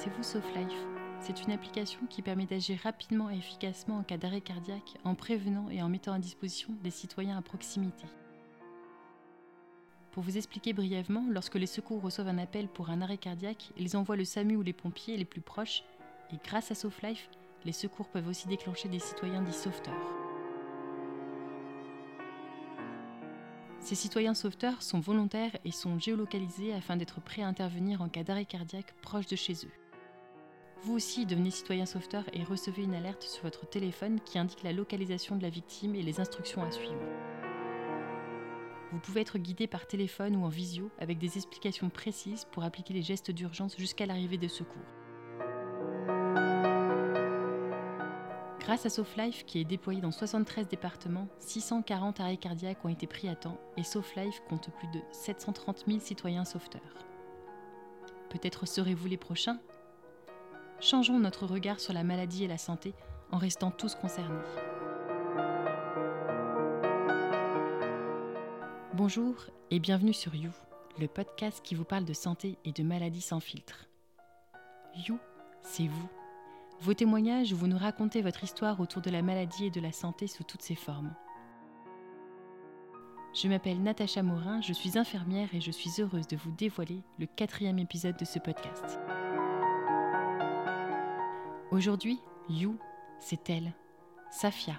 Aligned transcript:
Connaissez-vous 0.00 0.22
SoftLife 0.22 0.86
C'est 1.20 1.42
une 1.42 1.52
application 1.52 2.00
qui 2.08 2.22
permet 2.22 2.46
d'agir 2.46 2.78
rapidement 2.82 3.28
et 3.28 3.36
efficacement 3.36 3.98
en 3.98 4.02
cas 4.02 4.16
d'arrêt 4.16 4.40
cardiaque 4.40 4.94
en 5.04 5.14
prévenant 5.14 5.68
et 5.68 5.82
en 5.82 5.90
mettant 5.90 6.14
à 6.14 6.18
disposition 6.18 6.70
des 6.82 6.90
citoyens 6.90 7.36
à 7.36 7.42
proximité. 7.42 8.06
Pour 10.12 10.22
vous 10.22 10.38
expliquer 10.38 10.72
brièvement, 10.72 11.26
lorsque 11.28 11.56
les 11.56 11.66
secours 11.66 12.00
reçoivent 12.00 12.28
un 12.28 12.38
appel 12.38 12.66
pour 12.68 12.88
un 12.88 13.02
arrêt 13.02 13.18
cardiaque, 13.18 13.72
ils 13.76 13.94
envoient 13.94 14.16
le 14.16 14.24
SAMU 14.24 14.56
ou 14.56 14.62
les 14.62 14.72
pompiers 14.72 15.18
les 15.18 15.26
plus 15.26 15.42
proches 15.42 15.82
et 16.32 16.36
grâce 16.42 16.70
à 16.70 16.74
SoftLife, 16.74 17.28
les 17.66 17.72
secours 17.72 18.08
peuvent 18.08 18.28
aussi 18.28 18.48
déclencher 18.48 18.88
des 18.88 19.00
citoyens 19.00 19.42
dits 19.42 19.52
sauveteurs. 19.52 20.16
Ces 23.80 23.96
citoyens 23.96 24.34
sauveteurs 24.34 24.80
sont 24.80 25.00
volontaires 25.00 25.58
et 25.66 25.72
sont 25.72 25.98
géolocalisés 25.98 26.72
afin 26.72 26.96
d'être 26.96 27.20
prêts 27.20 27.42
à 27.42 27.48
intervenir 27.48 28.00
en 28.00 28.08
cas 28.08 28.24
d'arrêt 28.24 28.46
cardiaque 28.46 28.94
proche 29.02 29.26
de 29.26 29.36
chez 29.36 29.52
eux. 29.66 29.79
Vous 30.82 30.94
aussi 30.94 31.26
devenez 31.26 31.50
citoyen 31.50 31.84
sauveteur 31.84 32.24
et 32.32 32.42
recevez 32.42 32.82
une 32.82 32.94
alerte 32.94 33.22
sur 33.22 33.42
votre 33.42 33.66
téléphone 33.66 34.18
qui 34.24 34.38
indique 34.38 34.62
la 34.62 34.72
localisation 34.72 35.36
de 35.36 35.42
la 35.42 35.50
victime 35.50 35.94
et 35.94 36.02
les 36.02 36.20
instructions 36.20 36.62
à 36.62 36.70
suivre. 36.70 37.02
Vous 38.90 38.98
pouvez 38.98 39.20
être 39.20 39.36
guidé 39.36 39.66
par 39.66 39.86
téléphone 39.86 40.36
ou 40.36 40.44
en 40.44 40.48
visio 40.48 40.90
avec 40.98 41.18
des 41.18 41.36
explications 41.36 41.90
précises 41.90 42.46
pour 42.50 42.64
appliquer 42.64 42.94
les 42.94 43.02
gestes 43.02 43.30
d'urgence 43.30 43.76
jusqu'à 43.76 44.06
l'arrivée 44.06 44.38
des 44.38 44.48
secours. 44.48 44.80
Grâce 48.60 48.86
à 48.86 48.90
SoftLife, 48.90 49.44
qui 49.44 49.60
est 49.60 49.64
déployé 49.64 50.00
dans 50.00 50.12
73 50.12 50.66
départements, 50.66 51.28
640 51.40 52.20
arrêts 52.20 52.36
cardiaques 52.38 52.84
ont 52.84 52.88
été 52.88 53.06
pris 53.06 53.28
à 53.28 53.36
temps 53.36 53.60
et 53.76 53.84
SoftLife 53.84 54.42
compte 54.48 54.70
plus 54.78 54.88
de 54.88 55.00
730 55.12 55.84
000 55.86 56.00
citoyens 56.00 56.46
sauveteurs. 56.46 56.80
Peut-être 58.30 58.66
serez-vous 58.66 59.08
les 59.08 59.16
prochains? 59.18 59.58
Changeons 60.80 61.18
notre 61.18 61.44
regard 61.44 61.78
sur 61.78 61.92
la 61.92 62.04
maladie 62.04 62.44
et 62.44 62.48
la 62.48 62.56
santé 62.56 62.94
en 63.32 63.36
restant 63.36 63.70
tous 63.70 63.94
concernés. 63.94 64.40
Bonjour 68.94 69.34
et 69.70 69.78
bienvenue 69.78 70.14
sur 70.14 70.34
You, 70.34 70.50
le 70.98 71.06
podcast 71.06 71.60
qui 71.62 71.74
vous 71.74 71.84
parle 71.84 72.06
de 72.06 72.14
santé 72.14 72.56
et 72.64 72.72
de 72.72 72.82
maladies 72.82 73.20
sans 73.20 73.40
filtre. 73.40 73.88
You, 75.06 75.18
c'est 75.60 75.86
vous 75.86 76.08
vos 76.80 76.94
témoignages 76.94 77.52
où 77.52 77.56
vous 77.56 77.66
nous 77.66 77.76
racontez 77.76 78.22
votre 78.22 78.42
histoire 78.42 78.80
autour 78.80 79.02
de 79.02 79.10
la 79.10 79.20
maladie 79.20 79.66
et 79.66 79.70
de 79.70 79.82
la 79.82 79.92
santé 79.92 80.26
sous 80.26 80.44
toutes 80.44 80.62
ses 80.62 80.74
formes. 80.74 81.12
Je 83.34 83.48
m'appelle 83.48 83.82
Natacha 83.82 84.22
Morin, 84.22 84.62
je 84.62 84.72
suis 84.72 84.96
infirmière 84.96 85.54
et 85.54 85.60
je 85.60 85.70
suis 85.70 86.00
heureuse 86.00 86.26
de 86.26 86.38
vous 86.38 86.52
dévoiler 86.52 87.02
le 87.18 87.26
quatrième 87.26 87.78
épisode 87.78 88.16
de 88.16 88.24
ce 88.24 88.38
podcast. 88.38 88.98
Aujourd'hui, 91.70 92.18
You, 92.48 92.76
c'est 93.20 93.48
elle, 93.48 93.72
Safia, 94.32 94.74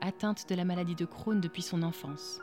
atteinte 0.00 0.48
de 0.48 0.56
la 0.56 0.64
maladie 0.64 0.96
de 0.96 1.04
Crohn 1.04 1.40
depuis 1.40 1.62
son 1.62 1.84
enfance. 1.84 2.40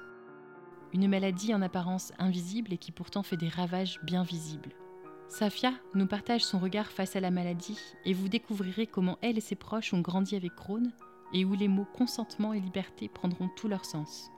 Une 0.93 1.09
maladie 1.09 1.53
en 1.53 1.61
apparence 1.61 2.13
invisible 2.17 2.71
et 2.71 2.77
qui 2.77 2.93
pourtant 2.93 3.21
fait 3.21 3.35
des 3.35 3.49
ravages 3.49 3.99
bien 4.03 4.23
visibles. 4.23 4.71
Safia 5.27 5.73
nous 5.93 6.07
partage 6.07 6.45
son 6.45 6.57
regard 6.57 6.87
face 6.87 7.17
à 7.17 7.19
la 7.19 7.31
maladie 7.31 7.79
et 8.05 8.13
vous 8.13 8.29
découvrirez 8.29 8.87
comment 8.87 9.17
elle 9.21 9.37
et 9.37 9.41
ses 9.41 9.55
proches 9.55 9.93
ont 9.93 10.01
grandi 10.01 10.37
avec 10.37 10.55
Crohn 10.55 10.93
et 11.33 11.43
où 11.43 11.53
les 11.53 11.67
mots 11.67 11.87
consentement 11.93 12.53
et 12.53 12.61
liberté 12.61 13.09
prendront 13.09 13.49
tout 13.57 13.67
leur 13.67 13.83
sens. 13.83 14.31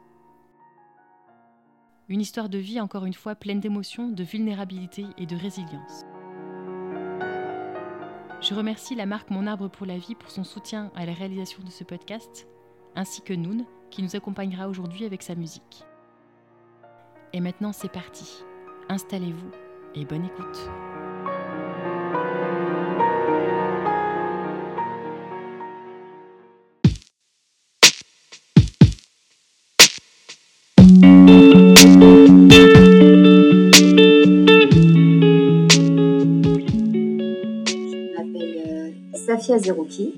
Une 2.10 2.22
histoire 2.22 2.50
de 2.50 2.58
vie 2.58 2.82
encore 2.82 3.06
une 3.06 3.14
fois 3.14 3.36
pleine 3.36 3.60
d'émotions, 3.60 4.10
de 4.10 4.24
vulnérabilité 4.24 5.06
et 5.20 5.28
de 5.28 5.36
résilience. 5.36 6.06
Je 8.44 8.54
remercie 8.54 8.94
la 8.94 9.06
marque 9.06 9.30
Mon 9.30 9.48
Arbre 9.48 9.70
pour 9.70 9.86
la 9.86 9.98
Vie 9.98 10.16
pour 10.16 10.30
son 10.30 10.44
soutien 10.44 10.92
à 10.98 11.06
la 11.06 11.14
réalisation 11.14 11.64
de 11.64 11.70
ce 11.70 11.86
podcast, 11.86 12.46
ainsi 12.94 13.22
que 13.22 13.32
Noon 13.32 13.66
qui 13.90 14.04
nous 14.04 14.18
accompagnera 14.18 14.68
aujourd'hui 14.68 15.06
avec 15.06 15.22
sa 15.22 15.34
musique. 15.34 15.86
Et 17.32 17.40
maintenant 17.40 17.72
c'est 17.72 17.92
parti, 17.92 18.44
installez-vous 18.90 19.52
et 19.96 20.04
bonne 20.04 20.26
écoute. 20.26 20.70
Safia 39.54 39.60
Zerouki. 39.60 40.14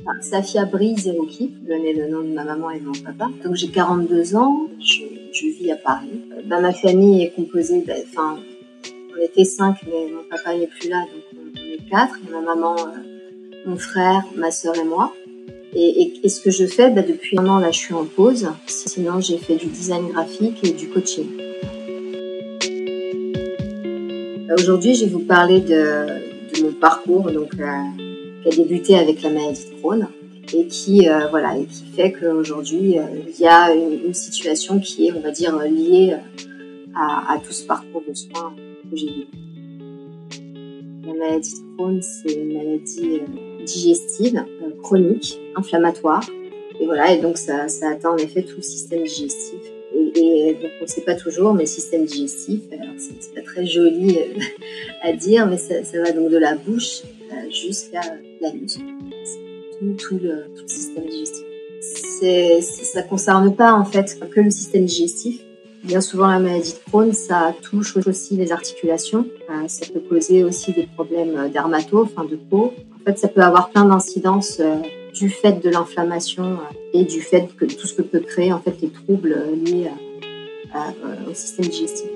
Enfin, 0.00 0.20
Safia 0.20 0.64
Brie 0.64 0.96
Zerouki, 0.96 1.54
donner 1.62 1.92
le 1.92 2.08
nom 2.08 2.22
de 2.22 2.32
ma 2.32 2.44
maman 2.44 2.70
et 2.70 2.80
de 2.80 2.86
mon 2.86 2.92
papa. 2.92 3.30
Donc 3.44 3.54
j'ai 3.54 3.68
42 3.68 4.34
ans, 4.34 4.66
je, 4.80 5.46
vis 5.46 5.70
à 5.70 5.76
Paris. 5.76 6.22
Euh, 6.32 6.42
bah, 6.46 6.60
ma 6.60 6.72
famille 6.72 7.22
est 7.22 7.30
composée, 7.30 7.84
enfin, 8.08 8.38
on 9.14 9.22
était 9.22 9.44
cinq, 9.44 9.76
mais 9.86 10.10
mon 10.12 10.22
papa 10.28 10.56
n'est 10.56 10.66
plus 10.66 10.88
là, 10.88 11.02
donc 11.02 11.22
on, 11.34 11.72
est 11.72 11.88
quatre. 11.88 12.18
Ma 12.32 12.40
maman, 12.40 12.76
euh, 12.78 13.66
mon 13.66 13.76
frère, 13.76 14.24
ma 14.34 14.50
sœur 14.50 14.74
et 14.76 14.84
moi. 14.84 15.12
Et, 15.72 16.28
ce 16.28 16.40
que 16.40 16.50
je 16.50 16.66
fais, 16.66 16.90
bah, 16.90 17.02
depuis 17.02 17.38
un 17.38 17.46
an 17.46 17.58
là, 17.58 17.70
je 17.70 17.78
suis 17.78 17.94
en 17.94 18.04
pause. 18.04 18.48
Sinon, 18.66 19.20
j'ai 19.20 19.38
fait 19.38 19.56
du 19.56 19.66
design 19.66 20.08
graphique 20.08 20.64
et 20.64 20.72
du 20.72 20.88
coaching. 20.88 21.26
Aujourd'hui, 24.58 24.94
je 24.94 25.04
vais 25.04 25.10
vous 25.10 25.20
parler 25.20 25.60
de, 25.60 26.06
de 26.54 26.64
mon 26.64 26.72
parcours, 26.72 27.30
donc 27.30 27.52
euh, 27.60 28.09
qui 28.42 28.48
a 28.48 28.56
débuté 28.56 28.96
avec 28.96 29.22
la 29.22 29.30
maladie 29.30 29.64
de 29.70 29.80
Crohn 29.80 30.08
et 30.52 30.66
qui 30.66 31.08
euh, 31.08 31.28
voilà 31.28 31.56
et 31.56 31.64
qui 31.64 31.84
fait 31.94 32.12
qu'aujourd'hui 32.12 32.98
euh, 32.98 33.02
il 33.28 33.40
y 33.40 33.46
a 33.46 33.72
une, 33.74 34.06
une 34.06 34.14
situation 34.14 34.80
qui 34.80 35.06
est, 35.06 35.12
on 35.12 35.20
va 35.20 35.30
dire, 35.30 35.58
liée 35.60 36.16
à, 36.94 37.34
à 37.34 37.38
tout 37.38 37.52
ce 37.52 37.64
parcours 37.64 38.02
de 38.06 38.14
soins 38.14 38.54
que 38.90 38.96
j'ai 38.96 39.06
vécu. 39.06 39.26
La 41.06 41.14
maladie 41.14 41.54
de 41.54 41.76
Crohn, 41.76 42.02
c'est 42.02 42.34
une 42.34 42.52
maladie 42.54 43.20
euh, 43.20 43.64
digestive, 43.64 44.44
euh, 44.62 44.70
chronique, 44.82 45.38
inflammatoire. 45.56 46.24
Et 46.80 46.86
voilà, 46.86 47.12
et 47.12 47.20
donc 47.20 47.36
ça, 47.36 47.68
ça 47.68 47.90
atteint 47.90 48.10
en 48.10 48.16
effet 48.16 48.42
tout 48.42 48.56
le 48.56 48.62
système 48.62 49.02
digestif. 49.04 49.60
Et, 49.94 50.50
et 50.50 50.54
donc 50.54 50.70
on 50.80 50.84
ne 50.84 50.88
sait 50.88 51.02
pas 51.02 51.14
toujours, 51.14 51.52
mais 51.52 51.66
système 51.66 52.04
digestif, 52.04 52.60
alors 52.72 52.94
c'est 52.98 53.34
pas 53.34 53.42
très 53.42 53.66
joli 53.66 54.18
à 55.02 55.12
dire, 55.12 55.46
mais 55.46 55.58
ça, 55.58 55.84
ça 55.84 56.00
va 56.00 56.12
donc 56.12 56.30
de 56.30 56.38
la 56.38 56.54
bouche 56.54 57.02
jusqu'à 57.50 58.00
l'anus. 58.40 58.78
C'est 59.24 59.96
Tout, 59.96 60.18
le, 60.22 60.44
système 60.66 61.04
digestif. 61.06 61.44
C'est, 61.80 62.60
ça 62.60 63.02
concerne 63.02 63.54
pas 63.54 63.72
en 63.72 63.84
fait 63.84 64.18
que 64.30 64.40
le 64.40 64.50
système 64.50 64.84
digestif. 64.84 65.40
Bien 65.82 66.02
souvent, 66.02 66.28
la 66.28 66.38
maladie 66.38 66.74
de 66.74 66.90
Crohn, 66.90 67.12
ça 67.14 67.54
touche 67.62 67.96
aussi 67.96 68.36
les 68.36 68.52
articulations. 68.52 69.26
Euh, 69.48 69.66
ça 69.66 69.86
peut 69.90 70.00
causer 70.00 70.44
aussi 70.44 70.72
des 70.72 70.86
problèmes 70.86 71.36
euh, 71.38 71.48
dermato, 71.48 72.02
enfin 72.02 72.24
de 72.24 72.36
peau. 72.36 72.74
En 73.00 73.04
fait, 73.04 73.18
ça 73.18 73.28
peut 73.28 73.40
avoir 73.40 73.70
plein 73.70 73.86
d'incidences 73.86 74.60
euh, 74.60 74.76
du 75.14 75.30
fait 75.30 75.64
de 75.64 75.70
l'inflammation 75.70 76.44
euh, 76.44 76.74
et 76.92 77.04
du 77.04 77.22
fait 77.22 77.48
que 77.56 77.64
tout 77.64 77.86
ce 77.86 77.94
que 77.94 78.02
peut 78.02 78.20
créer 78.20 78.52
en 78.52 78.60
fait 78.60 78.76
les 78.82 78.90
troubles 78.90 79.34
liés 79.64 79.90
au 81.28 81.34
système 81.34 81.66
digestif. 81.66 82.10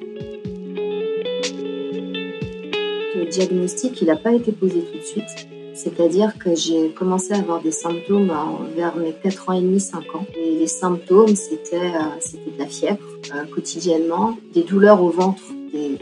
Diagnostic, 3.34 4.00
il 4.00 4.06
n'a 4.06 4.16
pas 4.16 4.32
été 4.32 4.52
posé 4.52 4.80
tout 4.80 4.98
de 4.98 5.02
suite. 5.02 5.48
C'est-à-dire 5.74 6.38
que 6.38 6.54
j'ai 6.54 6.90
commencé 6.90 7.32
à 7.32 7.38
avoir 7.38 7.60
des 7.60 7.72
symptômes 7.72 8.30
en- 8.30 8.60
vers 8.76 8.96
mes 8.96 9.12
4 9.12 9.48
ans 9.48 9.52
et 9.54 9.60
demi, 9.60 9.80
5 9.80 10.14
ans. 10.14 10.24
Et 10.38 10.52
les 10.52 10.68
symptômes, 10.68 11.34
c'était 11.34 11.76
euh, 11.76 12.36
de 12.46 12.58
la 12.58 12.66
fièvre 12.66 12.98
euh, 13.34 13.44
quotidiennement, 13.52 14.36
des 14.54 14.62
douleurs 14.62 15.02
au 15.02 15.10
ventre, 15.10 15.42
des, 15.72 15.98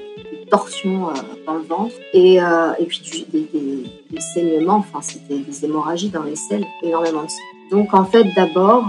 torsions 0.50 1.08
euh, 1.08 1.12
dans 1.46 1.55
le 1.55 1.62
ventre, 1.62 1.94
et, 2.12 2.34
et 2.34 2.84
puis 2.87 3.26
des, 3.32 4.20
saignements, 4.20 4.76
enfin 4.76 5.00
c'était 5.00 5.38
des 5.38 5.64
hémorragies 5.64 6.11
dans 6.11 6.25
les 6.25 6.37
selles, 6.37 6.67
énormément 6.82 7.23
de 7.23 7.31
sang. 7.31 7.37
Donc 7.70 7.94
en 7.94 8.05
fait, 8.05 8.25
d'abord, 8.37 8.85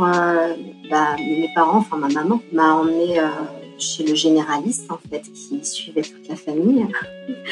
bah, 0.90 1.16
mes 1.18 1.50
parents, 1.56 1.78
enfin 1.78 1.96
ma 1.96 2.10
maman, 2.10 2.42
m'a 2.52 2.74
emmené 2.74 3.18
chez 3.78 4.04
le 4.04 4.16
généraliste, 4.16 4.90
en 4.90 5.00
fait, 5.10 5.22
qui 5.22 5.66
suivait 5.66 6.02
toute 6.02 6.28
la 6.28 6.36
famille. 6.36 6.86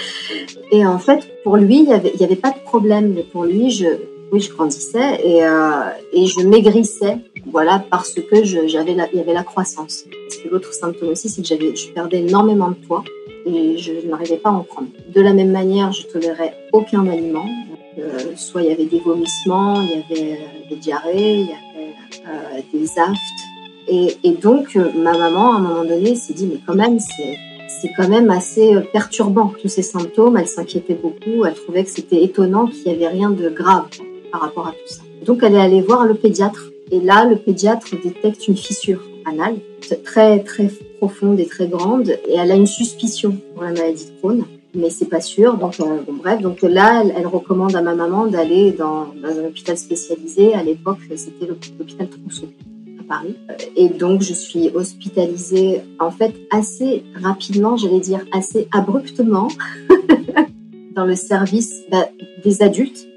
Et 0.72 0.86
en 0.86 1.00
fait, 1.00 1.28
pour 1.44 1.58
lui, 1.58 1.80
il 1.80 1.86
n'y 1.86 1.94
avait, 1.94 2.14
avait 2.24 2.36
pas 2.36 2.52
de 2.52 2.60
problème. 2.60 3.14
Mais 3.14 3.24
pour 3.24 3.44
lui, 3.44 3.72
je, 3.72 3.88
oui, 4.32 4.40
je 4.40 4.50
grandissais 4.50 5.20
et, 5.24 5.44
euh, 5.44 5.90
et 6.14 6.26
je 6.26 6.40
maigrissais, 6.40 7.18
voilà, 7.46 7.84
parce 7.90 8.14
que 8.14 8.44
j'avais 8.44 8.94
il 8.94 9.18
y 9.18 9.20
avait 9.20 9.34
la 9.34 9.44
croissance. 9.44 10.06
Parce 10.28 10.44
l'autre 10.50 10.74
symptôme 10.74 11.10
aussi, 11.10 11.28
c'est 11.28 11.42
que 11.42 11.76
je 11.76 11.88
perdais 11.90 12.20
énormément 12.20 12.70
de 12.70 12.76
poids 12.76 13.04
et 13.46 13.78
je 13.78 14.08
n'arrivais 14.08 14.38
pas 14.38 14.50
à 14.50 14.54
en 14.54 14.64
prendre. 14.64 14.88
De 15.14 15.22
la 15.22 15.34
même 15.34 15.52
manière, 15.52 15.92
je 15.92 16.08
tolérais 16.08 16.56
aucun 16.72 17.06
aliment. 17.08 17.46
Euh, 18.00 18.36
soit 18.38 18.62
il 18.62 18.70
y 18.70 18.72
avait 18.72 18.86
des 18.86 19.00
vomissements, 19.00 19.82
il 19.82 19.90
y 19.90 19.94
avait 19.94 20.34
euh, 20.34 20.70
des 20.70 20.78
diarrhées, 20.78 21.34
il 21.42 21.48
y 21.48 21.54
avait 21.54 22.64
des 22.74 22.88
aftes. 22.98 23.51
Et, 23.94 24.32
donc, 24.32 24.78
euh, 24.78 24.90
ma 24.96 25.18
maman, 25.18 25.54
à 25.54 25.58
un 25.58 25.60
moment 25.60 25.84
donné, 25.84 26.16
s'est 26.16 26.34
dit, 26.34 26.48
mais 26.48 26.60
quand 26.66 26.76
même, 26.76 26.98
c'est 27.00 27.38
c'est 27.82 27.92
quand 27.98 28.08
même 28.08 28.30
assez 28.30 28.76
euh, 28.76 28.82
perturbant, 28.82 29.54
tous 29.62 29.68
ces 29.68 29.82
symptômes. 29.82 30.38
Elle 30.38 30.48
s'inquiétait 30.48 30.94
beaucoup, 30.94 31.46
elle 31.46 31.54
trouvait 31.54 31.84
que 31.84 31.90
c'était 31.90 32.24
étonnant 32.24 32.68
qu'il 32.68 32.84
n'y 32.86 32.92
avait 32.92 33.08
rien 33.08 33.32
de 33.32 33.50
grave 33.50 33.86
par 34.32 34.42
rapport 34.42 34.68
à 34.68 34.72
tout 34.72 34.94
ça. 34.94 35.02
Donc 35.26 35.40
elle 35.42 35.56
est 35.56 35.62
allée 35.62 35.82
voir 35.82 36.06
le 36.06 36.14
pédiatre. 36.14 36.70
Et 36.92 37.00
là, 37.00 37.26
le 37.26 37.38
pédiatre 37.38 37.88
détecte 38.04 38.48
une 38.48 38.58
fissure 38.58 39.02
anale 39.26 39.56
très 40.04 40.40
très 40.44 40.70
profonde 41.00 41.40
et 41.40 41.46
très 41.46 41.68
grande. 41.68 42.10
Et 42.28 42.36
elle 42.36 42.52
a 42.52 42.56
une 42.56 42.68
suspicion 42.68 43.38
pour 43.54 43.64
la 43.64 43.72
maladie 43.72 44.06
de 44.06 44.20
Crohn 44.20 44.46
mais 44.74 44.90
c'est 44.90 45.10
pas 45.10 45.22
sûr. 45.22 45.58
Donc, 45.58 45.80
euh, 45.80 46.02
bon, 46.08 46.14
bref, 46.14 46.42
donc 46.42 46.62
là, 46.62 47.04
elle, 47.04 47.28
recommande 47.28 47.76
à 47.76 47.82
ma 47.82 47.96
maman 47.96 48.28
d'aller 48.28 48.72
dans, 48.72 49.08
dans, 49.22 49.38
un 49.40 49.46
hôpital 49.48 49.78
spécialisé. 49.78 50.54
À 50.54 50.64
l'époque, 50.64 51.00
c'était 51.16 51.46
l'hôpital 51.46 52.08
Trousseau 52.08 52.48
Paris. 53.12 53.36
Et 53.76 53.90
donc, 53.90 54.22
je 54.22 54.34
suis 54.34 54.70
hospitalisée, 54.74 55.82
en 56.00 56.12
fait, 56.12 56.34
assez 56.50 57.04
rapidement, 57.22 57.76
j'allais 57.76 58.00
dire 58.00 58.22
assez 58.32 58.70
abruptement, 58.72 59.50
dans 60.96 61.06
le 61.06 61.16
service 61.16 61.84
bah, 61.92 62.08
des 62.44 62.62
adultes. 62.62 63.08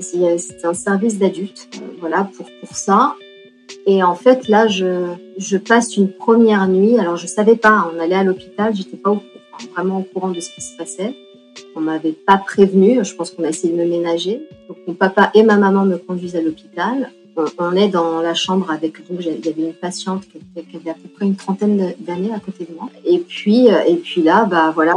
C'est 0.00 0.64
un 0.64 0.74
service 0.74 1.18
d'adultes, 1.18 1.68
euh, 1.76 1.96
voilà, 2.00 2.28
pour, 2.36 2.46
pour 2.60 2.76
ça. 2.76 3.16
Et 3.86 4.02
en 4.02 4.14
fait, 4.14 4.48
là, 4.48 4.66
je, 4.66 5.56
passe 5.58 5.96
une 5.96 6.10
première 6.10 6.66
nuit. 6.68 6.98
Alors, 6.98 7.16
je 7.16 7.26
savais 7.26 7.56
pas, 7.56 7.90
on 7.94 8.00
allait 8.00 8.14
à 8.14 8.24
l'hôpital, 8.24 8.74
j'étais 8.74 8.96
pas 8.96 9.14
vraiment 9.74 9.98
au 9.98 10.02
courant 10.02 10.30
de 10.30 10.40
ce 10.40 10.50
qui 10.54 10.62
se 10.62 10.76
passait. 10.76 11.14
On 11.76 11.80
m'avait 11.80 12.12
pas 12.12 12.38
prévenu. 12.38 13.04
Je 13.04 13.14
pense 13.14 13.30
qu'on 13.30 13.44
a 13.44 13.48
essayé 13.48 13.72
de 13.72 13.78
me 13.78 13.86
ménager. 13.88 14.42
Donc 14.68 14.78
mon 14.86 14.94
papa 14.94 15.30
et 15.34 15.42
ma 15.44 15.56
maman 15.56 15.84
me 15.84 15.98
conduisent 15.98 16.36
à 16.36 16.40
l'hôpital. 16.40 17.10
On, 17.58 17.72
est 17.74 17.88
dans 17.88 18.20
la 18.20 18.34
chambre 18.34 18.70
avec 18.70 19.08
donc 19.08 19.18
il 19.20 19.44
y 19.44 19.48
avait 19.48 19.62
une 19.62 19.74
patiente 19.74 20.22
qui, 20.28 20.76
avait 20.76 20.90
à 20.90 20.94
peu 20.94 21.08
près 21.08 21.26
une 21.26 21.34
trentaine 21.34 21.94
d'années 21.98 22.32
à 22.32 22.38
côté 22.38 22.64
de 22.64 22.74
moi. 22.74 22.88
Et 23.04 23.18
puis 23.18 23.68
euh, 23.68 23.82
et 23.88 23.96
puis 23.96 24.22
là 24.22 24.44
bah 24.44 24.70
voilà. 24.72 24.94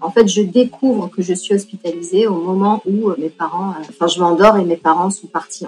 en 0.00 0.10
fait 0.10 0.28
je 0.28 0.42
découvre 0.42 1.08
que 1.08 1.20
je 1.22 1.34
suis 1.34 1.54
hospitalisée 1.54 2.26
au 2.26 2.36
moment 2.36 2.82
où 2.86 3.10
euh, 3.10 3.16
mes 3.18 3.28
parents. 3.28 3.70
Euh, 3.70 3.84
enfin 3.88 4.06
je 4.06 4.20
m'endors 4.20 4.56
et 4.56 4.64
mes 4.64 4.76
parents 4.76 5.10
sont 5.10 5.26
partis. 5.26 5.66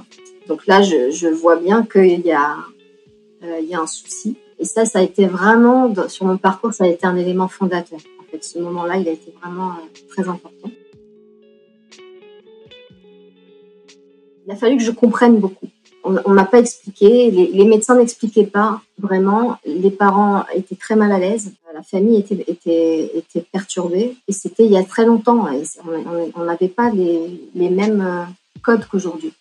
Donc 0.49 0.67
là 0.67 0.83
je, 0.83 1.29
vois 1.29 1.57
bien 1.57 1.85
qu'il 1.85 2.21
y 2.21 2.33
a 2.33 2.57
il 3.43 3.69
y 3.69 3.75
a 3.75 3.81
un 3.81 3.89
souci. 3.89 4.37
Et 4.61 4.65
ça, 4.65 4.85
ça 4.85 5.01
a 5.01 5.03
été 5.03 5.27
vraiment, 5.27 5.93
sur 6.07 6.27
mon 6.27 6.37
parcours, 6.37 6.73
ça 6.73 6.85
a 6.85 6.87
été 6.87 7.05
un 7.05 7.17
élément 7.17 7.49
fondateur 7.49 7.99
ce 8.41 8.59
moment-là, 8.59 8.97
il 8.97 9.09
a 9.09 9.13
été 9.13 9.33
vraiment 9.41 9.75
très 10.09 10.29
important. 10.29 10.71
Il 14.47 14.53
a 14.53 14.57
fallu 14.57 14.77
que 14.77 14.83
je 14.83 14.91
comprenne 14.91 15.39
beaucoup. 15.39 15.69
On 16.05 16.31
m'a 16.31 16.45
pas 16.45 16.59
expliqué, 16.59 17.31
les, 17.31 17.65
médecins 17.65 17.97
n'expliquaient 17.97 18.47
pas 18.47 18.81
vraiment. 18.99 19.59
Les 19.65 19.91
parents 19.91 20.45
étaient 20.55 20.75
très 20.75 20.97
mal 20.97 21.13
à 21.13 21.19
l'aise, 21.19 21.53
la 21.75 21.83
famille 21.83 22.19
était, 22.19 22.45
était, 22.49 23.47
perturbée. 23.53 24.17
Et 24.29 24.33
c'était 24.33 24.65
il 24.65 24.73
y 24.73 24.77
a 24.77 24.85
très 24.85 25.05
longtemps. 25.05 25.47
on 26.35 26.45
n'avait 26.45 26.69
pas 26.69 26.91
les, 26.91 27.41
les 27.55 27.71
mêmes 27.71 28.01
euh, 28.01 28.25
codes 28.63 28.87
qu'aujourd'hui 28.91 29.33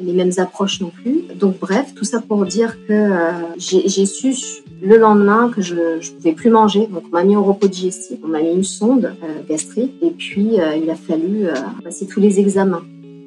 les 0.00 0.12
mêmes 0.12 0.30
approches 0.36 0.80
non 0.80 0.90
plus. 0.90 1.24
Donc 1.34 1.58
bref, 1.58 1.92
tout 1.92 2.04
ça 2.04 2.20
pour 2.20 2.46
dire 2.46 2.76
que 2.86 2.92
euh, 2.92 3.32
j'ai 3.56 4.06
su 4.06 4.32
le 4.80 4.96
lendemain 4.96 5.50
que 5.52 5.60
je 5.60 5.74
ne 5.74 6.16
pouvais 6.16 6.34
plus 6.34 6.50
manger. 6.50 6.86
Donc 6.86 7.02
on 7.06 7.16
m'a 7.16 7.24
mis 7.24 7.34
au 7.34 7.42
repos 7.42 7.66
digestif, 7.66 8.16
on 8.22 8.28
m'a 8.28 8.40
mis 8.40 8.52
une 8.52 8.62
sonde 8.62 9.06
euh, 9.24 9.42
gastrique 9.48 9.94
et 10.00 10.12
puis 10.12 10.52
il 10.54 10.88
a 10.88 10.94
fallu 10.94 11.48
passer 11.82 12.06
tous 12.06 12.20
les 12.20 12.38
examens 12.38 12.84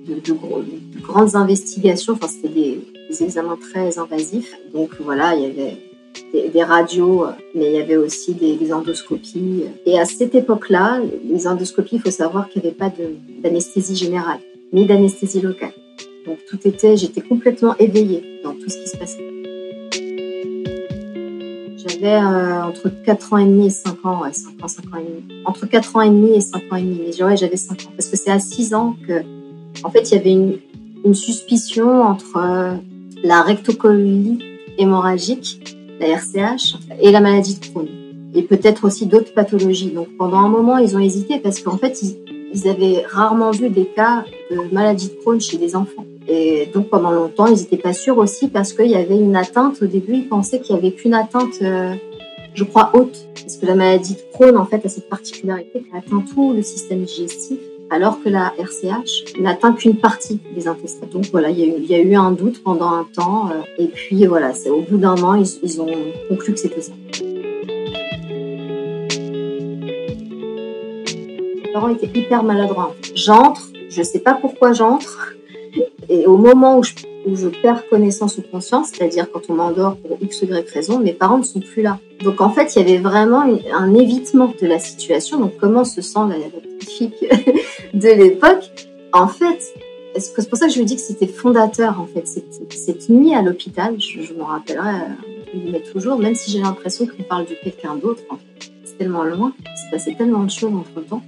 de, 0.07 0.15
de, 0.15 1.01
grandes 1.01 1.35
investigations. 1.35 2.13
Enfin 2.13 2.27
c'était 2.27 2.53
des, 2.53 3.23
examens 3.23 3.57
très 3.57 3.99
invasifs. 3.99 4.55
Donc 4.73 4.91
voilà, 4.99 5.35
il 5.35 5.41
y 5.41 5.45
avait 5.45 6.49
des, 6.49 6.63
radios, 6.63 7.25
mais 7.53 7.65
il 7.65 7.73
y 7.73 7.81
avait 7.81 7.97
aussi 7.97 8.33
des, 8.33 8.55
des 8.55 8.71
endoscopies. 8.71 9.63
Et 9.85 9.99
à 9.99 10.05
cette 10.05 10.33
époque-là, 10.33 11.01
les 11.29 11.47
endoscopies, 11.47 11.97
il 11.97 12.01
faut 12.01 12.11
savoir 12.11 12.47
qu'il 12.49 12.61
n'y 12.61 12.69
avait 12.69 12.77
pas 12.77 12.91
d'anesthésie 13.43 13.95
générale, 13.95 14.39
ni 14.71 14.85
d'anesthésie 14.85 15.41
locale. 15.41 15.73
Donc 16.25 16.37
tout 16.47 16.59
était, 16.65 16.95
j'étais 16.95 17.21
complètement 17.21 17.75
éveillée 17.77 18.39
dans 18.43 18.53
tout 18.53 18.69
ce 18.69 18.77
qui 18.77 18.87
se 18.87 18.97
passait. 18.97 19.31
J'avais 21.77 22.13
euh, 22.13 22.63
entre 22.63 22.89
4 22.89 23.33
ans 23.33 23.37
et 23.37 23.45
demi 23.45 23.67
et 23.67 23.71
5 23.71 24.05
ans, 24.05 24.21
ouais, 24.21 24.33
5 24.33 24.63
ans, 24.63 24.67
5 24.67 24.85
ans 24.93 24.99
et 24.99 25.03
demi. 25.03 25.43
Entre 25.45 25.65
4 25.65 25.95
ans 25.95 26.01
et 26.01 26.09
demi 26.09 26.35
et 26.35 26.41
5 26.41 26.61
ans 26.71 26.75
et 26.75 26.81
demi. 26.83 27.01
Mais 27.05 27.37
j'avais 27.37 27.57
5 27.57 27.81
ans. 27.81 27.91
Parce 27.97 28.09
que 28.09 28.17
c'est 28.17 28.29
à 28.29 28.39
6 28.39 28.73
ans 28.75 28.95
que, 29.07 29.23
en 29.83 29.89
fait, 29.89 30.11
il 30.11 30.15
y 30.15 30.17
avait 30.17 30.31
une, 30.31 31.13
suspicion 31.13 32.03
entre 32.03 32.37
euh, 32.37 32.73
la 33.23 33.41
rectocolie 33.41 34.39
hémorragique, 34.77 35.77
la 35.99 36.07
RCH, 36.07 36.75
et 36.99 37.11
la 37.11 37.21
maladie 37.21 37.59
de 37.59 37.65
Crohn. 37.65 37.87
Et 38.33 38.43
peut-être 38.43 38.85
aussi 38.85 39.07
d'autres 39.07 39.33
pathologies. 39.33 39.91
Donc 39.91 40.07
pendant 40.17 40.37
un 40.37 40.49
moment, 40.49 40.77
ils 40.77 40.95
ont 40.95 40.99
hésité 40.99 41.39
parce 41.39 41.59
qu'en 41.61 41.77
fait, 41.77 42.01
ils, 42.01 42.17
ils 42.53 42.67
avaient 42.67 43.03
rarement 43.09 43.51
vu 43.51 43.69
des 43.69 43.85
cas 43.85 44.25
de 44.51 44.73
maladie 44.73 45.09
de 45.09 45.13
Crohn 45.15 45.39
chez 45.41 45.57
des 45.57 45.75
enfants. 45.75 46.05
Et 46.27 46.69
donc 46.73 46.89
pendant 46.89 47.11
longtemps, 47.11 47.47
ils 47.47 47.57
n'étaient 47.57 47.77
pas 47.77 47.93
sûrs 47.93 48.17
aussi 48.17 48.47
parce 48.47 48.73
qu'il 48.73 48.89
y 48.89 48.95
avait 48.95 49.17
une 49.17 49.35
atteinte. 49.35 49.81
Au 49.81 49.87
début, 49.87 50.13
ils 50.13 50.27
pensaient 50.27 50.59
qu'il 50.59 50.75
n'y 50.75 50.81
avait 50.81 50.91
qu'une 50.91 51.13
atteinte, 51.13 51.61
euh, 51.61 51.93
je 52.53 52.63
crois, 52.63 52.91
haute. 52.93 53.27
Parce 53.33 53.57
que 53.57 53.65
la 53.65 53.75
maladie 53.75 54.13
de 54.13 54.21
Crohn, 54.33 54.55
en 54.57 54.65
fait, 54.65 54.85
a 54.85 54.89
cette 54.89 55.09
particularité 55.09 55.81
qu'elle 55.81 55.97
atteint 55.97 56.23
tout 56.33 56.53
le 56.53 56.61
système 56.61 57.03
digestif, 57.03 57.57
alors 57.91 58.23
que 58.23 58.29
la 58.29 58.53
RCH 58.57 59.37
n'atteint 59.39 59.73
qu'une 59.73 59.97
partie 59.97 60.39
des 60.55 60.67
intestins. 60.67 61.05
Donc 61.07 61.25
voilà, 61.31 61.49
il 61.49 61.59
y, 61.59 61.93
a 61.93 61.99
eu, 61.99 62.15
un 62.15 62.31
doute 62.31 62.63
pendant 62.63 62.89
un 62.89 63.03
temps. 63.03 63.49
Euh, 63.49 63.61
et 63.77 63.87
puis 63.87 64.25
voilà, 64.25 64.53
au 64.71 64.81
bout 64.81 64.97
d'un 64.97 65.21
an, 65.21 65.35
ils, 65.35 65.45
ils 65.61 65.81
ont 65.81 65.93
conclu 66.29 66.53
que 66.53 66.59
c'était 66.59 66.81
ça. 66.81 66.93
Les 71.63 71.73
parents 71.73 71.89
étaient 71.89 72.17
hyper 72.17 72.43
maladroits. 72.43 72.95
J'entre, 73.13 73.67
je 73.89 74.01
sais 74.01 74.19
pas 74.19 74.35
pourquoi 74.35 74.71
j'entre. 74.71 75.33
Et 76.09 76.25
au 76.25 76.37
moment 76.37 76.79
où 76.79 76.83
je, 76.83 77.47
perds 77.61 77.87
connaissance 77.87 78.37
ou 78.37 78.41
conscience, 78.41 78.89
c'est-à-dire 78.89 79.31
quand 79.31 79.41
on 79.49 79.53
m'endort 79.53 79.95
pour 79.97 80.17
X 80.21 80.41
ou 80.41 80.45
Y 80.45 80.69
raison, 80.69 80.99
mes 80.99 81.13
parents 81.13 81.37
ne 81.37 81.43
sont 81.43 81.59
plus 81.59 81.81
là. 81.81 81.99
Donc 82.23 82.41
en 82.41 82.49
fait, 82.49 82.75
il 82.75 82.79
y 82.79 82.81
avait 82.81 82.97
vraiment 82.97 83.43
un 83.73 83.93
évitement 83.93 84.53
de 84.61 84.67
la 84.67 84.79
situation. 84.79 85.39
Donc 85.39 85.53
comment 85.59 85.85
se 85.85 86.01
sent 86.01 86.19
la, 86.27 86.35
petite 86.35 86.89
fille 86.89 87.13
de 87.93 88.09
l'époque? 88.09 88.71
En 89.13 89.27
fait, 89.27 89.73
c'est 90.17 90.49
pour 90.49 90.57
ça 90.57 90.67
que 90.67 90.73
je 90.73 90.79
me 90.79 90.85
dis 90.85 90.95
que 90.95 91.01
c'était 91.01 91.27
fondateur 91.27 92.01
en 92.01 92.07
fait. 92.07 92.27
Cette, 92.27 93.09
nuit 93.09 93.33
à 93.33 93.41
l'hôpital, 93.41 93.95
je, 93.99 94.21
je 94.21 94.33
m'en 94.33 94.45
rappellerai 94.45 94.95
euh, 95.55 95.79
toujours, 95.91 96.17
même 96.17 96.35
si 96.35 96.51
j'ai 96.51 96.59
l'impression 96.59 97.05
qu'on 97.05 97.23
parle 97.23 97.45
de 97.45 97.55
quelqu'un 97.63 97.95
d'autre. 97.95 98.23
En 98.29 98.35
fait. 98.35 98.71
C'est 98.83 98.97
tellement 98.97 99.23
loin, 99.23 99.53
il 99.59 99.77
s'est 99.77 99.91
passé 99.91 100.15
tellement 100.17 100.43
de 100.43 100.49
choses 100.49 100.73
entre 100.73 101.07
temps. 101.07 101.21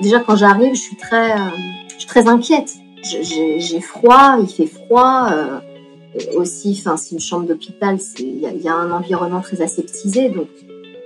déjà, 0.00 0.20
quand 0.20 0.34
j'arrive, 0.36 0.74
je 0.74 0.80
suis 0.80 0.96
très, 0.96 1.32
euh, 1.32 1.50
je 1.88 1.98
suis 1.98 2.06
très 2.06 2.26
inquiète 2.26 2.74
j'ai 3.02 3.80
froid, 3.80 4.38
il 4.40 4.48
fait 4.48 4.66
froid. 4.66 5.28
Euh, 5.32 5.58
aussi, 6.34 6.76
enfin, 6.80 6.96
c'est 6.96 7.14
une 7.14 7.20
chambre 7.20 7.46
d'hôpital, 7.46 7.98
il 8.18 8.62
y, 8.62 8.68
a 8.68 8.74
un 8.74 8.90
environnement 8.90 9.40
très 9.40 9.60
aseptisé, 9.60 10.30
donc 10.30 10.48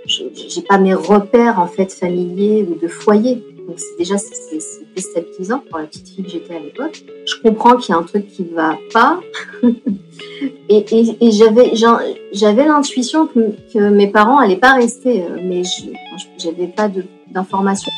j'ai 0.06 0.62
pas 0.62 0.78
mes 0.78 0.94
repères 0.94 1.58
en 1.58 1.66
fait 1.66 1.92
familiers 1.92 2.66
ou 2.68 2.78
de 2.78 2.88
foyer. 2.88 3.42
Donc 3.66 3.78
c'est 3.78 3.98
déjà 3.98 4.18
c'est 4.18 4.58
déstabilisant 4.94 5.62
pour 5.68 5.78
la 5.78 5.86
petite 5.86 6.08
fille 6.08 6.24
que 6.24 6.30
j'étais 6.30 6.54
à 6.54 6.58
l'époque. 6.58 7.04
Je 7.26 7.34
comprends 7.42 7.76
qu'il 7.76 7.92
y 7.92 7.96
a 7.96 8.00
un 8.00 8.04
truc 8.04 8.28
qui 8.28 8.44
va 8.44 8.78
pas, 8.92 9.20
et, 10.68 10.84
et, 11.20 11.30
j'avais 11.32 11.72
j'avais 12.32 12.64
l'intuition 12.64 13.26
que, 13.26 13.50
que, 13.72 13.78
mes 13.90 14.08
parents 14.08 14.38
allaient 14.38 14.56
pas 14.56 14.74
rester, 14.74 15.22
euh, 15.22 15.38
mais 15.42 15.62
j'avais 16.38 16.68
pas 16.68 16.90
d'informations 17.30 17.92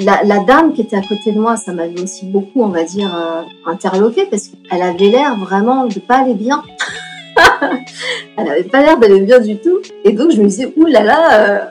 la, 0.00 0.40
dame 0.40 0.72
qui 0.72 0.82
était 0.82 0.96
à 0.96 1.02
côté 1.02 1.32
de 1.32 1.40
moi, 1.40 1.56
ça 1.56 1.72
m'avait 1.72 2.00
aussi 2.00 2.26
beaucoup, 2.26 2.62
on 2.62 2.68
va 2.68 2.84
dire, 2.84 3.14
euh, 3.14 3.42
interloqué 3.66 4.26
parce 4.26 4.48
qu'elle 4.48 4.82
avait 4.82 5.08
l'air 5.08 5.36
vraiment 5.36 5.86
de 5.86 5.98
pas 5.98 6.18
aller 6.18 6.34
bien. 6.34 6.62
elle 8.38 8.48
avait 8.48 8.64
pas 8.64 8.80
l'air 8.80 8.98
d'aller 8.98 9.20
bien 9.20 9.40
du 9.40 9.58
tout. 9.58 9.78
Et 10.04 10.12
donc 10.12 10.32
je 10.32 10.40
me 10.40 10.48
disais, 10.48 10.72
ouh 10.76 10.86
là 10.86 11.02
là, 11.02 11.64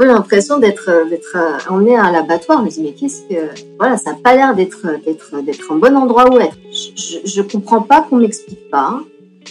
euh, 0.00 0.04
l'impression 0.04 0.58
d'être 0.58 0.88
euh, 0.88 1.08
d'être 1.08 1.36
emmenée 1.68 1.96
à 1.96 2.10
l'abattoir. 2.10 2.60
Je 2.60 2.64
me 2.64 2.70
dis 2.70 2.82
mais 2.82 2.92
qu'est-ce 2.92 3.22
que 3.22 3.48
voilà, 3.78 3.96
ça 3.96 4.10
a 4.10 4.14
pas 4.14 4.34
l'air 4.34 4.54
d'être 4.54 4.86
d'être 5.04 5.42
d'être 5.42 5.72
un 5.72 5.76
bon 5.76 5.96
endroit 5.96 6.32
où 6.32 6.38
être. 6.38 6.56
Je, 6.70 7.18
je, 7.24 7.42
comprends 7.42 7.82
pas 7.82 8.02
qu'on 8.02 8.16
m'explique 8.16 8.70
pas. 8.70 9.00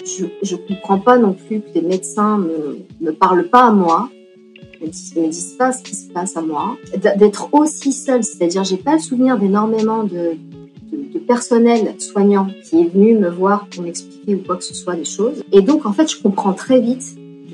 Je, 0.05 0.25
je 0.43 0.55
comprends 0.55 0.99
pas 0.99 1.17
non 1.17 1.33
plus 1.33 1.59
que 1.59 1.69
les 1.75 1.81
médecins 1.81 2.37
me, 2.37 2.85
me 3.01 3.11
parlent 3.11 3.47
pas 3.47 3.65
à 3.65 3.71
moi 3.71 4.09
me 4.81 5.27
disent, 5.27 5.55
pas 5.57 5.71
ce 5.71 5.83
qui 5.83 5.95
se 5.95 6.09
passe 6.11 6.37
à 6.37 6.41
moi, 6.41 6.77
d'être 7.17 7.49
aussi 7.53 7.93
seule, 7.93 8.23
c'est-à-dire 8.23 8.63
j'ai 8.63 8.77
pas 8.77 8.93
le 8.93 8.99
souvenir 8.99 9.37
d'énormément 9.37 10.03
de, 10.03 10.37
personnel 11.27 11.95
soignant 11.99 12.47
qui 12.63 12.81
est 12.81 12.93
venu 12.93 13.15
me 13.15 13.29
voir 13.29 13.67
pour 13.67 13.83
m'expliquer 13.83 14.35
ou 14.35 14.39
quoi 14.39 14.55
que 14.55 14.63
ce 14.63 14.73
soit 14.73 14.95
des 14.95 15.05
choses. 15.05 15.43
Et 15.51 15.61
donc 15.61 15.85
en 15.85 15.91
fait 15.91 16.09
je 16.09 16.21
comprends 16.21 16.53
très 16.53 16.79
vite 16.79 17.03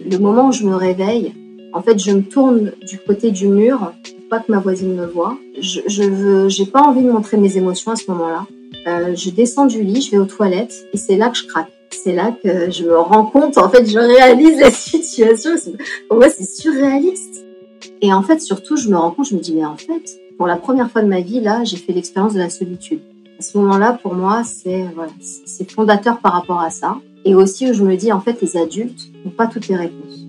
le 0.10 0.18
moment 0.18 0.50
où 0.50 0.52
je 0.52 0.64
me 0.64 0.76
réveille. 0.76 1.34
En 1.74 1.82
fait 1.82 1.98
je 1.98 2.12
me 2.12 2.22
tourne 2.22 2.72
du 2.88 3.00
côté 3.00 3.32
du 3.32 3.48
mur 3.48 3.94
pour 4.04 4.30
pas 4.30 4.40
que 4.40 4.52
ma 4.52 4.60
voisine 4.60 4.94
me 4.94 5.06
voie. 5.08 5.38
Je, 5.60 5.82
je 5.88 6.04
veux, 6.04 6.50
j'ai 6.50 6.66
pas 6.66 6.82
envie 6.82 7.04
de 7.04 7.12
montrer 7.12 7.38
mes 7.38 7.58
émotions 7.58 7.92
à 7.92 7.96
ce 7.96 8.10
moment-là. 8.12 8.46
Euh, 8.86 9.16
je 9.16 9.30
descends 9.30 9.66
du 9.66 9.82
lit, 9.82 10.02
je 10.02 10.12
vais 10.12 10.18
aux 10.18 10.26
toilettes 10.26 10.88
et 10.94 10.98
c'est 10.98 11.16
là 11.16 11.30
que 11.30 11.38
je 11.38 11.46
craque 11.46 11.72
c'est 12.04 12.14
là 12.14 12.36
que 12.44 12.70
je 12.70 12.84
me 12.84 12.98
rends 12.98 13.26
compte, 13.26 13.58
en 13.58 13.70
fait, 13.70 13.86
je 13.86 13.98
réalise 13.98 14.60
la 14.60 14.72
situation. 14.72 15.52
Pour 16.10 16.18
moi, 16.18 16.30
c'est 16.30 16.44
surréaliste. 16.44 17.46
Et 18.02 18.12
en 18.12 18.22
fait, 18.22 18.42
surtout, 18.42 18.76
je 18.76 18.90
me 18.90 18.98
rends 18.98 19.12
compte, 19.12 19.28
je 19.30 19.36
me 19.36 19.40
dis, 19.40 19.54
mais 19.54 19.66
en 19.66 19.78
fait, 19.78 20.20
pour 20.38 20.48
la 20.48 20.58
première 20.58 20.92
fois 20.92 21.02
de 21.02 21.08
ma 21.08 21.22
vie, 21.22 21.40
là, 21.40 21.64
j'ai 21.64 21.78
fait 21.78 21.94
l'expérience 21.94 22.34
de 22.34 22.40
la 22.40 22.50
solitude. 22.50 23.00
À 23.40 23.42
ce 23.42 23.58
moment-là, 23.58 23.98
pour 24.02 24.14
moi, 24.16 24.44
c'est 24.44 25.72
fondateur 25.72 26.20
par 26.20 26.34
rapport 26.34 26.60
à 26.60 26.70
ça. 26.70 26.98
Et 27.26 27.36
aussi 27.36 27.74
je 27.74 27.84
me 27.84 27.96
dis, 27.96 28.12
en 28.12 28.20
fait, 28.20 28.42
les 28.42 28.58
adultes 28.58 29.08
n'ont 29.24 29.32
pas 29.32 29.48
toutes 29.48 29.70
les 29.70 29.78
réponses. 29.78 30.26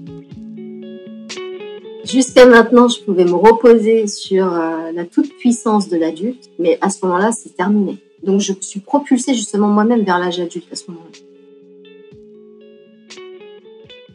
Jusqu'à 2.05 2.47
maintenant, 2.47 2.87
je 2.87 3.03
pouvais 3.03 3.25
me 3.25 3.35
reposer 3.35 4.07
sur 4.07 4.53
euh, 4.53 4.93
la 4.93 5.05
toute-puissance 5.05 5.89
de 5.89 5.97
l'adulte, 5.97 6.51
mais 6.59 6.79
à 6.83 6.91
ce 6.91 7.05
moment-là, 7.05 7.33
c'est 7.33 7.57
terminé. 7.57 7.99
Donc, 8.23 8.41
je 8.41 8.53
suis 8.61 8.81
propulsée 8.81 9.35
justement 9.35 9.69
moi-même 9.69 10.03
vers 10.03 10.19
l'âge 10.19 10.39
adulte 10.39 10.67
à 10.71 10.77
ce 10.77 10.91
moment-là. 10.91 11.34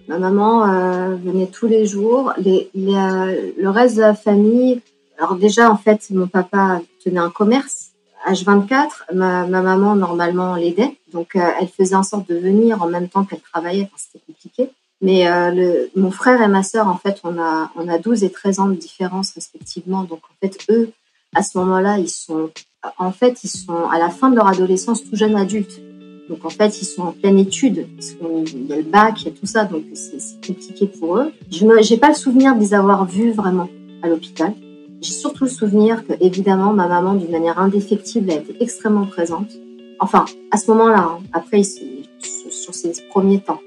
Ma 0.09 0.17
maman 0.17 0.65
euh, 0.65 1.15
venait 1.23 1.45
tous 1.45 1.67
les 1.67 1.85
jours. 1.85 2.33
Euh, 2.39 3.51
le 3.57 3.69
reste 3.69 3.95
de 3.95 4.01
la 4.01 4.15
famille, 4.15 4.81
alors 5.19 5.35
déjà, 5.35 5.69
en 5.69 5.77
fait, 5.77 6.09
mon 6.09 6.27
papa 6.27 6.81
tenait 7.03 7.19
un 7.19 7.29
commerce. 7.29 7.91
H24, 8.27 9.13
ma, 9.13 9.45
ma 9.45 9.61
maman, 9.61 9.95
normalement, 9.95 10.55
l'aidait. 10.55 10.97
Donc, 11.13 11.35
elle 11.35 11.67
faisait 11.67 11.95
en 11.95 12.01
sorte 12.01 12.27
de 12.27 12.35
venir 12.35 12.81
en 12.81 12.87
même 12.87 13.07
temps 13.07 13.23
qu'elle 13.23 13.39
travaillait. 13.39 13.87
C'était 13.97 14.23
compliqué. 14.25 14.71
Mais 15.01 15.29
euh, 15.29 15.85
mon 15.95 16.09
frère 16.09 16.41
et 16.41 16.47
ma 16.47 16.63
sœur, 16.63 16.87
en 16.87 16.97
fait, 16.97 17.19
on 17.23 17.39
a, 17.39 17.71
on 17.75 17.87
a 17.87 17.99
12 17.99 18.23
et 18.23 18.31
13 18.31 18.59
ans 18.61 18.67
de 18.67 18.75
différence 18.75 19.33
respectivement. 19.35 20.03
Donc, 20.03 20.21
en 20.23 20.33
fait, 20.41 20.57
eux, 20.71 20.91
à 21.35 21.43
ce 21.43 21.55
moment-là, 21.59 21.99
ils 21.99 22.09
sont, 22.09 22.49
en 22.97 23.11
fait, 23.11 23.43
ils 23.43 23.49
sont 23.49 23.87
à 23.91 23.99
la 23.99 24.09
fin 24.09 24.31
de 24.31 24.35
leur 24.35 24.47
adolescence, 24.47 25.03
tout 25.03 25.15
jeunes 25.15 25.35
adultes. 25.35 25.79
Donc, 26.29 26.45
en 26.45 26.49
fait, 26.49 26.81
ils 26.81 26.85
sont 26.85 27.01
en 27.01 27.11
pleine 27.11 27.39
étude. 27.39 27.87
Il 27.99 28.67
y 28.67 28.73
a 28.73 28.77
le 28.77 28.83
bac, 28.83 29.21
il 29.21 29.25
y 29.25 29.27
a 29.29 29.31
tout 29.31 29.45
ça, 29.45 29.65
donc 29.65 29.83
c'est 29.93 30.45
compliqué 30.45 30.85
pour 30.87 31.17
eux. 31.17 31.31
Je 31.51 31.65
n'ai 31.65 31.99
pas 31.99 32.09
le 32.09 32.15
souvenir 32.15 32.55
de 32.55 32.59
les 32.61 32.73
avoir 32.73 33.05
vus 33.05 33.31
vraiment 33.31 33.67
à 34.03 34.07
l'hôpital. 34.07 34.53
J'ai 35.01 35.13
surtout 35.13 35.45
le 35.45 35.49
souvenir 35.49 36.05
que, 36.05 36.13
évidemment, 36.21 36.71
ma 36.73 36.87
maman, 36.87 37.15
d'une 37.15 37.31
manière 37.31 37.57
indéfectible, 37.59 38.31
a 38.31 38.35
été 38.35 38.55
extrêmement 38.59 39.05
présente. 39.05 39.49
Enfin, 39.99 40.25
à 40.51 40.57
ce 40.57 40.69
moment-là, 40.71 40.99
hein. 40.99 41.19
après, 41.33 41.63
sur, 41.63 42.73
ces 42.73 42.91
premiers 43.09 43.39
temps 43.39 43.59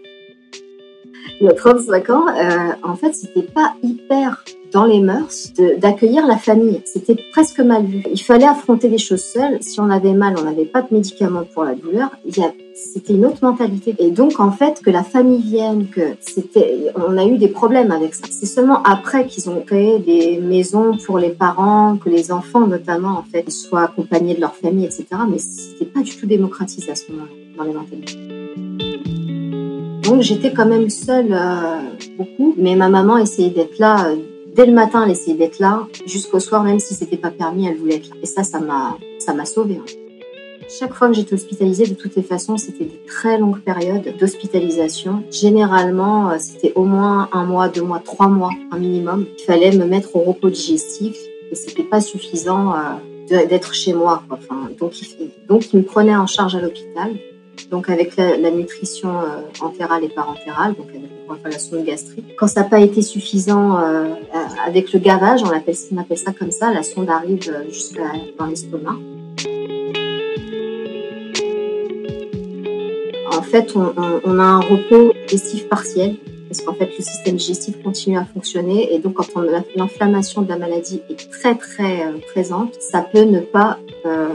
il 1.40 1.46
y 1.46 1.48
a 1.48 1.54
35 1.54 2.10
ans, 2.10 2.26
euh, 2.28 2.72
en 2.82 2.94
fait, 2.94 3.14
c'était 3.14 3.42
pas 3.42 3.74
hyper 3.82 4.44
dans 4.72 4.84
les 4.84 5.00
mœurs 5.00 5.52
d'accueillir 5.78 6.26
la 6.26 6.36
famille. 6.36 6.80
C'était 6.84 7.16
presque 7.32 7.60
mal 7.60 7.84
vu. 7.84 8.02
Il 8.10 8.20
fallait 8.20 8.46
affronter 8.46 8.88
les 8.88 8.98
choses 8.98 9.22
seules. 9.22 9.58
Si 9.60 9.80
on 9.80 9.90
avait 9.90 10.14
mal, 10.14 10.34
on 10.38 10.42
n'avait 10.42 10.64
pas 10.64 10.82
de 10.82 10.88
médicaments 10.90 11.44
pour 11.52 11.64
la 11.64 11.74
douleur. 11.74 12.10
C'était 12.74 13.12
une 13.12 13.26
autre 13.26 13.38
mentalité. 13.42 13.94
Et 13.98 14.10
donc, 14.10 14.40
en 14.40 14.50
fait, 14.50 14.80
que 14.82 14.90
la 14.90 15.02
famille 15.02 15.42
vienne, 15.42 15.88
que 15.88 16.00
c'était, 16.20 16.92
on 16.96 17.18
a 17.18 17.24
eu 17.24 17.36
des 17.36 17.48
problèmes 17.48 17.92
avec 17.92 18.14
ça. 18.14 18.26
C'est 18.30 18.46
seulement 18.46 18.82
après 18.82 19.26
qu'ils 19.26 19.50
ont 19.50 19.60
créé 19.60 19.98
des 19.98 20.38
maisons 20.38 20.96
pour 21.06 21.18
les 21.18 21.30
parents, 21.30 21.98
que 22.02 22.08
les 22.08 22.32
enfants, 22.32 22.66
notamment, 22.66 23.18
en 23.18 23.24
fait, 23.30 23.50
soient 23.50 23.82
accompagnés 23.82 24.34
de 24.34 24.40
leur 24.40 24.54
famille, 24.54 24.86
etc. 24.86 25.06
Mais 25.30 25.38
c'était 25.38 25.90
pas 25.90 26.00
du 26.00 26.16
tout 26.16 26.26
démocratisé 26.26 26.90
à 26.90 26.94
ce 26.94 27.12
moment-là, 27.12 27.30
dans 27.58 27.64
les 27.64 27.72
mentalités. 27.72 28.18
Donc 30.02 30.20
j'étais 30.20 30.52
quand 30.52 30.66
même 30.66 30.90
seule 30.90 31.32
euh, 31.32 31.78
beaucoup, 32.18 32.54
mais 32.58 32.74
ma 32.74 32.88
maman 32.88 33.18
essayait 33.18 33.50
d'être 33.50 33.78
là. 33.78 34.08
Euh, 34.08 34.16
dès 34.54 34.66
le 34.66 34.72
matin, 34.72 35.04
elle 35.04 35.12
essayait 35.12 35.36
d'être 35.36 35.58
là. 35.58 35.86
Jusqu'au 36.06 36.40
soir, 36.40 36.62
même 36.62 36.78
si 36.78 36.94
c'était 36.94 37.16
pas 37.16 37.30
permis, 37.30 37.66
elle 37.66 37.76
voulait 37.76 37.96
être 37.96 38.08
là. 38.10 38.16
Et 38.22 38.26
ça, 38.26 38.44
ça 38.44 38.60
m'a, 38.60 38.96
ça 39.18 39.34
m'a 39.34 39.44
sauvée. 39.44 39.80
Hein. 39.80 39.92
Chaque 40.68 40.94
fois 40.94 41.08
que 41.08 41.14
j'étais 41.14 41.34
hospitalisée, 41.34 41.86
de 41.86 41.94
toutes 41.94 42.16
les 42.16 42.22
façons, 42.22 42.56
c'était 42.56 42.84
des 42.84 43.00
très 43.06 43.36
longues 43.38 43.60
périodes 43.60 44.16
d'hospitalisation. 44.18 45.22
Généralement, 45.30 46.30
euh, 46.30 46.36
c'était 46.38 46.72
au 46.74 46.84
moins 46.84 47.28
un 47.32 47.44
mois, 47.44 47.68
deux 47.68 47.82
mois, 47.82 48.00
trois 48.00 48.28
mois, 48.28 48.50
un 48.70 48.78
minimum. 48.78 49.26
Il 49.38 49.44
fallait 49.44 49.72
me 49.72 49.84
mettre 49.84 50.16
au 50.16 50.20
repos 50.20 50.50
digestif 50.50 51.16
et 51.50 51.54
c'était 51.54 51.82
pas 51.82 52.00
suffisant 52.00 52.74
d'être 53.28 53.74
chez 53.74 53.92
moi. 53.92 54.22
Donc, 54.78 54.92
donc, 55.48 55.72
ils 55.72 55.80
me 55.80 55.84
prenaient 55.84 56.16
en 56.16 56.26
charge 56.26 56.54
à 56.54 56.60
l'hôpital 56.60 57.12
donc 57.70 57.88
avec 57.88 58.16
la, 58.16 58.50
nutrition 58.50 59.08
euh, 59.20 59.64
entérale 59.64 60.04
et 60.04 60.08
parentérale, 60.08 60.74
donc 60.74 60.88
avec 60.90 61.54
la 61.54 61.58
sonde 61.58 61.84
gastrique. 61.84 62.36
Quand 62.36 62.46
ça 62.46 62.62
n'a 62.62 62.68
pas 62.68 62.80
été 62.80 63.02
suffisant 63.02 63.78
euh, 63.78 64.08
avec 64.66 64.92
le 64.92 64.98
gavage, 64.98 65.42
on 65.42 65.50
appelle, 65.50 65.74
ça 65.74 66.32
comme 66.32 66.50
ça, 66.50 66.72
la 66.72 66.82
sonde 66.82 67.08
arrive 67.08 67.40
euh, 67.48 67.64
jusqu'à 67.70 68.12
dans 68.38 68.46
l'estomac. 68.46 68.96
En 73.34 73.42
fait, 73.42 73.74
on, 73.74 73.92
on, 74.24 74.38
a 74.38 74.42
un 74.42 74.60
repos 74.60 75.12
digestif 75.26 75.68
partiel 75.68 76.16
parce 76.48 76.60
qu'en 76.60 76.74
fait, 76.74 76.90
le 76.98 77.02
système 77.02 77.36
digestif 77.36 77.82
continue 77.82 78.18
à 78.18 78.26
fonctionner 78.26 78.94
et 78.94 78.98
donc 78.98 79.14
quand 79.14 79.26
l'inflammation 79.74 80.42
de 80.42 80.48
la 80.50 80.58
maladie 80.58 81.00
est 81.08 81.30
très 81.30 81.54
très 81.54 82.04
présente, 82.32 82.74
ça 82.80 83.00
peut 83.00 83.22
ne 83.22 83.40
pas 83.40 83.78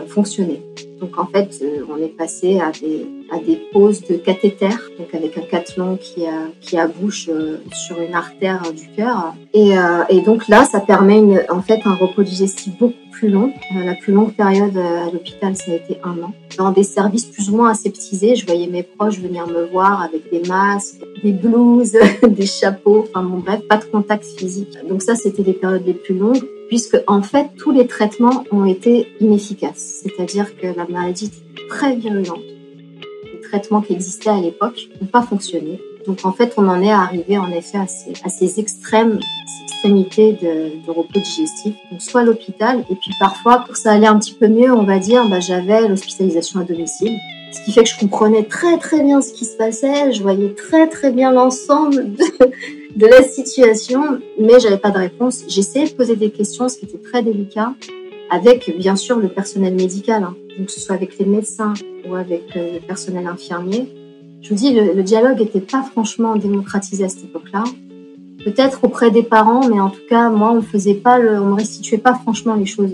fonctionner. 0.08 0.64
Donc 1.00 1.18
en 1.18 1.26
fait, 1.26 1.64
on 1.90 1.98
est 1.98 2.16
passé 2.18 2.60
à 2.60 2.72
des 2.72 3.06
à 3.30 3.40
des 3.40 3.56
poses 3.72 4.04
de 4.04 4.16
cathéter, 4.16 4.70
donc 4.98 5.14
avec 5.14 5.38
un 5.38 5.42
cathlon 5.42 5.98
qui, 5.98 6.26
a, 6.26 6.48
qui 6.62 6.78
abouche 6.78 7.30
euh, 7.30 7.58
sur 7.74 8.00
une 8.02 8.14
artère 8.14 8.62
du 8.74 8.88
cœur. 8.96 9.34
Et, 9.54 9.78
euh, 9.78 10.04
et, 10.10 10.22
donc 10.22 10.48
là, 10.48 10.66
ça 10.66 10.80
permet 10.80 11.18
une, 11.18 11.42
en 11.50 11.62
fait 11.62 11.82
un 11.86 11.94
repos 11.94 12.24
digestif 12.24 12.78
beaucoup 12.78 12.94
plus 13.12 13.30
long. 13.30 13.52
Euh, 13.76 13.84
la 13.84 13.96
plus 13.96 14.14
longue 14.14 14.34
période 14.34 14.78
à 14.78 15.12
l'hôpital, 15.12 15.56
ça 15.56 15.72
a 15.72 15.76
été 15.76 16.00
un 16.04 16.24
an. 16.24 16.34
Dans 16.58 16.72
des 16.72 16.84
services 16.84 17.26
plus 17.26 17.50
ou 17.50 17.58
moins 17.58 17.72
aseptisés, 17.72 18.36
je 18.36 18.46
voyais 18.46 18.68
mes 18.68 18.84
proches 18.84 19.20
venir 19.20 19.48
me 19.48 19.66
voir 19.66 20.02
avec 20.02 20.30
des 20.32 20.48
masques, 20.48 20.96
des 21.24 21.32
blouses, 21.32 21.98
des 22.28 22.46
chapeaux, 22.46 23.06
enfin 23.08 23.24
bon 23.24 23.40
bref, 23.40 23.62
pas 23.68 23.78
de 23.78 23.86
contact 23.86 24.26
physique. 24.26 24.78
Donc 24.90 25.02
ça, 25.02 25.16
c'était 25.16 25.44
les 25.44 25.54
périodes 25.54 25.86
les 25.86 25.94
plus 25.94 26.18
longues 26.18 26.44
puisque 26.68 26.98
en 27.08 27.22
fait 27.22 27.48
tous 27.58 27.72
les 27.72 27.88
traitements 27.88 28.44
ont 28.52 28.66
été 28.66 29.08
inefficaces, 29.22 30.04
c'est-à-dire 30.04 30.58
que 30.58 30.68
la 30.68 30.86
maladie 30.86 31.26
était 31.26 31.68
très 31.70 31.96
virulente 31.96 32.42
traitements 33.48 33.82
qui 33.82 33.94
existaient 33.94 34.30
à 34.30 34.42
l'époque 34.42 34.90
n'ont 35.02 35.08
pas 35.08 35.22
fonctionné. 35.22 35.80
Donc 36.08 36.20
en 36.24 36.32
fait, 36.32 36.54
on 36.58 36.68
en 36.68 36.82
est 36.82 36.92
arrivé 36.92 37.38
en 37.38 37.52
effet 37.52 37.78
à 37.78 37.88
ces, 37.88 38.14
à 38.24 38.30
ces 38.30 38.60
extrêmes 38.60 39.20
extrémités 39.64 40.34
de, 40.34 40.90
repos 40.90 41.20
digestif. 41.20 41.76
Donc 41.92 42.02
soit 42.02 42.24
l'hôpital, 42.24 42.84
et 42.90 42.96
puis 42.96 43.12
parfois, 43.20 43.64
pour 43.66 43.76
ça 43.76 43.92
allait 43.92 44.08
un 44.08 44.18
petit 44.18 44.34
peu 44.34 44.48
mieux, 44.48 44.72
on 44.72 44.84
va 44.84 45.00
dire, 45.00 45.28
bah, 45.30 45.40
j'avais 45.40 45.88
l'hospitalisation 45.88 46.62
à 46.62 46.64
domicile. 46.64 47.16
Ce 47.52 47.64
qui 47.64 47.72
fait 47.72 47.84
que 47.84 47.90
je 47.90 48.00
comprenais 48.00 48.44
très 48.44 48.78
très 48.78 49.02
bien 49.02 49.22
ce 49.22 49.34
qui 49.34 49.46
se 49.46 49.56
passait, 49.56 50.12
je 50.12 50.22
voyais 50.22 50.54
très 50.54 50.88
très 50.88 51.12
bien 51.12 51.32
l'ensemble 51.32 52.14
de, 52.14 52.26
de 52.96 53.06
la 53.06 53.24
situation, 53.24 54.20
mais 54.40 54.60
j'avais 54.60 54.78
pas 54.78 54.92
de 54.92 54.98
réponse. 54.98 55.44
J'essayais 55.48 55.88
de 55.88 55.94
poser 55.94 56.16
des 56.16 56.32
questions, 56.32 56.68
ce 56.68 56.78
qui 56.78 56.86
était 56.86 56.98
très 56.98 57.22
délicat, 57.22 57.74
avec 58.30 58.76
bien 58.78 58.96
sûr 58.96 59.18
le 59.18 59.30
personnel 59.30 59.76
médical, 59.76 60.24
hein. 60.24 60.36
donc 60.58 60.68
que 60.68 60.72
ce 60.72 60.80
soit 60.80 60.96
avec 60.96 61.18
les 61.18 61.26
médecins 61.26 61.74
ou 62.08 62.16
avec 62.16 62.56
euh, 62.56 62.74
le 62.76 62.80
personnel 62.80 63.28
infirmier. 63.28 63.88
Je 64.48 64.54
vous 64.54 64.60
dis, 64.62 64.72
le, 64.72 65.04
dialogue 65.04 65.40
n'était 65.40 65.60
pas 65.60 65.84
franchement 65.84 66.38
démocratisé 66.38 67.04
à 67.04 67.10
cette 67.10 67.26
époque-là. 67.26 67.66
Peut-être 68.46 68.86
auprès 68.86 69.12
des 69.12 69.24
parents, 69.24 69.68
mais 69.68 69.78
en 69.82 69.90
tout 69.90 70.00
cas, 70.10 70.30
moi, 70.30 70.54
on 70.54 70.62
faisait 70.62 70.94
pas, 70.94 71.20
on 71.20 71.48
me 71.48 71.54
restituait 71.54 71.98
pas 71.98 72.14
franchement 72.14 72.56
les 72.56 72.66
choses. 72.66 72.94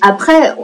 Après, 0.00 0.54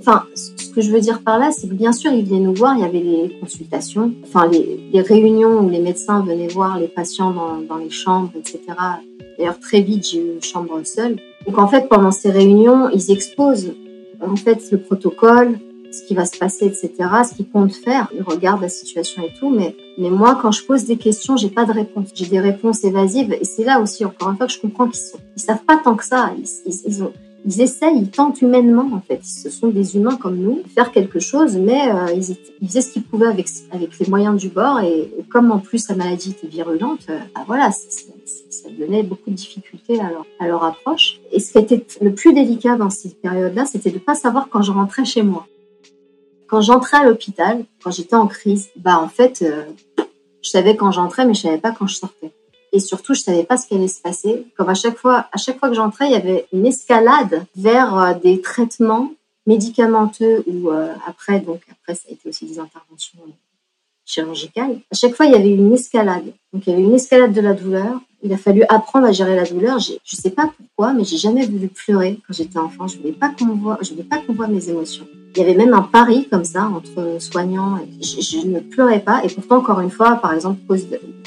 enfin, 0.00 0.24
ce 0.34 0.70
que 0.74 0.80
je 0.80 0.90
veux 0.90 0.98
dire 0.98 1.22
par 1.22 1.38
là, 1.38 1.52
c'est 1.52 1.68
que 1.68 1.74
bien 1.74 1.92
sûr, 1.92 2.10
ils 2.10 2.24
venaient 2.24 2.40
nous 2.40 2.54
voir, 2.54 2.74
il 2.76 2.80
y 2.80 2.84
avait 2.84 2.98
les 2.98 3.38
consultations, 3.38 4.12
enfin, 4.24 4.48
les, 4.48 4.90
les 4.92 5.00
réunions 5.02 5.60
où 5.60 5.70
les 5.70 5.78
médecins 5.78 6.24
venaient 6.24 6.48
voir 6.48 6.80
les 6.80 6.88
patients 6.88 7.30
dans, 7.30 7.58
dans 7.58 7.76
les 7.76 7.90
chambres, 7.90 8.32
etc. 8.34 8.58
D'ailleurs, 9.38 9.60
très 9.60 9.82
vite, 9.82 10.04
j'ai 10.08 10.18
eu 10.18 10.32
une 10.34 10.42
chambre 10.42 10.80
seule. 10.82 11.20
Donc 11.46 11.58
en 11.58 11.68
fait, 11.68 11.88
pendant 11.88 12.10
ces 12.10 12.32
réunions, 12.32 12.88
ils 12.90 13.12
exposent 13.12 13.72
en 14.20 14.34
fait 14.34 14.68
le 14.72 14.78
protocole, 14.78 15.60
ce 15.94 16.06
qui 16.06 16.14
va 16.14 16.26
se 16.26 16.38
passer, 16.38 16.66
etc., 16.66 16.92
ce 17.28 17.34
qu'ils 17.34 17.48
comptent 17.48 17.74
faire. 17.74 18.08
Ils 18.14 18.22
regardent 18.22 18.62
la 18.62 18.68
situation 18.68 19.22
et 19.22 19.32
tout, 19.38 19.50
mais 19.50 19.76
mais 19.96 20.10
moi, 20.10 20.38
quand 20.40 20.50
je 20.50 20.64
pose 20.64 20.84
des 20.84 20.96
questions, 20.96 21.36
j'ai 21.36 21.50
pas 21.50 21.64
de 21.64 21.72
réponse. 21.72 22.08
J'ai 22.14 22.26
des 22.26 22.40
réponses 22.40 22.82
évasives, 22.84 23.32
et 23.32 23.44
c'est 23.44 23.64
là 23.64 23.80
aussi 23.80 24.04
encore 24.04 24.30
une 24.30 24.36
fois 24.36 24.46
que 24.46 24.52
je 24.52 24.60
comprends 24.60 24.88
qu'ils 24.88 25.00
sont, 25.00 25.18
savent 25.36 25.64
pas 25.64 25.76
tant 25.76 25.94
que 25.94 26.04
ça. 26.04 26.32
Ils, 27.46 27.60
essayent, 27.60 27.96
ils 27.96 28.10
tentent 28.10 28.40
humainement 28.42 28.88
en 28.92 29.00
fait. 29.00 29.20
Ce 29.22 29.50
sont 29.50 29.68
des 29.68 29.96
humains 29.96 30.16
comme 30.16 30.36
nous, 30.36 30.62
faire 30.74 30.90
quelque 30.90 31.20
chose, 31.20 31.56
mais 31.56 31.92
euh, 31.92 32.12
ils, 32.12 32.66
faisaient 32.66 32.80
ce 32.80 32.92
qu'ils 32.92 33.04
pouvaient 33.04 33.28
avec, 33.28 33.46
avec 33.70 33.98
les 33.98 34.06
moyens 34.08 34.36
du 34.36 34.48
bord. 34.48 34.80
Et, 34.80 35.10
comme 35.30 35.52
en 35.52 35.58
plus 35.58 35.88
la 35.88 35.94
maladie 35.94 36.30
était 36.30 36.48
virulente, 36.48 37.06
euh, 37.10 37.18
bah 37.34 37.42
voilà, 37.46 37.70
ça 37.70 38.68
donnait 38.76 39.02
beaucoup 39.02 39.30
de 39.30 39.36
difficultés 39.36 40.00
à 40.00 40.10
leur, 40.10 40.26
à 40.40 40.48
leur 40.48 40.64
approche. 40.64 41.20
Et 41.30 41.38
ce 41.38 41.52
qui 41.52 41.58
était 41.58 41.84
le 42.00 42.14
plus 42.14 42.32
délicat 42.32 42.76
dans 42.76 42.90
cette 42.90 43.20
période-là, 43.20 43.64
c'était 43.66 43.90
de 43.90 43.98
pas 43.98 44.14
savoir 44.14 44.48
quand 44.48 44.62
je 44.62 44.72
rentrais 44.72 45.04
chez 45.04 45.22
moi. 45.22 45.46
Quand 46.48 46.60
j'entrais 46.60 46.98
à 46.98 47.04
l'hôpital, 47.04 47.64
quand 47.82 47.90
j'étais 47.90 48.16
en 48.16 48.26
crise, 48.26 48.70
bah 48.76 48.98
en 48.98 49.08
fait, 49.08 49.42
euh, 49.42 49.64
je 50.42 50.50
savais 50.50 50.76
quand 50.76 50.92
j'entrais, 50.92 51.26
mais 51.26 51.34
je 51.34 51.42
savais 51.42 51.58
pas 51.58 51.72
quand 51.72 51.86
je 51.86 51.96
sortais 51.96 52.32
et 52.74 52.80
surtout 52.80 53.14
je 53.14 53.20
savais 53.20 53.44
pas 53.44 53.56
ce 53.56 53.68
qui 53.68 53.74
allait 53.76 53.88
se 53.88 54.02
passer. 54.02 54.46
Comme 54.56 54.68
à 54.68 54.74
chaque 54.74 54.98
fois, 54.98 55.28
à 55.32 55.38
chaque 55.38 55.58
fois 55.58 55.68
que 55.68 55.76
j'entrais, 55.76 56.06
il 56.06 56.12
y 56.12 56.16
avait 56.16 56.46
une 56.52 56.66
escalade 56.66 57.46
vers 57.56 57.96
euh, 57.96 58.14
des 58.14 58.40
traitements 58.42 59.12
médicamenteux 59.46 60.42
ou 60.46 60.70
euh, 60.70 60.92
après 61.06 61.38
donc 61.38 61.60
après 61.70 61.94
ça 61.94 62.08
a 62.08 62.12
été 62.12 62.28
aussi 62.28 62.46
des 62.46 62.58
interventions 62.58 63.20
chirurgicales. 64.04 64.80
À 64.90 64.94
chaque 64.94 65.14
fois, 65.14 65.26
il 65.26 65.32
y 65.32 65.36
avait 65.36 65.50
une 65.50 65.72
escalade. 65.72 66.32
Donc 66.52 66.66
il 66.66 66.70
y 66.70 66.72
avait 66.72 66.82
une 66.82 66.94
escalade 66.94 67.32
de 67.32 67.40
la 67.40 67.54
douleur, 67.54 68.00
Il 68.24 68.32
a 68.32 68.38
fallu 68.38 68.62
apprendre 68.70 69.06
à 69.06 69.12
gérer 69.12 69.36
la 69.36 69.44
douleur. 69.44 69.78
Je 69.78 69.92
ne 69.92 69.98
sais 70.22 70.30
pas 70.30 70.50
pourquoi, 70.56 70.94
mais 70.94 71.04
j'ai 71.04 71.18
jamais 71.18 71.44
voulu 71.44 71.68
pleurer 71.68 72.20
quand 72.26 72.32
j'étais 72.32 72.58
enfant. 72.58 72.86
Je 72.86 72.96
voulais 72.96 73.12
pas 73.12 73.30
voulais 73.38 74.02
pas 74.02 74.16
qu'on 74.18 74.32
voit 74.32 74.48
mes 74.48 74.70
émotions. 74.70 75.06
Il 75.36 75.40
y 75.40 75.42
avait 75.42 75.54
même 75.54 75.74
un 75.74 75.82
pari 75.82 76.26
comme 76.30 76.44
ça 76.44 76.64
entre 76.64 77.20
soignants. 77.20 77.78
Je, 78.00 78.46
ne 78.46 78.60
pleurais 78.60 79.00
pas. 79.00 79.22
Et 79.24 79.28
pourtant, 79.28 79.58
encore 79.58 79.80
une 79.80 79.90
fois, 79.90 80.16
par 80.16 80.32
exemple, 80.32 80.58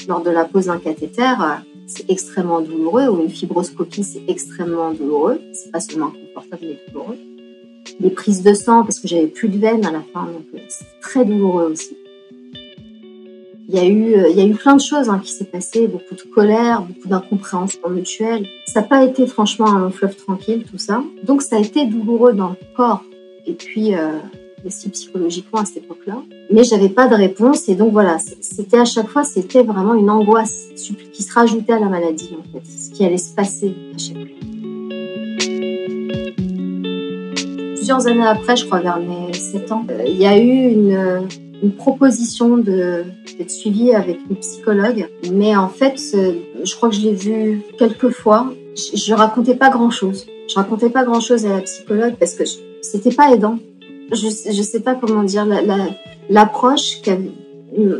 lors 0.08 0.22
de 0.22 0.30
la 0.30 0.44
pose 0.44 0.66
d'un 0.66 0.78
cathéter, 0.78 1.22
euh, 1.22 1.54
c'est 1.86 2.10
extrêmement 2.10 2.60
douloureux. 2.62 3.06
Ou 3.06 3.22
une 3.22 3.30
fibroscopie, 3.30 4.02
c'est 4.02 4.24
extrêmement 4.26 4.92
douloureux. 4.92 5.40
C'est 5.52 5.70
pas 5.70 5.80
seulement 5.80 6.10
confortable, 6.10 6.62
mais 6.62 6.80
douloureux. 6.88 7.18
Les 8.00 8.10
prises 8.10 8.42
de 8.42 8.54
sang, 8.54 8.82
parce 8.82 8.98
que 8.98 9.06
j'avais 9.06 9.28
plus 9.28 9.48
de 9.48 9.58
veines 9.58 9.86
à 9.86 9.92
la 9.92 10.02
fin, 10.12 10.24
donc 10.24 10.46
euh, 10.52 10.58
c'est 10.68 11.00
très 11.00 11.24
douloureux 11.24 11.70
aussi. 11.70 11.96
Il 13.70 13.74
y 13.74 13.78
a 13.78 13.84
eu, 13.84 14.14
euh, 14.14 14.30
il 14.30 14.36
y 14.36 14.40
a 14.40 14.46
eu 14.46 14.54
plein 14.54 14.76
de 14.76 14.80
choses 14.80 15.10
hein, 15.10 15.20
qui 15.22 15.30
s'est 15.30 15.44
passé, 15.44 15.86
beaucoup 15.86 16.14
de 16.14 16.22
colère, 16.22 16.80
beaucoup 16.80 17.06
d'incompréhension 17.06 17.86
mutuelle. 17.90 18.46
Ça 18.66 18.80
n'a 18.80 18.86
pas 18.86 19.04
été 19.04 19.26
franchement 19.26 19.66
un 19.66 19.80
long 19.80 19.90
fleuve 19.90 20.16
tranquille, 20.16 20.64
tout 20.70 20.78
ça. 20.78 21.02
Donc 21.22 21.42
ça 21.42 21.56
a 21.56 21.58
été 21.58 21.84
douloureux 21.84 22.32
dans 22.32 22.48
le 22.48 22.56
corps 22.74 23.02
et 23.46 23.52
puis 23.52 23.94
euh, 23.94 24.12
aussi 24.64 24.88
psychologiquement 24.88 25.60
à 25.60 25.64
cette 25.66 25.84
époque-là. 25.84 26.22
Mais 26.50 26.64
j'avais 26.64 26.88
pas 26.88 27.08
de 27.08 27.14
réponse 27.14 27.68
et 27.68 27.74
donc 27.74 27.92
voilà, 27.92 28.16
c'était 28.40 28.78
à 28.78 28.86
chaque 28.86 29.08
fois, 29.08 29.22
c'était 29.22 29.62
vraiment 29.62 29.92
une 29.92 30.08
angoisse 30.08 30.68
qui 31.12 31.22
se 31.22 31.34
rajoutait 31.34 31.74
à 31.74 31.78
la 31.78 31.90
maladie 31.90 32.30
en 32.38 32.50
fait, 32.50 32.64
ce 32.66 32.90
qui 32.90 33.04
allait 33.04 33.18
se 33.18 33.34
passer 33.34 33.74
à 33.94 33.98
chaque 33.98 34.16
fois. 34.16 34.24
Plusieurs 37.74 38.06
années 38.06 38.26
après, 38.26 38.56
je 38.56 38.64
crois 38.64 38.80
vers 38.80 38.98
mes 38.98 39.34
7 39.34 39.72
ans, 39.72 39.84
euh, 39.90 40.04
il 40.06 40.16
y 40.16 40.26
a 40.26 40.38
eu 40.38 40.72
une 40.72 41.28
une 41.62 41.72
proposition 41.72 42.58
d'être 42.58 43.50
suivie 43.50 43.92
avec 43.92 44.18
une 44.30 44.36
psychologue, 44.36 45.08
mais 45.32 45.56
en 45.56 45.68
fait, 45.68 45.94
je 45.98 46.76
crois 46.76 46.88
que 46.88 46.94
je 46.94 47.02
l'ai 47.02 47.14
vu 47.14 47.62
quelques 47.78 48.10
fois. 48.10 48.52
Je, 48.94 49.12
racontais 49.12 49.56
pas 49.56 49.70
grand 49.70 49.90
chose. 49.90 50.26
Je 50.48 50.54
racontais 50.54 50.90
pas 50.90 51.04
grand 51.04 51.20
chose 51.20 51.46
à 51.46 51.50
la 51.50 51.60
psychologue 51.62 52.14
parce 52.18 52.34
que 52.34 52.44
c'était 52.80 53.10
pas 53.10 53.32
aidant. 53.32 53.58
Je 54.12 54.28
je 54.28 54.62
sais 54.62 54.80
pas 54.80 54.94
comment 54.94 55.24
dire 55.24 55.46
l'approche 56.30 57.00
la, 57.06 57.16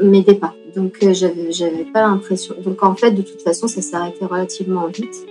m'aidait 0.02 0.34
pas. 0.34 0.54
Donc 0.76 0.98
euh, 1.02 1.12
j'avais 1.12 1.84
pas 1.92 2.02
l'impression. 2.02 2.54
Donc 2.64 2.82
en 2.82 2.94
fait, 2.94 3.10
de 3.10 3.22
toute 3.22 3.42
façon, 3.42 3.66
ça 3.66 3.82
s'est 3.82 3.96
arrêté 3.96 4.24
relativement 4.24 4.86
vite. 4.86 5.26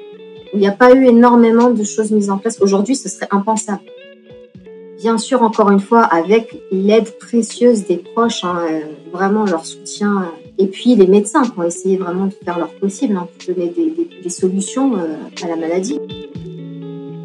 Il 0.53 0.59
n'y 0.59 0.67
a 0.67 0.71
pas 0.71 0.93
eu 0.93 1.05
énormément 1.05 1.69
de 1.69 1.83
choses 1.83 2.11
mises 2.11 2.29
en 2.29 2.37
place. 2.37 2.59
Aujourd'hui, 2.61 2.95
ce 2.95 3.09
serait 3.09 3.27
impensable 3.31 3.81
bien 4.97 5.17
sûr, 5.17 5.41
encore 5.41 5.71
une 5.71 5.79
fois, 5.79 6.01
avec 6.01 6.55
l'aide 6.71 7.17
précieuse 7.17 7.85
des 7.85 7.97
proches, 7.97 8.43
hein, 8.43 8.59
euh, 8.69 8.81
vraiment 9.11 9.45
leur 9.45 9.65
soutien, 9.65 10.23
euh, 10.23 10.63
et 10.63 10.67
puis 10.67 10.95
les 10.95 11.07
médecins 11.07 11.43
qui 11.43 11.57
ont 11.57 11.63
essayé 11.63 11.97
vraiment 11.97 12.25
de 12.25 12.33
faire 12.43 12.57
leur 12.57 12.71
possible 12.71 13.15
hein, 13.15 13.27
donner 13.47 13.71
des, 14.23 14.29
solutions 14.29 14.97
euh, 14.97 15.15
à 15.43 15.47
la 15.47 15.55
maladie. 15.55 15.99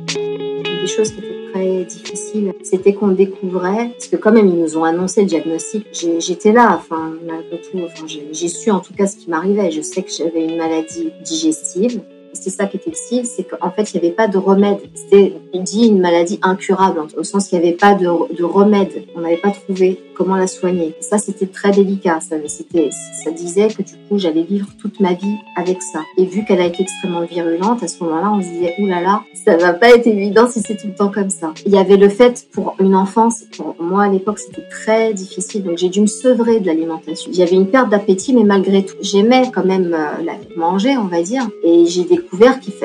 Des 0.06 0.86
choses 0.86 1.12
qui 1.12 1.18
étaient 1.18 1.52
très 1.52 1.84
difficiles, 1.84 2.52
c'était 2.62 2.92
qu'on 2.92 3.08
découvrait, 3.08 3.90
parce 3.92 4.08
que 4.08 4.16
quand 4.16 4.32
même 4.32 4.48
ils 4.48 4.60
nous 4.60 4.76
ont 4.76 4.84
annoncé 4.84 5.22
le 5.22 5.28
diagnostic, 5.28 5.86
j'étais 6.18 6.52
là, 6.52 6.76
enfin, 6.76 7.12
malgré 7.26 7.60
tout, 7.60 7.78
j'ai 8.32 8.48
su 8.48 8.70
en 8.70 8.80
tout 8.80 8.92
cas 8.94 9.06
ce 9.06 9.16
qui 9.16 9.30
m'arrivait. 9.30 9.70
Je 9.70 9.80
sais 9.80 10.02
que 10.02 10.10
j'avais 10.10 10.44
une 10.44 10.56
maladie 10.56 11.10
digestive, 11.24 12.00
c'est 12.32 12.50
ça 12.50 12.66
qui 12.66 12.76
était 12.76 12.90
difficile, 12.90 13.26
c'est 13.26 13.44
qu'en 13.44 13.70
fait, 13.70 13.92
il 13.92 14.00
n'y 14.00 14.06
avait 14.06 14.14
pas 14.14 14.28
de 14.28 14.38
remède. 14.38 14.78
C'était 14.94 15.34
dit 15.54 15.86
une 15.86 16.00
maladie 16.00 16.38
incurable, 16.42 17.02
au 17.16 17.22
sens 17.22 17.48
qu'il 17.48 17.58
n'y 17.58 17.66
avait 17.66 17.76
pas 17.76 17.94
de, 17.94 18.06
de 18.34 18.44
remède. 18.44 19.04
On 19.14 19.20
n'avait 19.20 19.36
pas 19.36 19.50
trouvé 19.50 20.00
comment 20.14 20.36
la 20.36 20.46
soigner. 20.46 20.94
Ça, 21.00 21.18
c'était 21.18 21.46
très 21.46 21.70
délicat. 21.70 22.20
Ça, 22.20 22.36
c'était, 22.46 22.90
ça 23.24 23.30
disait 23.30 23.68
que 23.68 23.82
du 23.82 23.94
coup, 24.08 24.18
j'allais 24.18 24.42
vivre 24.42 24.66
toute 24.80 25.00
ma 25.00 25.12
vie 25.14 25.36
avec 25.56 25.82
ça. 25.82 26.00
Et 26.18 26.24
vu 26.24 26.44
qu'elle 26.44 26.60
a 26.60 26.66
été 26.66 26.82
extrêmement 26.82 27.22
virulente, 27.22 27.82
à 27.82 27.88
ce 27.88 28.02
moment-là, 28.04 28.32
on 28.32 28.42
se 28.42 28.48
disait, 28.48 28.74
oulala, 28.78 29.00
là 29.00 29.06
là, 29.06 29.22
ça 29.44 29.56
va 29.56 29.72
pas 29.72 29.90
être 29.90 30.06
évident 30.06 30.48
si 30.48 30.60
c'est 30.60 30.76
tout 30.76 30.88
le 30.88 30.94
temps 30.94 31.10
comme 31.10 31.30
ça. 31.30 31.52
Il 31.66 31.72
y 31.72 31.78
avait 31.78 31.96
le 31.96 32.08
fait, 32.08 32.46
pour 32.52 32.76
une 32.78 32.94
enfance, 32.94 33.44
pour 33.56 33.76
moi 33.80 34.04
à 34.04 34.08
l'époque, 34.08 34.38
c'était 34.38 34.66
très 34.70 35.12
difficile. 35.12 35.64
Donc, 35.64 35.78
j'ai 35.78 35.88
dû 35.88 36.00
me 36.00 36.06
sevrer 36.06 36.60
de 36.60 36.66
l'alimentation. 36.66 37.30
J'avais 37.32 37.56
une 37.56 37.66
perte 37.66 37.90
d'appétit, 37.90 38.34
mais 38.34 38.44
malgré 38.44 38.84
tout, 38.84 38.96
j'aimais 39.00 39.50
quand 39.52 39.64
même 39.64 39.94
euh, 39.94 40.22
la 40.24 40.34
manger, 40.56 40.96
on 40.96 41.06
va 41.06 41.22
dire. 41.22 41.48
Et 41.64 41.86
j'ai 41.86 42.04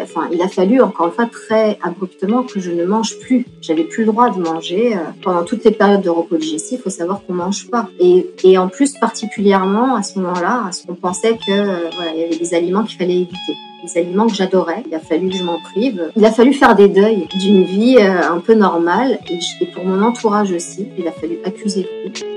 enfin, 0.02 0.30
il 0.32 0.42
a 0.42 0.48
fallu 0.48 0.82
encore 0.82 1.08
une 1.08 1.14
fois 1.14 1.26
très 1.26 1.78
abruptement 1.82 2.44
que 2.44 2.60
je 2.60 2.72
ne 2.72 2.86
mange 2.86 3.20
plus. 3.20 3.46
J'avais 3.62 3.84
plus 3.84 4.06
le 4.06 4.12
droit 4.12 4.30
de 4.30 4.40
manger 4.40 4.96
euh, 4.96 5.00
pendant 5.22 5.44
toutes 5.44 5.64
les 5.64 5.72
périodes 5.72 6.02
de 6.02 6.10
repos 6.10 6.38
digestif. 6.38 6.80
Il 6.80 6.84
faut 6.84 6.90
savoir 6.90 7.22
qu'on 7.26 7.34
mange 7.34 7.70
pas. 7.70 7.90
Et, 8.00 8.58
en 8.58 8.68
plus, 8.68 8.94
particulièrement 9.00 9.96
à 9.96 10.04
ce 10.04 10.20
moment-là, 10.20 10.70
on 10.88 10.96
pensait 10.96 11.34
que 11.34 11.52
euh, 11.52 11.90
voilà, 11.96 12.12
il 12.14 12.22
y 12.22 12.24
avait 12.24 12.38
des 12.38 12.54
aliments 12.54 12.84
qu'il 12.84 12.98
fallait 12.98 13.22
éviter 13.22 13.54
des 13.84 14.00
aliments 14.00 14.28
que 14.28 14.34
j'adorais. 14.34 14.84
Il 14.88 14.96
a 14.96 15.00
fallu 15.00 15.30
que 15.30 15.36
je 15.36 15.44
m'en 15.44 15.60
prive. 15.60 16.12
Il 16.16 16.26
a 16.26 16.32
fallu 16.32 16.54
faire 16.54 16.76
des 16.76 16.88
deuils 16.88 17.28
d'une 17.40 17.64
vie 17.64 17.98
euh, 18.00 18.32
un 18.32 18.40
peu 18.40 18.54
normale 18.54 19.20
et, 19.30 19.40
et, 19.62 19.66
pour 19.68 19.86
mon 19.86 20.02
entourage 20.02 20.52
aussi. 20.52 20.88
Il 20.98 21.08
a 21.08 21.12
fallu 21.12 21.38
accuser 21.46 21.88
le 22.06 22.10
coup. 22.10 22.37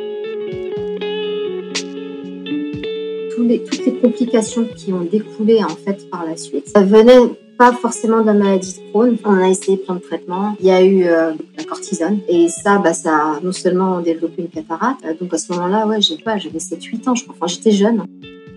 Toutes 3.48 3.86
les 3.86 3.94
complications 3.94 4.64
qui 4.76 4.92
ont 4.92 5.02
découlé 5.02 5.62
en 5.62 5.68
fait 5.68 6.08
par 6.10 6.26
la 6.26 6.36
suite, 6.36 6.68
ça 6.68 6.82
venait 6.82 7.30
pas 7.60 7.72
forcément 7.72 8.22
de 8.22 8.26
la 8.26 8.32
maladie 8.32 8.72
de 8.72 8.90
Crohn. 8.90 9.18
On 9.22 9.36
a 9.36 9.46
essayé 9.46 9.76
plein 9.76 9.96
de 9.96 10.00
traitements. 10.00 10.56
Il 10.60 10.66
y 10.66 10.70
a 10.70 10.82
eu 10.82 11.04
euh, 11.04 11.32
la 11.58 11.64
cortisone. 11.64 12.20
Et 12.26 12.48
ça, 12.48 12.78
bah, 12.78 12.94
ça 12.94 13.14
a 13.14 13.40
non 13.42 13.52
seulement 13.52 14.00
développé 14.00 14.40
une 14.40 14.48
cataracte. 14.48 15.04
Euh, 15.04 15.12
donc 15.20 15.34
à 15.34 15.36
ce 15.36 15.52
moment-là, 15.52 15.86
ouais, 15.86 16.00
j'ai 16.00 16.16
pas, 16.16 16.38
j'avais 16.38 16.56
7-8 16.56 17.10
ans, 17.10 17.14
je 17.14 17.24
crois. 17.24 17.34
Enfin, 17.36 17.48
j'étais 17.48 17.70
jeune. 17.70 18.06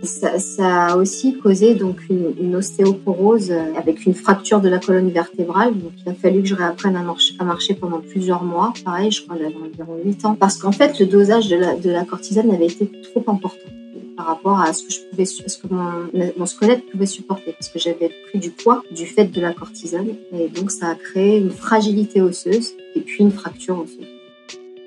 Ça, 0.04 0.32
a 0.60 0.96
aussi 0.96 1.38
causé 1.38 1.76
donc 1.76 1.98
une, 2.10 2.56
ostéoporose 2.56 3.52
euh, 3.52 3.74
avec 3.78 4.06
une 4.06 4.14
fracture 4.14 4.62
de 4.62 4.70
la 4.70 4.80
colonne 4.80 5.10
vertébrale. 5.10 5.74
Donc 5.74 5.92
il 5.98 6.10
a 6.10 6.14
fallu 6.14 6.42
que 6.42 6.48
je 6.48 6.56
réapprenne 6.56 6.96
à 6.96 7.04
marcher, 7.04 7.36
à 7.40 7.44
marcher 7.44 7.74
pendant 7.74 8.00
plusieurs 8.00 8.46
mois. 8.46 8.72
Pareil, 8.86 9.12
je 9.12 9.22
crois 9.22 9.36
que 9.36 9.44
j'avais 9.44 9.56
environ 9.56 9.98
8 10.02 10.26
ans. 10.26 10.38
Parce 10.40 10.58
qu'en 10.58 10.72
fait, 10.72 10.98
le 11.02 11.08
dosage 11.08 11.50
de 11.50 11.58
la, 11.58 11.76
de 11.76 11.90
la 11.90 12.06
cortisone 12.06 12.52
avait 12.52 12.68
été 12.68 12.90
trop 13.14 13.24
important 13.28 13.60
par 14.16 14.28
rapport 14.28 14.60
à 14.60 14.74
ce 14.74 14.84
que 14.84 14.94
je 14.94 15.00
pouvais, 15.10 15.26
ce 15.26 15.58
que 15.58 15.68
mon, 15.70 16.46
squelette 16.46 16.90
pouvait 16.90 17.06
supporter, 17.06 17.54
parce 17.54 17.70
que 17.70 17.80
j'avais 17.80 18.10
pris 18.28 18.40
du 18.40 18.52
poids 18.52 18.84
du 18.92 19.06
fait 19.06 19.26
de 19.26 19.42
la 19.42 19.54
cortisone, 19.54 20.16
et 20.34 20.48
donc 20.48 20.72
ça 20.72 20.90
a 20.90 20.96
créé 20.96 21.38
une 21.38 21.52
fragilité 21.52 22.22
osseuse 22.22 22.74
et 22.96 23.02
puis 23.02 23.24
une 23.24 23.32
fracture 23.32 23.80
osseuse 23.80 24.13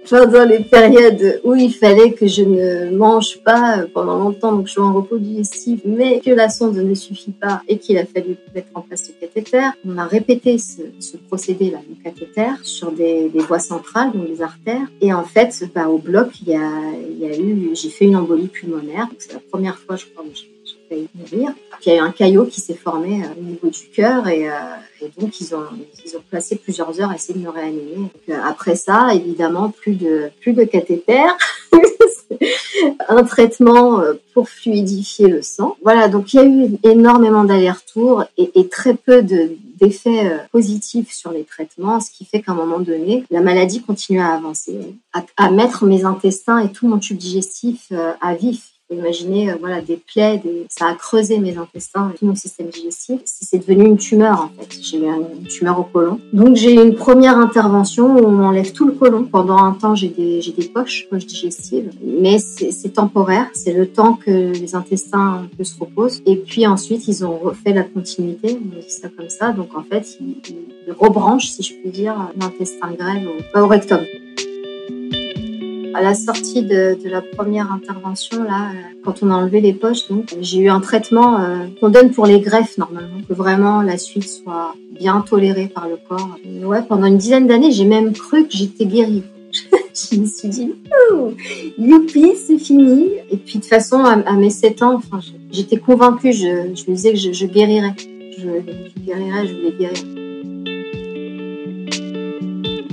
pendant 0.09 0.45
les 0.45 0.61
périodes 0.61 1.41
où 1.45 1.55
il 1.55 1.73
fallait 1.73 2.13
que 2.13 2.27
je 2.27 2.43
ne 2.43 2.97
mange 2.97 3.39
pas 3.45 3.85
pendant 3.93 4.19
longtemps, 4.19 4.53
donc 4.53 4.67
je 4.67 4.73
suis 4.73 4.81
en 4.81 4.93
repos 4.93 5.19
digestif, 5.19 5.81
mais 5.85 6.21
que 6.21 6.31
la 6.31 6.49
sonde 6.49 6.77
ne 6.77 6.95
suffit 6.95 7.33
pas 7.33 7.63
et 7.69 7.79
qu'il 7.79 7.99
a 7.99 8.07
fallu 8.07 8.37
mettre 8.55 8.69
en 8.75 8.81
place 8.81 9.09
le 9.09 9.15
cathéter. 9.27 9.69
On 9.87 9.99
a 9.99 10.05
répété 10.05 10.59
ce, 10.59 10.83
ce 11.01 11.17
procédé-là, 11.17 11.79
le 11.89 12.03
cathéter, 12.03 12.51
sur 12.63 12.93
des, 12.93 13.29
des, 13.29 13.41
voies 13.41 13.59
centrales, 13.59 14.13
donc 14.13 14.29
les 14.29 14.43
artères. 14.43 14.87
Et 15.01 15.13
en 15.13 15.25
fait, 15.25 15.65
bah, 15.75 15.89
au 15.89 15.99
bloc, 15.99 16.29
il 16.43 16.49
y 16.49 16.57
a, 16.57 16.71
il 17.11 17.19
y 17.19 17.27
a 17.27 17.37
eu, 17.39 17.71
j'ai 17.75 17.91
fait 17.91 18.07
une 18.07 18.17
embolie 18.17 18.49
pulmonaire. 18.49 19.09
C'est 19.19 19.33
la 19.33 19.41
première 19.41 19.79
fois, 19.79 19.97
je 19.97 20.07
crois, 20.07 20.25
Puis 20.89 21.09
il 21.87 21.93
y 21.93 21.93
a 21.93 21.97
eu 21.97 22.01
un 22.01 22.13
caillot 22.13 22.47
qui 22.47 22.61
s'est 22.61 22.75
formé 22.75 23.23
euh, 23.23 23.29
au 23.39 23.43
niveau 23.43 23.69
du 23.69 23.89
cœur 23.95 24.29
et, 24.29 24.49
euh, 24.49 24.53
et, 25.01 25.11
donc 25.21 25.41
ils 25.41 25.55
ont, 25.55 25.65
ils 26.05 26.17
ont 26.17 26.23
passé 26.31 26.57
plusieurs 26.57 27.01
heures 27.01 27.11
à 27.11 27.15
essayer 27.15 27.39
de 27.39 27.45
me 27.45 27.51
réanimer. 27.51 28.11
Euh, 28.29 28.35
après 28.45 28.77
ça, 28.77 29.15
évidemment, 29.15 29.71
plus 29.71 29.95
de, 29.95 30.31
plus 30.41 30.53
de 30.53 30.65
cathéter. 30.65 31.23
un 33.09 33.23
traitement 33.25 34.03
pour 34.35 34.49
fluidifier 34.49 35.29
le 35.29 35.43
sang. 35.43 35.77
Voilà, 35.83 36.09
donc 36.09 36.33
il 36.33 36.37
y 36.37 36.41
a 36.41 36.45
eu 36.45 36.77
énormément 36.83 37.45
d'allers-retours 37.45 38.25
et, 38.37 38.51
et, 38.59 38.69
très 38.69 38.95
peu 38.95 39.23
d'effets 39.23 40.41
positifs 40.51 41.13
sur 41.13 41.31
les 41.31 41.45
traitements, 41.45 42.01
ce 42.01 42.11
qui 42.11 42.25
fait 42.25 42.43
qu'à 42.43 42.53
un 42.53 42.57
moment 42.57 42.81
donné, 42.81 43.25
la 43.31 43.41
maladie 43.41 43.81
continue 43.81 44.21
à 44.21 44.35
avancer, 44.35 44.79
à, 45.13 45.25
à 45.37 45.51
mettre 45.51 45.87
mes 45.87 46.05
intestins 46.05 46.59
et 46.59 46.73
tout 46.73 46.89
mon 46.89 46.99
tube 46.99 47.17
digestif 47.17 47.93
à 48.21 48.35
vif 48.35 48.76
Imaginez, 48.89 49.51
euh, 49.51 49.57
voilà, 49.59 49.81
des 49.81 49.97
plaies, 49.97 50.39
des... 50.39 50.67
ça 50.69 50.87
a 50.87 50.95
creusé 50.95 51.39
mes 51.39 51.59
intestins 51.59 52.13
tout 52.17 52.25
mon 52.25 52.37
système 52.37 52.69
digestif. 52.69 53.21
C'est 53.25 53.59
devenu 53.59 53.85
une 53.85 53.97
tumeur, 53.97 54.43
en 54.43 54.49
fait. 54.49 54.79
J'ai 54.81 54.99
eu 54.99 55.07
une 55.07 55.49
tumeur 55.49 55.81
au 55.81 55.83
côlon. 55.83 56.21
Donc, 56.33 56.55
j'ai 56.55 56.73
une 56.73 56.95
première 56.95 57.37
intervention 57.37 58.17
où 58.17 58.25
on 58.25 58.31
m'enlève 58.31 58.73
tout 58.73 58.87
le 58.87 58.93
côlon. 58.93 59.25
Pendant 59.25 59.59
un 59.59 59.73
temps, 59.73 59.97
j'ai 59.97 60.09
des, 60.09 60.41
des 60.57 60.69
poches, 60.69 61.09
poches 61.11 61.27
digestives. 61.27 61.91
Mais 62.05 62.39
c'est 62.39 62.93
temporaire. 62.93 63.49
C'est 63.55 63.73
le 63.73 63.89
temps 63.89 64.15
que 64.15 64.53
les 64.53 64.75
intestins 64.77 65.49
se 65.61 65.79
reposent. 65.81 66.23
Et 66.25 66.37
puis 66.37 66.67
ensuite, 66.67 67.09
ils 67.09 67.25
ont 67.25 67.37
refait 67.39 67.73
la 67.73 67.83
continuité. 67.83 68.57
On 68.63 68.79
dit 68.79 68.89
ça 68.89 69.09
comme 69.09 69.31
ça. 69.31 69.51
Donc, 69.51 69.77
en 69.77 69.83
fait, 69.83 70.17
ils, 70.21 70.37
ils 70.87 70.93
rebranchent, 70.93 71.49
si 71.49 71.65
je 71.65 71.75
puis 71.75 71.91
dire, 71.91 72.15
l'intestin 72.41 72.93
grêle 72.93 73.27
au, 73.27 73.59
au 73.59 73.67
rectum 73.67 74.01
à 75.97 76.03
la 76.03 76.15
sortie 76.15 76.63
de, 76.63 76.97
la 77.05 77.23
première 77.23 77.73
intervention, 77.73 78.43
là, 78.45 78.71
euh, 78.71 78.75
quand 79.03 79.23
on 79.23 79.31
a 79.31 79.35
enlevé 79.35 79.63
les 79.63 79.73
poches, 79.73 80.09
donc 80.09 80.35
j'ai 80.43 80.59
eu 80.59 80.69
un 80.69 80.81
traitement 80.81 81.41
euh, 81.41 81.67
qu'on 81.81 81.89
donne 81.89 82.11
pour 82.11 82.27
les 82.27 82.41
greffes 82.41 82.77
normalement, 82.77 83.23
que 83.27 83.33
vraiment 83.33 83.81
la 83.81 83.97
suite 83.97 84.29
soit 84.29 84.75
bien 84.91 85.23
tolérée 85.23 85.69
par 85.69 85.89
le 85.89 85.97
corps. 86.07 86.37
Ouais, 86.65 86.83
pendant 86.87 87.07
une 87.07 87.17
dizaine 87.17 87.47
d'années, 87.47 87.71
j'ai 87.71 87.87
même 87.87 88.13
cru 88.13 88.45
que 88.47 88.53
j'étais 88.53 88.85
guérie. 88.85 89.23
je 90.13 90.21
me 90.21 90.27
suis 90.27 90.49
dit, 90.49 90.75
oh, 91.11 91.33
youpi, 91.79 92.35
c'est 92.37 92.59
fini. 92.59 93.09
Et 93.31 93.39
puis 93.39 93.55
de 93.55 93.61
toute 93.63 93.65
façon, 93.65 94.05
à, 94.05 94.33
mes 94.35 94.51
7 94.51 94.83
ans, 94.83 95.01
j'étais 95.51 95.79
convaincue, 95.79 96.33
je, 96.33 96.75
je, 96.75 96.91
me 96.91 96.95
disais 96.95 97.13
que 97.13 97.19
je, 97.19 97.47
guérirais. 97.47 97.95
Je, 98.37 98.43
je, 98.45 99.03
guérirais, 99.03 99.47
je 99.47 99.55
voulais 99.55 99.73
guérir. 99.79 100.05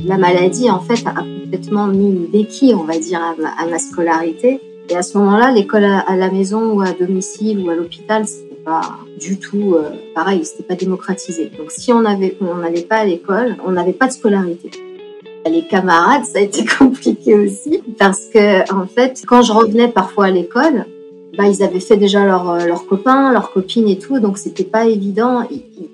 La 0.05 0.17
maladie, 0.17 0.69
en 0.69 0.79
fait, 0.79 1.05
a 1.05 1.23
complètement 1.53 1.85
mis 1.85 2.07
une 2.07 2.25
béquille, 2.25 2.73
on 2.73 2.83
va 2.83 2.97
dire, 2.97 3.21
à 3.21 3.65
ma, 3.67 3.77
scolarité. 3.77 4.59
Et 4.89 4.95
à 4.95 5.03
ce 5.03 5.17
moment-là, 5.19 5.51
l'école 5.51 5.83
à, 5.83 6.15
la 6.15 6.31
maison 6.31 6.73
ou 6.73 6.81
à 6.81 6.93
domicile 6.93 7.59
ou 7.59 7.69
à 7.69 7.75
l'hôpital, 7.75 8.27
c'était 8.27 8.55
pas 8.55 8.81
du 9.19 9.37
tout 9.37 9.75
euh, 9.75 9.89
pareil, 10.15 10.43
c'était 10.45 10.63
pas 10.63 10.73
démocratisé. 10.73 11.51
Donc 11.55 11.69
si 11.69 11.93
on 11.93 12.05
avait, 12.05 12.35
on 12.41 12.55
n'allait 12.55 12.81
pas 12.81 12.97
à 12.97 13.05
l'école, 13.05 13.55
on 13.65 13.71
n'avait 13.71 13.93
pas 13.93 14.07
de 14.07 14.13
scolarité. 14.13 14.71
Les 15.45 15.67
camarades, 15.67 16.25
ça 16.25 16.39
a 16.39 16.41
été 16.41 16.65
compliqué 16.79 17.35
aussi 17.35 17.83
parce 17.99 18.25
que 18.25 18.73
en 18.73 18.87
fait, 18.87 19.21
quand 19.27 19.43
je 19.43 19.53
revenais 19.53 19.89
parfois 19.89 20.25
à 20.25 20.31
l'école, 20.31 20.85
bah, 21.37 21.45
ils 21.47 21.61
avaient 21.61 21.79
fait 21.79 21.97
déjà 21.97 22.25
leurs 22.25 22.49
euh, 22.49 22.65
leurs 22.65 22.87
copains, 22.87 23.31
leurs 23.31 23.51
copines 23.51 23.87
et 23.87 23.99
tout, 23.99 24.19
donc 24.19 24.39
c'était 24.39 24.63
pas 24.63 24.87
évident. 24.87 25.47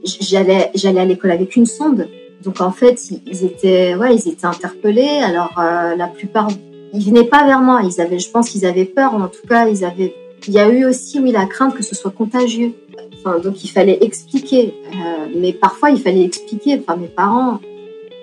J'allais 0.03 0.71
j'allais 0.73 1.01
à 1.01 1.05
l'école 1.05 1.31
avec 1.31 1.55
une 1.55 1.65
sonde, 1.65 2.07
donc 2.43 2.61
en 2.61 2.71
fait 2.71 3.09
ils 3.09 3.43
étaient 3.45 3.95
ouais 3.95 4.15
ils 4.15 4.27
étaient 4.29 4.45
interpellés. 4.45 5.21
Alors 5.23 5.53
euh, 5.59 5.95
la 5.95 6.07
plupart 6.07 6.49
ils 6.93 7.05
venaient 7.05 7.25
pas 7.27 7.45
vers 7.45 7.61
moi, 7.61 7.81
ils 7.83 8.01
avaient 8.01 8.19
je 8.19 8.29
pense 8.29 8.49
qu'ils 8.49 8.65
avaient 8.65 8.85
peur, 8.85 9.13
en 9.13 9.27
tout 9.27 9.45
cas 9.47 9.67
ils 9.67 9.83
avaient 9.83 10.15
il 10.47 10.53
y 10.53 10.59
a 10.59 10.69
eu 10.69 10.85
aussi 10.85 11.19
oui 11.19 11.31
la 11.31 11.45
crainte 11.45 11.75
que 11.75 11.83
ce 11.83 11.95
soit 11.95 12.11
contagieux. 12.11 12.73
Enfin, 13.17 13.39
donc 13.39 13.63
il 13.63 13.67
fallait 13.69 13.97
expliquer, 14.01 14.73
euh, 14.93 15.27
mais 15.35 15.51
parfois 15.51 15.89
il 15.89 15.99
fallait 15.99 16.23
expliquer. 16.23 16.79
Enfin 16.79 16.95
mes 16.95 17.07
parents 17.07 17.59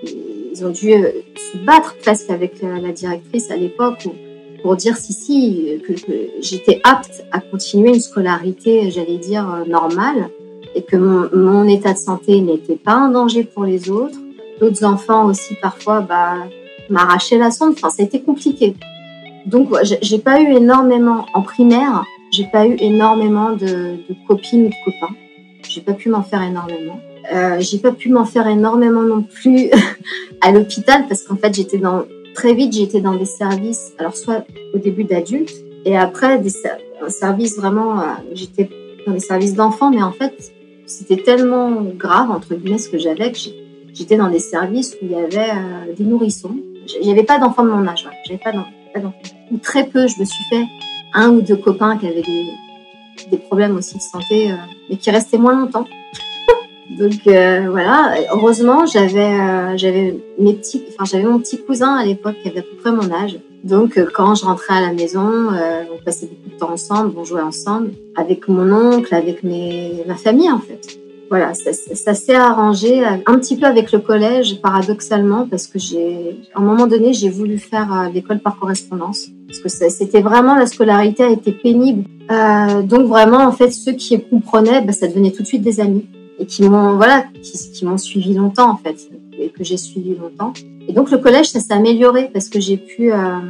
ils 0.03 0.65
ont 0.65 0.71
dû 0.71 0.93
euh, 0.93 1.11
se 1.37 1.59
battre 1.59 1.97
presque 1.99 2.31
avec 2.31 2.63
la, 2.63 2.93
directrice 2.93 3.51
à 3.51 3.57
l'époque 3.57 4.09
pour 4.63 4.77
dire 4.77 4.97
si 4.97 5.13
si 5.13 5.81
que, 5.87 5.93
j'étais 6.41 6.81
apte 6.83 7.25
à 7.31 7.41
continuer 7.41 7.91
une 7.91 8.01
scolarité, 8.01 8.91
j'allais 8.91 9.19
dire 9.19 9.49
euh, 9.53 9.65
normale, 9.69 10.31
et 10.77 10.83
que 10.83 10.97
mon, 10.97 11.67
état 11.67 11.95
de 11.95 11.99
santé 11.99 12.41
n'était 12.41 12.77
pas 12.77 12.93
un 12.93 13.09
danger 13.09 13.45
pour 13.45 13.65
les 13.65 13.91
autres. 13.91 14.19
D'autres 14.61 14.85
enfants 14.85 15.25
aussi 15.25 15.55
parfois 15.61 16.03
bah, 16.03 16.35
m'arrachaient 16.91 17.39
la 17.39 17.51
sonde. 17.51 17.73
Enfin, 17.73 17.89
ça 17.89 18.03
a 18.03 18.07
été 18.07 18.21
compliqué. 18.21 18.75
Donc, 19.47 19.71
j'ai 20.03 20.19
pas 20.19 20.41
eu 20.41 20.53
énormément 20.55 21.25
en 21.33 21.41
primaire. 21.41 22.05
J'ai 22.31 22.47
pas 22.53 22.67
eu 22.67 22.77
énormément 22.79 23.53
de, 23.53 23.97
copines 24.29 24.67
ou 24.67 24.69
de 24.69 24.75
copains. 24.85 25.15
J'ai 25.67 25.81
pas 25.81 25.95
pu 25.95 26.11
m'en 26.11 26.23
faire 26.23 26.43
énormément. 26.43 27.01
Euh, 27.33 27.57
j'ai 27.59 27.79
pas 27.79 27.93
pu 27.93 28.11
m'en 28.11 28.27
faire 28.27 28.47
énormément 28.47 29.03
non 29.03 29.23
plus 29.23 29.71
à 30.43 30.53
l'hôpital 30.53 31.07
parce 31.09 31.25
qu'en 31.25 31.35
fait 31.37 31.53
j'étais 31.53 31.79
dans 31.79 32.05
très 32.37 32.55
vite 32.55 32.73
j'étais 32.73 33.01
dans 33.01 33.17
des 33.17 33.25
services 33.25 33.93
alors 33.99 34.17
soit 34.17 34.47
au 34.75 34.79
début 34.79 35.03
d'adultes 35.03 35.57
et 35.85 35.99
après 35.99 36.39
des 36.39 36.53
un 37.05 37.09
service 37.09 37.57
vraiment 37.57 37.99
euh, 37.99 38.05
j'étais 38.33 38.71
dans 39.09 39.12
des 39.12 39.19
services 39.19 39.55
d'enfants 39.55 39.91
mais 39.91 40.05
en 40.05 40.12
fait 40.12 40.53
c'était 40.87 41.16
tellement 41.16 41.83
grave 41.83 42.31
entre 42.31 42.55
guillemets 42.55 42.79
ce 42.79 42.88
que 42.88 42.99
j'avais 42.99 43.33
que 43.33 43.38
j'étais 43.92 44.16
dans 44.16 44.29
des 44.29 44.38
services 44.38 44.96
où 45.03 45.07
il 45.07 45.12
y 45.12 45.14
avait 45.14 45.51
euh, 45.51 45.94
des 45.96 46.05
nourrissons. 46.05 46.57
J'avais 47.03 47.25
pas 47.25 47.38
d'enfants 47.38 47.64
de 47.64 47.70
mon 47.70 47.87
âge 47.87 48.09
j'avais 48.27 48.38
pas 48.38 48.53
d'enfants. 48.53 48.70
Ou 49.51 49.59
très 49.59 49.87
peu 49.87 50.07
je 50.07 50.18
me 50.20 50.25
suis 50.25 50.44
fait 50.51 50.64
un 51.14 51.31
ou 51.31 51.40
deux 51.40 51.57
copains 51.57 51.99
qui 51.99 52.07
avaient 52.07 52.22
des, 52.22 52.46
des 53.31 53.38
problèmes 53.38 53.77
aussi 53.77 53.96
de 53.96 54.03
santé 54.03 54.51
mais 54.88 54.96
qui 54.96 55.11
restaient 55.11 55.38
moins 55.38 55.59
longtemps 55.59 55.87
donc 56.90 57.27
euh, 57.27 57.66
voilà, 57.68 58.14
heureusement 58.33 58.87
j'avais 58.87 59.18
euh, 59.18 59.77
j'avais 59.77 60.16
mes 60.38 60.55
petits, 60.55 60.85
enfin 60.88 61.05
j'avais 61.05 61.25
mon 61.25 61.38
petit 61.40 61.59
cousin 61.59 61.94
à 61.94 62.05
l'époque 62.05 62.37
qui 62.42 62.49
avait 62.49 62.61
à 62.61 62.62
peu 62.62 62.77
près 62.81 62.92
mon 62.92 63.12
âge. 63.12 63.38
Donc 63.64 63.99
euh, 63.99 64.07
quand 64.12 64.37
je 64.37 64.44
rentrais 64.44 64.75
à 64.75 64.81
la 64.81 64.92
maison, 64.92 65.49
on 65.92 66.05
passait 66.05 66.27
beaucoup 66.27 66.55
de 66.55 66.59
temps 66.59 66.70
ensemble, 66.70 67.12
on 67.16 67.25
jouait 67.25 67.42
ensemble 67.42 67.90
avec 68.14 68.46
mon 68.49 68.72
oncle, 68.72 69.12
avec 69.14 69.42
mes 69.42 70.05
ma 70.07 70.14
famille 70.14 70.51
en 70.51 70.61
fait. 70.61 70.99
Voilà, 71.29 71.55
ça, 71.55 72.14
s'est 72.14 72.37
arrangé 72.37 73.05
un 73.05 73.37
petit 73.40 73.57
peu 73.57 73.66
avec 73.66 73.90
le 73.90 73.99
collège, 73.99 74.61
paradoxalement, 74.61 75.44
parce 75.51 75.66
que 75.66 75.77
j'ai, 75.77 76.38
à 76.55 76.61
un 76.61 76.62
moment 76.62 76.87
donné, 76.87 77.14
j'ai 77.14 77.31
voulu 77.31 77.59
faire 77.59 78.09
l'école 78.14 78.38
par 78.38 78.57
correspondance, 78.61 79.27
parce 79.49 79.59
que 79.59 79.68
c'était 79.68 80.20
vraiment 80.20 80.55
la 80.55 80.66
scolarité 80.66 81.25
a 81.25 81.31
été 81.31 81.51
pénible. 81.51 82.05
donc 82.85 83.09
vraiment, 83.09 83.38
en 83.38 83.51
fait, 83.51 83.72
ceux 83.72 83.94
qui 83.94 84.22
comprenaient, 84.22 84.83
bah, 84.83 84.92
ça 84.92 85.09
devenait 85.09 85.33
tout 85.33 85.42
de 85.42 85.49
suite 85.49 85.62
des 85.62 85.81
amis 85.81 86.07
et 86.38 86.46
qui 86.46 86.62
m'ont 86.62 86.96
voilà 86.96 87.25
qui, 87.42 87.85
m'ont 87.85 87.99
suivi 87.99 88.35
longtemps 88.35 88.70
en 88.70 88.77
fait 88.77 89.09
et 89.38 89.49
que 89.51 89.64
j'ai 89.64 89.77
suivi 89.77 90.14
longtemps. 90.14 90.53
Et 90.88 90.92
donc 90.92 91.11
le 91.11 91.18
collège 91.18 91.51
ça 91.51 91.61
s'est 91.61 91.72
amélioré 91.72 92.31
parce 92.33 92.49
que 92.49 92.61
j'ai 92.61 92.77
pu 92.77 93.12
euh, 93.12 93.40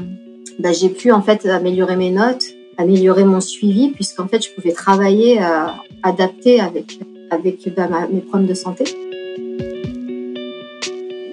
bah, 0.58 0.72
j'ai 0.72 0.88
pu 0.88 1.12
en 1.12 1.22
fait 1.22 1.46
améliorer 1.46 1.96
mes 1.96 2.10
notes 2.10 2.44
améliorer 2.78 3.24
mon 3.24 3.40
suivi 3.40 3.88
puisqu'en 3.90 4.28
fait 4.28 4.44
je 4.44 4.54
pouvais 4.54 4.72
travailler 4.72 5.40
euh, 5.42 5.66
adapté 6.02 6.60
avec 6.60 6.98
avec 7.30 7.68
bah, 7.74 7.88
mes 8.12 8.20
problèmes 8.20 8.48
de 8.48 8.54
santé. 8.54 8.84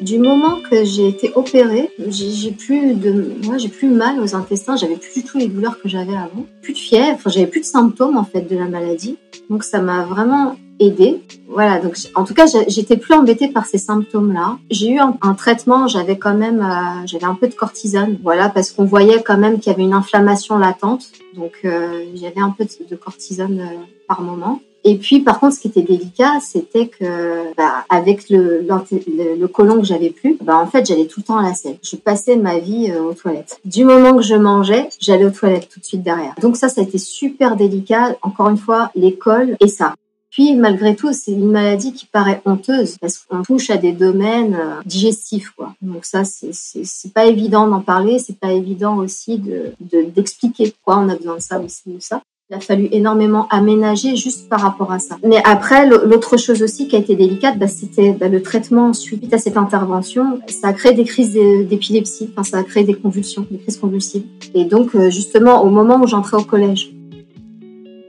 Du 0.01 0.19
moment 0.19 0.57
que 0.69 0.83
j'ai 0.83 1.07
été 1.07 1.31
opérée, 1.35 1.89
j'ai 2.09 2.51
plus 2.51 2.93
de, 2.93 3.35
moi 3.45 3.57
j'ai 3.57 3.69
plus 3.69 3.87
mal 3.87 4.19
aux 4.19 4.35
intestins, 4.35 4.75
j'avais 4.75 4.97
plus 4.97 5.13
du 5.13 5.23
tout 5.23 5.37
les 5.37 5.47
douleurs 5.47 5.79
que 5.81 5.87
j'avais 5.87 6.15
avant, 6.15 6.45
plus 6.61 6.73
de 6.73 6.77
fièvre, 6.77 7.29
j'avais 7.29 7.47
plus 7.47 7.61
de 7.61 7.65
symptômes 7.65 8.17
en 8.17 8.25
fait 8.25 8.41
de 8.41 8.57
la 8.57 8.65
maladie. 8.65 9.17
Donc 9.49 9.63
ça 9.63 9.81
m'a 9.81 10.03
vraiment 10.03 10.57
aidé. 10.79 11.21
Voilà, 11.47 11.79
donc 11.79 11.95
en 12.15 12.23
tout 12.23 12.33
cas, 12.33 12.45
j'étais 12.67 12.97
plus 12.97 13.13
embêtée 13.13 13.47
par 13.47 13.65
ces 13.65 13.77
symptômes-là. 13.77 14.57
J'ai 14.71 14.89
eu 14.91 14.99
un, 14.99 15.33
traitement, 15.35 15.87
j'avais 15.87 16.17
quand 16.17 16.33
même, 16.33 16.61
euh, 16.61 17.05
j'avais 17.05 17.25
un 17.25 17.35
peu 17.35 17.47
de 17.47 17.53
cortisone, 17.53 18.17
voilà, 18.23 18.49
parce 18.49 18.71
qu'on 18.71 18.85
voyait 18.85 19.21
quand 19.21 19.37
même 19.37 19.59
qu'il 19.59 19.71
y 19.71 19.75
avait 19.75 19.83
une 19.83 19.93
inflammation 19.93 20.57
latente, 20.57 21.11
donc 21.35 21.53
euh, 21.65 22.05
j'avais 22.15 22.41
un 22.41 22.49
peu 22.49 22.65
de, 22.89 22.95
cortisone 22.95 23.59
euh, 23.59 23.77
par 24.07 24.21
moment. 24.21 24.61
Et 24.85 24.97
puis, 24.97 25.21
par 25.21 25.39
contre, 25.39 25.55
ce 25.55 25.61
qui 25.61 25.69
était 25.69 25.81
délicat, 25.81 26.39
c'était 26.41 26.87
que, 26.87 27.53
bah, 27.55 27.85
avec 27.89 28.29
le, 28.29 28.67
le, 28.67 29.35
le 29.39 29.47
colon 29.47 29.77
que 29.77 29.85
j'avais 29.85 30.09
plus, 30.09 30.37
bah, 30.41 30.57
en 30.57 30.65
fait, 30.65 30.85
j'allais 30.85 31.05
tout 31.05 31.21
le 31.21 31.25
temps 31.25 31.37
à 31.37 31.43
la 31.43 31.53
selle. 31.53 31.77
Je 31.81 31.95
passais 31.95 32.35
ma 32.35 32.59
vie 32.59 32.91
aux 32.93 33.13
toilettes. 33.13 33.61
Du 33.63 33.85
moment 33.85 34.13
que 34.17 34.23
je 34.23 34.35
mangeais, 34.35 34.89
j'allais 34.99 35.23
aux 35.23 35.31
toilettes 35.31 35.69
tout 35.69 35.79
de 35.79 35.85
suite 35.85 36.03
derrière. 36.03 36.33
Donc 36.41 36.57
ça, 36.57 36.67
ça 36.67 36.81
a 36.81 36.83
été 36.83 36.97
super 36.97 37.55
délicat. 37.55 38.17
Encore 38.23 38.49
une 38.49 38.57
fois, 38.57 38.91
l'école 38.93 39.55
et 39.61 39.69
ça. 39.69 39.93
Puis, 40.33 40.55
malgré 40.55 40.95
tout, 40.95 41.13
c'est 41.13 41.31
une 41.31 41.51
maladie 41.51 41.93
qui 41.93 42.07
paraît 42.07 42.41
honteuse 42.45 42.97
parce 42.99 43.19
qu'on 43.19 43.43
touche 43.43 43.69
à 43.69 43.77
des 43.77 43.91
domaines 43.91 44.55
euh, 44.55 44.81
digestifs, 44.83 45.51
quoi. 45.51 45.75
Donc 45.83 46.05
ça, 46.05 46.23
c'est 46.25 47.13
pas 47.13 47.25
évident 47.25 47.67
d'en 47.67 47.81
parler, 47.81 48.17
c'est 48.17 48.39
pas 48.39 48.51
évident 48.51 48.97
aussi 48.97 49.37
de 49.37 49.73
d'expliquer 49.79 50.71
pourquoi 50.71 51.03
on 51.03 51.09
a 51.09 51.15
besoin 51.15 51.35
de 51.35 51.41
ça 51.41 51.59
de 51.59 51.99
ça. 51.99 52.21
Il 52.49 52.55
a 52.55 52.59
fallu 52.59 52.89
énormément 52.91 53.47
aménager 53.49 54.15
juste 54.15 54.49
par 54.49 54.59
rapport 54.59 54.91
à 54.91 54.99
ça. 54.99 55.17
Mais 55.23 55.41
après, 55.45 55.87
l'autre 55.87 56.37
chose 56.37 56.63
aussi 56.63 56.87
qui 56.87 56.95
a 56.95 56.99
été 56.99 57.15
délicate, 57.15 57.57
bah, 57.59 57.67
c'était 57.67 58.11
bah, 58.11 58.27
le 58.27 58.41
traitement 58.41 58.91
suite 58.91 59.31
à 59.33 59.37
cette 59.37 59.55
intervention. 59.55 60.39
Ça 60.47 60.69
a 60.69 60.73
créé 60.73 60.93
des 60.93 61.03
crises 61.03 61.33
d'épilepsie, 61.33 62.29
enfin, 62.31 62.43
ça 62.43 62.57
a 62.57 62.63
créé 62.63 62.83
des 62.83 62.95
convulsions, 62.95 63.45
des 63.49 63.59
crises 63.59 63.77
convulsives. 63.77 64.23
Et 64.55 64.65
donc, 64.65 64.95
euh, 64.95 65.09
justement, 65.09 65.63
au 65.63 65.69
moment 65.69 66.01
où 66.01 66.07
j'entrais 66.07 66.37
au 66.37 66.43
collège, 66.43 66.91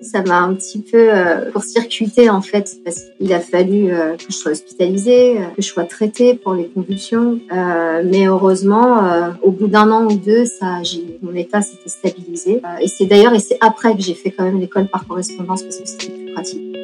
ça 0.04 0.22
m'a 0.22 0.40
un 0.40 0.54
petit 0.54 0.80
peu 0.80 1.08
euh, 1.12 1.50
court-circuité 1.50 2.30
en 2.30 2.40
fait 2.40 2.70
parce 2.84 3.00
qu'il 3.18 3.32
a 3.32 3.40
fallu 3.40 3.92
euh, 3.92 4.16
que 4.16 4.24
je 4.28 4.34
sois 4.34 4.52
hospitalisée, 4.52 5.38
euh, 5.38 5.46
que 5.56 5.62
je 5.62 5.66
sois 5.66 5.84
traitée 5.84 6.34
pour 6.34 6.54
les 6.54 6.68
convulsions. 6.68 7.40
Euh, 7.52 8.02
mais 8.04 8.26
heureusement, 8.26 9.02
au 9.42 9.50
bout 9.50 9.68
d'un 9.68 9.90
an 9.90 10.04
ou 10.04 10.16
deux, 10.16 10.44
ça, 10.44 10.80
mon 11.22 11.34
état 11.34 11.62
s'était 11.62 11.88
stabilisé. 11.88 12.60
et 12.80 12.88
c'est 12.88 13.06
d'ailleurs 13.06 13.34
et 13.34 13.40
c'est 13.40 13.58
après 13.60 13.94
que 13.94 14.02
j'ai 14.02 14.14
fait 14.14 14.30
quand 14.30 14.44
même 14.44 14.60
l'école 14.60 14.86
par 14.86 15.06
correspondance 15.06 15.62
parce 15.62 15.78
que 15.78 15.86
c'était 15.86 16.12
plus 16.12 16.32
pratique. 16.32 16.76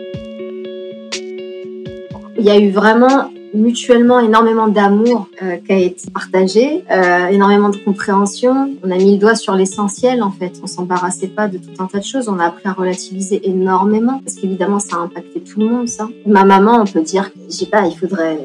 Il 2.38 2.44
y 2.44 2.50
a 2.50 2.58
eu 2.58 2.70
vraiment 2.70 3.30
mutuellement 3.54 4.20
énormément 4.20 4.68
d'amour 4.68 5.28
euh, 5.42 5.56
qui 5.56 5.72
a 5.72 5.78
été 5.78 6.10
partagé, 6.10 6.84
euh, 6.90 7.28
énormément 7.28 7.68
de 7.68 7.76
compréhension. 7.76 8.74
On 8.82 8.90
a 8.90 8.96
mis 8.96 9.12
le 9.12 9.18
doigt 9.18 9.34
sur 9.34 9.54
l'essentiel 9.54 10.22
en 10.22 10.30
fait. 10.30 10.60
On 10.62 10.66
s'embarrassait 10.66 11.28
pas 11.28 11.48
de 11.48 11.58
tout 11.58 11.82
un 11.82 11.86
tas 11.86 11.98
de 11.98 12.04
choses. 12.04 12.28
On 12.28 12.38
a 12.38 12.46
appris 12.46 12.68
à 12.68 12.72
relativiser 12.72 13.48
énormément 13.48 14.20
parce 14.24 14.36
qu'évidemment 14.36 14.78
ça 14.78 14.96
a 14.96 15.00
impacté 15.00 15.40
tout 15.40 15.60
le 15.60 15.66
monde 15.66 15.88
ça. 15.88 16.08
Ma 16.26 16.44
maman, 16.44 16.80
on 16.80 16.84
peut 16.84 17.02
dire, 17.02 17.30
je 17.48 17.54
sais 17.54 17.66
pas, 17.66 17.86
il 17.86 17.96
faudrait 17.96 18.38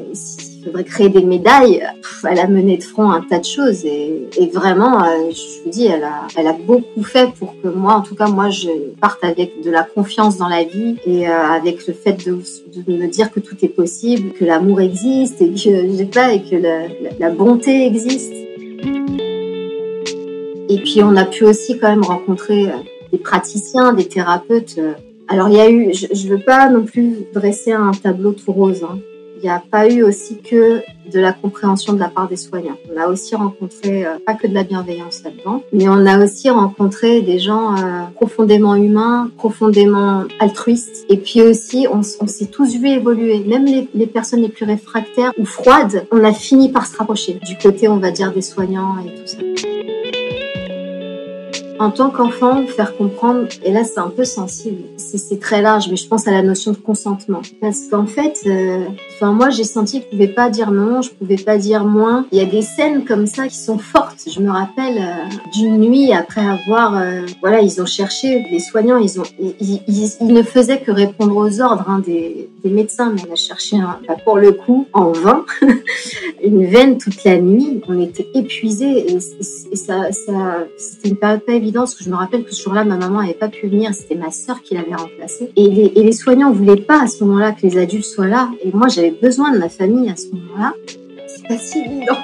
faudrait 0.66 0.84
créer 0.84 1.08
des 1.08 1.22
médailles. 1.22 1.86
elle 2.28 2.40
a 2.40 2.46
mené 2.48 2.76
de 2.76 2.82
front 2.82 3.10
un 3.10 3.20
tas 3.20 3.38
de 3.38 3.44
choses 3.44 3.84
et, 3.84 4.28
vraiment, 4.52 5.04
euh, 5.04 5.30
je 5.30 5.64
vous 5.64 5.70
dis, 5.70 5.86
elle 5.86 6.02
a, 6.02 6.52
beaucoup 6.66 7.02
fait 7.02 7.30
pour 7.38 7.54
que 7.62 7.68
moi, 7.68 7.94
en 7.94 8.00
tout 8.00 8.14
cas, 8.14 8.26
moi, 8.26 8.50
je 8.50 8.68
parte 9.00 9.22
avec 9.22 9.62
de 9.62 9.70
la 9.70 9.84
confiance 9.84 10.36
dans 10.38 10.48
la 10.48 10.64
vie 10.64 10.96
et 11.06 11.28
euh, 11.28 11.32
avec 11.32 11.86
le 11.86 11.94
fait 11.94 12.14
de, 12.26 12.32
me 12.88 13.06
dire 13.06 13.30
que 13.30 13.40
tout 13.40 13.56
est 13.62 13.68
possible, 13.68 14.32
que 14.32 14.44
l'amour 14.44 14.80
existe 14.80 15.40
et 15.40 15.50
que, 15.50 15.56
je 15.56 15.96
sais 15.96 16.06
pas, 16.06 16.32
et 16.32 16.42
que 16.42 16.56
la, 16.56 16.88
la 17.20 17.30
bonté 17.30 17.86
existe. 17.86 18.32
Et 20.68 20.78
puis, 20.78 21.02
on 21.02 21.14
a 21.16 21.24
pu 21.24 21.44
aussi 21.44 21.78
quand 21.78 21.88
même 21.88 22.04
rencontrer 22.04 22.66
euh, 22.66 22.76
des 23.12 23.18
praticiens, 23.18 23.92
des 23.92 24.08
thérapeutes. 24.08 24.80
Alors, 25.28 25.48
il 25.48 25.54
y 25.54 25.60
a 25.60 25.70
eu, 25.70 25.92
je 25.92 26.26
ne 26.26 26.30
veux 26.30 26.44
pas 26.44 26.68
non 26.70 26.84
plus 26.84 27.18
dresser 27.32 27.72
un 27.72 27.92
tableau 27.92 28.32
tout 28.32 28.52
rose. 28.52 28.82
Hein 28.82 28.98
n'y 29.46 29.52
a 29.52 29.62
pas 29.70 29.88
eu 29.88 30.02
aussi 30.02 30.38
que 30.38 30.82
de 31.12 31.20
la 31.20 31.32
compréhension 31.32 31.92
de 31.92 32.00
la 32.00 32.08
part 32.08 32.28
des 32.28 32.36
soignants. 32.36 32.76
On 32.92 33.00
a 33.00 33.06
aussi 33.06 33.36
rencontré, 33.36 34.04
euh, 34.04 34.18
pas 34.24 34.34
que 34.34 34.46
de 34.46 34.54
la 34.54 34.64
bienveillance 34.64 35.22
là-dedans, 35.22 35.62
mais 35.72 35.88
on 35.88 36.04
a 36.04 36.22
aussi 36.22 36.50
rencontré 36.50 37.22
des 37.22 37.38
gens 37.38 37.76
euh, 37.76 38.02
profondément 38.14 38.74
humains, 38.74 39.30
profondément 39.36 40.24
altruistes. 40.40 41.06
Et 41.08 41.16
puis 41.16 41.42
aussi, 41.42 41.86
on, 41.90 42.02
s'est 42.02 42.46
tous 42.46 42.76
vus 42.76 42.88
évoluer. 42.88 43.40
Même 43.40 43.66
les, 43.66 44.06
personnes 44.06 44.42
les 44.42 44.48
plus 44.48 44.64
réfractaires 44.64 45.32
ou 45.38 45.44
froides, 45.44 46.06
on 46.10 46.24
a 46.24 46.32
fini 46.32 46.70
par 46.70 46.86
se 46.86 46.96
rapprocher 46.96 47.38
du 47.46 47.56
côté, 47.56 47.88
on 47.88 47.98
va 47.98 48.10
dire, 48.10 48.32
des 48.32 48.42
soignants 48.42 48.96
et 48.98 49.14
tout 49.14 49.26
ça 49.26 49.75
en 51.78 51.90
tant 51.90 52.10
qu'enfant, 52.10 52.66
faire 52.66 52.96
comprendre, 52.96 53.48
et 53.64 53.72
là 53.72 53.84
c'est 53.84 53.98
un 53.98 54.08
peu 54.08 54.24
sensible, 54.24 54.82
c'est 54.96 55.40
très 55.40 55.62
large, 55.62 55.88
mais 55.90 55.96
je 55.96 56.08
pense 56.08 56.26
à 56.26 56.30
la 56.30 56.42
notion 56.42 56.72
de 56.72 56.76
consentement. 56.76 57.42
Parce 57.60 57.86
qu'en 57.90 58.06
fait, 58.06 58.38
euh, 58.46 58.84
enfin 59.14 59.32
moi 59.32 59.50
j'ai 59.50 59.64
senti 59.64 60.00
que 60.00 60.06
je 60.06 60.10
pouvais 60.10 60.28
pas 60.28 60.50
dire 60.50 60.70
non, 60.70 61.02
je 61.02 61.10
pouvais 61.10 61.36
pas 61.36 61.58
dire 61.58 61.84
moins. 61.84 62.26
Il 62.32 62.38
y 62.38 62.42
a 62.42 62.46
des 62.46 62.62
scènes 62.62 63.04
comme 63.04 63.26
ça 63.26 63.48
qui 63.48 63.56
sont 63.56 63.78
fortes. 63.78 64.24
Je 64.26 64.40
me 64.40 64.50
rappelle 64.50 64.98
euh, 64.98 65.36
d'une 65.52 65.78
nuit 65.78 66.12
après 66.12 66.46
avoir, 66.46 66.96
euh, 66.96 67.22
voilà, 67.40 67.60
ils 67.60 67.80
ont 67.80 67.86
cherché, 67.86 68.46
les 68.50 68.60
soignants, 68.60 68.98
ils 68.98 69.20
ont, 69.20 69.24
ils, 69.38 69.80
ils, 69.86 70.26
ne 70.26 70.42
faisaient 70.42 70.80
que 70.80 70.90
répondre 70.90 71.36
aux 71.36 71.60
ordres 71.60 71.84
hein, 71.88 72.02
des, 72.04 72.48
des, 72.64 72.70
médecins, 72.70 73.12
mais 73.14 73.22
on 73.28 73.32
a 73.32 73.36
cherché, 73.36 73.76
un, 73.76 73.98
bah, 74.06 74.16
pour 74.24 74.36
le 74.36 74.52
coup, 74.52 74.86
en 74.92 75.12
vain, 75.12 75.44
une 76.42 76.66
veine 76.66 76.98
toute 76.98 77.22
la 77.24 77.38
nuit. 77.38 77.80
On 77.88 78.00
était 78.00 78.26
épuisés 78.34 79.12
et, 79.12 79.20
ça, 79.20 80.12
ça 80.12 80.66
c'était 80.76 81.08
une 81.08 81.16
période 81.16 81.44
pas 81.44 81.54
parce 81.72 81.94
que 81.94 82.04
je 82.04 82.10
me 82.10 82.16
rappelle 82.16 82.44
que 82.44 82.54
ce 82.54 82.62
jour-là, 82.62 82.84
ma 82.84 82.96
maman 82.96 83.20
n'avait 83.20 83.34
pas 83.34 83.48
pu 83.48 83.68
venir, 83.68 83.92
c'était 83.94 84.14
ma 84.14 84.30
sœur 84.30 84.62
qui 84.62 84.74
l'avait 84.74 84.94
remplacée. 84.94 85.50
Et 85.56 85.68
les, 85.68 85.92
et 85.94 86.02
les 86.02 86.12
soignants 86.12 86.52
voulaient 86.52 86.76
pas 86.76 87.02
à 87.02 87.06
ce 87.06 87.22
moment-là 87.24 87.52
que 87.52 87.62
les 87.62 87.78
adultes 87.78 88.04
soient 88.04 88.26
là. 88.26 88.50
Et 88.64 88.70
moi, 88.72 88.88
j'avais 88.88 89.10
besoin 89.10 89.52
de 89.52 89.58
ma 89.58 89.68
famille 89.68 90.10
à 90.10 90.16
ce 90.16 90.28
moment-là. 90.28 90.74
C'est 91.26 91.46
pas 91.48 91.58
si 91.58 91.78
évident. 91.78 92.18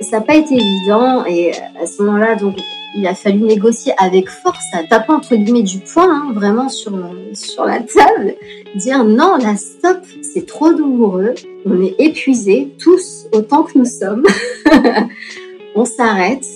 Ça 0.00 0.20
n'a 0.20 0.26
pas 0.26 0.36
été 0.36 0.54
évident 0.54 1.24
et 1.24 1.52
à 1.80 1.86
ce 1.86 2.02
moment-là, 2.02 2.36
donc 2.36 2.56
il 2.94 3.06
a 3.06 3.14
fallu 3.14 3.40
négocier 3.40 3.92
avec 3.98 4.28
force, 4.28 4.64
à 4.72 4.84
taper 4.84 5.12
entre 5.12 5.34
guillemets 5.34 5.62
du 5.62 5.78
poing, 5.78 6.08
hein, 6.08 6.32
vraiment 6.32 6.68
sur, 6.68 6.92
sur 7.34 7.64
la 7.64 7.80
table, 7.80 8.34
dire 8.76 9.04
non, 9.04 9.36
la 9.36 9.56
stop, 9.56 9.98
c'est 10.22 10.46
trop 10.46 10.72
douloureux, 10.72 11.34
on 11.66 11.82
est 11.82 11.94
épuisés, 11.98 12.74
tous 12.78 13.26
autant 13.32 13.64
que 13.64 13.78
nous 13.78 13.84
sommes, 13.84 14.24
on 15.74 15.84
s'arrête, 15.84 16.46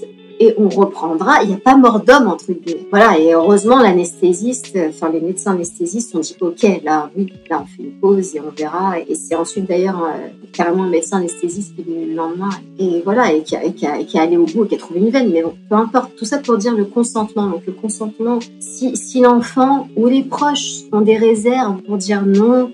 et 0.40 0.54
on 0.58 0.68
reprendra. 0.68 1.42
Il 1.42 1.48
n'y 1.48 1.54
a 1.54 1.58
pas 1.58 1.76
mort 1.76 2.00
d'homme 2.00 2.28
entre 2.28 2.52
guillemets. 2.52 2.86
Voilà. 2.90 3.18
Et 3.18 3.32
heureusement, 3.32 3.78
l'anesthésiste, 3.78 4.76
enfin 4.88 5.10
les 5.10 5.20
médecins 5.20 5.52
anesthésistes 5.52 6.14
ont 6.14 6.20
dit 6.20 6.36
OK, 6.40 6.62
là, 6.84 7.10
oui, 7.16 7.32
là 7.50 7.62
on 7.62 7.66
fait 7.66 7.82
une 7.82 8.00
pause 8.00 8.34
et 8.36 8.40
on 8.40 8.50
verra. 8.50 8.98
Et 9.00 9.14
c'est 9.14 9.34
ensuite 9.34 9.66
d'ailleurs 9.68 10.02
euh, 10.04 10.28
carrément 10.52 10.84
un 10.84 10.90
médecin 10.90 11.18
anesthésiste 11.18 11.74
qui 11.74 11.82
est 11.82 11.84
venu 11.84 12.06
le 12.06 12.14
lendemain 12.14 12.50
et 12.78 13.02
voilà 13.04 13.32
et 13.32 13.42
qui, 13.42 13.56
a, 13.56 13.60
qui, 13.70 13.86
a, 13.86 14.02
qui 14.04 14.16
est 14.16 14.20
allé 14.20 14.36
au 14.36 14.46
bout 14.46 14.64
et 14.64 14.68
qui 14.68 14.74
a 14.74 14.78
trouvé 14.78 15.00
une 15.00 15.10
veine. 15.10 15.30
Mais 15.32 15.42
bon, 15.42 15.54
peu 15.68 15.76
importe. 15.76 16.16
Tout 16.16 16.24
ça 16.24 16.38
pour 16.38 16.56
dire 16.56 16.74
le 16.74 16.84
consentement. 16.84 17.46
Donc 17.48 17.66
le 17.66 17.72
consentement, 17.72 18.38
si, 18.60 18.96
si 18.96 19.20
l'enfant 19.20 19.88
ou 19.96 20.06
les 20.06 20.22
proches 20.22 20.82
ont 20.92 21.00
des 21.00 21.16
réserves 21.16 21.82
pour 21.82 21.96
dire 21.96 22.24
non, 22.24 22.72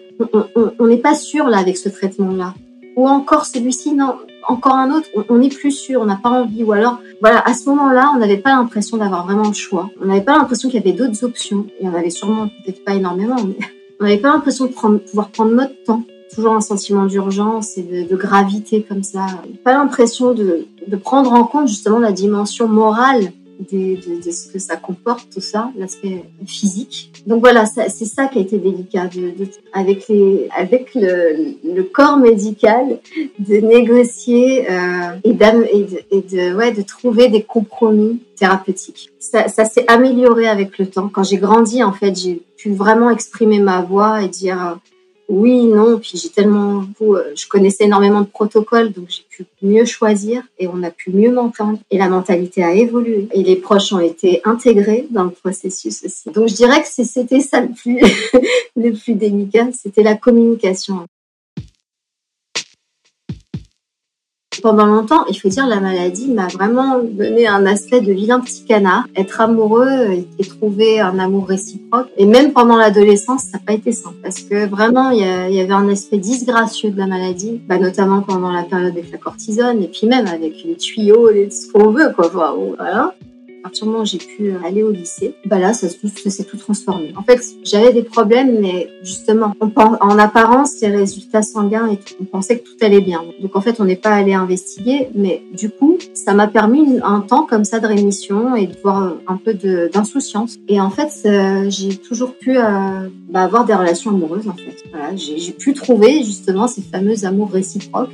on 0.79 0.87
n'est 0.87 0.99
pas 0.99 1.15
sûr 1.15 1.49
là 1.49 1.59
avec 1.59 1.77
ce 1.77 1.89
traitement-là. 1.89 2.55
Ou 2.97 3.09
encore 3.09 3.45
celui-ci, 3.45 3.93
non, 3.93 4.15
encore 4.49 4.75
un 4.75 4.91
autre, 4.91 5.09
on 5.29 5.39
n'est 5.39 5.49
plus 5.49 5.73
sûr, 5.73 6.01
on 6.01 6.07
n'a 6.07 6.19
pas 6.23 6.31
envie. 6.31 6.63
Ou 6.63 6.73
alors, 6.73 6.99
voilà, 7.21 7.41
à 7.41 7.55
ce 7.55 7.69
moment-là, 7.69 8.13
on 8.15 8.19
n'avait 8.19 8.39
pas 8.39 8.51
l'impression 8.51 8.97
d'avoir 8.97 9.25
vraiment 9.25 9.49
le 9.49 9.55
choix. 9.55 9.91
On 10.01 10.07
n'avait 10.07 10.25
pas 10.25 10.37
l'impression 10.37 10.69
qu'il 10.69 10.81
y 10.81 10.83
avait 10.83 10.97
d'autres 10.97 11.25
options. 11.25 11.67
Il 11.81 11.87
y 11.87 11.89
en 11.89 11.95
avait 11.95 12.11
sûrement 12.11 12.49
peut-être 12.49 12.85
pas 12.85 12.95
énormément, 12.95 13.37
mais 13.37 13.57
on 14.01 14.05
n'avait 14.05 14.19
pas 14.19 14.33
l'impression 14.33 14.67
de 14.67 14.73
pouvoir 14.99 15.29
prendre 15.29 15.53
notre 15.53 15.83
temps. 15.85 16.03
Toujours 16.35 16.55
un 16.55 16.61
sentiment 16.61 17.07
d'urgence 17.07 17.79
et 17.79 17.83
de, 17.83 18.17
gravité 18.17 18.83
comme 18.83 19.05
ça. 19.05 19.27
Pas 19.63 19.75
l'impression 19.75 20.35
de 20.35 20.67
prendre 20.97 21.33
en 21.33 21.45
compte 21.45 21.69
justement 21.69 22.01
la 22.01 22.11
dimension 22.11 22.67
morale 22.67 23.33
de, 23.61 23.97
de, 23.97 24.25
de, 24.25 24.31
ce 24.31 24.49
que 24.49 24.59
ça 24.59 24.77
comporte, 24.77 25.29
tout 25.33 25.41
ça, 25.41 25.71
l'aspect 25.77 26.25
physique. 26.47 27.13
Donc 27.27 27.41
voilà, 27.41 27.67
c'est 27.67 28.05
ça 28.05 28.27
qui 28.27 28.39
a 28.39 28.43
été 28.43 28.59
délicat, 28.59 29.07
de, 29.07 29.33
avec, 29.73 30.09
les, 30.09 30.49
avec 30.57 30.95
le, 30.95 31.55
le, 31.65 31.83
corps 31.83 32.19
médical, 32.19 32.99
de 33.39 33.57
négocier 33.57 34.71
euh, 34.71 35.17
et, 35.25 35.31
et, 35.31 35.35
de, 35.35 35.99
et 36.11 36.21
de, 36.23 36.55
ouais, 36.55 36.73
de 36.73 36.83
trouver 36.83 37.29
des 37.29 37.43
compromis 37.43 38.21
thérapeutiques. 38.37 39.11
Ça, 39.19 39.49
ça 39.49 39.65
s'est 39.65 39.85
amélioré 39.89 40.49
avec 40.49 40.79
le 40.79 40.87
temps. 40.87 41.09
Quand 41.09 41.23
j'ai 41.23 41.39
grandi, 41.39 41.83
en 41.83 41.93
fait, 41.93 42.19
j'ai 42.19 42.43
pu 42.57 42.73
vraiment 42.73 43.11
exprimer 43.11 43.61
ma 43.61 43.83
voix 43.83 44.23
et 44.23 44.29
dire 44.29 44.79
oui, 45.29 45.65
non, 45.65 45.99
puis 45.99 46.19
j'ai 46.23 46.29
tellement, 46.29 46.85
euh, 47.01 47.33
je 47.35 47.49
connaissais 47.49 47.85
énormément 47.85 48.21
de 48.21 48.27
protocoles, 48.27 48.93
donc 48.93 49.07
j'ai 49.09 49.25
pu 49.29 49.47
mieux 49.63 49.87
choisir 49.87 50.43
et 50.59 50.69
on 50.69 50.83
a 50.83 50.91
pu 50.91 51.11
mieux 51.11 51.33
m'entendre. 51.33 51.79
Et 51.91 51.97
la 51.97 52.09
mentalité 52.09 52.63
a 52.63 52.73
évolué 52.73 53.29
et 53.33 53.43
les 53.43 53.57
proches 53.57 53.93
ont 53.93 54.01
été 54.01 54.43
intégrés 54.45 55.07
dans 55.11 55.25
le 55.25 55.31
processus 55.31 56.05
aussi. 56.05 56.31
Donc 56.31 56.49
je 56.49 56.55
dirais 56.55 56.83
que 56.83 56.89
c'était 56.89 57.41
ça 57.41 57.61
le 57.61 57.69
plus, 57.69 58.01
le 58.77 58.93
plus 58.93 59.15
délicat, 59.15 59.69
c'était 59.73 60.03
la 60.03 60.15
communication. 60.15 61.07
Pendant 64.65 64.87
longtemps, 64.87 65.27
il 65.29 65.39
faut 65.39 65.51
dire, 65.51 65.67
la 65.67 65.79
maladie 65.79 66.33
m'a 66.33 66.47
vraiment 66.47 66.99
donné 66.99 67.47
un 67.47 67.67
aspect 67.67 68.01
de 68.01 68.11
vilain 68.15 68.41
petit 68.41 68.65
canard. 68.65 69.05
Être 69.15 69.43
amoureux 69.43 70.25
et, 70.39 70.45
trouver 70.47 71.01
un 71.01 71.19
amour 71.19 71.47
réciproque. 71.47 72.09
Et 72.17 72.25
même 72.25 72.55
pendant 72.55 72.79
l'adolescence, 72.79 73.43
ça 73.43 73.59
n'a 73.59 73.65
pas 73.67 73.75
été 73.75 73.93
simple 73.93 74.17
parce 74.23 74.41
que 74.41 74.67
vraiment, 74.67 75.11
il 75.11 75.21
y, 75.21 75.61
avait 75.61 75.71
un 75.71 75.91
aspect 75.91 76.17
disgracieux 76.17 76.91
de 76.91 76.97
la 76.97 77.07
maladie, 77.07 77.61
bah, 77.69 77.77
notamment 77.77 78.23
pendant 78.23 78.51
la 78.51 78.63
période 78.63 78.93
avec 78.93 79.13
la 79.13 79.19
cortisone 79.19 79.83
et 79.83 79.89
puis 79.89 80.07
même 80.07 80.27
avec 80.27 80.65
les 80.65 80.77
tuyaux, 80.77 81.29
les, 81.29 81.51
ce 81.51 81.71
qu'on 81.71 81.91
veut, 81.91 82.15
quoi. 82.17 82.29
Voilà 82.33 83.15
partir 83.65 83.85
du 83.85 83.91
moment 83.91 84.03
où 84.03 84.07
j'ai 84.07 84.19
pu 84.19 84.51
euh, 84.51 84.59
aller 84.63 84.83
au 84.83 84.91
lycée, 84.91 85.35
bah 85.47 85.59
là, 85.59 85.73
ça, 85.73 85.89
ça 85.89 86.31
s'est 86.31 86.45
tout 86.45 86.59
transformé. 86.59 87.15
En 87.17 87.23
fait, 87.23 87.41
j'avais 87.65 87.95
des 87.95 88.03
problèmes, 88.03 88.61
mais 88.61 88.91
justement, 89.03 89.55
en 89.59 90.19
apparence, 90.19 90.81
les 90.83 90.89
résultats 90.89 91.43
sanguins 91.43 91.91
et 91.91 91.99
on 92.21 92.25
pensait 92.25 92.59
que 92.59 92.65
tout 92.65 92.77
allait 92.83 93.01
bien. 93.01 93.23
Donc 93.41 93.57
en 93.57 93.63
fait, 93.63 93.81
on 93.81 93.87
n'est 93.87 93.97
pas 93.97 94.11
allé 94.11 94.35
investiguer, 94.35 95.09
mais 95.15 95.43
du 95.55 95.71
coup, 95.71 95.97
ça 96.13 96.35
m'a 96.35 96.47
permis 96.47 97.01
un 97.03 97.21
temps 97.21 97.47
comme 97.47 97.65
ça 97.65 97.81
de 97.81 97.87
rémission 97.87 98.55
et 98.55 98.67
de 98.67 98.77
voir 98.83 99.15
un 99.27 99.37
peu 99.39 99.55
d'insouciance. 99.55 100.57
Et 100.69 100.79
en 100.79 100.91
fait, 100.91 101.11
euh, 101.25 101.71
j'ai 101.71 101.97
toujours 101.97 102.35
pu 102.35 102.59
euh, 102.59 103.09
bah, 103.31 103.45
avoir 103.45 103.65
des 103.65 103.75
relations 103.75 104.11
amoureuses. 104.11 104.47
En 104.47 104.55
fait, 104.55 105.17
j'ai 105.17 105.53
pu 105.53 105.73
trouver 105.73 106.23
justement 106.23 106.69
ces 106.69 106.83
fameux 106.83 107.25
amours 107.25 107.51
réciproques, 107.51 108.13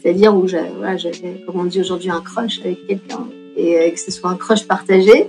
c'est-à-dire 0.00 0.36
où 0.36 0.46
j'avais, 0.46 0.70
voilà, 0.76 0.96
comme 1.46 1.60
on 1.60 1.64
dit 1.64 1.80
aujourd'hui, 1.80 2.10
un 2.10 2.20
crush 2.20 2.60
avec 2.60 2.86
quelqu'un 2.86 3.26
et 3.60 3.78
euh, 3.78 3.90
que 3.90 4.00
ce 4.00 4.10
soit 4.10 4.30
un 4.30 4.36
crush 4.36 4.66
partagé. 4.66 5.28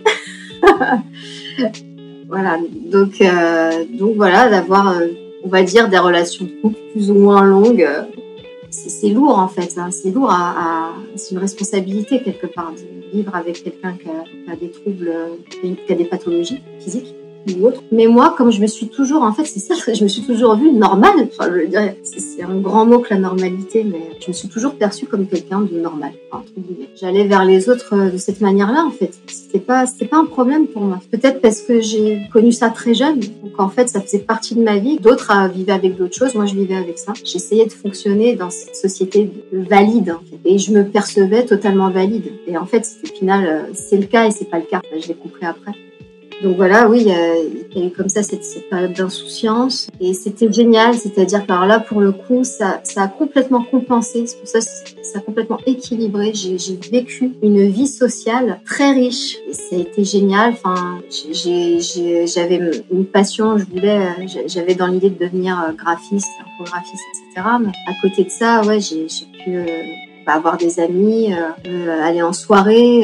voilà, 2.28 2.58
donc, 2.92 3.22
euh, 3.22 3.86
donc 3.92 4.16
voilà, 4.16 4.50
d'avoir, 4.50 4.98
euh, 4.98 5.08
on 5.44 5.50
va 5.50 5.64
dire, 5.64 5.90
des 5.90 5.98
relations 5.98 6.46
de 6.46 6.52
couple 6.62 6.80
plus 6.94 7.12
ou 7.12 7.16
moins 7.16 7.44
longues, 7.44 7.88
c'est 8.70 9.10
lourd 9.10 9.38
en 9.38 9.48
fait. 9.48 9.78
Hein. 9.78 9.90
C'est 9.92 10.12
lourd, 10.12 10.32
à, 10.32 10.94
c'est 11.16 11.32
une 11.36 11.42
responsabilité 11.42 12.22
quelque 12.22 12.48
part 12.48 12.72
de 12.72 13.18
vivre 13.18 13.36
avec 13.36 13.64
quelqu'un 13.64 13.98
qui 14.02 14.08
a, 14.50 14.56
des 14.56 14.70
troubles, 14.70 15.12
qui 15.62 15.94
a 15.94 15.96
des 15.96 16.06
pathologies 16.06 16.62
physiques 16.80 17.16
Mais 17.92 18.08
moi, 18.08 18.34
comme 18.38 18.52
je 18.52 18.62
me 18.62 18.68
suis 18.68 18.88
toujours, 18.88 19.24
en 19.24 19.34
fait, 19.34 19.46
c'est 19.46 19.60
ça, 19.60 19.74
je 19.94 20.04
me 20.04 20.08
suis 20.08 20.22
toujours 20.22 20.56
vue 20.56 20.72
normale. 20.72 21.28
Enfin, 21.32 21.52
je 21.54 21.68
dirais, 21.68 21.98
c'est 22.04 22.44
un 22.44 22.58
grand 22.60 22.86
mot 22.86 23.00
que 23.00 23.14
la 23.14 23.20
normalité, 23.20 23.84
mais 23.84 24.02
je 24.20 24.28
me 24.30 24.34
suis 24.34 24.48
toujours 24.48 24.76
perçue 24.76 25.06
comme 25.06 25.28
quelqu'un 25.28 25.62
de 25.62 25.80
normal. 25.80 26.12
J'allais 26.96 27.26
vers 27.26 27.46
les 27.46 27.70
autres 27.70 27.96
euh, 27.96 28.10
de 28.10 28.18
cette 28.18 28.42
manière-là, 28.42 28.86
en 28.86 28.92
fait. 28.92 29.12
C'était 29.28 29.60
pas, 29.60 29.86
c'était 29.86 30.06
pas 30.06 30.18
un 30.18 30.26
problème 30.26 30.68
pour 30.68 30.84
moi. 30.84 31.00
Peut-être 31.12 31.42
parce 31.42 31.62
que 31.62 31.82
j'ai 31.82 32.22
connu 32.32 32.52
ça 32.52 32.70
très 32.70 32.94
jeune. 32.94 33.20
Donc, 33.20 33.60
en 33.60 33.70
fait, 33.70 33.90
ça 33.90 34.02
faisait 34.02 34.20
partie 34.20 34.56
de 34.56 34.62
ma 34.62 34.78
vie. 34.78 34.98
D'autres 34.98 35.32
vivaient 35.54 35.72
avec 35.72 35.98
d'autres 35.98 36.16
choses. 36.16 36.36
Moi, 36.36 36.46
je 36.46 36.56
vivais 36.56 36.76
avec 36.76 36.98
ça. 36.98 37.14
J'essayais 37.24 37.66
de 37.66 37.72
fonctionner 37.72 38.36
dans 38.36 38.50
cette 38.50 38.76
société 38.76 39.32
valide, 39.52 40.12
en 40.12 40.20
fait. 40.20 40.40
Et 40.46 40.58
je 40.58 40.72
me 40.72 40.84
percevais 40.84 41.46
totalement 41.46 41.90
valide. 41.90 42.32
Et 42.48 42.58
en 42.58 42.66
fait, 42.66 42.88
au 43.04 43.16
final, 43.16 43.46
euh, 43.46 43.74
c'est 43.74 43.98
le 43.98 44.06
cas 44.06 44.28
et 44.28 44.32
c'est 44.32 44.50
pas 44.50 44.58
le 44.58 44.66
cas. 44.66 44.82
Je 45.00 45.08
l'ai 45.08 45.16
compris 45.16 45.46
après. 45.46 45.72
Donc 46.44 46.56
voilà, 46.56 46.90
oui, 46.90 47.02
il 47.02 47.08
y 47.08 47.12
a, 47.12 47.86
eu 47.86 47.92
comme 47.92 48.10
ça 48.10 48.24
cette, 48.24 48.44
cette 48.44 48.70
période 48.70 48.94
d'insouciance 48.94 49.88
et 50.00 50.14
c'était 50.14 50.52
génial. 50.52 50.96
C'est-à-dire 50.96 51.46
que 51.46 51.52
alors 51.52 51.66
là, 51.66 51.80
pour 51.80 52.02
le 52.02 52.12
coup, 52.12 52.44
ça, 52.44 52.80
ça 52.84 53.04
a 53.04 53.08
complètement 53.08 53.64
compensé. 53.64 54.26
C'est 54.26 54.38
pour 54.38 54.48
ça 54.48 54.60
ça 55.12 55.20
a 55.20 55.22
complètement 55.22 55.60
équilibré. 55.66 56.32
J'ai 56.34 56.76
vécu 56.92 57.34
une 57.42 57.68
vie 57.68 57.88
sociale 57.88 58.60
très 58.66 58.92
riche 58.92 59.38
et 59.50 59.54
ça 59.54 59.76
a 59.76 59.80
été 59.80 60.04
génial. 60.04 60.54
Enfin, 60.54 61.00
j'avais 62.26 62.84
une 62.92 63.06
passion. 63.06 63.58
Je 63.58 63.66
voulais, 63.66 64.00
j'avais 64.48 64.76
dans 64.76 64.88
l'idée 64.88 65.10
de 65.10 65.24
devenir 65.24 65.62
euh, 65.62 65.74
graphiste, 65.74 66.30
infographiste, 66.42 67.04
etc. 67.30 67.48
Mais 67.62 67.72
à 67.88 67.94
côté 68.02 68.24
de 68.24 68.30
ça, 68.30 68.62
ouais, 68.62 68.80
j'ai 68.80 69.06
pu 69.44 69.56
euh, 69.56 69.66
bah, 70.26 70.34
avoir 70.34 70.58
des 70.58 70.80
amis, 70.80 71.34
euh, 71.34 72.04
aller 72.04 72.22
en 72.22 72.34
soirée. 72.34 73.04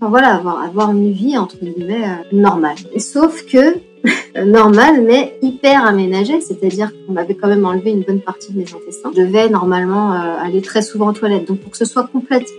Enfin 0.00 0.10
voilà, 0.10 0.36
avoir, 0.36 0.62
avoir 0.62 0.92
une 0.92 1.10
vie 1.10 1.36
entre 1.36 1.56
guillemets 1.56 2.04
euh, 2.04 2.36
normale. 2.36 2.76
sauf 2.98 3.44
que 3.46 3.78
normal, 4.44 5.02
mais 5.04 5.36
hyper 5.42 5.84
aménagé, 5.84 6.40
c'est-à-dire 6.40 6.92
qu'on 6.92 7.14
m'avait 7.14 7.34
quand 7.34 7.48
même 7.48 7.66
enlevé 7.66 7.90
une 7.90 8.02
bonne 8.02 8.20
partie 8.20 8.52
de 8.52 8.58
mes 8.58 8.64
intestins. 8.72 9.10
Je 9.16 9.22
devais 9.22 9.48
normalement 9.48 10.12
euh, 10.12 10.36
aller 10.40 10.62
très 10.62 10.82
souvent 10.82 11.08
aux 11.08 11.12
toilettes, 11.12 11.48
donc 11.48 11.58
pour 11.58 11.72
que 11.72 11.76
ce 11.76 11.84
soit 11.84 12.08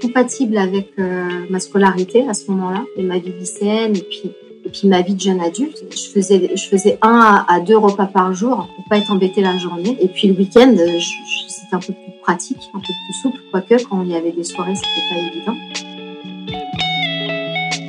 compatible 0.01 0.57
avec 0.57 0.91
euh, 0.99 1.29
ma 1.49 1.61
scolarité 1.61 2.27
à 2.27 2.33
ce 2.33 2.51
moment-là, 2.51 2.83
et 2.97 3.03
ma 3.03 3.19
vie 3.19 3.31
lycéenne, 3.39 3.95
et 3.95 4.01
puis 4.01 4.31
et 4.65 4.69
puis 4.69 4.89
ma 4.89 5.01
vie 5.01 5.15
de 5.15 5.21
jeune 5.21 5.39
adulte, 5.39 5.85
je 5.89 6.11
faisais, 6.11 6.51
je 6.53 6.67
faisais 6.67 6.99
un 7.01 7.45
à, 7.47 7.61
deux 7.61 7.77
repas 7.77 8.07
par 8.07 8.33
jour 8.33 8.67
pour 8.75 8.85
pas 8.89 8.97
être 8.97 9.09
embêtée 9.09 9.39
la 9.39 9.57
journée. 9.57 9.97
Et 10.01 10.09
puis 10.09 10.27
le 10.27 10.33
week-end, 10.33 10.75
c'était 10.75 11.75
un 11.75 11.79
peu 11.79 11.93
plus 11.93 12.21
pratique, 12.21 12.69
un 12.73 12.79
peu 12.79 12.85
plus 12.85 13.21
souple, 13.21 13.39
quoique 13.51 13.81
quand 13.89 14.03
il 14.03 14.11
y 14.11 14.15
avait 14.15 14.33
des 14.33 14.43
soirées, 14.43 14.75
c'était 14.75 15.15
pas 15.15 15.21
évident. 15.33 15.88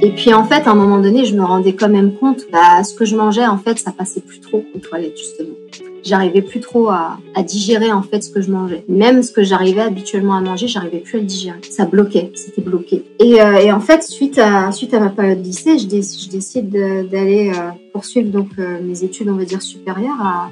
Et 0.02 0.10
puis 0.12 0.32
en 0.32 0.44
fait, 0.44 0.66
à 0.66 0.70
un 0.70 0.74
moment 0.74 0.98
donné, 0.98 1.24
je 1.26 1.36
me 1.36 1.44
rendais 1.44 1.74
quand 1.74 1.90
même 1.90 2.14
compte, 2.14 2.46
bah, 2.50 2.82
ce 2.84 2.94
que 2.94 3.04
je 3.04 3.16
mangeais, 3.16 3.46
en 3.46 3.58
fait, 3.58 3.78
ça 3.78 3.92
passait 3.92 4.20
plus 4.20 4.40
trop 4.40 4.64
aux 4.74 4.78
toilettes 4.78 5.18
justement. 5.18 5.54
J'arrivais 6.02 6.40
plus 6.40 6.60
trop 6.60 6.88
à, 6.88 7.18
à, 7.34 7.42
digérer 7.42 7.92
en 7.92 8.00
fait 8.00 8.22
ce 8.22 8.30
que 8.30 8.40
je 8.40 8.50
mangeais. 8.50 8.82
Même 8.88 9.22
ce 9.22 9.30
que 9.32 9.42
j'arrivais 9.42 9.82
habituellement 9.82 10.34
à 10.34 10.40
manger, 10.40 10.66
j'arrivais 10.66 11.00
plus 11.00 11.18
à 11.18 11.20
le 11.20 11.26
digérer. 11.26 11.58
Ça 11.68 11.84
bloquait, 11.84 12.32
c'était 12.34 12.62
bloqué. 12.62 13.04
Et, 13.18 13.42
euh, 13.42 13.58
et, 13.58 13.70
en 13.70 13.80
fait, 13.80 14.02
suite 14.02 14.38
à 14.38 14.72
suite 14.72 14.94
à 14.94 15.00
ma 15.00 15.10
période 15.10 15.44
lycée, 15.44 15.78
je, 15.78 15.84
je 15.84 16.30
décide 16.30 16.70
d'aller 16.70 17.50
euh, 17.50 17.70
poursuivre 17.92 18.30
donc 18.30 18.48
euh, 18.58 18.78
mes 18.82 19.04
études, 19.04 19.28
on 19.28 19.34
va 19.34 19.44
dire 19.44 19.60
supérieures 19.60 20.20
à, 20.22 20.50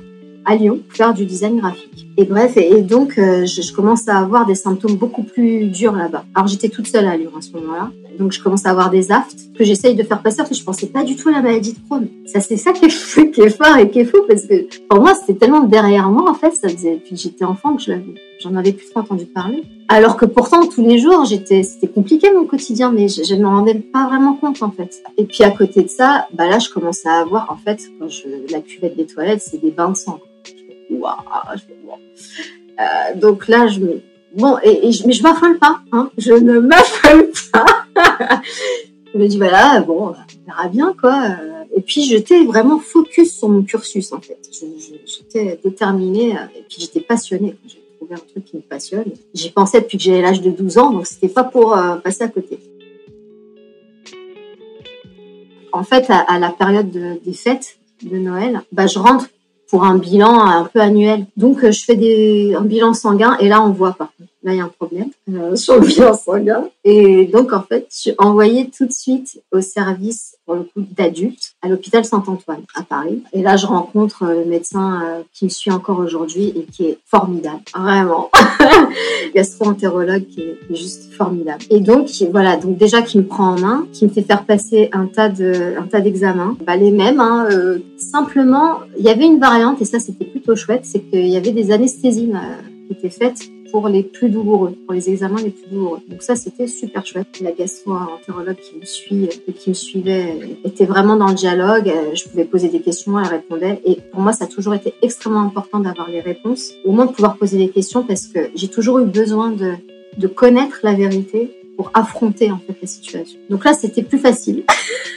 à 0.48 0.56
Lyon 0.56 0.80
faire 0.88 1.12
du 1.14 1.26
design 1.26 1.58
graphique. 1.58 2.08
Et 2.16 2.24
bref, 2.24 2.56
et, 2.56 2.82
donc 2.82 3.14
je, 3.16 3.44
je, 3.46 3.72
commence 3.72 4.08
à 4.08 4.18
avoir 4.18 4.46
des 4.46 4.54
symptômes 4.54 4.96
beaucoup 4.96 5.22
plus 5.22 5.66
durs 5.66 5.92
là-bas. 5.92 6.24
Alors 6.34 6.48
j'étais 6.48 6.68
toute 6.68 6.86
seule 6.86 7.06
à 7.06 7.16
Lyon 7.16 7.30
à 7.38 7.42
ce 7.42 7.52
moment-là. 7.52 7.90
Donc 8.18 8.32
je 8.32 8.42
commence 8.42 8.66
à 8.66 8.70
avoir 8.70 8.90
des 8.90 9.12
aftes 9.12 9.52
que 9.56 9.64
j'essaye 9.64 9.94
de 9.94 10.02
faire 10.02 10.20
passer 10.22 10.38
parce 10.38 10.50
que 10.50 10.56
je 10.56 10.64
pensais 10.64 10.86
pas 10.86 11.04
du 11.04 11.14
tout 11.14 11.28
à 11.28 11.32
la 11.32 11.42
maladie 11.42 11.74
de 11.74 11.78
Crohn. 11.86 12.08
Ça 12.26 12.40
c'est 12.40 12.56
ça 12.56 12.72
qui 12.72 12.86
est, 12.86 13.30
qui 13.32 13.40
est 13.40 13.50
fort 13.50 13.76
et 13.76 13.90
qui 13.90 14.00
est 14.00 14.04
fou 14.04 14.18
parce 14.26 14.46
que 14.46 14.66
pour 14.88 15.00
moi 15.00 15.14
c'était 15.14 15.38
tellement 15.38 15.60
derrière 15.60 16.10
moi 16.10 16.28
en 16.28 16.34
fait, 16.34 16.52
ça 16.52 16.68
faisait 16.68 16.94
depuis 16.94 17.14
que 17.14 17.20
j'étais 17.20 17.44
enfant 17.44 17.76
que 17.76 17.82
je 17.82 17.92
j'en 18.40 18.54
avais 18.56 18.72
plus 18.72 18.88
trop 18.90 19.00
entendu 19.00 19.26
parler. 19.26 19.62
Alors 19.88 20.16
que 20.16 20.26
pourtant 20.26 20.66
tous 20.66 20.86
les 20.86 20.98
jours 20.98 21.24
j'étais 21.24 21.62
c'était 21.62 21.88
compliqué 21.88 22.30
mon 22.32 22.44
quotidien 22.44 22.92
mais 22.92 23.08
je, 23.08 23.34
ne 23.34 23.42
me 23.42 23.48
rendais 23.48 23.74
pas 23.74 24.06
vraiment 24.06 24.34
compte 24.34 24.62
en 24.62 24.70
fait. 24.70 25.02
Et 25.16 25.24
puis 25.24 25.44
à 25.44 25.50
côté 25.50 25.82
de 25.82 25.88
ça, 25.88 26.26
bah 26.32 26.48
là 26.48 26.58
je 26.58 26.68
commence 26.68 27.04
à 27.06 27.20
avoir 27.20 27.50
en 27.50 27.56
fait 27.56 27.80
quand 27.98 28.08
je 28.08 28.52
la 28.52 28.60
cuvette 28.60 28.96
des 28.96 29.06
toilettes 29.06 29.42
c'est 29.42 29.60
des 29.60 29.70
bains 29.70 29.90
de 29.90 29.96
sang. 29.96 30.20
Waouh, 30.90 31.12
euh, 32.80 33.20
donc 33.20 33.48
là 33.48 33.66
je 33.66 33.80
me 33.80 34.00
Bon, 34.34 34.58
et, 34.62 34.92
je, 34.92 35.06
mais 35.06 35.12
je 35.12 35.22
m'affole 35.22 35.58
pas, 35.58 35.80
hein. 35.92 36.10
Je 36.18 36.32
ne 36.32 36.58
m'affole 36.60 37.30
pas. 37.52 37.84
je 39.14 39.18
me 39.18 39.26
dis, 39.26 39.38
voilà, 39.38 39.80
bon, 39.80 40.08
on 40.08 40.46
verra 40.46 40.68
bien, 40.68 40.94
quoi. 41.00 41.28
Et 41.74 41.80
puis, 41.80 42.02
j'étais 42.02 42.44
vraiment 42.44 42.78
focus 42.78 43.36
sur 43.38 43.48
mon 43.48 43.62
cursus, 43.62 44.12
en 44.12 44.20
fait. 44.20 44.38
J'étais 45.06 45.58
déterminée, 45.64 46.30
et 46.56 46.62
puis 46.68 46.78
j'étais 46.78 47.00
passionnée. 47.00 47.56
Trouvé 47.98 48.14
un 48.14 48.18
truc 48.18 48.44
qui 48.44 48.56
me 48.56 48.62
passionne. 48.62 49.12
J'y 49.34 49.50
pensais 49.50 49.80
depuis 49.80 49.98
que 49.98 50.04
j'avais 50.04 50.22
l'âge 50.22 50.40
de 50.40 50.50
12 50.50 50.78
ans, 50.78 50.90
donc 50.90 51.06
c'était 51.06 51.28
pas 51.28 51.44
pour 51.44 51.76
euh, 51.76 51.96
passer 51.96 52.24
à 52.24 52.28
côté. 52.28 52.58
En 55.72 55.84
fait, 55.84 56.06
à, 56.08 56.38
la 56.38 56.50
période 56.50 56.90
des 56.90 57.32
fêtes 57.32 57.78
de 58.02 58.16
Noël, 58.16 58.62
bah, 58.72 58.86
je 58.86 58.98
rentre 58.98 59.26
pour 59.68 59.84
un 59.84 59.98
bilan 59.98 60.40
un 60.40 60.64
peu 60.64 60.80
annuel. 60.80 61.26
Donc, 61.36 61.60
je 61.60 61.84
fais 61.84 61.94
des, 61.94 62.54
un 62.56 62.62
bilan 62.62 62.94
sanguin 62.94 63.36
et 63.38 63.48
là, 63.48 63.62
on 63.62 63.70
voit 63.70 63.92
pas 63.92 64.10
là 64.42 64.52
il 64.52 64.58
y 64.58 64.60
a 64.60 64.64
un 64.64 64.68
problème 64.68 65.10
euh, 65.32 65.56
sur 65.56 65.74
le 65.74 65.86
bilan 65.86 66.14
sanguin. 66.14 66.68
Et 66.84 67.26
donc 67.26 67.52
en 67.52 67.62
fait, 67.62 67.86
je 67.90 67.96
suis 67.96 68.14
envoyée 68.18 68.70
tout 68.70 68.86
de 68.86 68.92
suite 68.92 69.42
au 69.52 69.60
service 69.60 70.36
pour 70.46 70.54
le 70.54 70.62
coup 70.62 70.80
d'adultes 70.96 71.52
à 71.60 71.68
l'hôpital 71.68 72.04
Saint-Antoine 72.04 72.62
à 72.74 72.82
Paris. 72.82 73.22
Et 73.32 73.42
là, 73.42 73.56
je 73.56 73.66
rencontre 73.66 74.24
le 74.24 74.46
médecin 74.46 75.02
euh, 75.02 75.22
qui 75.34 75.44
me 75.44 75.50
suit 75.50 75.70
encore 75.70 75.98
aujourd'hui 75.98 76.52
et 76.56 76.64
qui 76.64 76.86
est 76.86 76.98
formidable, 77.04 77.60
vraiment. 77.76 78.30
Gastro-entérologue 79.34 80.26
qui 80.26 80.40
est 80.40 80.58
juste 80.70 81.12
formidable. 81.12 81.64
Et 81.68 81.80
donc 81.80 82.08
voilà, 82.30 82.56
donc 82.56 82.78
déjà 82.78 83.02
qui 83.02 83.18
me 83.18 83.24
prend 83.24 83.56
en 83.56 83.60
main, 83.60 83.86
qui 83.92 84.06
me 84.06 84.10
fait 84.10 84.22
faire 84.22 84.44
passer 84.44 84.88
un 84.92 85.06
tas 85.06 85.28
de 85.28 85.74
un 85.78 85.86
tas 85.86 86.00
d'examens, 86.00 86.56
bah, 86.66 86.76
les 86.76 86.90
mêmes. 86.90 87.20
Hein, 87.20 87.46
euh, 87.50 87.78
simplement, 87.98 88.78
il 88.98 89.04
y 89.04 89.10
avait 89.10 89.26
une 89.26 89.40
variante 89.40 89.82
et 89.82 89.84
ça 89.84 89.98
c'était 89.98 90.24
plutôt 90.24 90.56
chouette, 90.56 90.84
c'est 90.84 91.00
qu'il 91.00 91.26
y 91.26 91.36
avait 91.36 91.52
des 91.52 91.70
anesthésies 91.72 92.30
qui 92.30 92.77
étaient 92.90 93.10
faites 93.10 93.48
pour 93.70 93.88
les 93.88 94.02
plus 94.02 94.28
douloureux, 94.30 94.74
pour 94.86 94.94
les 94.94 95.10
examens 95.10 95.40
les 95.42 95.50
plus 95.50 95.70
douloureux. 95.70 96.00
Donc 96.08 96.22
ça, 96.22 96.36
c'était 96.36 96.66
super 96.66 97.04
chouette. 97.04 97.40
La 97.40 97.52
gastro-entérologue 97.52 98.56
qui 98.56 98.78
me 98.78 98.84
suit 98.84 99.28
et 99.46 99.52
qui 99.52 99.70
me 99.70 99.74
suivait 99.74 100.56
était 100.64 100.86
vraiment 100.86 101.16
dans 101.16 101.28
le 101.28 101.34
dialogue. 101.34 101.92
Je 102.14 102.28
pouvais 102.28 102.44
poser 102.44 102.68
des 102.68 102.80
questions, 102.80 103.18
elle 103.18 103.26
répondait. 103.26 103.80
Et 103.84 103.96
pour 104.12 104.20
moi, 104.20 104.32
ça 104.32 104.44
a 104.44 104.48
toujours 104.48 104.74
été 104.74 104.94
extrêmement 105.02 105.40
important 105.40 105.80
d'avoir 105.80 106.08
les 106.08 106.20
réponses, 106.20 106.72
au 106.84 106.92
moins 106.92 107.06
de 107.06 107.12
pouvoir 107.12 107.36
poser 107.36 107.58
des 107.58 107.68
questions 107.68 108.04
parce 108.04 108.26
que 108.26 108.50
j'ai 108.54 108.68
toujours 108.68 108.98
eu 109.00 109.04
besoin 109.04 109.50
de, 109.50 109.76
connaître 110.26 110.80
la 110.82 110.94
vérité 110.94 111.50
pour 111.76 111.90
affronter 111.94 112.50
en 112.50 112.58
fait 112.58 112.76
la 112.80 112.88
situation. 112.88 113.38
Donc 113.50 113.64
là, 113.64 113.72
c'était 113.72 114.02
plus 114.02 114.18
facile. 114.18 114.64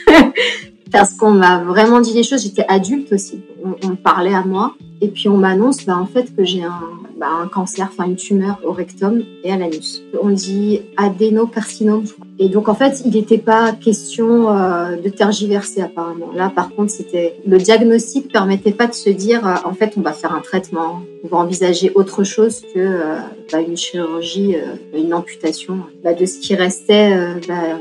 parce 0.92 1.14
qu'on 1.14 1.32
m'a 1.32 1.64
vraiment 1.64 2.00
dit 2.00 2.12
des 2.12 2.22
choses. 2.22 2.42
J'étais 2.42 2.66
adulte 2.68 3.12
aussi. 3.12 3.40
On, 3.64 3.74
on 3.88 3.96
parlait 3.96 4.34
à 4.34 4.44
moi. 4.44 4.74
Et 5.02 5.08
puis 5.08 5.28
on 5.28 5.36
m'annonce 5.36 5.84
bah, 5.84 5.98
en 5.98 6.06
fait 6.06 6.34
que 6.34 6.44
j'ai 6.44 6.62
un, 6.62 6.80
bah, 7.18 7.26
un 7.42 7.48
cancer, 7.48 7.88
enfin 7.90 8.08
une 8.08 8.14
tumeur 8.14 8.60
au 8.64 8.70
rectum 8.70 9.20
et 9.42 9.50
à 9.50 9.56
l'anus. 9.56 10.00
On 10.22 10.30
dit 10.30 10.82
adénocarcinome. 10.96 12.04
Et 12.38 12.48
donc 12.48 12.68
en 12.68 12.74
fait, 12.74 13.02
il 13.04 13.12
n'était 13.12 13.38
pas 13.38 13.72
question 13.72 14.56
euh, 14.56 14.96
de 14.96 15.08
tergiverser 15.08 15.82
apparemment. 15.82 16.30
Là, 16.32 16.52
par 16.54 16.70
contre, 16.70 16.92
c'était 16.92 17.34
le 17.44 17.58
diagnostic 17.58 18.32
permettait 18.32 18.70
pas 18.70 18.86
de 18.86 18.94
se 18.94 19.10
dire 19.10 19.44
euh, 19.44 19.54
en 19.64 19.74
fait 19.74 19.94
on 19.96 20.02
va 20.02 20.12
faire 20.12 20.32
un 20.32 20.40
traitement, 20.40 21.02
on 21.24 21.28
va 21.28 21.38
envisager 21.38 21.90
autre 21.96 22.22
chose 22.22 22.60
que 22.72 22.78
euh, 22.78 23.16
bah, 23.50 23.60
une 23.60 23.76
chirurgie, 23.76 24.54
une 24.94 25.12
amputation 25.14 25.78
de 26.04 26.26
ce 26.26 26.38
qui 26.38 26.54
restait, 26.54 27.10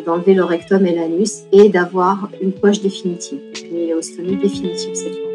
d'enlever 0.08 0.34
le 0.34 0.44
rectum 0.44 0.88
et 0.88 0.96
l'anus 0.96 1.44
et 1.52 1.70
d'avoir 1.70 2.30
une 2.42 2.52
poche 2.52 2.82
définitive, 2.82 3.40
une 3.72 3.94
ostomie 3.94 4.38
définitive 4.38 4.96
cette 4.96 5.16
fois. 5.16 5.31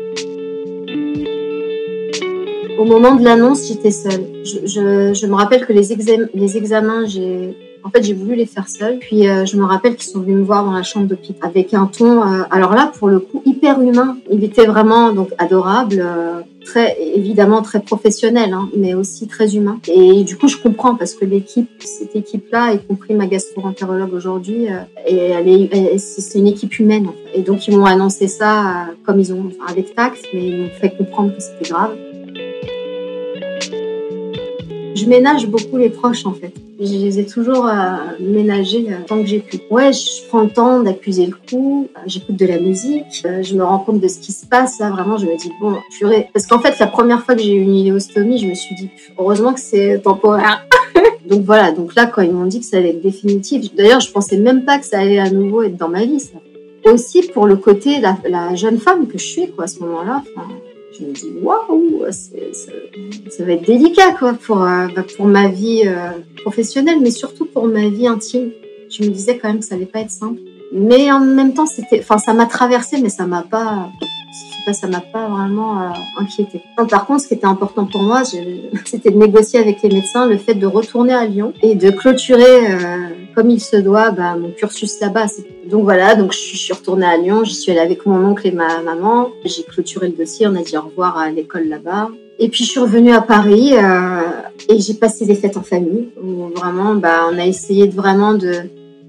Au 2.79 2.85
moment 2.85 3.15
de 3.15 3.25
l'annonce, 3.25 3.69
j'étais 3.69 3.91
seule. 3.91 4.27
Je, 4.45 4.67
je, 4.67 5.15
je, 5.15 5.27
me 5.27 5.35
rappelle 5.35 5.65
que 5.67 5.73
les, 5.73 5.93
examens, 5.93 6.27
les 6.35 6.57
examens, 6.57 7.07
j'ai 7.07 7.57
en 7.87 7.91
fait, 7.91 8.03
j'ai 8.03 8.15
voulu 8.15 8.35
les 8.35 8.47
faire 8.47 8.69
seule. 8.69 8.99
Puis 8.99 9.29
euh, 9.29 9.45
je 9.45 9.57
me 9.57 9.65
rappelle 9.65 9.95
qu'ils 9.95 10.11
sont 10.11 10.21
venus 10.21 10.39
me 10.39 10.43
voir 10.43 10.65
dans 10.65 10.73
la 10.73 10.83
chambre 10.83 11.07
d'hôpital 11.07 11.49
avec 11.49 11.73
un 11.73 11.87
ton, 11.87 12.23
euh, 12.23 12.43
alors 12.51 12.75
là, 12.75 12.91
pour 12.99 13.09
le 13.09 13.21
coup, 13.21 13.43
hyper 13.47 13.81
humain. 13.81 14.17
Il 14.31 14.43
était 14.43 14.67
vraiment 14.67 15.13
donc 15.13 15.29
adorable, 15.39 16.03
euh, 16.05 16.41
très 16.65 16.97
évidemment 17.15 17.63
très 17.63 17.79
professionnel, 17.79 18.53
hein, 18.53 18.69
mais 18.77 18.95
aussi 18.95 19.29
très 19.29 19.55
humain. 19.55 19.79
Et 19.87 20.25
du 20.25 20.37
coup, 20.37 20.49
je 20.49 20.57
comprends 20.57 20.97
parce 20.97 21.15
que 21.15 21.25
l'équipe, 21.25 21.71
cette 21.79 22.17
équipe-là, 22.17 22.73
y 22.73 22.79
compris 22.81 23.15
ma 23.15 23.29
gastro-entérologue 23.29 24.13
aujourd'hui, 24.13 24.67
et 25.07 25.17
elle 25.17 25.49
est, 25.49 25.99
c'est 25.99 26.41
une 26.41 26.49
équipe 26.49 26.77
humaine. 26.81 27.07
Et 27.35 27.43
donc, 27.43 27.69
ils 27.69 27.79
m'ont 27.79 27.85
annoncé 27.85 28.27
ça 28.27 28.89
comme 29.05 29.21
ils 29.21 29.33
ont, 29.33 29.51
avec 29.69 29.95
tact, 29.95 30.25
mais 30.35 30.49
ils 30.49 30.57
m'ont 30.57 30.71
fait 30.71 30.91
comprendre 30.91 31.33
que 31.37 31.41
c'était 31.41 31.71
grave 31.71 31.95
je 34.97 35.07
ménage 35.07 35.47
beaucoup 35.47 35.77
les 35.77 35.91
proches 35.91 36.25
en 36.27 36.33
fait. 36.33 36.53
Je 36.81 36.93
les 36.93 37.19
ai 37.19 37.27
toujours 37.27 37.67
euh, 37.67 37.97
ménagés 38.21 38.87
euh, 38.89 38.97
tant 39.07 39.21
que 39.21 39.27
j'ai 39.27 39.41
pu. 39.41 39.59
Ouais, 39.71 39.93
je 39.93 40.27
prends 40.29 40.43
le 40.43 40.51
temps 40.51 40.81
d'accuser 40.81 41.27
le 41.27 41.35
coup, 41.49 41.89
euh, 41.97 42.01
j'écoute 42.07 42.37
de 42.37 42.47
la 42.47 42.59
musique, 42.59 43.25
je 43.43 43.55
me 43.55 43.65
rends 43.65 43.79
compte 43.79 44.01
de 44.01 44.09
ce 44.09 44.19
qui 44.19 44.33
se 44.33 44.47
passe 44.47 44.79
là, 44.79 44.91
vraiment, 44.91 45.17
je 45.17 45.27
me 45.27 45.37
dis 45.37 45.51
bon, 45.61 45.77
purée. 45.97 46.29
Parce 46.33 46.47
qu'en 46.47 46.59
fait, 46.61 46.79
la 46.79 46.87
première 46.87 47.23
fois 47.23 47.35
que 47.35 47.43
j'ai 47.43 47.53
eu 47.53 47.61
une 47.61 47.75
iléostomie, 47.75 48.39
je 48.39 48.47
me 48.47 48.55
suis 48.55 48.75
dit 48.75 48.91
heureusement 49.19 49.53
que 49.53 49.61
c'est 49.61 50.01
temporaire. 50.03 50.67
donc 51.29 51.43
voilà, 51.43 51.73
donc 51.73 51.95
là, 51.95 52.07
quand 52.07 52.23
ils 52.23 52.33
m'ont 52.33 52.47
dit 52.47 52.61
que 52.61 52.67
ça 52.67 52.79
allait 52.79 52.91
être 52.91 53.03
définitif, 53.03 53.75
d'ailleurs, 53.75 54.01
je 54.01 54.11
pensais 54.11 54.39
même 54.39 54.65
pas 54.65 54.79
que 54.79 54.87
ça 54.87 54.99
allait 54.99 55.19
à 55.19 55.31
nouveau 55.31 55.63
être 55.63 55.77
dans 55.77 55.89
ma 55.89 56.05
vie, 56.05 56.21
ça. 56.21 56.39
Aussi 56.91 57.23
pour 57.23 57.47
le 57.47 57.57
côté, 57.57 58.01
la, 58.01 58.17
la 58.29 58.55
jeune 58.55 58.79
femme 58.79 59.09
que 59.09 59.19
je 59.19 59.25
suis, 59.27 59.51
quoi, 59.51 59.65
à 59.65 59.67
ce 59.67 59.81
moment-là. 59.81 60.23
Je 60.99 61.05
me 61.05 61.13
dis 61.13 61.33
waouh, 61.43 62.05
ça, 62.11 63.45
va 63.45 63.53
être 63.53 63.67
délicat 63.67 64.13
quoi 64.19 64.35
pour 64.35 64.63
euh, 64.63 64.89
bah, 64.95 65.05
pour 65.17 65.27
ma 65.27 65.49
vie 65.49 65.83
euh, 65.87 66.11
professionnelle, 66.43 67.01
mais 67.01 67.11
surtout 67.11 67.47
pour 67.47 67.67
ma 67.67 67.89
vie 67.89 68.07
intime. 68.07 68.51
Je 68.89 69.03
me 69.03 69.09
disais 69.09 69.39
quand 69.39 69.49
même 69.49 69.61
que 69.61 69.65
ça 69.65 69.75
allait 69.75 69.87
pas 69.87 70.01
être 70.01 70.11
simple, 70.11 70.41
mais 70.73 71.11
en 71.11 71.21
même 71.21 71.55
temps 71.55 71.67
c'était, 71.67 72.01
enfin 72.01 72.19
ça 72.19 72.35
m'a 72.35 72.47
traversé, 72.47 73.01
mais 73.01 73.09
ça 73.09 73.27
m'a 73.27 73.43
pas, 73.43 73.91
ça 74.73 74.89
m'a 74.89 75.01
pas 75.01 75.29
vraiment 75.29 75.81
euh, 75.81 75.93
inquiété. 76.19 76.63
par 76.91 77.07
contre, 77.07 77.23
ce 77.23 77.29
qui 77.29 77.35
était 77.35 77.47
important 77.47 77.87
pour 77.87 78.03
moi, 78.03 78.23
c'était 78.85 79.11
de 79.11 79.19
négocier 79.19 79.61
avec 79.61 79.83
les 79.83 79.89
médecins 79.89 80.27
le 80.27 80.39
fait 80.39 80.55
de 80.55 80.67
retourner 80.67 81.15
à 81.15 81.27
Lyon 81.27 81.53
et 81.63 81.75
de 81.75 81.91
clôturer 81.91 82.47
comme 83.37 83.51
il 83.51 83.61
se 83.61 83.77
doit 83.77 84.11
bah, 84.11 84.35
mon 84.35 84.51
cursus 84.51 84.99
là-bas. 84.99 85.27
Donc 85.71 85.85
voilà, 85.85 86.15
donc 86.15 86.33
je 86.33 86.57
suis 86.57 86.73
retournée 86.73 87.07
à 87.07 87.19
Lyon, 87.19 87.45
j'y 87.45 87.55
suis 87.55 87.71
allée 87.71 87.81
avec 87.81 88.07
mon 88.07 88.25
oncle 88.25 88.47
et 88.47 88.51
ma 88.51 88.81
maman. 88.81 89.29
J'ai 89.45 89.63
clôturé 89.63 90.09
le 90.09 90.15
dossier, 90.15 90.47
on 90.47 90.57
a 90.57 90.63
dit 90.63 90.77
au 90.77 90.83
revoir 90.83 91.19
à 91.19 91.31
l'école 91.31 91.69
là-bas. 91.69 92.09
Et 92.39 92.49
puis 92.49 92.65
je 92.65 92.71
suis 92.71 92.81
revenue 92.81 93.13
à 93.13 93.21
Paris 93.21 93.75
euh, 93.75 94.21
et 94.69 94.79
j'ai 94.79 94.95
passé 94.95 95.27
des 95.27 95.35
fêtes 95.35 95.57
en 95.57 95.63
famille 95.63 96.09
où 96.23 96.49
vraiment 96.49 96.95
bah, 96.95 97.29
on 97.31 97.39
a 97.39 97.47
essayé 97.47 97.87
de 97.87 97.95
vraiment 97.95 98.35
de, 98.35 98.55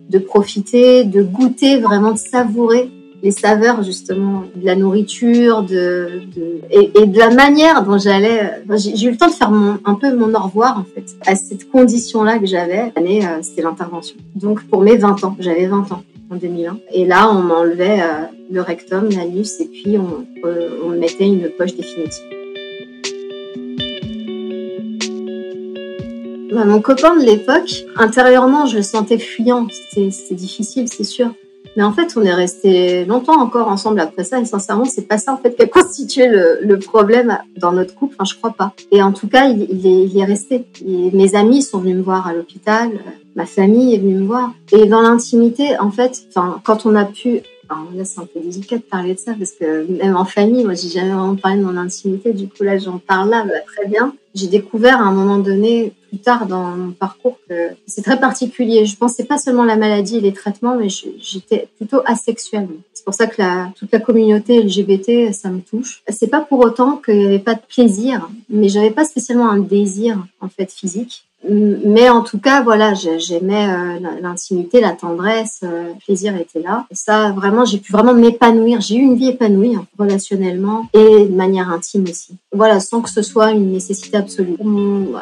de 0.10 0.20
profiter, 0.20 1.06
de 1.06 1.24
goûter, 1.24 1.80
vraiment 1.80 2.12
de 2.12 2.18
savourer 2.18 2.90
les 3.24 3.32
saveurs 3.32 3.84
justement 3.84 4.44
de 4.56 4.66
la 4.66 4.76
nourriture, 4.76 5.64
de, 5.64 6.22
de 6.36 6.62
et, 6.70 7.06
de 7.06 7.18
la 7.18 7.30
manière 7.30 7.84
dont 7.84 7.98
j'allais. 7.98 8.62
J'ai 8.76 9.08
eu 9.08 9.12
le 9.12 9.18
temps 9.18 9.28
de 9.28 9.34
faire 9.34 9.52
mon, 9.52 9.80
un 9.86 9.96
peu 9.96 10.16
mon 10.16 10.34
au 10.34 10.40
revoir 10.40 10.80
en 10.80 10.84
fait 10.84 11.06
à 11.26 11.36
cette 11.36 11.70
condition-là 11.70 12.40
que 12.40 12.46
j'avais. 12.46 12.92
L'année, 12.96 13.26
euh, 13.26 13.42
c'était 13.42 13.62
l'intervention. 13.62 14.16
Donc 14.36 14.64
pour 14.66 14.82
mes 14.82 14.98
20 14.98 15.24
ans, 15.24 15.36
j'avais 15.40 15.68
20 15.68 15.92
ans 15.92 16.04
en 16.30 16.36
2001. 16.36 16.78
Et 16.94 17.06
là, 17.06 17.30
on 17.32 17.42
m'enlevait 17.42 18.02
euh, 18.02 18.26
le 18.52 18.62
rectum, 18.62 19.10
l'anus, 19.10 19.60
et 19.60 19.66
puis 19.66 19.98
on, 19.98 20.26
euh, 20.46 20.80
on 20.86 20.90
mettait 20.90 21.26
une 21.26 21.50
poche 21.50 21.76
définitive. 21.76 22.26
Bah, 26.52 26.66
mon 26.66 26.82
copain 26.82 27.16
de 27.18 27.26
l'époque, 27.26 27.86
intérieurement, 27.98 28.66
je 28.66 28.78
le 28.78 28.84
sentais 28.84 29.18
fuyant. 29.18 29.68
C'était 29.70 30.36
difficile, 30.36 30.88
c'est 30.88 31.04
sûr. 31.04 31.34
Mais 31.78 31.84
en 31.84 31.94
fait, 31.94 32.18
on 32.18 32.24
est 32.24 32.34
resté 32.34 33.06
longtemps 33.06 33.40
encore 33.40 33.68
ensemble 33.68 34.00
après 34.00 34.24
ça. 34.24 34.42
Et 34.42 34.46
sincèrement, 34.46 34.84
c'est 34.86 35.08
pas 35.08 35.20
ça 35.20 35.32
en 35.32 35.38
fait 35.38 35.56
qui 35.56 35.62
a 35.62 35.68
constitué 35.80 36.28
le, 36.28 36.58
le, 36.64 36.80
problème 36.80 37.38
dans 37.56 37.72
notre 37.72 37.94
couple. 37.94 38.16
Enfin, 38.20 38.26
je 38.26 38.36
crois 38.36 38.52
pas. 38.52 38.74
Et 38.92 39.04
en 39.04 39.14
tout 39.14 39.28
cas, 39.28 39.48
il, 39.48 39.62
est, 39.62 40.06
il 40.06 40.18
est, 40.18 40.26
resté. 40.26 40.66
Mes 40.84 41.36
amis 41.36 41.62
sont 41.62 41.78
venus 41.78 41.98
me 41.98 42.02
voir 42.02 42.28
à 42.28 42.34
l'hôpital. 42.34 42.90
Ma 43.36 43.46
famille 43.46 43.94
est 43.94 44.00
venue 44.00 44.16
me 44.16 44.26
voir. 44.26 44.54
Et 44.72 44.88
dans 44.88 45.02
l'intimité, 45.02 45.80
en 45.80 45.92
fait, 45.92 46.24
enfin, 46.30 46.60
quand 46.64 46.88
on 46.88 46.96
a 46.96 47.06
pu 47.06 47.44
alors 47.70 47.88
là, 47.94 48.06
c'est 48.06 48.22
un 48.22 48.26
peu 48.26 48.40
délicat 48.40 48.78
de 48.78 48.82
parler 48.82 49.14
de 49.14 49.20
ça 49.20 49.34
parce 49.38 49.52
que 49.52 49.86
même 49.92 50.16
en 50.16 50.24
famille, 50.24 50.64
moi, 50.64 50.74
j'ai 50.74 50.88
jamais 50.88 51.12
vraiment 51.12 51.36
parlé 51.36 51.60
de 51.60 51.66
mon 51.66 51.76
intimité. 51.76 52.32
Du 52.32 52.48
coup, 52.48 52.64
là, 52.64 52.78
j'en 52.78 52.98
parle 52.98 53.30
là, 53.30 53.44
bah, 53.44 53.60
très 53.66 53.88
bien. 53.88 54.14
J'ai 54.38 54.48
découvert 54.48 55.02
à 55.02 55.06
un 55.06 55.12
moment 55.12 55.40
donné, 55.40 55.94
plus 56.10 56.20
tard 56.20 56.46
dans 56.46 56.66
mon 56.66 56.92
parcours, 56.92 57.40
que 57.50 57.72
c'est 57.88 58.04
très 58.04 58.20
particulier. 58.20 58.86
Je 58.86 58.96
pensais 58.96 59.24
pas 59.24 59.40
seulement 59.40 59.64
la 59.64 59.78
maladie 59.78 60.18
et 60.18 60.22
les 60.22 60.32
traitements, 60.32 60.78
mais 60.78 60.90
j'étais 60.90 61.68
plutôt 61.78 62.02
asexuelle. 62.06 62.68
C'est 62.94 63.04
pour 63.04 63.16
ça 63.16 63.26
que 63.26 63.74
toute 63.74 63.92
la 63.92 64.00
communauté 64.00 64.62
LGBT, 64.62 65.34
ça 65.34 65.50
me 65.50 65.62
touche. 65.62 66.04
C'est 66.10 66.28
pas 66.28 66.42
pour 66.42 66.60
autant 66.60 66.98
qu'il 66.98 67.18
n'y 67.18 67.26
avait 67.26 67.40
pas 67.40 67.56
de 67.56 67.62
plaisir, 67.68 68.30
mais 68.48 68.70
j'avais 68.70 68.92
pas 68.92 69.06
spécialement 69.06 69.50
un 69.50 69.58
désir, 69.60 70.24
en 70.40 70.50
fait, 70.50 70.72
physique. 70.72 71.27
Mais 71.50 72.10
en 72.10 72.22
tout 72.22 72.40
cas, 72.40 72.62
voilà, 72.62 72.94
j'aimais 72.94 73.68
euh, 73.68 74.00
l'intimité, 74.22 74.82
la 74.82 74.92
tendresse, 74.92 75.62
euh, 75.64 75.90
le 75.90 75.96
plaisir 76.06 76.36
était 76.36 76.62
là. 76.62 76.86
Et 76.92 76.96
ça, 76.96 77.32
vraiment, 77.32 77.66
j'ai 77.66 77.78
pu 77.78 77.92
vraiment 77.92 78.14
m'épanouir. 78.14 78.82
J'ai 78.82 78.96
eu 78.96 79.02
une 79.02 79.16
vie 79.16 79.30
épanouie 79.30 79.76
hein, 79.76 79.86
relationnellement 79.98 80.88
et 80.94 81.26
de 81.26 81.36
manière 81.36 81.70
intime 81.70 82.04
aussi. 82.04 82.36
Voilà, 82.52 82.80
sans 82.80 83.02
que 83.02 83.10
ce 83.10 83.22
soit 83.22 83.52
une 83.52 83.72
nécessité 83.72 84.18
absolue. 84.18 84.56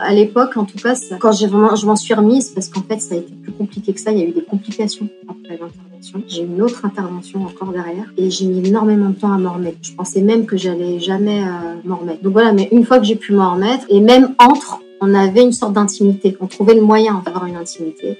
À 0.01 0.13
l'époque, 0.13 0.57
en 0.57 0.65
tout 0.65 0.77
cas, 0.77 0.95
quand 1.19 1.31
j'ai 1.31 1.47
vraiment, 1.47 1.75
je 1.75 1.85
m'en 1.85 1.95
suis 1.95 2.13
remise 2.13 2.49
parce 2.49 2.69
qu'en 2.69 2.81
fait, 2.81 2.99
ça 2.99 3.15
a 3.15 3.17
été 3.17 3.33
plus 3.33 3.51
compliqué 3.51 3.93
que 3.93 3.99
ça. 3.99 4.11
Il 4.11 4.19
y 4.19 4.21
a 4.21 4.25
eu 4.25 4.31
des 4.31 4.43
complications 4.43 5.07
après 5.27 5.57
l'intervention. 5.57 6.21
J'ai 6.27 6.43
eu 6.43 6.45
une 6.45 6.61
autre 6.61 6.85
intervention 6.85 7.43
encore 7.43 7.71
derrière 7.71 8.11
et 8.17 8.29
j'ai 8.29 8.45
mis 8.45 8.67
énormément 8.67 9.09
de 9.09 9.15
temps 9.15 9.31
à 9.31 9.37
m'en 9.37 9.53
remettre. 9.53 9.77
Je 9.81 9.93
pensais 9.93 10.21
même 10.21 10.45
que 10.45 10.57
j'allais 10.57 10.99
jamais 10.99 11.41
euh, 11.43 11.75
m'en 11.83 11.97
remettre. 11.97 12.21
Donc 12.21 12.33
voilà, 12.33 12.53
mais 12.53 12.69
une 12.71 12.85
fois 12.85 12.99
que 12.99 13.05
j'ai 13.05 13.15
pu 13.15 13.33
m'en 13.33 13.53
remettre 13.53 13.85
et 13.89 13.99
même 13.99 14.35
entre 14.39 14.81
on 15.01 15.13
avait 15.13 15.43
une 15.43 15.51
sorte 15.51 15.73
d'intimité. 15.73 16.35
On 16.39 16.47
trouvait 16.47 16.73
le 16.73 16.81
moyen 16.81 17.21
d'avoir 17.25 17.45
une 17.45 17.55
intimité. 17.55 18.17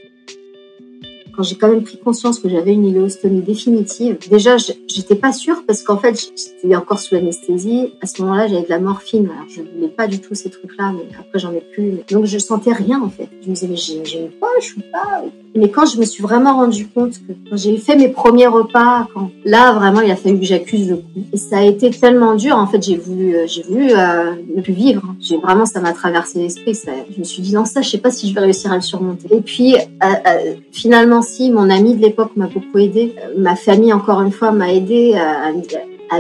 Quand 1.36 1.44
j'ai 1.44 1.56
quand 1.56 1.68
même 1.68 1.84
pris 1.84 1.98
conscience 1.98 2.40
que 2.40 2.48
j'avais 2.48 2.72
une 2.74 2.86
iléostomie 2.86 3.42
définitive, 3.42 4.18
déjà, 4.30 4.56
j'étais 4.58 5.16
pas 5.16 5.34
sûre 5.34 5.64
parce 5.68 5.84
qu'en 5.84 5.98
fait, 5.98 6.18
j'étais 6.18 6.76
encore 6.76 7.00
sous 7.00 7.16
anesthésie. 7.16 7.94
À 8.02 8.08
ce 8.08 8.22
moment-là, 8.22 8.48
j'avais 8.48 8.64
de 8.64 8.70
la 8.70 8.80
morphine. 8.80 9.30
Alors, 9.30 9.50
je 9.50 9.62
voulais 9.62 9.90
pas 9.90 10.08
du 10.08 10.20
tout 10.20 10.34
ces 10.34 10.50
trucs-là, 10.50 10.94
mais 10.94 11.06
après, 11.20 11.40
j'en 11.40 11.52
ai 11.52 11.60
plus. 11.60 12.00
Donc, 12.10 12.26
je 12.26 12.38
sentais 12.38 12.72
rien, 12.72 13.02
en 13.02 13.10
fait. 13.10 13.28
Je 13.42 13.50
me 13.50 13.54
disais, 13.54 13.68
mais 13.68 13.76
j'ai 13.76 14.22
une 14.22 14.30
poche 14.30 14.78
ou 14.78 14.82
pas? 14.92 15.26
Mais 15.56 15.70
quand 15.70 15.86
je 15.86 15.98
me 15.98 16.06
suis 16.06 16.22
vraiment 16.22 16.58
rendu 16.58 16.88
compte 16.88 17.14
que 17.14 17.32
quand 17.50 17.56
j'ai 17.56 17.78
fait 17.78 17.96
mes 17.96 18.10
premiers 18.10 18.48
repas, 18.48 19.08
quand 19.14 19.32
là 19.46 19.72
vraiment 19.74 20.02
il 20.02 20.12
a 20.12 20.18
fallu 20.18 20.40
que 20.40 20.46
j'accuse 20.46 20.90
le 20.90 20.98
coup. 20.98 21.24
Et 21.32 21.38
ça 21.38 21.60
a 21.60 21.62
été 21.64 21.90
tellement 21.92 22.36
dur. 22.36 22.58
En 22.58 22.68
fait, 22.68 22.84
j'ai 22.84 22.98
voulu, 22.98 23.36
euh, 23.36 23.48
j'ai 23.48 23.64
voulu 23.64 23.92
euh, 23.92 24.34
ne 24.56 24.62
plus 24.62 24.74
vivre. 24.74 25.02
J'ai 25.22 25.38
vraiment 25.38 25.66
ça 25.66 25.80
m'a 25.80 25.94
traversé 25.94 26.40
l'esprit. 26.40 26.78
Je 27.14 27.20
me 27.20 27.24
suis 27.24 27.42
dit 27.42 27.54
non 27.54 27.64
ça, 27.64 27.82
je 27.82 27.90
sais 27.90 27.98
pas 27.98 28.12
si 28.12 28.30
je 28.30 28.36
vais 28.36 28.42
réussir 28.42 28.72
à 28.72 28.76
le 28.76 28.82
surmonter. 28.82 29.28
Et 29.32 29.42
puis 29.42 29.76
euh, 29.76 29.80
euh, 30.04 30.56
finalement 30.72 31.22
si, 31.22 31.50
mon 31.52 31.70
ami 31.70 31.96
de 31.96 32.02
l'époque 32.02 32.32
m'a 32.36 32.48
beaucoup 32.48 32.78
aidé. 32.78 33.16
Ma 33.38 33.56
famille 33.56 33.94
encore 33.94 34.22
une 34.22 34.32
fois 34.32 34.52
m'a 34.52 34.74
aidé 34.74 35.14
à, 35.16 35.46
à 35.46 35.52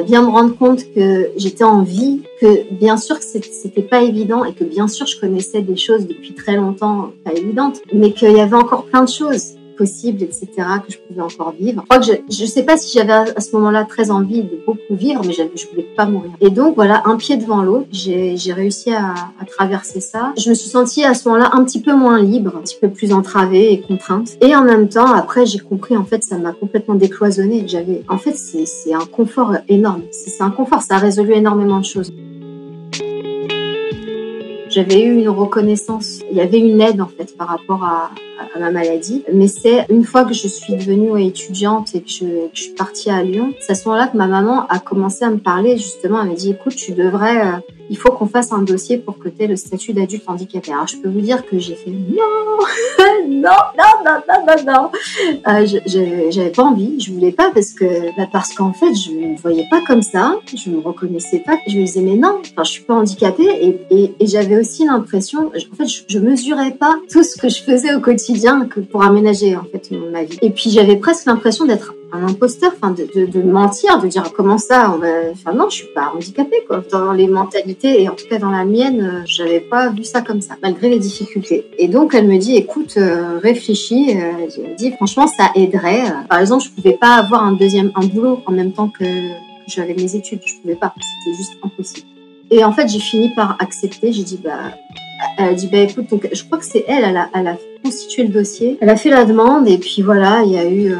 bien 0.05 0.21
me 0.21 0.29
rendre 0.29 0.57
compte 0.57 0.83
que 0.93 1.31
j'étais 1.37 1.63
en 1.63 1.81
vie, 1.81 2.21
que 2.41 2.73
bien 2.73 2.97
sûr 2.97 3.19
que 3.19 3.25
c'était 3.25 3.81
pas 3.81 4.01
évident 4.01 4.43
et 4.45 4.53
que 4.53 4.63
bien 4.63 4.87
sûr 4.87 5.05
je 5.05 5.19
connaissais 5.19 5.61
des 5.61 5.75
choses 5.75 6.07
depuis 6.07 6.33
très 6.33 6.55
longtemps 6.55 7.11
pas 7.23 7.33
évidentes, 7.33 7.81
mais 7.93 8.11
qu'il 8.11 8.31
y 8.31 8.39
avait 8.39 8.55
encore 8.55 8.85
plein 8.85 9.03
de 9.03 9.09
choses 9.09 9.55
possibles, 9.77 10.23
etc., 10.23 10.47
que 10.85 10.91
je 10.91 10.97
pouvais 10.97 11.21
encore 11.21 11.53
vivre. 11.57 11.81
Je 11.81 11.87
crois 11.87 11.99
que 11.99 12.05
je, 12.05 12.35
je 12.35 12.45
sais 12.45 12.63
pas 12.63 12.77
si 12.77 12.97
j'avais 12.97 13.13
à 13.13 13.39
ce 13.39 13.55
moment-là 13.55 13.85
très 13.85 14.11
envie 14.11 14.43
de 14.43 14.59
beaucoup 14.65 14.79
vivre, 14.95 15.21
mais 15.25 15.33
je 15.33 15.67
voulais 15.69 15.87
pas 15.95 16.05
mourir. 16.05 16.31
Et 16.41 16.49
donc, 16.49 16.75
voilà, 16.75 17.03
un 17.05 17.17
pied 17.17 17.37
devant 17.37 17.61
l'autre, 17.61 17.87
j'ai 17.91 18.53
réussi 18.53 18.91
à, 18.91 19.13
à, 19.39 19.45
traverser 19.45 19.99
ça. 19.99 20.33
Je 20.37 20.49
me 20.49 20.55
suis 20.55 20.69
sentie 20.69 21.03
à 21.03 21.13
ce 21.13 21.27
moment-là 21.29 21.51
un 21.53 21.63
petit 21.63 21.81
peu 21.81 21.93
moins 21.93 22.21
libre, 22.21 22.53
un 22.57 22.61
petit 22.61 22.77
peu 22.79 22.89
plus 22.89 23.13
entravée 23.13 23.71
et 23.71 23.81
contrainte. 23.81 24.37
Et 24.41 24.55
en 24.55 24.63
même 24.63 24.89
temps, 24.89 25.11
après, 25.11 25.45
j'ai 25.45 25.59
compris, 25.59 25.95
en 25.97 26.05
fait, 26.05 26.23
ça 26.23 26.37
m'a 26.37 26.53
complètement 26.53 26.95
décloisonnée. 26.95 27.63
J'avais, 27.67 28.03
en 28.09 28.17
fait, 28.17 28.35
c'est 28.35 28.93
un 28.93 29.05
confort 29.05 29.55
énorme. 29.67 30.01
C'est 30.11 30.41
un 30.41 30.51
confort, 30.51 30.81
ça 30.81 30.95
a 30.95 30.97
résolu 30.97 31.33
énormément 31.33 31.79
de 31.79 31.85
choses. 31.85 32.11
J'avais 34.75 35.03
eu 35.03 35.15
une 35.15 35.29
reconnaissance, 35.29 36.19
il 36.29 36.35
y 36.35 36.41
avait 36.41 36.59
une 36.59 36.81
aide 36.81 36.99
en 36.99 37.07
fait 37.07 37.37
par 37.37 37.47
rapport 37.47 37.83
à, 37.85 38.11
à 38.53 38.59
ma 38.59 38.71
maladie. 38.71 39.23
Mais 39.33 39.47
c'est 39.47 39.85
une 39.89 40.03
fois 40.03 40.25
que 40.25 40.33
je 40.33 40.47
suis 40.47 40.75
devenue 40.75 41.21
étudiante 41.23 41.95
et 41.95 42.01
que 42.01 42.09
je, 42.09 42.25
je 42.53 42.61
suis 42.61 42.73
partie 42.73 43.09
à 43.09 43.23
Lyon, 43.23 43.53
c'est 43.59 43.73
à 43.73 43.75
ce 43.75 43.87
moment-là 43.87 44.07
que 44.07 44.17
ma 44.17 44.27
maman 44.27 44.67
a 44.67 44.79
commencé 44.79 45.23
à 45.25 45.29
me 45.29 45.37
parler 45.37 45.77
justement. 45.77 46.21
Elle 46.21 46.29
m'a 46.29 46.35
dit 46.35 46.51
écoute, 46.51 46.75
tu 46.75 46.93
devrais, 46.93 47.41
euh, 47.41 47.57
il 47.89 47.97
faut 47.97 48.11
qu'on 48.11 48.27
fasse 48.27 48.51
un 48.51 48.61
dossier 48.61 48.97
pour 48.97 49.17
que 49.17 49.29
tu 49.29 49.43
aies 49.43 49.47
le 49.47 49.55
statut 49.55 49.93
d'adulte 49.93 50.23
handicapé. 50.27 50.71
Alors 50.71 50.87
je 50.87 50.97
peux 50.97 51.09
vous 51.09 51.21
dire 51.21 51.45
que 51.45 51.59
j'ai 51.59 51.75
fait 51.75 51.91
non, 51.91 52.23
non, 53.27 53.49
non, 53.77 54.21
non, 54.27 54.45
non, 54.47 54.73
non. 54.73 54.91
Euh, 55.47 55.65
j'avais 56.31 56.49
pas 56.49 56.63
envie, 56.63 56.99
je 56.99 57.11
voulais 57.11 57.31
pas 57.31 57.51
parce 57.53 57.71
que 57.71 58.15
bah 58.17 58.27
parce 58.31 58.53
qu'en 58.53 58.73
fait 58.73 58.93
je 58.93 59.11
me 59.11 59.37
voyais 59.37 59.67
pas 59.69 59.81
comme 59.87 60.01
ça, 60.01 60.35
je 60.53 60.69
me 60.69 60.79
reconnaissais 60.79 61.39
pas. 61.39 61.57
Je 61.67 61.77
me 61.77 61.85
disais 61.85 62.01
mais 62.01 62.15
non, 62.15 62.41
enfin 62.41 62.63
je 62.63 62.71
suis 62.71 62.83
pas 62.83 62.95
handicapée 62.95 63.79
et 63.89 64.15
j'avais 64.21 64.57
aussi 64.57 64.85
l'impression, 64.85 65.51
en 65.53 65.75
fait 65.75 65.87
je, 65.87 66.01
je 66.07 66.19
mesurais 66.19 66.71
pas 66.71 66.95
tout 67.11 67.23
ce 67.23 67.37
que 67.37 67.49
je 67.49 67.61
faisais 67.61 67.93
au 67.93 67.99
quotidien 67.99 68.24
que 68.69 68.79
pour 68.79 69.03
aménager 69.03 69.55
en 69.55 69.63
fait 69.63 69.91
ma 69.91 70.23
vie. 70.23 70.37
Et 70.41 70.49
puis 70.49 70.69
j'avais 70.69 70.95
presque 70.95 71.25
l'impression 71.25 71.65
d'être 71.65 71.93
un 72.11 72.27
imposteur, 72.27 72.71
enfin 72.75 72.91
de, 72.93 73.41
mentir, 73.41 73.99
de 73.99 74.07
dire 74.07 74.31
comment 74.33 74.57
ça, 74.57 74.91
on 74.93 74.99
va... 74.99 75.07
enfin 75.31 75.53
non, 75.53 75.69
je 75.69 75.75
suis 75.75 75.93
pas 75.93 76.11
handicapée 76.15 76.63
quoi. 76.67 76.83
Dans 76.91 77.11
les 77.11 77.27
mentalités 77.27 78.01
et 78.01 78.09
en 78.09 78.15
tout 78.15 78.25
cas 78.29 78.37
dans 78.37 78.51
la 78.51 78.65
mienne, 78.65 79.01
euh, 79.01 79.21
j'avais 79.25 79.59
pas 79.59 79.89
vu 79.89 80.03
ça 80.03 80.21
comme 80.21 80.41
ça, 80.41 80.55
malgré 80.61 80.89
les 80.89 80.99
difficultés. 80.99 81.65
Et 81.77 81.87
donc 81.87 82.13
elle 82.13 82.27
me 82.27 82.37
dit, 82.37 82.55
écoute, 82.55 82.95
euh, 82.97 83.39
réfléchis. 83.41 84.15
Euh, 84.15 84.47
elle 84.65 84.75
dit 84.75 84.91
franchement 84.91 85.27
ça 85.27 85.51
aiderait. 85.55 86.03
Par 86.29 86.39
exemple, 86.39 86.63
je 86.63 86.69
pouvais 86.69 86.97
pas 86.97 87.15
avoir 87.15 87.43
un 87.43 87.53
deuxième 87.53 87.91
un 87.95 88.05
boulot 88.05 88.41
en 88.45 88.51
même 88.51 88.71
temps 88.71 88.89
que 88.89 89.05
j'avais 89.67 89.93
mes 89.93 90.15
études, 90.15 90.41
je 90.45 90.55
pouvais 90.61 90.75
pas, 90.75 90.93
c'était 91.25 91.37
juste 91.37 91.57
impossible. 91.63 92.14
Et 92.51 92.63
en 92.63 92.71
fait, 92.71 92.87
j'ai 92.87 92.99
fini 92.99 93.29
par 93.35 93.57
accepter. 93.59 94.13
J'ai 94.13 94.23
dit 94.23 94.39
bah 94.43 94.71
elle 95.37 95.49
a 95.49 95.53
dit 95.53 95.67
bah 95.67 95.79
écoute 95.79 96.09
donc 96.09 96.27
je 96.31 96.43
crois 96.43 96.57
que 96.57 96.65
c'est 96.65 96.83
elle 96.87 97.03
elle 97.33 97.47
a, 97.47 97.57
constitué 97.83 98.23
le 98.23 98.29
dossier. 98.29 98.77
Elle 98.81 98.89
a 98.89 98.95
fait 98.95 99.09
la 99.09 99.25
demande 99.25 99.67
et 99.67 99.77
puis 99.77 100.01
voilà 100.01 100.41
il 100.43 100.51
y 100.51 100.57
a 100.57 100.65
eu 100.65 100.91
euh, 100.91 100.95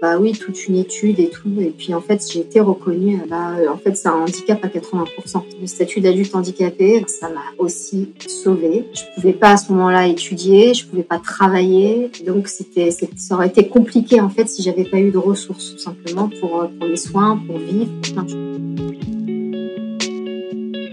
bah 0.00 0.16
oui 0.18 0.32
toute 0.32 0.66
une 0.68 0.76
étude 0.76 1.20
et 1.20 1.28
tout. 1.28 1.50
Et 1.60 1.70
puis 1.70 1.94
en 1.94 2.00
fait 2.00 2.22
j'ai 2.30 2.40
été 2.40 2.60
reconnue 2.60 3.20
bah 3.28 3.52
en 3.70 3.76
fait 3.76 3.96
c'est 3.96 4.08
un 4.08 4.14
handicap 4.22 4.64
à 4.64 4.68
80% 4.68 5.42
le 5.60 5.66
statut 5.66 6.00
d'adulte 6.00 6.34
handicapé 6.34 7.04
ça 7.08 7.28
m'a 7.28 7.42
aussi 7.58 8.10
sauvée. 8.26 8.86
Je 8.94 9.02
pouvais 9.14 9.34
pas 9.34 9.52
à 9.52 9.56
ce 9.56 9.70
moment-là 9.72 10.06
étudier. 10.06 10.74
Je 10.74 10.86
pouvais 10.86 11.02
pas 11.02 11.18
travailler. 11.18 12.10
Donc 12.26 12.48
c'était 12.48 12.90
ça 12.90 13.34
aurait 13.34 13.48
été 13.48 13.68
compliqué 13.68 14.20
en 14.20 14.30
fait 14.30 14.48
si 14.48 14.62
j'avais 14.62 14.84
pas 14.84 14.98
eu 14.98 15.10
de 15.10 15.18
ressources 15.18 15.72
tout 15.72 15.78
simplement 15.78 16.30
pour 16.40 16.68
pour 16.78 16.88
les 16.88 16.96
soins 16.96 17.40
pour 17.46 17.58
vivre 17.58 17.90
pour 18.02 18.24
plein 18.24 19.19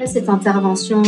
cette 0.08 0.30
intervention, 0.30 1.04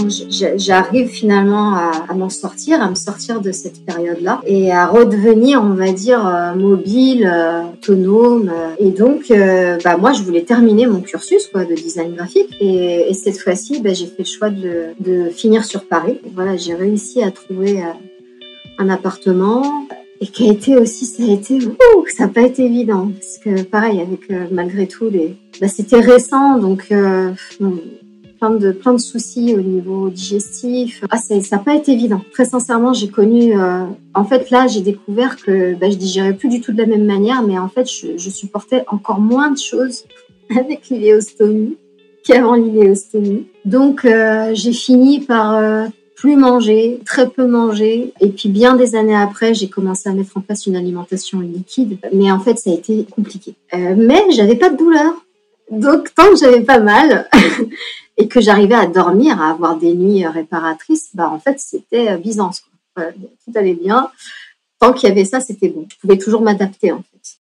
j'arrive 0.58 1.08
finalement 1.08 1.76
à, 1.76 2.14
m'en 2.14 2.30
sortir, 2.30 2.82
à 2.82 2.90
me 2.90 2.96
sortir 2.96 3.42
de 3.42 3.52
cette 3.52 3.86
période-là 3.86 4.42
et 4.46 4.72
à 4.72 4.88
redevenir, 4.88 5.62
on 5.64 5.74
va 5.74 5.92
dire, 5.92 6.26
euh, 6.28 6.54
mobile, 6.56 7.30
euh, 7.32 7.64
autonome. 7.74 8.52
Et 8.80 8.92
donc, 8.92 9.32
euh, 9.32 9.78
bah, 9.84 9.98
moi, 9.98 10.14
je 10.14 10.22
voulais 10.24 10.44
terminer 10.44 10.86
mon 10.86 11.02
cursus 11.02 11.50
de 11.54 11.76
design 11.76 12.14
graphique. 12.16 12.56
Et, 12.60 13.10
et 13.10 13.14
cette 13.14 13.38
fois-ci, 13.40 13.82
bah, 13.82 13.94
j'ai 13.94 14.06
fait 14.06 14.20
le 14.20 14.26
choix 14.26 14.50
de, 14.50 15.30
finir 15.32 15.64
sur 15.66 15.86
Paris. 15.86 16.20
Voilà, 16.36 16.56
j'ai 16.58 16.74
réussi 16.74 17.22
à 17.22 17.32
trouver 17.32 17.82
un 18.78 18.90
appartement 18.90 19.88
et 20.22 20.28
qui 20.28 20.50
a 20.50 20.52
été 20.52 20.76
aussi, 20.76 21.06
ça 21.06 21.24
a 21.24 21.32
été, 21.32 21.60
ouh, 21.66 22.06
ça 22.16 22.26
n'a 22.26 22.30
pas 22.30 22.42
été 22.42 22.66
évident 22.66 23.10
parce 23.14 23.38
que 23.38 23.64
pareil, 23.64 24.02
avec 24.02 24.52
malgré 24.52 24.88
tout 24.88 25.10
bah, 25.62 25.68
c'était 25.68 26.00
récent, 26.00 26.58
donc 26.58 26.92
plein 28.40 28.52
de 28.52 28.72
plein 28.72 28.94
de 28.94 29.00
soucis 29.00 29.54
au 29.56 29.62
niveau 29.62 30.10
digestif. 30.10 31.04
Ah, 31.10 31.18
ça 31.18 31.36
n'a 31.36 31.58
pas 31.60 31.76
été 31.76 31.92
évident. 31.92 32.22
Très 32.32 32.46
sincèrement, 32.46 32.94
j'ai 32.94 33.10
connu. 33.10 33.60
Euh, 33.60 33.84
en 34.14 34.26
fait, 34.26 34.50
là, 34.50 34.68
j'ai 34.68 34.82
découvert 34.82 35.38
que 35.38 35.76
bah, 35.76 35.90
je 35.90 35.98
digérais 35.98 36.34
plus 36.34 36.50
du 36.50 36.62
tout 36.62 36.72
de 36.72 36.78
la 36.78 36.86
même 36.86 37.06
manière, 37.06 37.44
mais 37.44 37.58
en 37.58 37.70
fait, 37.70 37.90
je, 37.90 38.30
supportais 38.30 38.84
encore 38.88 39.20
moins 39.20 39.52
de 39.52 39.58
choses 39.58 40.06
avec 40.58 40.90
l'iléostomie 40.90 41.78
qu'avant 42.24 42.56
l'iléostomie. 42.56 43.48
Donc, 43.66 44.06
euh, 44.06 44.52
j'ai 44.54 44.74
fini 44.74 45.22
par 45.22 45.56
euh, 45.56 45.86
plus 46.20 46.36
manger, 46.36 47.00
très 47.06 47.30
peu 47.30 47.48
manger. 47.48 48.14
Et 48.20 48.28
puis 48.28 48.50
bien 48.50 48.76
des 48.76 48.96
années 48.96 49.16
après, 49.16 49.54
j'ai 49.54 49.70
commencé 49.70 50.10
à 50.10 50.12
mettre 50.12 50.38
en 50.38 50.42
place 50.42 50.68
une 50.68 50.76
alimentation 50.76 51.40
liquide. 51.40 51.98
Mais 52.12 52.30
en 52.30 52.40
fait, 52.40 52.60
ça 52.60 52.72
a 52.72 52.74
été 52.74 53.06
compliqué. 53.10 53.56
Euh, 53.74 53.96
mais 53.98 54.24
j'avais 54.32 54.56
pas 54.56 54.70
de 54.70 54.76
douleur. 54.76 55.14
Donc 55.72 56.14
tant 56.16 56.30
que 56.32 56.36
j'avais 56.36 56.62
pas 56.62 56.80
mal 56.80 57.30
et 58.20 58.28
que 58.28 58.42
j'arrivais 58.42 58.76
à 58.76 58.86
dormir, 58.86 59.42
à 59.42 59.50
avoir 59.50 59.78
des 59.78 59.94
nuits 59.94 60.28
réparatrices, 60.28 61.10
bah 61.14 61.30
en 61.30 61.40
fait 61.40 61.60
c'était 61.60 62.18
Byzance. 62.18 62.62
Quoi. 62.96 63.06
tout 63.14 63.52
allait 63.56 63.74
bien. 63.74 64.12
Tant 64.78 64.94
qu'il 64.94 65.10
y 65.10 65.12
avait 65.12 65.26
ça, 65.26 65.40
c'était 65.40 65.70
bon. 65.70 65.88
Je 65.90 65.98
pouvais 65.98 66.18
toujours 66.18 66.42
m'adapter 66.42 66.92
en 66.92 67.02
fait. 67.02 67.40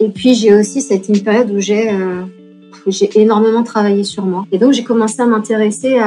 Et 0.00 0.08
puis 0.10 0.34
j'ai 0.34 0.54
aussi 0.54 0.82
cette 0.82 1.08
une 1.08 1.22
période 1.22 1.50
où 1.50 1.60
j'ai 1.60 1.90
euh, 1.90 2.24
j'ai 2.86 3.10
énormément 3.20 3.62
travaillé 3.62 4.04
sur 4.04 4.24
moi. 4.24 4.46
Et 4.52 4.58
donc 4.58 4.72
j'ai 4.72 4.84
commencé 4.84 5.20
à 5.20 5.26
m'intéresser 5.26 5.98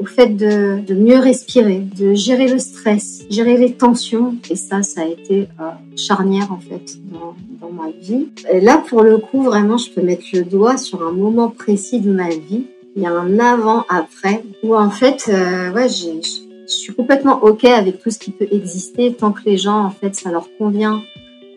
au 0.00 0.06
fait 0.06 0.28
de, 0.28 0.94
mieux 0.94 1.18
respirer, 1.18 1.82
de 1.96 2.14
gérer 2.14 2.48
le 2.48 2.58
stress, 2.58 3.24
gérer 3.30 3.56
les 3.56 3.72
tensions. 3.72 4.34
Et 4.50 4.56
ça, 4.56 4.82
ça 4.82 5.02
a 5.02 5.06
été 5.06 5.48
euh, 5.60 5.70
charnière 5.96 6.52
en 6.52 6.58
fait 6.58 6.98
dans, 7.12 7.34
ma 7.72 7.90
vie. 8.00 8.28
Et 8.52 8.60
là, 8.60 8.82
pour 8.86 9.02
le 9.02 9.18
coup, 9.18 9.42
vraiment, 9.42 9.78
je 9.78 9.90
peux 9.90 10.02
mettre 10.02 10.24
le 10.32 10.42
doigt 10.42 10.76
sur 10.76 11.04
un 11.04 11.10
moment 11.10 11.48
précis 11.48 12.00
de 12.00 12.12
ma 12.12 12.28
vie. 12.28 12.66
Il 12.94 13.02
y 13.02 13.06
a 13.06 13.10
un 13.10 13.38
avant-après 13.40 14.44
où 14.62 14.76
en 14.76 14.90
fait, 14.90 15.28
euh, 15.28 15.72
ouais, 15.72 15.88
je 15.88 16.20
suis 16.66 16.94
complètement 16.94 17.42
ok 17.42 17.64
avec 17.64 18.00
tout 18.00 18.10
ce 18.10 18.18
qui 18.18 18.30
peut 18.30 18.46
exister 18.50 19.12
tant 19.12 19.32
que 19.32 19.40
les 19.44 19.58
gens 19.58 19.84
en 19.84 19.90
fait 19.90 20.14
ça 20.14 20.30
leur 20.30 20.48
convient 20.56 21.02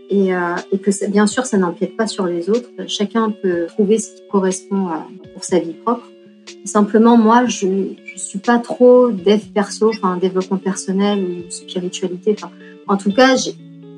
et, 0.09 0.33
euh, 0.33 0.55
et 0.71 0.79
que 0.79 0.91
ça, 0.91 1.07
bien 1.07 1.27
sûr 1.27 1.45
ça 1.45 1.57
n'empiète 1.57 1.95
pas 1.95 2.07
sur 2.07 2.25
les 2.25 2.49
autres. 2.49 2.69
Chacun 2.87 3.31
peut 3.31 3.65
trouver 3.67 3.99
ce 3.99 4.15
qui 4.15 4.21
correspond 4.31 4.87
à, 4.87 5.07
pour 5.33 5.43
sa 5.43 5.59
vie 5.59 5.73
propre. 5.73 6.07
Simplement, 6.63 7.17
moi, 7.17 7.45
je 7.45 7.67
je 8.05 8.17
suis 8.17 8.39
pas 8.39 8.57
trop 8.57 9.11
dev 9.11 9.39
perso, 9.53 9.89
enfin 9.89 10.17
développement 10.17 10.57
personnel 10.57 11.19
ou 11.19 11.51
spiritualité. 11.51 12.35
Enfin, 12.37 12.51
en 12.87 12.97
tout 12.97 13.11
cas, 13.11 13.35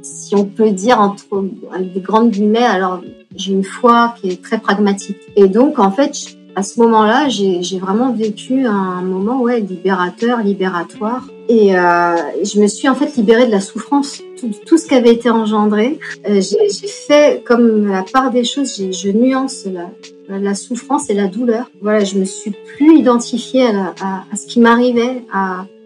si 0.01 0.35
on 0.35 0.45
peut 0.45 0.71
dire 0.71 0.99
entre 0.99 1.45
avec 1.73 1.93
des 1.93 2.01
grandes 2.01 2.31
guillemets, 2.31 2.59
alors 2.59 3.01
j'ai 3.35 3.53
une 3.53 3.63
foi 3.63 4.15
qui 4.19 4.29
est 4.29 4.41
très 4.41 4.59
pragmatique. 4.59 5.17
Et 5.35 5.47
donc, 5.47 5.79
en 5.79 5.91
fait, 5.91 6.13
à 6.55 6.63
ce 6.63 6.79
moment-là, 6.81 7.29
j'ai 7.29 7.79
vraiment 7.79 8.11
vécu 8.11 8.65
un 8.65 9.01
moment 9.01 9.41
ouais 9.41 9.61
libérateur, 9.61 10.39
libératoire. 10.39 11.27
Et 11.47 11.77
euh, 11.77 12.15
je 12.43 12.59
me 12.59 12.67
suis 12.67 12.89
en 12.89 12.95
fait 12.95 13.15
libérée 13.15 13.45
de 13.45 13.51
la 13.51 13.61
souffrance, 13.61 14.21
tout, 14.39 14.51
tout 14.65 14.77
ce 14.77 14.87
qui 14.87 14.95
avait 14.95 15.13
été 15.13 15.29
engendré. 15.29 15.99
Euh, 16.27 16.41
j'ai 16.41 16.87
fait 16.87 17.43
comme 17.45 17.87
la 17.87 18.03
part 18.03 18.31
des 18.31 18.43
choses, 18.43 18.75
je 18.75 19.09
nuance 19.09 19.65
la, 19.65 20.39
la, 20.39 20.55
souffrance 20.55 21.09
et 21.09 21.13
la 21.13 21.27
douleur. 21.27 21.69
Voilà, 21.81 22.03
je 22.03 22.17
me 22.17 22.25
suis 22.25 22.51
plus 22.51 22.97
identifiée 22.97 23.65
à, 23.65 23.93
à, 24.31 24.35
ce 24.35 24.47
qui 24.47 24.59
m'arrivait, 24.59 25.23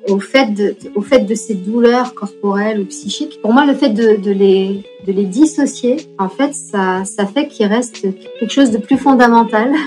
au 0.09 0.19
fait 0.19 0.53
de, 0.53 0.75
au 0.95 1.01
fait 1.01 1.19
de 1.19 1.35
ces 1.35 1.55
douleurs 1.55 2.13
corporelles 2.13 2.79
ou 2.79 2.85
psychiques. 2.85 3.41
Pour 3.41 3.53
moi, 3.53 3.65
le 3.65 3.73
fait 3.73 3.89
de, 3.89 4.17
de 4.17 4.31
les 4.31 4.83
de 5.07 5.11
les 5.11 5.25
dissocier, 5.25 5.97
en 6.17 6.29
fait, 6.29 6.53
ça 6.53 7.03
ça 7.05 7.25
fait 7.25 7.47
qu'il 7.47 7.67
reste 7.67 8.01
quelque 8.01 8.51
chose 8.51 8.71
de 8.71 8.77
plus 8.77 8.97
fondamental 8.97 9.71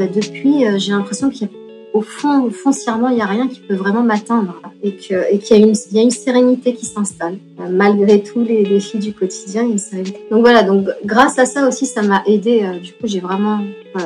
Bah, 0.00 0.06
depuis, 0.06 0.66
euh, 0.66 0.78
j'ai 0.78 0.92
l'impression 0.92 1.28
qu'il 1.28 1.42
y 1.42 1.44
a, 1.44 1.52
au 1.92 2.02
fond, 2.02 2.50
foncièrement, 2.50 3.08
il 3.08 3.16
n'y 3.16 3.22
a 3.22 3.26
rien 3.26 3.48
qui 3.48 3.60
peut 3.60 3.74
vraiment 3.74 4.02
m'atteindre 4.02 4.60
et 4.82 4.94
qu'il 4.94 5.16
et 5.16 5.40
y, 5.50 5.52
a 5.52 5.56
une, 5.56 5.74
y 5.92 5.98
a 5.98 6.02
une 6.02 6.10
sérénité 6.10 6.74
qui 6.74 6.86
s'installe. 6.86 7.38
Euh, 7.60 7.68
malgré 7.68 8.22
tous 8.22 8.42
les 8.42 8.62
défis 8.62 8.98
du 8.98 9.12
quotidien, 9.12 9.62
il 9.62 9.66
y 9.66 9.70
a 9.70 9.72
une 9.72 9.78
sérénité. 9.78 10.20
Donc 10.30 10.40
voilà, 10.40 10.62
donc 10.62 10.86
grâce 11.04 11.38
à 11.38 11.46
ça 11.46 11.66
aussi, 11.66 11.86
ça 11.86 12.02
m'a 12.02 12.22
aidé. 12.26 12.62
Euh, 12.62 12.78
du 12.78 12.92
coup, 12.92 13.06
j'ai 13.06 13.20
vraiment, 13.20 13.60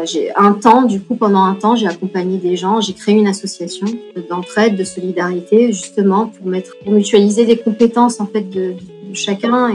j'ai 0.05 0.35
un 0.35 0.53
temps, 0.53 0.83
du 0.83 1.01
coup, 1.01 1.15
pendant 1.15 1.45
un 1.45 1.55
temps, 1.55 1.77
j'ai 1.77 1.87
accompagné 1.87 2.39
des 2.39 2.57
gens, 2.57 2.81
j'ai 2.81 2.95
créé 2.95 3.15
une 3.15 3.27
association 3.27 3.87
d'entraide, 4.29 4.77
de 4.77 4.85
solidarité, 4.85 5.73
justement, 5.73 6.27
pour 6.27 6.47
mettre, 6.47 6.77
pour 6.83 6.93
mutualiser 6.93 7.45
des 7.45 7.59
compétences, 7.59 8.19
en 8.21 8.27
fait, 8.27 8.49
de, 8.49 8.75
chacun 9.13 9.75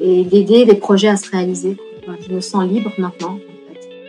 et, 0.00 0.24
d'aider 0.24 0.64
les 0.64 0.74
projets 0.74 1.08
à 1.08 1.16
se 1.16 1.30
réaliser. 1.30 1.76
je 2.26 2.34
me 2.34 2.40
sens 2.40 2.64
libre 2.66 2.92
maintenant. 2.98 3.38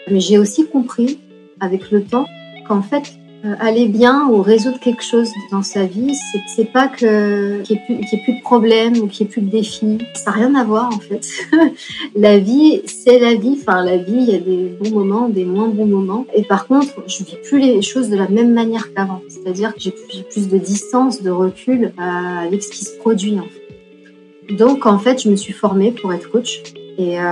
Mais 0.09 0.19
j'ai 0.19 0.37
aussi 0.37 0.67
compris 0.67 1.19
avec 1.59 1.91
le 1.91 2.03
temps 2.03 2.25
qu'en 2.67 2.81
fait, 2.81 3.17
euh, 3.45 3.53
aller 3.59 3.87
bien 3.87 4.27
ou 4.27 4.41
résoudre 4.41 4.79
quelque 4.79 5.03
chose 5.03 5.29
dans 5.51 5.61
sa 5.61 5.85
vie, 5.85 6.15
c'est 6.55 6.71
pas 6.71 6.87
que 6.87 7.61
qu'il 7.61 7.79
n'y 7.89 8.01
ait, 8.01 8.21
plus 8.23 8.33
de 8.33 8.41
problèmes 8.41 8.97
ou 8.97 9.07
qu'il 9.07 9.25
n'y 9.25 9.29
ait 9.29 9.33
plus 9.33 9.41
de 9.41 9.51
défis. 9.51 9.99
Ça 10.15 10.31
n'a 10.31 10.37
rien 10.37 10.55
à 10.55 10.63
voir 10.63 10.89
en 10.91 10.99
fait. 10.99 11.27
la 12.15 12.39
vie, 12.39 12.81
c'est 12.87 13.19
la 13.19 13.35
vie. 13.35 13.59
Enfin, 13.61 13.83
la 13.83 13.97
vie, 13.97 14.15
il 14.17 14.29
y 14.29 14.35
a 14.35 14.39
des 14.39 14.75
bons 14.79 14.89
moments, 14.89 15.29
des 15.29 15.45
moins 15.45 15.67
bons 15.67 15.85
moments. 15.85 16.25
Et 16.33 16.41
par 16.41 16.65
contre, 16.65 16.87
je 17.07 17.23
vis 17.23 17.37
plus 17.43 17.59
les 17.59 17.81
choses 17.83 18.09
de 18.09 18.15
la 18.15 18.27
même 18.29 18.51
manière 18.51 18.91
qu'avant. 18.93 19.21
C'est-à-dire 19.27 19.75
que 19.75 19.79
j'ai 19.79 19.91
plus, 19.91 20.47
de 20.47 20.57
distance, 20.57 21.21
de 21.21 21.29
recul 21.29 21.91
avec 21.99 22.63
ce 22.63 22.71
qui 22.71 22.83
se 22.83 22.97
produit 22.97 23.37
en 23.37 23.43
fait. 23.43 24.55
Donc 24.55 24.87
en 24.87 24.97
fait, 24.97 25.21
je 25.21 25.29
me 25.29 25.35
suis 25.35 25.53
formée 25.53 25.91
pour 25.91 26.13
être 26.13 26.31
coach. 26.31 26.63
Et, 26.97 27.19
euh, 27.19 27.23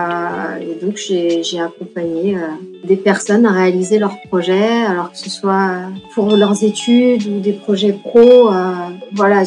et 0.59 0.83
donc 0.83 0.97
j'ai 0.97 1.59
accompagné 1.59 2.35
euh, 2.35 2.41
des 2.83 2.97
personnes 2.97 3.45
à 3.45 3.51
réaliser 3.51 3.97
leurs 3.97 4.19
projets, 4.27 4.83
alors 4.83 5.11
que 5.11 5.17
ce 5.17 5.29
soit 5.29 5.83
pour 6.13 6.35
leurs 6.35 6.63
études 6.63 7.25
ou 7.27 7.39
des 7.39 7.53
projets 7.53 7.93
pro. 7.93 8.51
Euh, 8.51 8.73
voilà, 9.13 9.43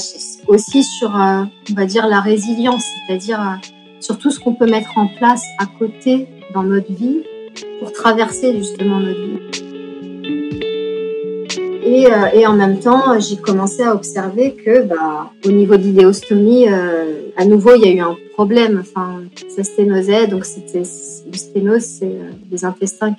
aussi 0.47 0.85
sur, 0.85 1.15
euh, 1.15 1.43
on 1.71 1.75
va 1.75 1.87
dire, 1.87 2.07
la 2.07 2.21
résilience, 2.21 2.85
c'est-à-dire 3.07 3.41
euh, 3.41 3.67
sur 4.01 4.19
tout 4.19 4.31
ce 4.31 4.41
qu'on 4.41 4.55
peut 4.55 4.71
mettre 4.71 4.97
en 4.97 5.09
place 5.19 5.45
à 5.59 5.67
côté 5.67 6.29
dans 6.55 6.63
notre 6.63 6.93
vie 6.93 7.23
pour 7.81 7.93
traverser 7.93 8.57
justement 8.57 9.01
notre 9.01 9.21
vie. 9.21 9.66
Et, 11.87 12.07
euh, 12.07 12.27
et, 12.35 12.47
en 12.47 12.55
même 12.55 12.81
temps, 12.81 13.19
j'ai 13.21 13.37
commencé 13.37 13.83
à 13.83 13.95
observer 13.95 14.55
que, 14.55 14.83
bah, 14.83 15.31
au 15.47 15.53
niveau 15.53 15.77
de 15.77 15.83
l'idéostomie, 15.83 16.69
euh, 16.69 17.31
à 17.37 17.45
nouveau, 17.45 17.77
il 17.77 17.83
y 17.83 17.89
a 17.89 17.93
eu 17.93 18.01
un 18.01 18.17
problème. 18.33 18.79
Enfin, 18.81 19.23
ça 19.49 19.63
sténosait, 19.63 20.27
donc 20.27 20.45
c'était 20.45 20.83
le 21.31 21.37
sténose, 21.37 21.83
c'est 21.83 22.07
euh, 22.07 22.31
des 22.51 22.65
intestins 22.65 23.15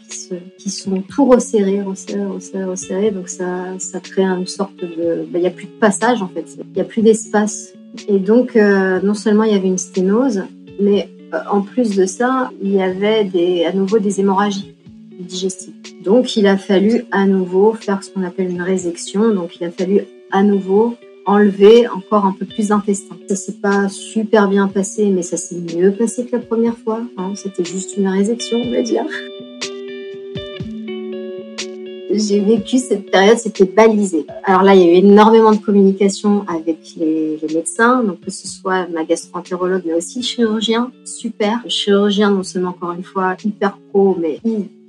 qui 0.58 0.70
sont 0.70 1.02
tout 1.02 1.26
resserrés, 1.26 1.82
resserrés, 1.82 2.26
resserrés, 2.26 2.66
resserrés. 2.66 3.12
Donc 3.12 3.30
ça, 3.30 4.00
crée 4.04 4.24
une 4.24 4.48
sorte 4.48 4.76
de, 4.78 5.26
bah, 5.30 5.40
il 5.40 5.44
y 5.44 5.48
a 5.48 5.52
plus 5.52 5.66
de 5.66 5.80
passage 5.80 6.22
en 6.22 6.28
fait, 6.28 6.46
il 6.58 6.78
y 6.78 6.82
a 6.82 6.86
plus 6.86 7.02
d'espace. 7.02 7.74
Et 8.08 8.20
donc, 8.20 8.56
euh, 8.56 9.00
non 9.02 9.14
seulement 9.14 9.44
il 9.44 9.54
y 9.54 9.56
avait 9.56 9.68
une 9.68 9.78
sténose, 9.78 10.44
mais 10.80 11.10
euh, 11.34 11.38
en 11.52 11.62
plus 11.62 11.96
de 11.96 12.06
ça, 12.06 12.52
il 12.62 12.74
y 12.74 12.82
avait 12.82 13.66
à 13.66 13.74
nouveau 13.74 14.00
des 14.00 14.20
hémorragies 14.20 14.76
digestives. 15.20 15.74
Donc, 16.08 16.38
il 16.38 16.48
a 16.48 16.56
fallu 16.56 17.04
à 17.12 17.26
nouveau 17.26 17.74
faire 17.74 18.02
ce 18.02 18.10
qu'on 18.10 18.24
appelle 18.24 18.50
une 18.50 18.62
résection. 18.62 19.34
Donc, 19.34 19.58
il 19.60 19.68
a 19.68 19.72
fallu 19.72 20.06
à 20.32 20.42
nouveau 20.42 20.96
enlever 21.26 21.86
encore 21.90 22.26
un 22.26 22.32
peu 22.32 22.46
plus 22.46 22.70
d'intestin. 22.70 23.18
Ça 23.28 23.36
s'est 23.36 23.60
pas 23.62 23.90
super 23.90 24.48
bien 24.48 24.70
passé, 24.70 25.08
mais 25.08 25.22
ça 25.22 25.36
s'est 25.36 25.60
mieux 25.76 25.92
passé 25.92 26.26
que 26.26 26.38
la 26.38 26.42
première 26.42 26.78
fois. 26.78 27.02
Hein. 27.18 27.34
C'était 27.36 27.66
juste 27.66 27.98
une 27.98 28.08
résection, 28.08 28.58
on 28.58 28.72
va 28.72 28.84
dire. 28.84 29.04
J'ai 32.10 32.40
vécu 32.40 32.78
cette 32.78 33.12
période, 33.12 33.38
c'était 33.38 33.66
balisé. 33.66 34.26
Alors 34.44 34.64
là, 34.64 34.76
il 34.76 34.82
y 34.82 34.84
a 34.86 34.94
eu 34.94 34.96
énormément 34.96 35.52
de 35.52 35.58
communication 35.58 36.46
avec 36.48 36.78
les, 36.96 37.38
médecins, 37.54 38.04
donc 38.04 38.22
que 38.22 38.32
ce 38.32 38.48
soit 38.48 38.88
ma 38.88 39.04
gastroentérologue, 39.04 39.84
mais 39.86 39.94
aussi 39.94 40.22
chirurgien, 40.24 40.92
super. 41.06 41.60
Chirurgien, 41.68 42.32
non 42.32 42.44
seulement 42.44 42.70
encore 42.70 42.92
une 42.92 43.04
fois 43.04 43.36
hyper 43.44 43.78
pro, 43.90 44.18
mais 44.20 44.40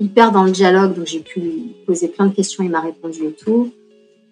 hyper 0.00 0.32
dans 0.32 0.44
le 0.44 0.50
dialogue, 0.50 0.94
donc 0.94 1.06
j'ai 1.06 1.20
pu 1.20 1.40
lui 1.40 1.74
poser 1.86 2.08
plein 2.08 2.26
de 2.26 2.34
questions, 2.34 2.64
il 2.64 2.70
m'a 2.70 2.80
répondu 2.80 3.24
et 3.24 3.32
tout. 3.32 3.70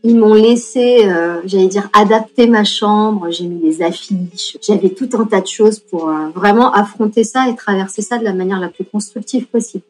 Ils 0.02 0.16
m'ont 0.16 0.34
laissé, 0.34 1.08
euh, 1.08 1.40
j'allais 1.46 1.66
dire, 1.66 1.88
adapter 1.92 2.46
ma 2.46 2.62
chambre. 2.62 3.28
J'ai 3.30 3.46
mis 3.46 3.58
des 3.58 3.82
affiches. 3.82 4.56
J'avais 4.62 4.90
tout 4.90 5.08
un 5.14 5.24
tas 5.24 5.40
de 5.40 5.48
choses 5.48 5.80
pour 5.80 6.08
euh, 6.08 6.28
vraiment 6.32 6.72
affronter 6.72 7.24
ça 7.24 7.48
et 7.48 7.56
traverser 7.56 8.02
ça 8.02 8.18
de 8.18 8.22
la 8.22 8.32
manière 8.32 8.60
la 8.60 8.68
plus 8.68 8.84
constructive 8.84 9.46
possible. 9.46 9.82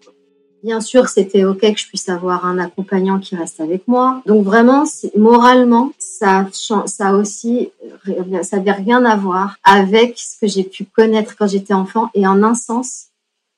Bien 0.63 0.81
sûr, 0.81 1.09
c'était 1.09 1.45
ok 1.45 1.61
que 1.61 1.79
je 1.79 1.87
puisse 1.87 2.09
avoir 2.09 2.47
un 2.47 2.59
accompagnant 2.59 3.19
qui 3.19 3.37
reste 3.37 3.61
avec 3.61 3.87
moi. 3.87 4.23
Donc 4.27 4.45
vraiment, 4.45 4.85
moralement, 5.17 5.93
ça, 5.99 6.49
ça 6.87 7.15
aussi, 7.15 7.71
ça 8.43 8.57
avait 8.57 8.73
rien 8.73 9.05
à 9.05 9.17
voir 9.17 9.57
avec 9.63 10.19
ce 10.19 10.39
que 10.41 10.47
j'ai 10.47 10.65
pu 10.65 10.85
connaître 10.85 11.37
quand 11.37 11.47
j'étais 11.47 11.75
enfant. 11.75 12.11
Et 12.15 12.27
en 12.27 12.43
un 12.43 12.55
sens, 12.55 13.09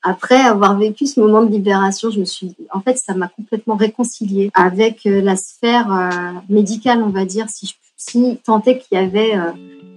après 0.02 0.40
avoir 0.40 0.78
vécu 0.78 1.06
ce 1.06 1.20
moment 1.20 1.42
de 1.42 1.50
libération, 1.50 2.10
je 2.10 2.20
me 2.20 2.24
suis, 2.24 2.54
en 2.72 2.80
fait, 2.80 2.98
ça 2.98 3.14
m'a 3.14 3.28
complètement 3.28 3.76
réconciliée 3.76 4.50
avec 4.54 5.06
euh, 5.06 5.20
la 5.20 5.36
sphère 5.36 5.92
euh, 5.92 6.38
médicale, 6.48 7.02
on 7.02 7.08
va 7.08 7.24
dire, 7.24 7.46
si, 7.48 7.74
si 7.96 8.38
tant 8.44 8.62
est 8.62 8.78
qu'il 8.78 8.98
y 8.98 9.00
avait 9.00 9.36
euh, 9.36 9.50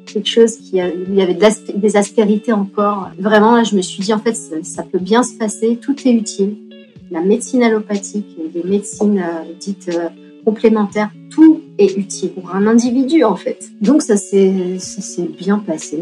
quelque 0.05 0.27
chose 0.27 0.57
qui 0.57 0.77
il 0.77 1.15
y 1.15 1.21
avait 1.21 1.37
des 1.75 1.97
aspérités 1.97 2.51
encore. 2.51 3.09
Vraiment, 3.19 3.55
là, 3.55 3.63
je 3.63 3.75
me 3.75 3.81
suis 3.81 4.03
dit, 4.03 4.13
en 4.13 4.19
fait, 4.19 4.33
ça, 4.33 4.83
peut 4.83 4.99
bien 4.99 5.23
se 5.23 5.33
passer, 5.33 5.77
tout 5.77 5.95
est 6.07 6.11
utile. 6.11 6.57
La 7.11 7.19
médecine 7.19 7.61
allopathique, 7.61 8.37
les 8.55 8.63
médecines 8.63 9.19
euh, 9.19 9.53
dites 9.59 9.89
euh, 9.93 10.07
complémentaires, 10.45 11.11
tout 11.29 11.59
est 11.77 11.97
utile 11.97 12.31
pour 12.31 12.55
un 12.55 12.65
individu, 12.67 13.25
en 13.25 13.35
fait. 13.35 13.69
Donc, 13.81 14.01
ça 14.01 14.15
s'est 14.15 14.77
bien 15.37 15.59
passé. 15.59 15.99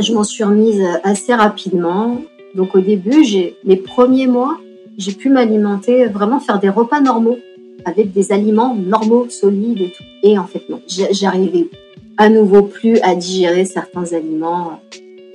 Je 0.00 0.12
m'en 0.14 0.24
suis 0.24 0.44
remise 0.44 0.82
assez 1.04 1.34
rapidement. 1.34 2.22
Donc, 2.54 2.74
au 2.74 2.80
début, 2.80 3.22
les 3.64 3.76
premiers 3.76 4.26
mois, 4.26 4.58
j'ai 4.96 5.12
pu 5.12 5.28
m'alimenter, 5.28 6.06
vraiment 6.06 6.40
faire 6.40 6.58
des 6.58 6.70
repas 6.70 7.00
normaux 7.00 7.38
avec 7.84 8.12
des 8.12 8.32
aliments 8.32 8.74
normaux, 8.74 9.26
solides 9.28 9.80
et 9.80 9.90
tout. 9.90 10.04
Et 10.22 10.38
en 10.38 10.44
fait, 10.44 10.68
non, 10.68 10.80
j'arrivais 11.10 11.68
à 12.16 12.28
nouveau 12.28 12.62
plus 12.62 12.98
à 13.00 13.14
digérer 13.14 13.64
certains 13.64 14.12
aliments. 14.12 14.80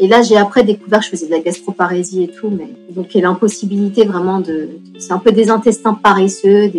Et 0.03 0.07
là, 0.09 0.21
j'ai 0.21 0.35
après 0.35 0.65
découvert 0.65 0.99
que 0.99 1.05
je 1.05 1.11
faisais 1.11 1.27
de 1.27 1.31
la 1.31 1.39
gastroparésie 1.39 2.23
et 2.23 2.27
tout, 2.27 2.49
mais 2.49 2.67
donc 2.89 3.15
il 3.15 3.21
y 3.21 3.23
a 3.23 3.23
l'impossibilité 3.23 4.03
vraiment 4.03 4.41
de, 4.41 4.67
c'est 4.99 5.13
un 5.13 5.17
peu 5.17 5.31
des 5.31 5.49
intestins 5.49 5.93
paresseux, 5.93 6.69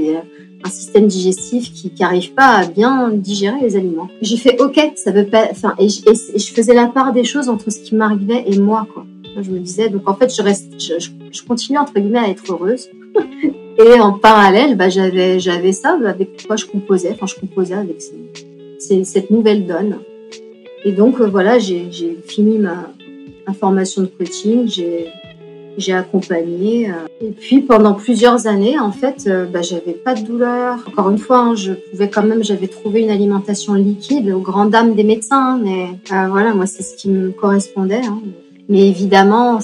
un 0.62 0.68
système 0.68 1.06
digestif 1.06 1.72
qui 1.72 1.90
n'arrive 1.98 2.34
pas 2.34 2.48
à 2.48 2.66
bien 2.66 3.08
digérer 3.08 3.56
les 3.62 3.76
aliments. 3.76 4.08
J'ai 4.20 4.36
fait 4.36 4.60
OK, 4.60 4.78
ça 4.96 5.10
veut 5.10 5.24
pas, 5.24 5.48
enfin, 5.50 5.74
et, 5.78 5.88
je 5.88 6.52
faisais 6.52 6.74
la 6.74 6.86
part 6.86 7.14
des 7.14 7.24
choses 7.24 7.48
entre 7.48 7.70
ce 7.70 7.78
qui 7.78 7.94
m'arrivait 7.94 8.44
et 8.46 8.58
moi, 8.58 8.86
quoi. 8.92 9.06
Je 9.40 9.50
me 9.50 9.58
disais, 9.58 9.88
donc 9.88 10.06
en 10.06 10.14
fait, 10.14 10.30
je 10.34 10.42
reste, 10.42 10.74
je, 10.78 11.42
continue 11.44 11.78
entre 11.78 11.94
guillemets 11.94 12.18
à 12.18 12.28
être 12.28 12.52
heureuse. 12.52 12.90
Et 13.78 14.00
en 14.00 14.12
parallèle, 14.12 14.76
bah, 14.76 14.88
j'avais, 14.88 15.40
j'avais 15.40 15.72
ça 15.72 15.98
avec 16.06 16.46
quoi 16.46 16.54
je 16.54 16.64
composais. 16.64 17.10
Enfin, 17.10 17.26
je 17.26 17.34
composais 17.34 17.74
avec 17.74 18.00
cette 18.78 19.30
nouvelle 19.30 19.66
donne. 19.66 19.98
Et 20.84 20.92
donc, 20.92 21.20
euh, 21.20 21.26
voilà, 21.26 21.58
j'ai 21.58 21.88
fini 22.24 22.58
ma, 22.58 22.86
ma, 23.46 23.54
formation 23.54 24.02
de 24.02 24.06
coaching. 24.06 24.68
J'ai, 24.68 25.06
j'ai 25.76 25.92
accompagné. 25.92 26.90
Euh. 26.90 27.06
et 27.20 27.30
puis, 27.30 27.60
pendant 27.60 27.94
plusieurs 27.94 28.46
années, 28.46 28.78
en 28.78 28.92
fait, 28.92 29.24
euh, 29.26 29.46
bah, 29.46 29.62
j'avais 29.62 29.92
pas 29.92 30.14
de 30.14 30.22
douleur. 30.22 30.78
Encore 30.86 31.10
une 31.10 31.18
fois, 31.18 31.38
hein, 31.38 31.54
je 31.54 31.72
pouvais 31.72 32.08
quand 32.08 32.22
même, 32.22 32.44
j'avais 32.44 32.68
trouvé 32.68 33.02
une 33.02 33.10
alimentation 33.10 33.74
liquide 33.74 34.30
aux 34.30 34.40
grandes 34.40 34.70
dames 34.70 34.94
des 34.94 35.04
médecins. 35.04 35.58
Mais 35.62 35.88
voilà, 36.08 36.54
moi, 36.54 36.66
c'est 36.66 36.82
ce 36.82 36.96
qui 36.96 37.08
me 37.08 37.30
correspondait. 37.30 38.04
Hein. 38.04 38.20
Mais 38.68 38.88
évidemment, 38.88 39.60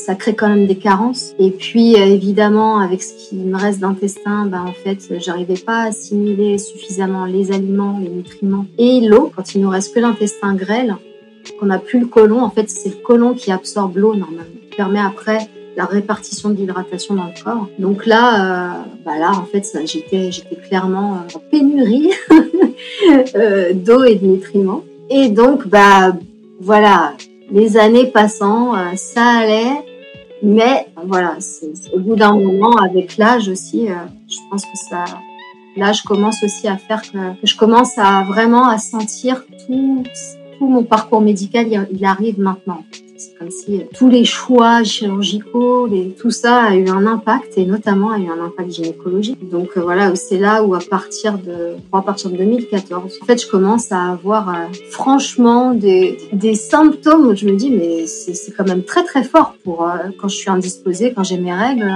ça 0.00 0.14
crée 0.14 0.34
quand 0.34 0.48
même 0.48 0.66
des 0.66 0.76
carences. 0.76 1.34
Et 1.38 1.50
puis 1.50 1.94
euh, 1.94 2.06
évidemment, 2.06 2.78
avec 2.78 3.02
ce 3.02 3.12
qui 3.14 3.36
me 3.36 3.56
reste 3.56 3.80
d'intestin, 3.80 4.46
ben 4.46 4.64
en 4.66 4.72
fait, 4.72 4.98
j'arrivais 5.20 5.58
pas 5.58 5.82
à 5.82 5.88
assimiler 5.88 6.58
suffisamment 6.58 7.26
les 7.26 7.52
aliments, 7.52 7.98
les 7.98 8.08
nutriments 8.08 8.66
et 8.78 9.00
l'eau. 9.00 9.30
Quand 9.34 9.54
il 9.54 9.60
nous 9.60 9.68
reste 9.68 9.94
que 9.94 10.00
l'intestin 10.00 10.54
grêle, 10.54 10.96
qu'on 11.52 11.66
n'a 11.66 11.78
plus 11.78 12.00
le 12.00 12.06
côlon, 12.06 12.42
en 12.42 12.50
fait, 12.50 12.68
c'est 12.70 12.90
le 12.90 13.02
côlon 13.02 13.34
qui 13.34 13.52
absorbe 13.52 13.96
l'eau 13.96 14.14
normalement, 14.14 14.44
qui 14.70 14.76
permet 14.76 15.00
après 15.00 15.48
la 15.76 15.84
répartition 15.84 16.50
de 16.50 16.56
l'hydratation 16.56 17.14
dans 17.14 17.26
le 17.26 17.42
corps. 17.42 17.68
Donc 17.78 18.06
là, 18.06 18.24
euh, 18.34 18.82
bah 19.04 19.18
là, 19.18 19.32
en 19.32 19.44
fait, 19.44 19.64
j'étais, 19.86 20.30
j'étais 20.30 20.56
clairement 20.56 21.14
euh, 21.14 21.36
en 21.36 21.38
pénurie 21.50 22.10
euh, 23.34 23.72
d'eau 23.72 24.04
et 24.04 24.16
de 24.16 24.26
nutriments. 24.26 24.82
Et 25.08 25.28
donc, 25.28 25.66
bah 25.68 26.12
voilà, 26.60 27.14
les 27.50 27.76
années 27.76 28.06
passant, 28.06 28.74
euh, 28.74 28.94
ça 28.96 29.24
allait. 29.24 29.84
Mais 30.42 30.86
voilà, 31.04 31.36
au 31.94 31.98
bout 31.98 32.16
d'un 32.16 32.34
moment, 32.34 32.76
avec 32.76 33.18
l'âge 33.18 33.48
aussi, 33.50 33.88
je 33.88 34.38
pense 34.50 34.62
que 34.62 34.78
ça, 34.88 35.04
l'âge 35.76 36.00
commence 36.02 36.42
aussi 36.42 36.66
à 36.66 36.78
faire 36.78 37.02
que, 37.02 37.18
je 37.42 37.54
commence 37.56 37.98
à 37.98 38.24
vraiment 38.26 38.66
à 38.66 38.78
sentir 38.78 39.44
tout, 39.66 40.02
mon 40.68 40.84
parcours 40.84 41.20
médical, 41.20 41.66
il 41.90 42.04
arrive 42.04 42.38
maintenant. 42.40 42.84
C'est 43.20 43.36
comme 43.38 43.50
si 43.50 43.76
euh, 43.76 43.84
tous 43.94 44.08
les 44.08 44.24
choix 44.24 44.82
chirurgicaux, 44.82 45.88
tout 46.18 46.30
ça 46.30 46.62
a 46.62 46.74
eu 46.74 46.88
un 46.88 47.06
impact 47.06 47.58
et 47.58 47.66
notamment 47.66 48.12
a 48.12 48.18
eu 48.18 48.28
un 48.28 48.42
impact 48.42 48.70
gynécologique. 48.70 49.46
Donc 49.50 49.76
euh, 49.76 49.82
voilà, 49.82 50.16
c'est 50.16 50.38
là 50.38 50.62
où 50.64 50.74
à 50.74 50.78
partir 50.78 51.36
de, 51.36 51.74
à 51.92 52.00
partir 52.00 52.30
de 52.30 52.38
2014, 52.38 53.18
en 53.20 53.26
fait, 53.26 53.42
je 53.42 53.46
commence 53.46 53.92
à 53.92 54.12
avoir 54.12 54.48
euh, 54.48 54.52
franchement 54.90 55.74
des, 55.74 56.16
des 56.32 56.54
symptômes 56.54 57.26
où 57.26 57.36
je 57.36 57.44
me 57.44 57.56
dis 57.56 57.70
mais 57.70 58.06
c'est 58.06 58.52
quand 58.56 58.66
même 58.66 58.84
très 58.84 59.04
très 59.04 59.22
fort 59.22 59.54
pour 59.64 59.86
quand 60.18 60.28
je 60.28 60.36
suis 60.36 60.50
indisposée, 60.50 61.12
quand 61.12 61.24
j'ai 61.24 61.36
mes 61.36 61.52
règles. 61.52 61.92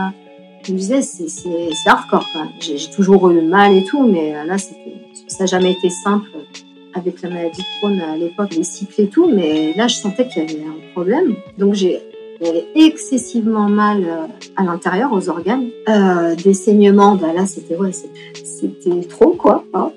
Je 0.63 0.73
me 0.73 0.79
disais 0.79 1.01
c'est 1.01 1.73
hardcore. 1.87 2.27
J'ai 2.61 2.91
toujours 2.95 3.31
eu 3.31 3.41
mal 3.41 3.75
et 3.75 3.85
tout, 3.85 4.07
mais 4.07 4.35
là 4.47 4.59
ça 4.59 4.75
n'a 5.41 5.47
jamais 5.47 5.73
été 5.73 5.89
simple 5.89 6.29
avec 6.95 7.23
la 7.23 7.29
maladie 7.29 7.63
de 7.63 7.79
Crohn 7.79 8.01
à 8.01 8.17
l'époque, 8.17 8.55
les 8.57 8.65
cycles 8.65 9.03
et 9.03 9.09
tout, 9.09 9.29
mais 9.29 9.75
là, 9.77 9.89
je 9.89 9.97
sentais 9.97 10.27
qu'il 10.29 10.43
y 10.43 10.45
avait 10.45 10.63
un 10.65 10.93
problème. 10.93 11.35
Donc, 11.59 11.75
j'ai 11.75 12.01
excessivement 12.75 13.69
mal 13.69 14.05
euh, 14.05 14.27
à 14.57 14.65
l'intérieur, 14.65 15.13
aux 15.13 15.29
organes. 15.29 15.69
Euh, 15.89 16.35
des 16.35 16.55
saignements, 16.55 17.17
bah 17.17 17.33
là, 17.35 17.47
c'était 17.47 17.77
ouais, 17.77 17.93
c'était 18.61 19.01
trop, 19.09 19.33
quoi. 19.33 19.65
Hein. 19.75 19.91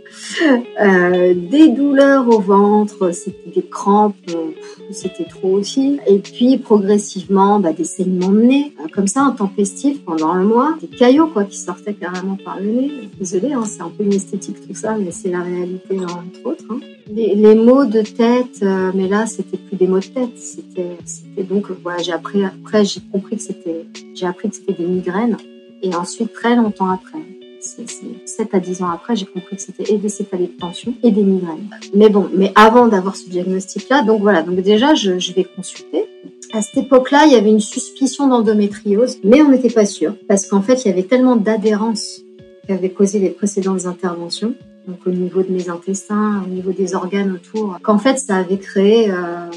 Euh, 0.82 1.34
des 1.36 1.70
douleurs 1.70 2.28
au 2.28 2.40
ventre, 2.40 3.12
c'était 3.12 3.52
des 3.56 3.62
crampes, 3.62 4.16
euh, 4.30 4.52
c'était 4.92 5.26
trop 5.26 5.50
aussi. 5.50 6.00
Et 6.08 6.20
puis, 6.20 6.58
progressivement, 6.58 7.60
bah, 7.60 7.74
des 7.74 7.84
saignements 7.84 8.32
de 8.32 8.42
nez, 8.42 8.74
euh, 8.80 8.88
comme 8.94 9.08
ça, 9.08 9.22
intempestifs 9.22 10.04
pendant 10.04 10.30
un 10.30 10.44
mois. 10.44 10.78
Des 10.82 10.88
caillots, 10.88 11.28
quoi, 11.28 11.44
qui 11.46 11.58
sortaient 11.58 11.94
carrément 11.94 12.38
par 12.44 12.60
le 12.60 12.68
nez. 12.68 12.92
Désolée, 13.20 13.54
hein, 13.54 13.64
c'est 13.66 13.82
un 13.82 13.90
peu 13.90 14.04
une 14.04 14.14
esthétique 14.14 14.68
tout 14.68 14.76
ça, 14.76 14.98
mais 14.98 15.12
c'est 15.12 15.30
la 15.30 15.42
réalité, 15.42 16.00
entre 16.00 16.46
autres. 16.46 16.66
Hein. 16.70 16.80
Les, 17.12 17.36
les, 17.36 17.56
maux 17.56 17.86
de 17.86 18.02
tête, 18.02 18.64
mais 18.94 19.08
là, 19.08 19.26
c'était 19.26 19.58
plus 19.58 19.78
des 19.78 19.88
maux 19.88 20.00
de 20.00 20.06
tête. 20.06 20.38
C'était, 20.38 20.98
c'était 21.06 21.44
donc, 21.44 21.68
voilà, 21.84 22.02
j'ai 22.02 22.12
appris, 22.12 22.44
après, 22.44 22.84
j'ai 22.84 23.02
compris 23.12 23.38
que 23.38 23.44
c'était, 23.44 23.86
j'ai 24.14 24.26
appris 24.26 24.50
que 24.50 24.56
c'était 24.56 24.74
des 24.74 24.86
migraines. 24.86 25.38
Et 25.82 25.96
ensuite, 25.96 26.34
très 26.34 26.56
longtemps 26.56 26.90
après, 26.90 27.20
7 27.68 28.54
à 28.54 28.60
10 28.60 28.82
ans 28.82 28.90
après, 28.90 29.16
j'ai 29.16 29.26
compris 29.26 29.56
que 29.56 29.62
c'était 29.62 29.92
et 29.92 29.98
des 29.98 30.10
céphalées 30.10 30.48
de 30.48 30.60
tension 30.60 30.94
et 31.04 31.12
des 31.12 31.24
migraines. 31.24 31.70
Mais 31.94 32.10
bon, 32.10 32.30
mais 32.34 32.52
avant 32.56 32.88
d'avoir 32.88 33.16
ce 33.16 33.30
diagnostic-là, 33.30 34.04
donc 34.04 34.22
voilà, 34.22 34.42
donc 34.42 34.60
déjà, 34.62 34.96
je, 34.96 35.34
vais 35.34 35.44
consulter. 35.44 36.06
À 36.54 36.62
cette 36.62 36.86
époque-là, 36.86 37.26
il 37.26 37.34
y 37.34 37.36
avait 37.36 37.50
une 37.50 37.60
suspicion 37.60 38.28
d'endométriose, 38.28 39.18
mais 39.24 39.42
on 39.42 39.50
n'était 39.50 39.70
pas 39.70 39.86
sûr, 39.86 40.16
parce 40.28 40.48
qu'en 40.48 40.62
fait, 40.62 40.86
il 40.86 40.88
y 40.88 40.92
avait 40.92 41.04
tellement 41.04 41.36
d'adhérence 41.36 42.22
qu'avaient 42.68 42.90
causé 42.90 43.20
les 43.20 43.30
précédentes 43.30 43.86
interventions, 43.86 44.54
donc 44.88 45.00
au 45.06 45.12
niveau 45.12 45.44
de 45.44 45.52
mes 45.52 45.70
intestins, 45.70 46.44
au 46.46 46.50
niveau 46.50 46.72
des 46.72 46.96
organes 46.96 47.32
autour, 47.34 47.78
qu'en 47.84 47.98
fait, 47.98 48.18
ça 48.18 48.38
avait 48.38 48.58
créé 48.58 49.12
euh, 49.12 49.50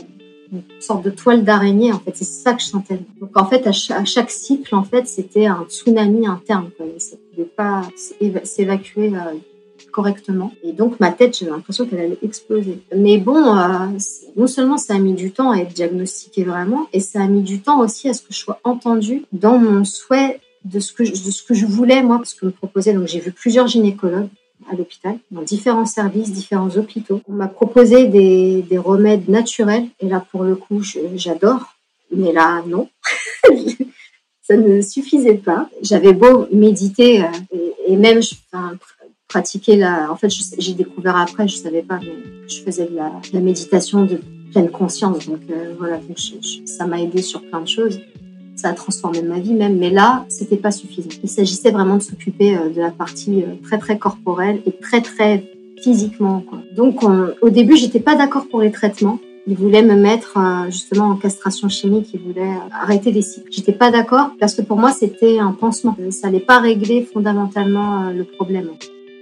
une 0.53 0.63
sorte 0.81 1.05
de 1.05 1.11
toile 1.11 1.45
d'araignée. 1.45 1.93
En 1.93 1.99
fait, 2.01 2.17
c'est 2.17 2.25
ça 2.25 2.55
que 2.55 2.61
je 2.61 2.67
sentais. 2.67 3.01
Donc 3.21 3.31
en 3.35 3.47
fait, 3.47 3.67
à 3.67 3.73
chaque, 3.73 4.31
cycle, 4.31 4.75
en 4.75 4.85
fait, 4.85 5.07
c'était 5.07 5.47
un 5.47 5.65
tsunami 5.69 6.27
interne. 6.27 6.71
Quoi. 6.77 6.87
Ça 6.99 7.17
pouvait 7.31 7.49
pas 7.49 7.83
s'évacuer 8.45 9.15
euh, 9.15 9.39
correctement. 9.91 10.53
Et 10.63 10.73
donc 10.73 11.01
ma 11.01 11.11
tête, 11.11 11.37
j'avais 11.37 11.51
l'impression 11.51 11.87
qu'elle 11.87 12.01
allait 12.01 12.19
exploser. 12.23 12.81
Mais 12.97 13.19
bon, 13.19 13.57
euh, 13.57 13.87
non 14.37 14.47
seulement 14.47 14.79
ça 14.79 14.95
a 14.95 14.99
mis 14.99 15.15
du 15.15 15.33
temps 15.33 15.51
à 15.51 15.59
être 15.59 15.73
diagnostiqué 15.73 16.45
vraiment, 16.45 16.89
et 16.93 17.01
ça 17.01 17.23
a 17.23 17.27
mis 17.27 17.43
du 17.43 17.61
temps 17.61 17.81
aussi 17.81 18.09
à 18.09 18.15
ce 18.15 18.23
que 18.23 18.33
je 18.33 18.39
sois 18.39 18.61
entendue 18.65 19.25
dans 19.33 19.59
mon 19.59 19.85
souhait 19.85 20.41
de 20.65 20.79
ce 20.79 20.93
que 20.93 21.05
je, 21.05 21.13
de 21.13 21.31
ce 21.31 21.43
que 21.43 21.55
je 21.55 21.67
voulais 21.67 22.03
moi, 22.03 22.19
parce 22.19 22.35
que 22.35 22.47
me 22.47 22.51
proposait. 22.51 22.93
Donc 22.93 23.09
j'ai 23.09 23.21
vu 23.21 23.33
plusieurs 23.33 23.67
gynécologues 23.67 24.29
à 24.71 24.77
l'hôpital, 24.77 25.19
dans 25.31 25.43
différents 25.43 25.87
services, 25.87 26.33
différents 26.33 26.71
hôpitaux. 26.77 27.21
On 27.29 27.33
m'a 27.33 27.49
proposé 27.49 28.07
des, 28.07 28.63
des, 28.63 28.79
remèdes 28.79 29.29
naturels, 29.29 29.87
et 30.01 30.09
là, 30.09 30.25
pour 30.31 30.45
le 30.45 30.57
coup, 30.57 30.83
j'adore, 31.15 31.75
mais 32.15 32.33
là, 32.33 32.63
non. 32.67 32.89
ça 34.43 34.57
ne 34.57 34.81
suffisait 34.81 35.35
pas. 35.35 35.69
J'avais 35.83 36.13
beau 36.13 36.47
méditer 36.53 37.23
euh, 37.23 37.27
et, 37.87 37.97
même 37.97 38.21
pratiquer 39.29 39.77
la... 39.77 40.11
En 40.11 40.17
fait, 40.17 40.29
j'ai 40.59 40.75
découvert 40.75 41.17
après, 41.17 41.47
je 41.47 41.57
savais 41.57 41.83
pas, 41.83 42.01
mais 42.01 42.49
je 42.49 42.61
faisais 42.63 42.87
de 42.87 42.97
la, 42.97 43.13
la 43.33 43.41
méditation 43.41 44.05
de 44.05 44.21
pleine 44.53 44.71
conscience. 44.71 45.27
Donc 45.29 45.41
euh, 45.51 45.75
voilà, 45.79 45.99
donc 45.99 46.19
ça 46.65 46.87
m'a 46.87 47.01
aidé 47.01 47.23
sur 47.23 47.43
plein 47.43 47.61
de 47.61 47.69
choses 47.69 48.01
ça 48.61 48.69
a 48.69 48.73
transformé 48.75 49.23
ma 49.23 49.39
vie 49.39 49.55
même, 49.55 49.79
mais 49.79 49.91
là, 49.91 50.25
c'était 50.29 50.57
pas 50.57 50.71
suffisant. 50.71 51.09
Il 51.23 51.31
s'agissait 51.31 51.71
vraiment 51.71 51.97
de 51.97 52.03
s'occuper 52.03 52.57
euh, 52.57 52.69
de 52.69 52.81
la 52.81 52.91
partie 52.91 53.43
euh, 53.43 53.55
très 53.63 53.79
très 53.79 53.97
corporelle 53.99 54.61
et 54.67 54.73
très 54.73 55.01
très 55.01 55.45
physiquement. 55.83 56.45
Donc, 56.77 57.03
au 57.41 57.49
début, 57.49 57.75
j'étais 57.75 58.01
pas 58.01 58.15
d'accord 58.15 58.47
pour 58.51 58.61
les 58.61 58.71
traitements. 58.71 59.19
Ils 59.47 59.57
voulaient 59.57 59.83
me 59.83 59.97
mettre 59.97 60.37
euh, 60.37 60.67
justement 60.67 61.07
en 61.07 61.17
castration 61.17 61.71
chimique, 61.71 62.11
ils 62.13 62.21
voulaient 62.21 62.53
arrêter 62.71 63.13
les 63.13 63.23
cycles. 63.23 63.49
J'étais 63.51 63.73
pas 63.73 63.91
d'accord 63.91 64.33
parce 64.39 64.55
que 64.55 64.61
pour 64.61 64.77
moi, 64.77 64.93
c'était 64.93 65.39
un 65.39 65.53
pansement. 65.53 65.97
Ça 66.11 66.27
n'allait 66.27 66.45
pas 66.45 66.59
régler 66.59 67.09
fondamentalement 67.11 68.11
le 68.11 68.25
problème. 68.25 68.69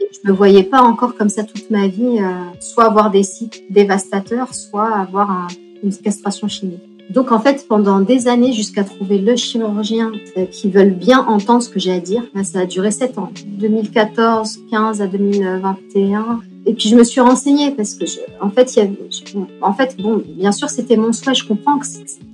Je 0.00 0.28
me 0.28 0.34
voyais 0.34 0.64
pas 0.64 0.82
encore 0.82 1.14
comme 1.14 1.28
ça 1.28 1.44
toute 1.44 1.70
ma 1.70 1.86
vie, 1.86 2.18
soit 2.58 2.86
avoir 2.86 3.12
des 3.12 3.22
cycles 3.22 3.60
dévastateurs, 3.70 4.52
soit 4.52 4.88
avoir 4.88 5.30
un, 5.30 5.46
une 5.84 5.94
castration 5.94 6.48
chimique. 6.48 6.87
Donc 7.10 7.32
en 7.32 7.40
fait, 7.40 7.66
pendant 7.66 8.00
des 8.00 8.28
années, 8.28 8.52
jusqu'à 8.52 8.84
trouver 8.84 9.18
le 9.18 9.34
chirurgien 9.34 10.12
euh, 10.36 10.44
qui 10.46 10.70
veulent 10.70 10.94
bien 10.94 11.24
entendre 11.26 11.62
ce 11.62 11.70
que 11.70 11.80
j'ai 11.80 11.92
à 11.92 12.00
dire, 12.00 12.22
ça 12.44 12.60
a 12.60 12.66
duré 12.66 12.90
sept 12.90 13.16
ans. 13.16 13.30
2014, 13.46 14.60
15 14.70 15.00
à 15.00 15.06
2021. 15.06 16.40
et 16.66 16.74
puis 16.74 16.88
je 16.90 16.96
me 16.96 17.04
suis 17.04 17.20
renseignée 17.20 17.70
parce 17.70 17.94
que, 17.94 18.04
en 18.42 18.50
fait, 18.50 18.76
il 18.76 18.82
y 18.82 18.86
a, 18.86 19.36
en 19.62 19.72
fait, 19.72 19.96
bon, 19.98 20.22
bien 20.26 20.52
sûr, 20.52 20.68
c'était 20.68 20.96
mon 20.96 21.12
souhait. 21.12 21.34
Je 21.34 21.46
comprends 21.46 21.78
que 21.78 21.86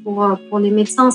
pour 0.03 0.27
pour 0.51 0.59
les 0.59 0.71
médecins, 0.71 1.11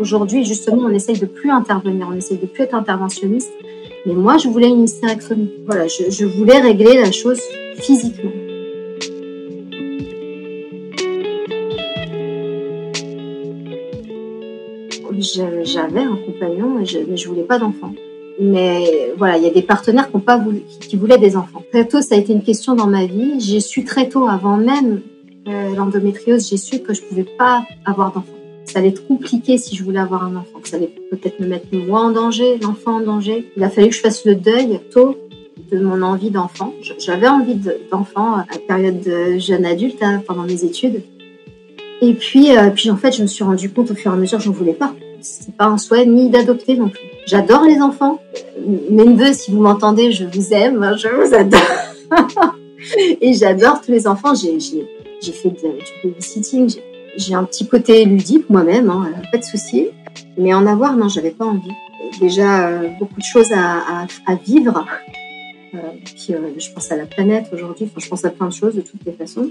aujourd'hui 0.00 0.44
justement, 0.44 0.82
on 0.82 0.90
essaye 0.90 1.18
de 1.18 1.26
plus 1.26 1.50
intervenir, 1.50 2.08
on 2.10 2.16
essaye 2.16 2.38
de 2.38 2.46
plus 2.46 2.64
être 2.64 2.74
interventionniste. 2.74 3.52
Mais 4.04 4.14
moi, 4.14 4.36
je 4.38 4.48
voulais 4.48 4.68
une 4.68 4.84
hystérectomie. 4.84 5.50
Voilà, 5.64 5.86
je, 5.86 6.10
je 6.10 6.24
voulais 6.24 6.60
régler 6.60 7.00
la 7.00 7.12
chose 7.12 7.40
physiquement. 7.76 8.45
J'avais 15.62 16.00
un 16.00 16.16
compagnon, 16.16 16.74
mais 16.78 16.84
je, 16.84 16.98
je 17.14 17.28
voulais 17.28 17.42
pas 17.42 17.58
d'enfant. 17.58 17.92
Mais 18.38 19.12
voilà, 19.16 19.38
il 19.38 19.44
y 19.44 19.46
a 19.46 19.50
des 19.50 19.62
partenaires 19.62 20.10
qui, 20.10 20.16
ont 20.16 20.20
pas 20.20 20.38
voulaient 20.94 21.18
des 21.18 21.36
enfants. 21.36 21.62
Très 21.72 21.86
tôt, 21.86 22.02
ça 22.02 22.14
a 22.14 22.18
été 22.18 22.32
une 22.32 22.42
question 22.42 22.74
dans 22.74 22.86
ma 22.86 23.06
vie. 23.06 23.40
J'ai 23.40 23.60
su 23.60 23.84
très 23.84 24.08
tôt, 24.08 24.28
avant 24.28 24.56
même 24.56 25.00
euh, 25.48 25.74
l'endométriose, 25.74 26.48
j'ai 26.48 26.56
su 26.56 26.80
que 26.80 26.92
je 26.92 27.02
pouvais 27.02 27.24
pas 27.24 27.64
avoir 27.84 28.12
d'enfant. 28.12 28.32
Ça 28.64 28.80
allait 28.80 28.88
être 28.88 29.06
compliqué 29.06 29.58
si 29.58 29.76
je 29.76 29.84
voulais 29.84 30.00
avoir 30.00 30.24
un 30.24 30.34
enfant, 30.34 30.58
ça 30.64 30.76
allait 30.76 30.90
peut-être 31.10 31.38
me 31.38 31.46
mettre 31.46 31.66
moi 31.72 32.00
en 32.00 32.10
danger, 32.10 32.58
l'enfant 32.58 32.96
en 32.96 33.00
danger. 33.00 33.46
Il 33.56 33.62
a 33.62 33.70
fallu 33.70 33.88
que 33.88 33.94
je 33.94 34.00
fasse 34.00 34.24
le 34.24 34.34
deuil 34.34 34.80
tôt 34.90 35.16
de 35.70 35.78
mon 35.78 36.02
envie 36.02 36.30
d'enfant. 36.30 36.74
J'avais 36.98 37.28
envie 37.28 37.58
d'enfant 37.90 38.34
à 38.34 38.46
la 38.50 38.58
période 38.58 39.00
de 39.00 39.38
jeune 39.38 39.64
adulte, 39.64 40.02
hein, 40.02 40.22
pendant 40.26 40.42
mes 40.42 40.64
études. 40.64 41.02
Et 42.02 42.12
puis, 42.12 42.56
euh, 42.56 42.70
puis 42.70 42.90
en 42.90 42.96
fait, 42.96 43.12
je 43.12 43.22
me 43.22 43.26
suis 43.26 43.44
rendu 43.44 43.70
compte 43.70 43.92
au 43.92 43.94
fur 43.94 44.10
et 44.10 44.14
à 44.14 44.16
mesure 44.18 44.38
que 44.38 44.44
je 44.44 44.50
n'en 44.50 44.54
voulais 44.54 44.74
pas. 44.74 44.94
C'est 45.26 45.56
pas 45.56 45.66
un 45.66 45.76
souhait 45.76 46.06
ni 46.06 46.30
d'adopter 46.30 46.76
non 46.76 46.88
plus. 46.88 47.00
J'adore 47.26 47.64
les 47.64 47.80
enfants. 47.80 48.20
Mes 48.90 49.04
neveux, 49.04 49.32
si 49.32 49.50
vous 49.50 49.60
m'entendez, 49.60 50.12
je 50.12 50.24
vous 50.24 50.52
aime, 50.52 50.82
hein, 50.82 50.96
je 50.96 51.08
vous 51.08 51.34
adore. 51.34 51.60
et 53.20 53.34
j'adore 53.34 53.80
tous 53.80 53.90
les 53.90 54.06
enfants. 54.06 54.34
J'ai 54.34 55.32
fait 55.32 55.50
du 55.50 55.66
babysitting. 56.04 56.76
J'ai 57.16 57.34
un 57.34 57.44
petit 57.44 57.66
côté 57.66 58.04
ludique 58.04 58.48
moi-même, 58.50 58.88
hein, 58.88 59.10
pas 59.32 59.38
de 59.38 59.44
souci. 59.44 59.88
Mais 60.38 60.54
en 60.54 60.64
avoir, 60.66 60.96
non, 60.96 61.08
j'avais 61.08 61.30
pas 61.30 61.46
envie. 61.46 61.72
Déjà, 62.20 62.68
euh, 62.68 62.88
beaucoup 63.00 63.18
de 63.18 63.24
choses 63.24 63.52
à, 63.52 64.06
vivre. 64.44 64.86
Euh, 65.74 65.78
euh, 66.30 66.50
je 66.56 66.70
pense 66.70 66.92
à 66.92 66.96
la 66.96 67.06
planète 67.06 67.46
aujourd'hui. 67.52 67.90
Je 67.96 68.08
pense 68.08 68.24
à 68.24 68.30
plein 68.30 68.46
de 68.46 68.52
choses 68.52 68.76
de 68.76 68.80
toutes 68.80 69.04
les 69.04 69.12
façons. 69.12 69.50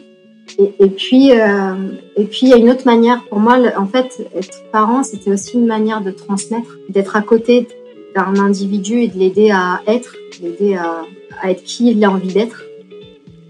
Et, 0.58 0.88
puis, 0.88 1.32
euh, 1.32 1.74
et 2.16 2.24
puis, 2.26 2.42
il 2.44 2.50
y 2.50 2.54
a 2.54 2.58
une 2.58 2.70
autre 2.70 2.86
manière. 2.86 3.24
Pour 3.26 3.40
moi, 3.40 3.58
en 3.78 3.88
fait, 3.88 4.26
être 4.36 4.64
parent, 4.72 5.04
c'était 5.04 5.32
aussi 5.32 5.56
une 5.58 5.66
manière 5.66 6.02
de 6.02 6.12
transmettre, 6.12 6.78
d'être 6.90 7.16
à 7.16 7.22
côté 7.22 7.68
d'un 8.16 8.40
individu 8.40 9.02
et 9.02 9.08
de 9.08 9.18
l'aider 9.18 9.52
à 9.52 9.82
être, 9.88 10.16
l'aider 10.42 10.76
à, 10.76 11.02
à, 11.42 11.52
être 11.52 11.64
qui 11.64 11.92
il 11.92 12.04
a 12.06 12.10
envie 12.10 12.34
d'être. 12.34 12.64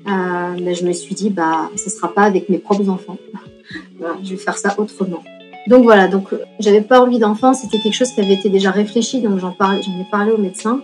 Euh, 0.07 0.57
mais 0.61 0.73
je 0.73 0.85
me 0.85 0.93
suis 0.93 1.13
dit, 1.13 1.29
bah, 1.29 1.69
ce 1.75 1.89
sera 1.89 2.13
pas 2.13 2.23
avec 2.23 2.49
mes 2.49 2.57
propres 2.57 2.89
enfants. 2.89 3.17
voilà, 3.99 4.15
je 4.23 4.31
vais 4.31 4.37
faire 4.37 4.57
ça 4.57 4.73
autrement. 4.77 5.23
Donc 5.67 5.83
voilà, 5.83 6.07
donc 6.07 6.29
j'avais 6.59 6.81
pas 6.81 7.01
envie 7.01 7.17
d'enfant, 7.17 7.53
c'était 7.53 7.79
quelque 7.79 7.95
chose 7.95 8.11
qui 8.11 8.21
avait 8.21 8.35
été 8.35 8.49
déjà 8.49 8.69
réfléchi, 8.69 9.19
donc 9.21 9.39
j'en 9.39 9.51
parle, 9.51 9.81
j'en 9.81 9.99
ai 9.99 10.05
parlé 10.11 10.31
au 10.31 10.37
médecin. 10.37 10.81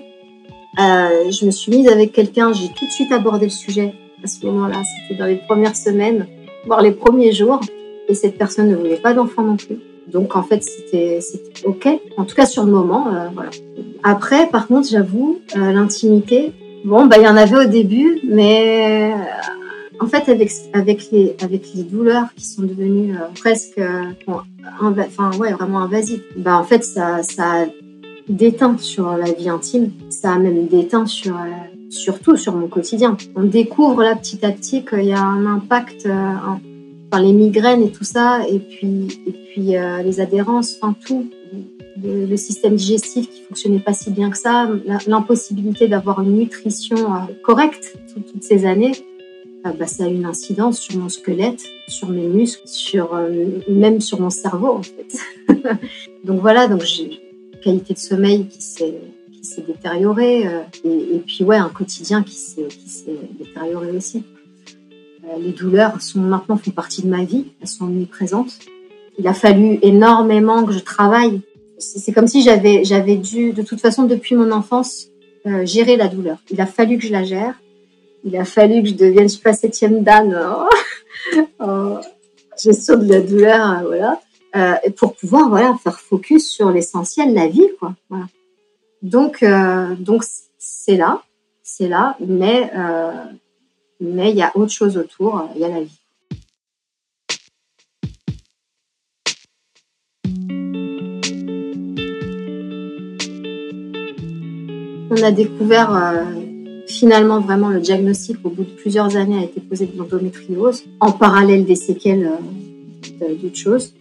Euh, 0.80 1.30
je 1.30 1.46
me 1.46 1.52
suis 1.52 1.72
mise 1.72 1.88
avec 1.88 2.14
quelqu'un, 2.14 2.52
j'ai 2.52 2.70
tout 2.70 2.86
de 2.86 2.92
suite 2.92 3.12
abordé 3.12 3.46
le 3.46 3.52
sujet 3.52 3.94
à 4.24 4.28
ce 4.28 4.46
moment-là. 4.46 4.82
C'était 5.08 5.20
dans 5.20 5.28
les 5.28 5.38
premières 5.38 5.76
semaines, 5.76 6.28
voire 6.66 6.82
les 6.82 6.92
premiers 6.92 7.32
jours. 7.32 7.60
Et 8.08 8.14
cette 8.14 8.38
personne 8.38 8.70
ne 8.70 8.76
voulait 8.76 8.98
pas 8.98 9.14
d'enfant 9.14 9.44
non 9.44 9.58
plus. 9.58 9.78
Donc 10.08 10.36
en 10.36 10.44
fait, 10.44 10.64
c'était 10.64 11.20
OK. 11.66 11.88
En 12.18 12.26
tout 12.26 12.36
cas, 12.36 12.46
sur 12.46 12.64
le 12.66 12.72
moment, 12.72 13.08
euh, 13.08 13.30
voilà. 13.34 13.52
Après, 14.04 14.48
par 14.48 14.68
contre, 14.68 14.90
j'avoue, 14.90 15.40
euh, 15.56 15.72
l'intimité, 15.72 16.54
bon, 16.84 17.06
bah, 17.06 17.18
il 17.20 17.24
y 17.24 17.28
en 17.28 17.38
avait 17.38 17.66
au 17.66 17.70
début, 17.70 18.20
mais 18.28 19.14
euh, 19.14 20.04
en 20.04 20.08
fait, 20.08 20.30
avec, 20.30 20.52
avec, 20.74 21.12
les, 21.12 21.36
avec 21.42 21.74
les 21.76 21.84
douleurs 21.84 22.34
qui 22.36 22.46
sont 22.46 22.64
devenues 22.64 23.16
euh, 23.16 23.28
presque, 23.40 23.80
bon, 24.28 24.38
enfin, 24.82 25.32
ouais, 25.38 25.54
vraiment 25.54 25.82
invasives, 25.82 26.24
bah, 26.36 26.58
en 26.58 26.64
fait, 26.64 26.84
ça, 26.84 27.22
ça 27.22 27.62
a 27.62 27.66
déteint 28.28 28.78
sur 28.78 29.16
la 29.16 29.32
vie 29.32 29.50
intime. 29.50 29.92
Ça 30.10 30.34
a 30.34 30.40
même 30.40 30.68
déteint 30.68 31.06
sur 31.06 31.36
surtout 31.92 32.38
sur 32.38 32.56
mon 32.56 32.68
quotidien. 32.68 33.18
On 33.36 33.44
découvre 33.44 34.04
là 34.04 34.16
petit 34.16 34.44
à 34.46 34.52
petit 34.52 34.84
qu'il 34.84 35.06
y 35.06 35.14
a 35.14 35.22
un 35.22 35.46
impact, 35.46 36.06
euh, 36.06 36.34
enfin 37.12 37.22
les 37.22 37.34
migraines 37.34 37.84
et 37.84 37.92
tout 37.92 38.04
ça, 38.04 38.48
et 38.48 38.60
puis 38.60 39.08
et 39.28 39.32
puis 39.32 39.78
euh, 39.78 40.02
les 40.02 40.20
adhérences, 40.20 40.78
enfin 40.82 40.96
tout, 41.06 41.30
le, 42.04 42.36
système 42.38 42.76
digestif 42.76 43.30
qui 43.30 43.42
fonctionnait 43.42 43.80
pas 43.80 43.94
si 43.94 44.10
bien 44.10 44.30
que 44.30 44.38
ça, 44.38 44.70
l'impossibilité 45.06 45.88
d'avoir 45.88 46.22
une 46.22 46.38
nutrition 46.38 46.98
euh, 46.98 47.18
correcte 47.44 47.98
toutes, 48.14 48.44
ces 48.44 48.66
années. 48.66 48.94
Bah, 49.64 49.86
ça 49.86 50.06
a 50.06 50.08
une 50.08 50.26
incidence 50.26 50.80
sur 50.80 50.98
mon 50.98 51.08
squelette, 51.08 51.64
sur 51.88 52.10
mes 52.10 52.26
muscles, 52.26 52.68
sur 52.68 53.16
même 53.70 54.02
sur 54.02 54.20
mon 54.20 54.32
cerveau 54.32 54.70
en 54.70 54.82
fait. 54.82 55.20
donc 56.24 56.42
voilà, 56.42 56.68
donc 56.68 56.82
j'ai 56.82 57.22
qualité 57.62 57.94
de 57.94 58.00
sommeil 58.00 58.48
qui 58.48 58.62
s'est 58.62 58.96
qui 59.42 59.48
s'est 59.48 59.62
détérioré 59.62 60.48
euh, 60.48 60.62
et, 60.86 61.20
puis 61.26 61.44
ouais 61.44 61.58
un 61.58 61.70
quotidien 61.70 62.24
qui 62.24 62.36
s'est 62.36 62.68
détérioré 63.40 63.92
aussi. 63.92 64.24
Euh, 65.26 65.40
les 65.40 65.52
douleurs 65.52 66.02
sont 66.02 66.20
maintenant 66.20 66.58
font 66.58 66.72
partie 66.72 67.02
de 67.02 67.08
ma 67.08 67.24
vie, 67.24 67.48
elles 67.62 67.68
sont 67.68 67.86
omniprésentes. 67.86 68.60
Il 69.18 69.28
a 69.28 69.34
fallu 69.34 69.80
énormément 69.82 70.64
que 70.66 70.74
je 70.74 70.80
travaille. 70.80 71.42
C'est 71.80 72.12
comme 72.12 72.28
si 72.28 72.44
j'avais 72.44 72.84
j'avais 72.84 73.18
dû 73.18 73.54
de 73.54 73.64
toute 73.64 73.82
façon 73.82 74.04
depuis 74.04 74.36
mon 74.36 74.52
enfance 74.52 75.08
euh, 75.48 75.66
gérer 75.66 75.98
la 75.98 76.08
douleur. 76.08 76.38
Il 76.52 76.62
a 76.62 76.68
fallu 76.68 76.98
que 76.98 77.06
je 77.06 77.12
la 77.12 77.24
gère. 77.24 77.56
Il 78.24 78.38
a 78.38 78.46
fallu 78.46 78.84
que 78.84 78.90
je 78.90 78.94
devienne 78.94 79.28
je 79.28 79.36
sais 79.36 79.42
pas 79.42 79.54
septième 79.54 80.04
dan 80.04 80.40
oh, 81.60 81.98
gestion 82.58 82.98
de 82.98 83.08
la 83.08 83.22
douleur 83.22 83.82
voilà 83.84 84.22
euh, 84.56 84.76
pour 84.98 85.16
pouvoir 85.16 85.50
voilà 85.50 85.76
faire 85.84 86.00
focus 86.00 86.48
sur 86.48 86.72
l'essentiel 86.72 87.34
la 87.34 87.48
vie 87.48 87.68
quoi 87.80 87.96
voilà. 88.10 88.26
Donc, 89.02 89.42
euh, 89.42 89.96
donc 89.96 90.24
c'est 90.60 90.96
là, 90.96 91.24
c'est 91.64 91.88
là, 91.88 92.16
mais 92.20 92.72
euh, 92.76 93.12
mais 94.00 94.30
il 94.30 94.38
y 94.38 94.44
a 94.44 94.52
autre 94.56 94.72
chose 94.72 94.98
autour. 94.98 95.50
Il 95.56 95.62
y 95.62 95.66
a 95.66 95.70
la 95.70 95.82
vie. 95.82 95.98
On 105.10 105.24
a 105.24 105.32
découvert 105.32 105.94
euh, 105.94 106.86
finalement 106.88 107.42
vraiment 107.42 107.70
le 107.70 107.80
diagnostic 107.80 108.38
au 108.44 108.50
bout 108.50 108.64
de 108.64 108.70
plusieurs 108.70 109.16
années 109.18 109.40
a 109.40 109.44
été 109.44 109.60
posé 109.60 109.88
de 109.88 109.98
l'endométriose 109.98 110.84
en 111.00 111.12
parallèle 111.12 111.66
des 111.66 111.76
séquelles 111.76 112.32
d'autres 113.20 113.58
choses. 113.58 113.94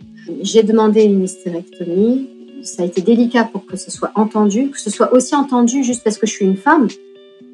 J'ai 0.42 0.62
demandé 0.62 1.02
une 1.02 1.24
hystérectomie 1.24 2.28
ça 2.62 2.82
a 2.82 2.86
été 2.86 3.00
délicat 3.00 3.44
pour 3.44 3.66
que 3.66 3.76
ce 3.76 3.90
soit 3.90 4.12
entendu, 4.14 4.70
que 4.70 4.80
ce 4.80 4.90
soit 4.90 5.12
aussi 5.12 5.34
entendu 5.34 5.84
juste 5.84 6.04
parce 6.04 6.18
que 6.18 6.26
je 6.26 6.32
suis 6.32 6.44
une 6.44 6.56
femme. 6.56 6.88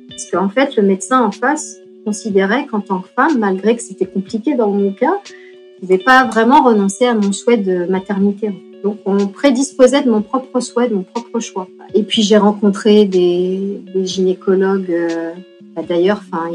Parce 0.09 0.31
qu'en 0.31 0.49
fait, 0.49 0.77
le 0.77 0.83
médecin 0.83 1.23
en 1.23 1.31
face 1.31 1.77
considérait 2.05 2.67
qu'en 2.67 2.81
tant 2.81 3.01
que 3.01 3.09
femme, 3.09 3.39
malgré 3.39 3.77
que 3.77 3.83
c'était 3.83 4.07
compliqué 4.07 4.55
dans 4.55 4.71
mon 4.71 4.93
cas, 4.93 5.21
je 5.27 5.33
ne 5.33 5.81
pouvais 5.81 5.99
pas 5.99 6.25
vraiment 6.25 6.63
renoncer 6.63 7.07
à 7.07 7.15
mon 7.15 7.33
souhait 7.33 7.57
de 7.57 7.87
maternité. 7.87 8.51
Donc, 8.83 8.99
on 9.05 9.27
prédisposait 9.27 10.03
de 10.03 10.11
mon 10.11 10.23
propre 10.23 10.61
souhait, 10.61 10.89
de 10.89 10.95
mon 10.95 11.03
propre 11.03 11.41
choix. 11.41 11.67
Et 11.95 12.03
puis, 12.03 12.23
j'ai 12.23 12.37
rencontré 12.37 13.05
des, 13.05 13.83
des 13.93 14.07
gynécologues. 14.07 14.91
Euh, 14.91 15.33
bah, 15.75 15.83
D'ailleurs, 15.87 16.23
enfin, 16.33 16.51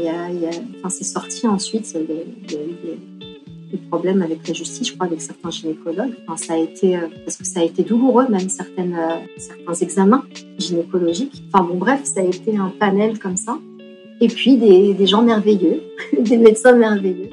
c'est 0.88 1.04
sorti 1.04 1.46
ensuite. 1.46 1.86
Des 3.72 3.78
problèmes 3.78 4.22
avec 4.22 4.46
la 4.46 4.54
justice, 4.54 4.88
je 4.88 4.94
crois, 4.94 5.06
avec 5.06 5.20
certains 5.20 5.50
gynécologues. 5.50 6.14
Enfin, 6.26 6.36
ça 6.36 6.52
a 6.54 6.58
été, 6.58 6.96
euh, 6.96 7.08
parce 7.24 7.38
que 7.38 7.46
ça 7.46 7.60
a 7.60 7.64
été 7.64 7.82
douloureux, 7.82 8.26
même 8.28 8.46
euh, 8.46 9.16
certains 9.38 9.74
examens 9.80 10.24
gynécologiques. 10.58 11.42
Enfin 11.48 11.64
bon, 11.64 11.76
bref, 11.76 12.02
ça 12.04 12.20
a 12.20 12.24
été 12.24 12.56
un 12.56 12.72
panel 12.78 13.18
comme 13.18 13.36
ça. 13.36 13.58
Et 14.20 14.28
puis 14.28 14.56
des, 14.56 15.06
gens 15.06 15.22
merveilleux, 15.22 15.82
des 16.18 16.36
médecins 16.36 16.72
merveilleux. 16.72 17.30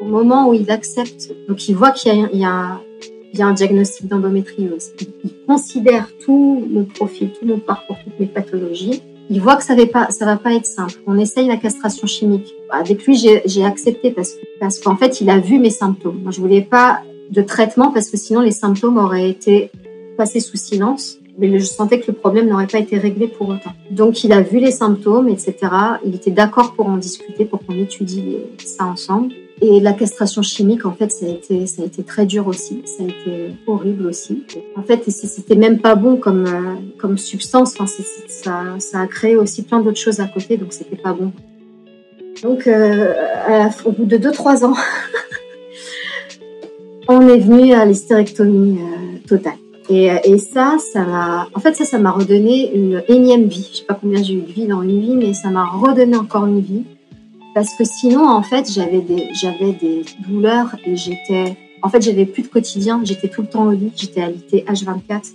Au 0.00 0.04
moment 0.04 0.48
où 0.48 0.54
ils 0.54 0.70
acceptent, 0.70 1.34
donc 1.48 1.68
ils 1.68 1.74
voient 1.74 1.92
qu'il 1.92 2.12
y, 2.12 2.36
y, 2.36 2.40
y, 2.40 2.44
a 2.44 3.46
un 3.46 3.52
diagnostic 3.52 4.06
d'endométriose, 4.06 4.92
ils 5.24 5.34
considèrent 5.46 6.08
tout 6.24 6.64
mon 6.68 6.84
profil, 6.84 7.30
tout 7.32 7.46
mon 7.46 7.58
parcours, 7.58 7.96
toutes 8.04 8.20
mes 8.20 8.26
pathologies, 8.26 9.02
il 9.30 9.40
voit 9.40 9.56
que 9.56 9.64
ça 9.64 9.74
va 9.74 9.86
pas, 9.86 10.10
ça 10.10 10.24
va 10.24 10.36
pas 10.36 10.54
être 10.54 10.66
simple. 10.66 10.94
On 11.06 11.18
essaye 11.18 11.46
la 11.48 11.56
castration 11.56 12.06
chimique. 12.06 12.54
Avec 12.70 13.04
lui, 13.06 13.16
j'ai 13.16 13.64
accepté 13.64 14.10
parce 14.10 14.34
parce 14.60 14.78
qu'en 14.78 14.96
fait, 14.96 15.20
il 15.20 15.30
a 15.30 15.38
vu 15.38 15.58
mes 15.58 15.70
symptômes. 15.70 16.20
Moi, 16.22 16.32
je 16.32 16.40
voulais 16.40 16.62
pas 16.62 17.00
de 17.30 17.42
traitement 17.42 17.92
parce 17.92 18.10
que 18.10 18.16
sinon 18.16 18.40
les 18.40 18.52
symptômes 18.52 18.96
auraient 18.96 19.28
été 19.28 19.70
passés 20.16 20.40
sous 20.40 20.56
silence. 20.56 21.18
Mais 21.40 21.56
je 21.56 21.64
sentais 21.64 22.00
que 22.00 22.08
le 22.08 22.14
problème 22.14 22.48
n'aurait 22.48 22.66
pas 22.66 22.80
été 22.80 22.98
réglé 22.98 23.28
pour 23.28 23.48
autant. 23.48 23.70
Donc, 23.92 24.24
il 24.24 24.32
a 24.32 24.40
vu 24.40 24.58
les 24.58 24.72
symptômes, 24.72 25.28
etc. 25.28 25.54
Il 26.04 26.16
était 26.16 26.32
d'accord 26.32 26.74
pour 26.74 26.88
en 26.88 26.96
discuter, 26.96 27.44
pour 27.44 27.64
qu'on 27.64 27.74
étudie 27.74 28.38
ça 28.64 28.86
ensemble. 28.86 29.32
Et 29.60 29.80
la 29.80 29.92
castration 29.92 30.42
chimique, 30.42 30.86
en 30.86 30.92
fait, 30.92 31.10
ça 31.10 31.26
a 31.26 31.30
été, 31.30 31.66
ça 31.66 31.82
a 31.82 31.84
été 31.84 32.04
très 32.04 32.26
dur 32.26 32.46
aussi. 32.46 32.82
Ça 32.84 33.02
a 33.02 33.06
été 33.06 33.54
horrible 33.66 34.06
aussi. 34.06 34.44
En 34.76 34.82
fait, 34.82 35.02
c'était 35.10 35.56
même 35.56 35.80
pas 35.80 35.96
bon 35.96 36.16
comme, 36.16 36.46
euh, 36.46 36.74
comme 36.98 37.18
substance. 37.18 37.74
Enfin, 37.78 37.86
ça, 38.28 38.76
ça 38.78 39.00
a 39.00 39.06
créé 39.06 39.36
aussi 39.36 39.62
plein 39.62 39.80
d'autres 39.80 39.98
choses 39.98 40.20
à 40.20 40.26
côté, 40.26 40.56
donc 40.56 40.72
c'était 40.72 40.96
pas 40.96 41.12
bon. 41.12 41.32
Donc, 42.42 42.68
euh, 42.68 43.14
au 43.84 43.90
bout 43.90 44.04
de 44.04 44.16
2-3 44.16 44.64
ans, 44.64 44.76
on 47.08 47.28
est 47.28 47.38
venu 47.38 47.72
à 47.72 47.84
l'hystérectomie 47.84 48.78
euh, 48.78 49.18
totale. 49.26 49.54
Et, 49.90 50.10
et, 50.22 50.38
ça, 50.38 50.76
ça 50.92 51.02
m'a, 51.02 51.48
en 51.54 51.60
fait, 51.60 51.74
ça, 51.74 51.84
ça 51.84 51.98
m'a 51.98 52.12
redonné 52.12 52.72
une 52.76 53.02
énième 53.08 53.48
vie. 53.48 53.68
Je 53.72 53.78
sais 53.78 53.84
pas 53.84 53.98
combien 54.00 54.22
j'ai 54.22 54.34
eu 54.34 54.42
de 54.42 54.52
vie 54.52 54.66
dans 54.66 54.82
une 54.82 55.00
vie, 55.00 55.16
mais 55.16 55.32
ça 55.32 55.48
m'a 55.48 55.64
redonné 55.64 56.16
encore 56.16 56.46
une 56.46 56.60
vie. 56.60 56.84
Parce 57.58 57.74
que 57.74 57.82
sinon, 57.82 58.24
en 58.24 58.44
fait, 58.44 58.70
j'avais 58.70 59.00
des, 59.00 59.30
j'avais 59.32 59.72
des 59.72 60.04
douleurs 60.28 60.76
et 60.86 60.94
j'étais, 60.94 61.56
en 61.82 61.88
fait, 61.88 62.00
j'avais 62.00 62.24
plus 62.24 62.44
de 62.44 62.46
quotidien. 62.46 63.00
J'étais 63.02 63.26
tout 63.26 63.42
le 63.42 63.48
temps 63.48 63.66
au 63.66 63.72
lit. 63.72 63.90
J'étais 63.96 64.20
alitée 64.20 64.64
H24. 64.68 65.32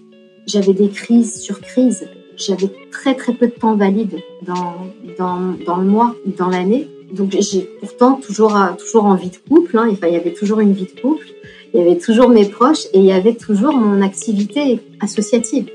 J'avais 0.47 0.71
des 0.71 0.87
crises 0.87 1.41
sur 1.41 1.59
crises. 1.59 2.07
J'avais 2.37 2.69
très 2.91 3.15
très 3.15 3.33
peu 3.33 3.47
de 3.47 3.51
temps 3.51 3.75
valide 3.75 4.15
dans, 4.43 4.73
dans, 5.19 5.53
dans 5.65 5.75
le 5.75 5.83
mois, 5.83 6.15
dans 6.37 6.47
l'année. 6.47 6.87
Donc 7.11 7.35
j'ai 7.37 7.69
pourtant 7.81 8.13
toujours, 8.13 8.57
toujours 8.79 9.03
envie 9.03 9.29
de 9.29 9.35
couple. 9.49 9.77
Hein. 9.77 9.89
Il 10.01 10.09
y 10.09 10.15
avait 10.15 10.33
toujours 10.33 10.61
une 10.61 10.71
vie 10.71 10.87
de 10.95 11.01
couple. 11.01 11.27
Il 11.73 11.81
y 11.81 11.83
avait 11.83 11.97
toujours 11.97 12.29
mes 12.29 12.45
proches 12.45 12.85
et 12.93 12.99
il 12.99 13.05
y 13.05 13.11
avait 13.11 13.35
toujours 13.35 13.73
mon 13.73 14.01
activité 14.01 14.79
associative. 15.01 15.69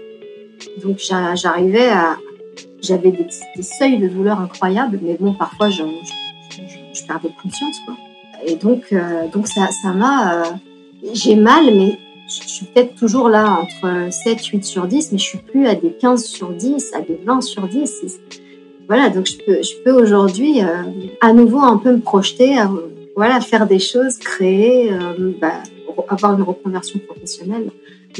Donc 0.82 0.98
j'arrivais 0.98 1.90
à, 1.90 2.16
j'avais 2.80 3.10
des, 3.10 3.26
des, 3.54 3.62
seuils 3.62 3.98
de 3.98 4.08
douleur 4.08 4.40
incroyables, 4.40 4.98
mais 5.02 5.18
bon, 5.20 5.34
parfois 5.34 5.68
je, 5.68 5.82
je, 5.82 6.27
perdais 7.08 7.30
conscience, 7.42 7.76
quoi. 7.84 7.96
Et 8.46 8.54
donc, 8.54 8.84
euh, 8.92 9.26
donc 9.32 9.48
ça, 9.48 9.68
ça 9.82 9.92
m'a, 9.92 10.42
euh, 10.42 10.44
j'ai 11.12 11.34
mal, 11.34 11.74
mais 11.74 11.98
je 12.28 12.48
suis 12.48 12.66
peut-être 12.66 12.94
toujours 12.94 13.28
là 13.28 13.58
entre 13.62 14.12
7, 14.12 14.44
8 14.44 14.64
sur 14.64 14.86
10, 14.86 15.12
mais 15.12 15.18
je 15.18 15.24
suis 15.24 15.38
plus 15.38 15.66
à 15.66 15.74
des 15.74 15.90
15 15.90 16.24
sur 16.24 16.50
10, 16.50 16.92
à 16.94 17.00
des 17.00 17.18
20 17.24 17.40
sur 17.40 17.66
10. 17.66 18.20
Voilà, 18.86 19.10
donc 19.10 19.26
je 19.26 19.38
peux, 19.38 19.62
je 19.62 19.82
peux 19.84 19.92
aujourd'hui 19.92 20.62
euh, 20.62 20.82
à 21.20 21.32
nouveau 21.32 21.58
un 21.58 21.78
peu 21.78 21.92
me 21.92 22.00
projeter, 22.00 22.58
à, 22.58 22.70
voilà, 23.16 23.40
faire 23.40 23.66
des 23.66 23.78
choses, 23.80 24.18
créer, 24.18 24.90
bah, 25.40 25.62
avoir 26.08 26.34
une 26.34 26.42
reconversion 26.42 27.00
professionnelle. 27.00 27.70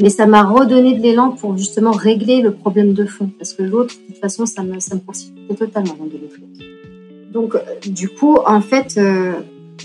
Mais 0.01 0.09
ça 0.09 0.25
m'a 0.25 0.43
redonné 0.43 0.93
de 0.93 1.01
l'élan 1.01 1.31
pour 1.31 1.57
justement 1.57 1.91
régler 1.91 2.41
le 2.41 2.51
problème 2.51 2.93
de 2.93 3.05
fond, 3.05 3.29
parce 3.37 3.53
que 3.53 3.63
l'autre, 3.63 3.95
de 3.95 4.13
toute 4.13 4.21
façon, 4.21 4.45
ça 4.45 4.63
me, 4.63 4.79
ça 4.79 4.95
me 4.95 5.55
totalement 5.55 5.95
dans 5.95 6.68
Donc, 7.31 7.55
euh, 7.55 7.59
du 7.85 8.09
coup, 8.09 8.37
en 8.45 8.61
fait, 8.61 8.95
euh, 8.97 9.33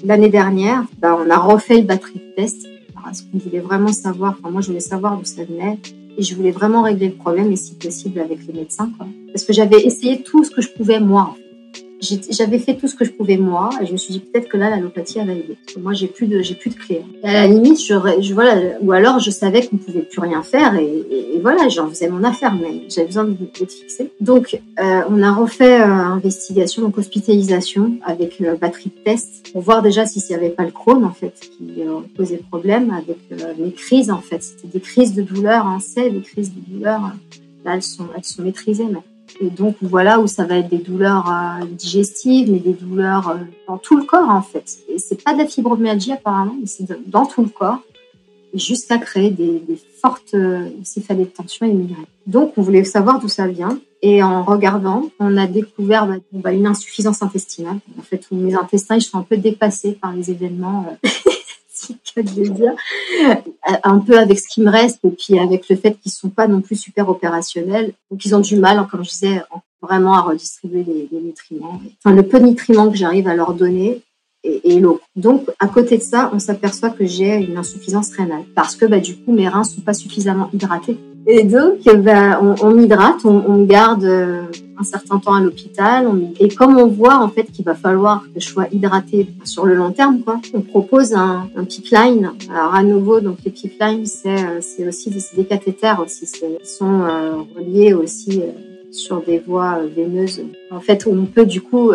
l'année 0.04 0.30
dernière, 0.30 0.84
bah, 0.98 1.16
on 1.18 1.28
a 1.30 1.38
refait 1.38 1.76
le 1.76 1.82
batterie 1.84 2.22
test 2.36 2.66
parce 3.04 3.22
qu'on 3.22 3.38
voulait 3.38 3.60
vraiment 3.60 3.92
savoir, 3.92 4.34
enfin 4.38 4.50
moi 4.50 4.62
je 4.62 4.68
voulais 4.68 4.80
savoir 4.80 5.18
d'où 5.18 5.24
ça 5.24 5.44
venait 5.44 5.78
et 6.16 6.22
je 6.22 6.34
voulais 6.34 6.50
vraiment 6.50 6.82
régler 6.82 7.08
le 7.08 7.14
problème 7.14 7.52
et 7.52 7.56
si 7.56 7.74
possible 7.74 8.18
avec 8.18 8.46
les 8.46 8.52
médecins 8.54 8.90
quoi. 8.96 9.06
Parce 9.32 9.44
que 9.44 9.52
j'avais 9.52 9.80
essayé 9.82 10.22
tout 10.22 10.42
ce 10.42 10.50
que 10.50 10.62
je 10.62 10.70
pouvais 10.70 11.00
moi 11.00 11.36
j'avais 12.30 12.58
fait 12.58 12.74
tout 12.74 12.88
ce 12.88 12.94
que 12.94 13.04
je 13.04 13.10
pouvais 13.10 13.36
moi 13.36 13.70
et 13.80 13.86
je 13.86 13.92
me 13.92 13.96
suis 13.96 14.12
dit 14.12 14.20
peut-être 14.20 14.48
que 14.48 14.56
là 14.56 14.70
l'allopathie 14.70 15.18
elle 15.18 15.26
va 15.26 15.32
aider. 15.32 15.56
Moi 15.78 15.92
j'ai 15.92 16.06
plus 16.06 16.26
de 16.26 16.42
j'ai 16.42 16.54
plus 16.54 16.70
de 16.70 16.76
clés. 16.76 17.02
Et 17.22 17.28
à 17.28 17.32
la 17.32 17.46
limite 17.46 17.80
je, 17.80 17.94
je 18.20 18.34
voilà 18.34 18.56
ou 18.80 18.92
alors 18.92 19.18
je 19.18 19.30
savais 19.30 19.66
qu'on 19.66 19.76
pouvait 19.76 20.02
plus 20.02 20.20
rien 20.20 20.42
faire 20.42 20.74
et, 20.76 21.04
voilà 21.42 21.68
j'en 21.68 21.88
faisais 21.88 22.08
mon 22.08 22.24
affaire 22.24 22.54
mais 22.54 22.82
j'avais 22.88 23.06
besoin 23.06 23.24
de 23.24 23.30
me 23.30 23.66
fixer. 23.66 24.10
Donc 24.20 24.60
euh, 24.80 25.00
on 25.10 25.22
a 25.22 25.32
refait 25.32 25.80
euh, 25.80 25.84
investigation 25.86 26.82
donc 26.82 26.98
hospitalisation 26.98 27.98
avec 28.04 28.40
euh, 28.40 28.56
batterie 28.56 28.90
de 28.90 29.02
test 29.04 29.52
pour 29.52 29.62
voir 29.62 29.82
déjà 29.82 30.06
si 30.06 30.24
n'y 30.28 30.34
avait 30.34 30.50
pas 30.50 30.64
le 30.64 30.70
Crohn 30.70 31.04
en 31.04 31.12
fait 31.12 31.34
qui 31.40 31.82
euh, 31.82 32.00
posait 32.16 32.36
problème 32.36 32.90
avec 32.90 33.18
euh, 33.32 33.52
les 33.58 33.72
crises 33.72 34.10
en 34.10 34.20
fait 34.20 34.42
c'était 34.42 34.68
des 34.68 34.80
crises 34.80 35.14
de 35.14 35.22
douleur 35.22 35.66
hein, 35.66 35.78
c'est 35.80 36.10
des 36.10 36.20
crises 36.20 36.52
de 36.54 36.60
douleur 36.60 37.00
là 37.64 37.74
elles 37.74 37.82
sont 37.82 38.06
elles 38.16 38.24
sont 38.24 38.42
maîtrisées 38.42 38.86
mais 38.90 39.00
et 39.40 39.50
donc 39.50 39.76
voilà 39.82 40.20
où 40.20 40.26
ça 40.26 40.44
va 40.44 40.58
être 40.58 40.68
des 40.68 40.78
douleurs 40.78 41.30
euh, 41.30 41.64
digestives, 41.66 42.50
mais 42.50 42.58
des 42.58 42.72
douleurs 42.72 43.28
euh, 43.28 43.36
dans 43.68 43.78
tout 43.78 43.96
le 43.96 44.04
corps 44.04 44.30
en 44.30 44.42
fait. 44.42 44.78
Et 44.88 44.98
c'est 44.98 45.22
pas 45.22 45.34
de 45.34 45.38
la 45.38 45.46
fibromyalgie 45.46 46.12
apparemment, 46.12 46.56
mais 46.60 46.66
c'est 46.66 46.86
dans 47.08 47.26
tout 47.26 47.42
le 47.42 47.48
corps, 47.48 47.80
jusqu'à 48.54 48.98
créer 48.98 49.30
des, 49.30 49.58
des 49.58 49.78
fortes 50.00 50.34
euh, 50.34 50.68
de 50.68 51.24
tension 51.24 51.66
et 51.66 51.72
migraines. 51.72 52.04
Donc 52.26 52.54
on 52.56 52.62
voulait 52.62 52.84
savoir 52.84 53.18
d'où 53.18 53.28
ça 53.28 53.46
vient. 53.46 53.78
Et 54.02 54.22
en 54.22 54.44
regardant, 54.44 55.08
on 55.18 55.36
a 55.38 55.46
découvert 55.46 56.06
bah, 56.06 56.16
bah, 56.32 56.52
une 56.52 56.66
insuffisance 56.66 57.22
intestinale. 57.22 57.78
En 57.98 58.02
fait, 58.02 58.26
mes 58.30 58.54
intestins 58.54 58.96
ils 58.96 59.02
sont 59.02 59.18
un 59.18 59.22
peu 59.22 59.38
dépassés 59.38 59.92
par 59.92 60.12
les 60.12 60.30
événements. 60.30 60.86
Euh, 63.24 63.72
un 63.82 63.98
peu 63.98 64.18
avec 64.18 64.38
ce 64.38 64.48
qui 64.48 64.60
me 64.60 64.70
reste 64.70 64.98
et 65.04 65.10
puis 65.10 65.38
avec 65.38 65.68
le 65.68 65.76
fait 65.76 65.98
qu'ils 66.00 66.12
sont 66.12 66.28
pas 66.28 66.46
non 66.46 66.60
plus 66.60 66.76
super 66.76 67.08
opérationnels, 67.08 67.92
donc 68.10 68.24
ils 68.24 68.34
ont 68.34 68.40
du 68.40 68.56
mal, 68.56 68.86
comme 68.90 69.04
je 69.04 69.10
disais, 69.10 69.42
vraiment 69.80 70.14
à 70.14 70.20
redistribuer 70.20 70.84
les, 70.84 71.20
nutriments. 71.20 71.80
Enfin, 72.04 72.14
le 72.14 72.22
peu 72.22 72.40
de 72.40 72.46
nutriments 72.46 72.90
que 72.90 72.96
j'arrive 72.96 73.28
à 73.28 73.34
leur 73.34 73.54
donner 73.54 74.02
et, 74.42 74.74
et 74.74 74.80
l'eau. 74.80 75.00
Donc, 75.16 75.48
à 75.58 75.68
côté 75.68 75.98
de 75.98 76.02
ça, 76.02 76.30
on 76.32 76.38
s'aperçoit 76.38 76.90
que 76.90 77.06
j'ai 77.06 77.36
une 77.36 77.56
insuffisance 77.56 78.10
rénale 78.10 78.44
parce 78.54 78.76
que 78.76 78.84
bah, 78.86 79.00
du 79.00 79.16
coup, 79.16 79.32
mes 79.32 79.48
reins 79.48 79.64
sont 79.64 79.80
pas 79.80 79.94
suffisamment 79.94 80.50
hydratés. 80.52 80.98
Et 81.26 81.44
donc, 81.44 81.78
bah, 82.02 82.40
on, 82.42 82.54
on 82.62 82.78
hydrate, 82.78 83.24
on, 83.24 83.42
on 83.46 83.64
garde 83.64 84.04
euh, 84.04 84.42
un 84.78 84.84
certain 84.84 85.18
temps 85.18 85.34
à 85.34 85.40
l'hôpital. 85.40 86.06
Et 86.40 86.48
comme 86.48 86.76
on 86.78 86.86
voit 86.86 87.16
en 87.16 87.28
fait 87.28 87.44
qu'il 87.44 87.64
va 87.64 87.74
falloir 87.74 88.24
que 88.34 88.40
je 88.40 88.46
sois 88.46 88.66
hydratée 88.72 89.28
sur 89.44 89.64
le 89.64 89.74
long 89.74 89.92
terme, 89.92 90.20
quoi, 90.20 90.40
on 90.52 90.60
propose 90.60 91.14
un, 91.14 91.48
un 91.56 91.64
pipeline. 91.64 92.32
Alors 92.50 92.74
à 92.74 92.82
nouveau, 92.82 93.20
donc 93.20 93.38
les 93.44 93.50
pipelines, 93.50 94.06
c'est 94.06 94.44
euh, 94.44 94.88
aussi 94.88 95.10
des, 95.10 95.20
des 95.36 95.44
cathéters 95.44 96.00
aussi, 96.00 96.26
ils 96.42 96.66
sont 96.66 97.02
euh, 97.02 97.36
reliés 97.56 97.94
aussi. 97.94 98.40
Euh, 98.40 98.50
sur 98.90 99.20
des 99.22 99.40
voies 99.40 99.78
euh, 99.80 99.88
veineuses. 99.88 100.44
En 100.70 100.78
fait, 100.78 101.08
on 101.08 101.24
peut 101.24 101.46
du 101.46 101.60
coup 101.60 101.90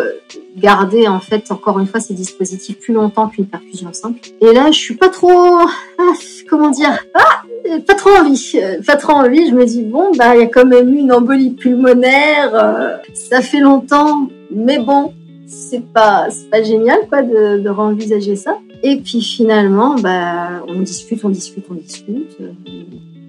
garder 0.58 1.08
en 1.08 1.18
fait 1.18 1.50
encore 1.50 1.78
une 1.78 1.86
fois 1.86 1.98
ces 1.98 2.12
dispositifs 2.12 2.78
plus 2.78 2.92
longtemps 2.92 3.28
qu'une 3.28 3.46
perfusion 3.46 3.90
simple. 3.94 4.20
Et 4.42 4.52
là, 4.52 4.70
je 4.70 4.78
suis 4.78 4.96
pas 4.96 5.08
trop, 5.08 5.60
comment 6.50 6.68
dire, 6.68 6.98
ah, 7.14 7.42
pas 7.86 7.94
trop 7.94 8.10
envie, 8.10 8.52
euh, 8.56 8.80
pas 8.86 8.96
trop 8.96 9.12
envie. 9.12 9.48
Je 9.48 9.54
me 9.54 9.64
dis 9.64 9.82
bon, 9.82 10.12
bah 10.16 10.36
il 10.36 10.40
y 10.40 10.44
a 10.44 10.46
quand 10.46 10.66
même 10.66 10.92
eu 10.92 10.98
une 10.98 11.12
embolie 11.12 11.50
pulmonaire, 11.50 13.00
ça 13.14 13.40
fait 13.40 13.60
longtemps, 13.60 14.28
mais 14.50 14.78
bon, 14.78 15.12
c'est 15.46 15.84
pas, 15.92 16.28
pas 16.50 16.62
génial 16.62 16.98
quoi 17.08 17.22
de, 17.22 17.58
de 17.58 17.68
réenvisager 17.68 18.36
ça. 18.36 18.58
Et 18.82 18.96
puis 18.96 19.20
finalement, 19.20 19.96
bah 19.96 20.62
on 20.68 20.80
discute, 20.80 21.24
on 21.24 21.28
discute, 21.28 21.64
on 21.70 21.74
discute. 21.74 22.38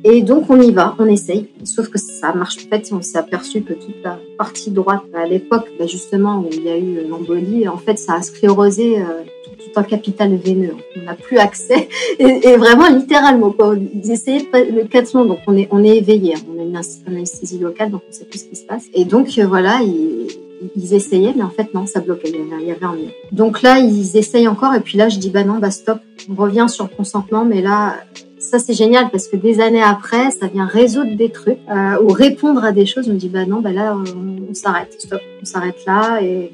Et 0.03 0.21
donc 0.21 0.49
on 0.49 0.59
y 0.59 0.71
va, 0.71 0.95
on 0.97 1.05
essaye. 1.05 1.49
Sauf 1.63 1.89
que 1.89 1.99
ça 1.99 2.33
marche 2.33 2.57
fait. 2.69 2.91
On 2.91 3.01
s'est 3.01 3.17
aperçu 3.17 3.61
que 3.61 3.73
toute 3.73 4.03
la 4.03 4.17
partie 4.37 4.71
droite, 4.71 5.03
à 5.13 5.27
l'époque, 5.27 5.67
bah 5.77 5.85
justement 5.85 6.39
où 6.39 6.49
il 6.51 6.63
y 6.63 6.69
a 6.69 6.77
eu 6.77 7.07
l'embolie, 7.07 7.67
en 7.67 7.77
fait, 7.77 7.99
ça 7.99 8.15
a 8.15 8.21
sclérosé 8.21 8.99
euh, 8.99 9.23
tout, 9.63 9.79
un 9.79 9.83
capital 9.83 10.35
veineux. 10.35 10.75
On 10.97 11.03
n'a 11.03 11.15
plus 11.15 11.37
accès. 11.37 11.89
Et, 12.19 12.55
vraiment, 12.55 12.89
littéralement, 12.89 13.51
quoi. 13.51 13.75
Ils 13.75 14.11
essayaient 14.11 14.45
le 14.53 14.83
cathlon, 14.85 15.25
donc 15.25 15.39
on 15.47 15.57
est, 15.57 15.67
on 15.71 15.83
est 15.83 15.97
éveillé. 15.97 16.35
On 16.53 16.59
a 16.59 16.63
une 16.63 16.79
anesthésie 17.07 17.59
locale, 17.59 17.91
donc 17.91 18.01
on 18.09 18.11
sait 18.11 18.25
plus 18.25 18.39
ce 18.39 18.45
qui 18.45 18.55
se 18.55 18.65
passe. 18.65 18.85
Et 18.93 19.05
donc 19.05 19.37
euh, 19.37 19.45
voilà, 19.45 19.79
ils, 19.81 20.27
ils 20.75 20.93
essayaient, 20.93 21.33
mais 21.35 21.43
en 21.43 21.49
fait 21.49 21.73
non, 21.73 21.85
ça 21.85 21.99
bloquait. 21.99 22.29
Il 22.29 22.67
y 22.67 22.71
avait, 22.71 22.83
un 22.83 22.95
mur. 22.95 23.11
Donc 23.31 23.61
là, 23.61 23.79
ils 23.79 24.17
essayent 24.17 24.47
encore. 24.47 24.73
Et 24.73 24.81
puis 24.81 24.97
là, 24.97 25.09
je 25.09 25.19
dis 25.19 25.29
bah 25.29 25.43
non, 25.43 25.59
bah 25.59 25.71
stop. 25.71 25.99
On 26.29 26.35
revient 26.35 26.67
sur 26.69 26.89
consentement, 26.95 27.45
mais 27.45 27.61
là 27.61 27.95
ça 28.39 28.57
c'est 28.57 28.73
génial 28.73 29.09
parce 29.11 29.27
que 29.27 29.37
des 29.37 29.61
années 29.61 29.83
après, 29.83 30.31
ça 30.31 30.47
vient 30.47 30.65
résoudre 30.65 31.15
des 31.15 31.29
trucs 31.29 31.59
euh, 31.69 32.01
ou 32.01 32.07
répondre 32.07 32.63
à 32.63 32.71
des 32.71 32.85
choses. 32.85 33.07
On 33.07 33.13
me 33.13 33.17
dit 33.17 33.29
bah 33.29 33.45
non, 33.45 33.61
bah 33.61 33.71
là 33.71 33.95
on, 33.95 34.49
on 34.49 34.53
s'arrête, 34.53 34.95
stop, 34.99 35.21
on 35.41 35.45
s'arrête 35.45 35.85
là 35.85 36.21
et 36.21 36.51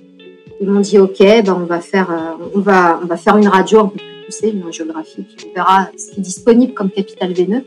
ils 0.59 0.69
m'ont 0.69 0.79
dit 0.79 0.97
ok, 0.97 1.19
bah 1.45 1.57
on 1.59 1.65
va 1.65 1.79
faire, 1.79 2.11
euh, 2.11 2.45
on 2.55 2.59
va, 2.59 2.99
on 3.01 3.05
va 3.05 3.17
faire 3.17 3.37
une 3.37 3.47
radio 3.47 3.79
un 3.81 3.87
peu 3.87 3.97
plus 3.97 4.25
poussée, 4.25 4.49
une 4.49 4.63
radiographie, 4.63 5.23
puis 5.23 5.47
on 5.49 5.53
verra 5.53 5.89
ce 5.97 6.11
qui 6.11 6.19
est 6.19 6.23
disponible 6.23 6.73
comme 6.73 6.89
capital 6.89 7.33
veineux. 7.33 7.63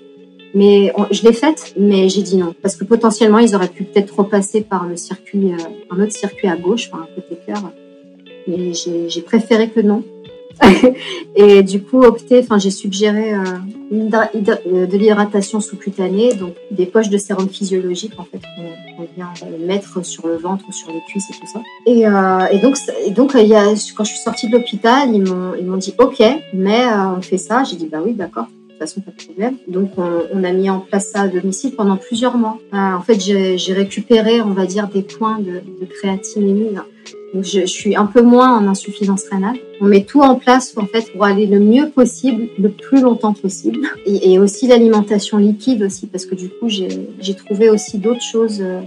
Mais 0.53 0.93
je 1.12 1.22
l'ai 1.22 1.32
faite, 1.32 1.74
mais 1.78 2.09
j'ai 2.09 2.22
dit 2.22 2.36
non 2.36 2.55
parce 2.61 2.74
que 2.74 2.84
potentiellement 2.84 3.38
ils 3.38 3.55
auraient 3.55 3.68
pu 3.68 3.84
peut-être 3.84 4.18
repasser 4.18 4.62
par 4.62 4.86
le 4.86 4.97
circuit, 4.97 5.53
euh, 5.53 5.57
un 5.91 6.03
autre 6.03 6.12
circuit 6.12 6.49
à 6.49 6.57
gauche, 6.57 6.91
enfin 6.93 7.05
un 7.05 7.14
côté 7.14 7.38
cœur. 7.47 7.70
Mais 8.49 8.72
j'ai 8.74 9.22
préféré 9.22 9.68
que 9.68 9.80
non 9.80 10.03
et 11.36 11.62
du 11.62 11.82
coup, 11.82 12.02
j'ai 12.58 12.70
suggéré 12.70 13.34
euh, 13.34 13.44
euh, 13.92 14.86
de 14.86 14.96
l'hydratation 14.96 15.61
sous-cutanée, 15.61 16.34
donc 16.34 16.54
des 16.70 16.86
poches 16.86 17.08
de 17.08 17.18
sérum 17.18 17.48
physiologique 17.48 18.12
en 18.18 18.24
fait 18.24 18.38
qu'on 18.38 19.06
vient 19.16 19.32
mettre 19.58 20.04
sur 20.04 20.26
le 20.26 20.36
ventre 20.36 20.64
ou 20.68 20.72
sur 20.72 20.88
les 20.92 21.00
cuisses 21.08 21.30
et 21.30 21.34
tout 21.34 21.46
ça. 21.46 21.61
Et, 21.86 22.06
euh, 22.06 22.58
donc, 23.14 23.32
quand 23.32 24.04
je 24.04 24.11
suis 24.11 24.18
sortie 24.18 24.48
de 24.48 24.52
l'hôpital, 24.52 25.11
ils 25.14 25.22
m'ont 25.22 25.76
dit 25.76 25.94
OK, 25.98 26.22
mais 26.52 26.84
on 27.16 27.22
fait 27.22 27.38
ça. 27.38 27.64
J'ai 27.64 27.76
dit 27.76 27.86
bah 27.86 27.98
oui, 28.04 28.12
d'accord. 28.12 28.46
De 28.46 28.86
toute 28.86 28.88
façon, 28.88 29.00
pas 29.02 29.11
de 29.11 29.24
problème. 29.24 29.56
Donc, 29.68 29.90
on, 29.98 30.42
a 30.42 30.52
mis 30.52 30.70
en 30.70 30.80
place 30.80 31.11
ça 31.11 31.22
à 31.22 31.28
domicile 31.28 31.72
pendant 31.76 31.98
plusieurs 31.98 32.38
mois. 32.38 32.58
En 32.72 33.02
fait, 33.02 33.20
j'ai 33.20 33.72
récupéré, 33.74 34.40
on 34.40 34.52
va 34.52 34.64
dire, 34.64 34.88
des 34.88 35.02
points 35.02 35.38
de, 35.38 35.61
de 35.61 35.86
donc 37.35 37.45
je, 37.45 37.61
je, 37.61 37.66
suis 37.66 37.97
un 37.97 38.07
peu 38.07 38.22
moins 38.22 38.59
en 38.59 38.66
insuffisance 38.66 39.24
rénale. 39.31 39.57
On 39.81 39.87
met 39.87 40.05
tout 40.05 40.20
en 40.20 40.35
place 40.35 40.74
en 40.76 40.87
fait 40.87 41.12
pour 41.12 41.24
aller 41.24 41.47
le 41.47 41.61
mieux 41.61 41.89
possible, 41.89 42.49
le 42.59 42.70
plus 42.70 43.01
longtemps 43.01 43.35
possible. 43.35 43.81
Et, 44.07 44.39
aussi 44.39 44.66
l'alimentation 44.66 45.39
liquide 45.39 45.83
aussi 45.83 46.07
parce 46.07 46.26
que 46.26 46.35
du 46.35 46.49
coup 46.49 46.68
j'ai 46.68 47.35
trouvé 47.35 47.70
aussi 47.70 47.99
d'autres 47.99 48.22
choses 48.22 48.61
euh, 48.61 48.81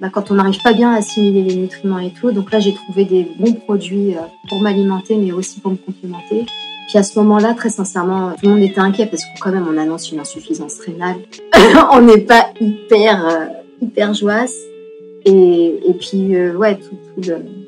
bah, 0.00 0.08
quand 0.12 0.30
on 0.30 0.34
n'arrive 0.34 0.60
pas 0.62 0.74
bien 0.74 0.92
à 0.92 0.98
assimiler 0.98 1.42
les 1.42 1.56
nutriments 1.56 1.98
et 1.98 2.10
tout. 2.10 2.30
Donc 2.30 2.52
là, 2.52 2.60
j'ai 2.60 2.74
trouvé 2.74 3.04
des 3.04 3.26
bons 3.38 3.54
produits 3.54 4.14
euh, 4.14 4.20
pour 4.48 4.60
m'alimenter, 4.60 5.16
mais 5.16 5.32
aussi 5.32 5.60
pour 5.60 5.70
me 5.70 5.76
complémenter. 5.76 6.44
Puis 6.88 6.98
à 6.98 7.02
ce 7.02 7.18
moment-là, 7.18 7.54
très 7.54 7.70
sincèrement, 7.70 8.32
tout 8.32 8.46
le 8.46 8.50
monde 8.50 8.62
était 8.62 8.80
inquiet 8.80 9.06
parce 9.06 9.22
que 9.22 9.40
quand 9.40 9.50
même, 9.50 9.66
on 9.68 9.78
annonce 9.78 10.12
une 10.12 10.20
insuffisance 10.20 10.78
rénale. 10.80 11.16
on 11.92 12.02
n'est 12.02 12.20
pas 12.20 12.50
hyper, 12.60 13.26
euh, 13.26 13.46
hyper 13.80 14.12
joasse. 14.12 14.54
Et, 15.26 15.94
puis, 15.98 16.36
euh, 16.36 16.54
ouais, 16.56 16.78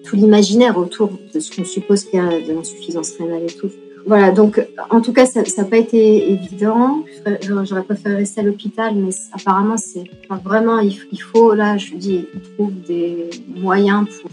tout, 0.05 0.17
l'imaginaire 0.17 0.79
autour 0.79 1.11
de 1.35 1.41
ce 1.41 1.55
qu'on 1.55 1.65
suppose 1.65 2.05
qu'il 2.05 2.19
y 2.19 2.23
a 2.23 2.41
de 2.41 2.53
l'insuffisance 2.53 3.13
rénale 3.19 3.43
et 3.43 3.53
tout 3.53 3.71
voilà, 4.09 4.31
donc 4.31 4.67
en 4.89 5.03
tout 5.03 5.13
cas, 5.13 5.27
ça 5.27 5.43
n'a 5.43 5.65
pas 5.65 5.77
été 5.77 6.31
évident. 6.31 7.05
J'aurais 7.43 7.83
préféré 7.83 8.17
rester 8.17 8.41
à 8.41 8.45
l'hôpital, 8.45 8.95
mais 8.95 9.11
apparemment, 9.35 9.77
c'est 9.77 10.05
vraiment, 10.43 10.79
il, 10.79 11.21
faut, 11.21 11.53
là, 11.53 11.77
je 11.77 11.95
dis, 11.95 12.25
on 12.35 12.55
trouve 12.55 12.73
des 12.87 13.29
moyens 13.55 14.07
pour 14.09 14.31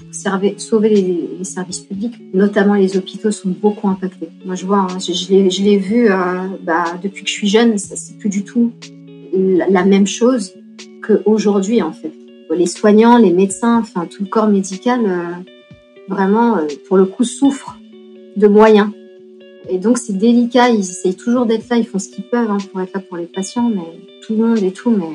sauver 0.58 0.90
les, 0.90 1.44
services 1.44 1.82
publics, 1.82 2.16
notamment 2.34 2.76
les 2.76 2.96
hôpitaux 2.96 3.32
sont 3.32 3.50
beaucoup 3.50 3.90
impactés. 3.90 4.30
Moi, 4.46 4.56
je 4.56 4.66
vois, 4.66 4.88
hein, 4.90 4.98
je, 4.98 5.64
l'ai 5.64 5.78
vu 5.78 6.10
euh, 6.10 6.16
bah, 6.62 6.86
depuis 7.04 7.26
que 7.26 7.30
je 7.30 7.36
suis 7.36 7.50
jeune, 7.50 7.78
c'est 7.78 8.18
plus 8.18 8.30
du 8.30 8.46
tout 8.46 8.72
la, 9.34 9.84
même 9.84 10.08
chose 10.08 10.54
qu'aujourd'hui, 11.06 11.82
en 11.82 11.92
fait. 11.92 12.14
Les 12.52 12.68
soignants, 12.68 13.18
les 13.18 13.34
médecins, 13.34 13.80
enfin, 13.80 14.06
tout 14.06 14.24
le 14.24 14.30
corps 14.30 14.48
médical, 14.48 15.02
euh, 15.06 15.34
vraiment, 16.08 16.58
euh, 16.58 16.68
pour 16.88 16.98
le 16.98 17.06
coup, 17.06 17.24
souffre 17.24 17.78
de 18.36 18.48
moyens 18.48 18.90
et 19.70 19.80
donc 19.80 19.98
c'est 19.98 20.14
délicat, 20.14 20.70
ils 20.70 20.80
essayent 20.80 21.16
toujours 21.16 21.46
d'être 21.46 21.68
là, 21.70 21.78
ils 21.78 21.88
font 21.88 22.00
ce 22.00 22.10
qu'ils 22.10 22.26
peuvent 22.26 22.50
hein, 22.50 22.58
pour 22.72 22.82
être 22.82 22.94
là 22.94 23.00
pour 23.00 23.18
les 23.18 23.26
patients, 23.26 23.70
mais 23.70 24.00
tout 24.22 24.36
le 24.36 24.46
monde 24.46 24.60
et 24.60 24.72
tout, 24.72 24.92
mais 24.92 25.06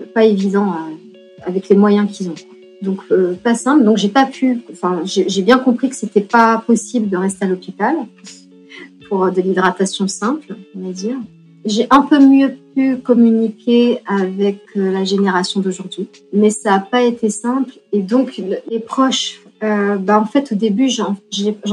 euh, 0.00 0.06
pas 0.14 0.24
évident 0.24 0.72
euh, 0.72 0.94
avec 1.42 1.68
les 1.68 1.76
moyens 1.76 2.10
qu'ils 2.10 2.30
ont. 2.30 2.34
Donc 2.80 3.00
pas 3.44 3.54
simple. 3.54 3.84
Donc 3.84 3.96
j'ai 3.96 4.08
pas 4.08 4.26
pu, 4.26 4.60
enfin 4.72 5.02
j'ai 5.04 5.42
bien 5.42 5.58
compris 5.58 5.88
que 5.88 5.94
c'était 5.94 6.20
pas 6.20 6.58
possible 6.66 7.08
de 7.08 7.16
rester 7.16 7.44
à 7.44 7.48
l'hôpital 7.48 7.94
pour 9.08 9.30
de 9.30 9.40
l'hydratation 9.40 10.08
simple, 10.08 10.56
on 10.74 10.86
va 10.86 10.92
dire. 10.92 11.16
J'ai 11.64 11.86
un 11.90 12.02
peu 12.02 12.18
mieux 12.18 12.56
pu 12.74 12.96
communiquer 12.96 14.00
avec 14.06 14.60
la 14.74 15.04
génération 15.04 15.60
d'aujourd'hui, 15.60 16.08
mais 16.32 16.50
ça 16.50 16.70
n'a 16.70 16.80
pas 16.80 17.02
été 17.02 17.30
simple. 17.30 17.74
Et 17.92 18.00
donc 18.00 18.40
les 18.68 18.80
proches 18.80 19.42
euh, 19.62 19.96
bah, 19.96 20.18
en 20.18 20.24
fait, 20.24 20.52
au 20.52 20.54
début, 20.54 20.88
j'en 20.88 21.16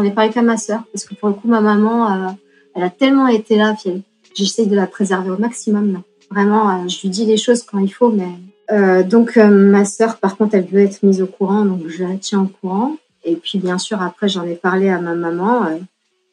ai 0.04 0.12
parlé 0.12 0.30
qu'à 0.30 0.42
ma 0.42 0.58
sœur, 0.58 0.84
parce 0.94 1.06
que 1.06 1.16
pour 1.16 1.30
le 1.30 1.36
coup, 1.36 1.48
ma 1.48 1.62
maman, 1.62 2.12
euh, 2.12 2.32
elle 2.76 2.84
a 2.84 2.90
tellement 2.90 3.28
été 3.28 3.56
là, 3.56 3.76
j'essaye 4.36 4.68
de 4.68 4.76
la 4.76 4.88
préserver 4.88 5.32
au 5.32 5.38
maximum. 5.38 6.02
Vraiment, 6.30 6.70
euh, 6.70 6.88
je 6.88 7.02
lui 7.02 7.10
dis 7.10 7.26
les 7.26 7.38
choses 7.38 7.64
quand 7.64 7.80
il 7.80 7.90
faut, 7.90 8.12
mais 8.12 8.30
euh, 8.72 9.02
donc 9.02 9.38
ma 9.38 9.86
sœur, 9.86 10.18
par 10.18 10.38
contre, 10.38 10.56
elle 10.56 10.66
veut 10.66 10.82
être 10.82 11.02
mise 11.02 11.22
au 11.22 11.28
courant, 11.28 11.66
donc 11.66 11.88
je 11.88 12.04
la 12.04 12.16
tiens 12.18 12.42
au 12.42 12.48
courant. 12.48 12.96
Et 13.24 13.36
puis, 13.36 13.58
bien 13.58 13.78
sûr, 13.78 14.02
après, 14.02 14.30
j'en 14.30 14.44
ai 14.44 14.56
parlé 14.56 14.90
à 14.90 15.02
ma 15.02 15.16
maman. 15.16 15.68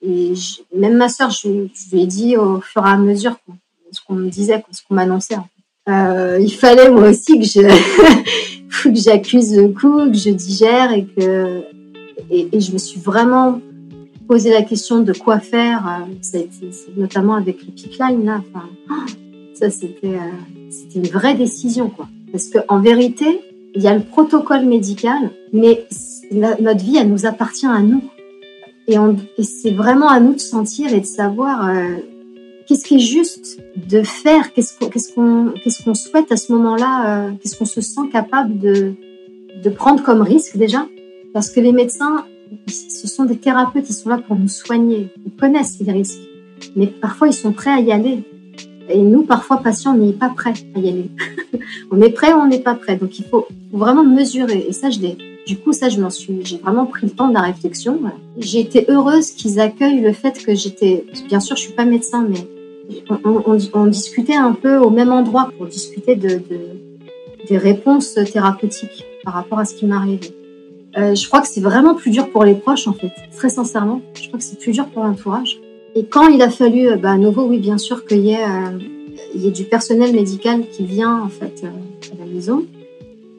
Et 0.03 0.32
même 0.74 0.97
ma 0.97 1.09
sœur, 1.09 1.30
je, 1.30 1.49
lui 1.49 2.03
ai 2.03 2.07
dit 2.07 2.36
au 2.36 2.61
fur 2.61 2.84
et 2.86 2.90
à 2.90 2.97
mesure 2.97 3.36
quoi, 3.44 3.55
ce 3.92 4.01
qu'on 4.07 4.14
me 4.14 4.28
disait, 4.28 4.62
ce 4.70 4.80
qu'on 4.86 4.94
m'annonçait. 4.94 5.36
il 5.86 6.55
fallait 6.59 6.90
moi 6.90 7.11
aussi 7.11 7.38
que 7.38 7.44
je 7.44 7.62
que 8.82 8.94
j'accuse 8.94 9.57
le 9.57 9.68
coup, 9.68 10.11
que 10.11 10.16
je 10.16 10.30
digère 10.30 10.92
et 10.92 11.07
que 11.07 11.64
et, 12.30 12.61
je 12.61 12.72
me 12.72 12.78
suis 12.78 13.01
vraiment 13.01 13.61
posé 14.28 14.51
la 14.51 14.62
question 14.62 15.01
de 15.01 15.12
quoi 15.12 15.38
faire. 15.38 15.86
Euh, 15.86 16.12
ça 16.20 16.38
a 16.38 16.40
été, 16.40 16.70
notamment 16.97 17.34
avec 17.34 17.64
le 17.64 17.72
pipeline 17.72 18.24
là. 18.24 18.42
Enfin, 18.55 18.66
ça 19.55 19.70
c'était 19.70 20.14
euh, 20.14 20.70
c'était 20.70 20.99
une 20.99 21.12
vraie 21.12 21.34
décision 21.34 21.88
quoi. 21.88 22.09
Parce 22.32 22.49
que 22.49 22.59
en 22.68 22.80
vérité, 22.80 23.40
il 23.74 23.82
y 23.82 23.88
a 23.88 23.94
le 23.94 24.03
protocole 24.03 24.64
médical, 24.64 25.30
mais 25.53 25.86
notre 26.32 26.84
vie 26.84 26.97
elle 26.97 27.09
nous 27.09 27.26
appartient 27.26 27.66
à 27.66 27.80
nous. 27.80 28.03
Et, 28.89 28.97
c'est 29.43 29.72
vraiment 29.72 30.09
à 30.09 30.20
nous 30.20 30.34
de 30.34 30.41
sentir 30.41 30.93
et 30.93 31.01
de 31.01 31.07
savoir 31.07 31.68
euh, 31.68 31.97
qu'est-ce 32.66 32.84
qui 32.84 32.97
est 32.97 33.01
juste 33.01 33.61
de 33.76 34.03
faire, 34.03 34.53
qu'est-ce 34.53 34.74
qu'on 35.84 35.95
souhaite 35.95 36.30
à 36.30 36.37
ce 36.37 36.53
moment-là, 36.53 37.28
euh, 37.28 37.30
qu'est-ce 37.41 37.57
qu'on 37.57 37.64
se 37.64 37.80
sent 37.80 38.09
capable 38.12 38.59
de 38.59 38.95
prendre 39.70 40.03
comme 40.03 40.22
risque 40.22 40.57
déjà, 40.57 40.87
parce 41.32 41.51
que 41.51 41.61
les 41.61 41.72
médecins, 41.72 42.24
ce 42.68 43.09
sont 43.09 43.24
des 43.24 43.37
thérapeutes, 43.37 43.89
ils 43.89 43.95
sont 43.95 44.09
là 44.09 44.18
pour 44.18 44.37
nous 44.37 44.49
soigner, 44.49 45.09
ils 45.24 45.32
connaissent 45.32 45.78
les 45.80 45.93
risques, 45.93 46.20
mais 46.76 46.87
parfois 46.87 47.28
ils 47.28 47.34
sont 47.34 47.53
prêts 47.53 47.72
à 47.72 47.80
y 47.80 47.91
aller. 47.91 48.22
Et 48.89 49.03
nous, 49.03 49.22
parfois, 49.22 49.59
patients, 49.59 49.95
on 49.95 49.99
n'est 49.99 50.12
pas 50.12 50.28
prêts 50.28 50.53
à 50.74 50.78
y 50.78 50.89
aller. 50.89 51.11
on 51.91 52.01
est 52.01 52.11
prêt 52.11 52.32
ou 52.32 52.37
on 52.37 52.47
n'est 52.47 52.61
pas 52.61 52.74
prêt. 52.74 52.97
Donc, 52.97 53.18
il 53.18 53.24
faut, 53.24 53.47
vraiment 53.72 54.05
mesurer. 54.05 54.64
Et 54.68 54.72
ça, 54.72 54.91
je. 54.91 55.01
Du 55.47 55.57
coup, 55.57 55.72
ça, 55.72 55.88
je 55.88 56.01
m'en 56.01 56.11
suis. 56.11 56.44
J'ai 56.44 56.59
vraiment 56.59 56.86
pris 56.86 57.07
le 57.07 57.12
temps 57.12 57.28
de 57.28 57.34
la 57.34 57.42
réflexion. 57.42 58.01
J'ai 58.36 58.61
été 58.61 58.84
heureuse 58.88 59.30
qu'ils 59.30 59.61
accueillent 59.61 60.01
le 60.01 60.12
fait 60.12 60.44
que 60.44 60.55
j'étais. 60.55 61.05
Bien 61.28 61.38
sûr, 61.38 61.57
je 61.57 61.62
suis 61.62 61.72
pas 61.72 61.84
médecin, 61.84 62.26
mais 62.28 62.47
on, 63.24 63.86
discutait 63.86 64.34
un 64.34 64.53
peu 64.53 64.76
au 64.76 64.90
même 64.90 65.12
endroit 65.12 65.51
pour 65.57 65.66
discuter 65.66 66.16
de, 66.16 66.42
des 67.49 67.59
réponses 67.59 68.14
thérapeutiques 68.14 69.05
par 69.24 69.34
rapport 69.34 69.61
à 69.61 69.64
ce 69.64 69.74
qui 69.74 69.86
m'arrivait. 69.86 70.34
Euh, 70.99 71.14
je 71.14 71.26
crois 71.28 71.42
que 71.42 71.49
c'est 71.49 71.61
vraiment 71.61 71.94
plus 71.94 72.11
dur 72.11 72.30
pour 72.30 72.44
les 72.44 72.55
proches, 72.55 72.88
en 72.88 72.92
fait, 72.92 73.12
très 73.36 73.51
sincèrement. 73.51 74.01
Je 74.14 74.26
crois 74.28 74.38
que 74.38 74.44
c'est 74.44 74.59
plus 74.59 74.72
dur 74.72 74.86
pour 74.86 75.05
l'entourage. 75.05 75.61
Et 75.94 76.07
quand 76.07 76.28
il 76.28 76.42
a 76.42 76.51
fallu, 76.51 76.88
euh, 76.88 76.97
bah, 76.97 77.12
à 77.12 77.18
nouveau, 77.18 77.44
oui, 77.44 77.59
bien 77.59 77.78
sûr, 77.78 78.05
qu'il 78.07 78.24
y, 78.24 78.30
ait, 78.30 78.44
euh, 78.44 78.78
y 79.34 79.47
ait 79.47 79.51
du 79.51 79.64
personnel 79.64 80.12
médical 80.12 80.62
qui 80.72 80.84
vient, 80.84 81.22
en 81.22 81.28
fait, 81.28 81.64
à 81.64 82.18
la 82.18 82.26
maison. 82.26 82.64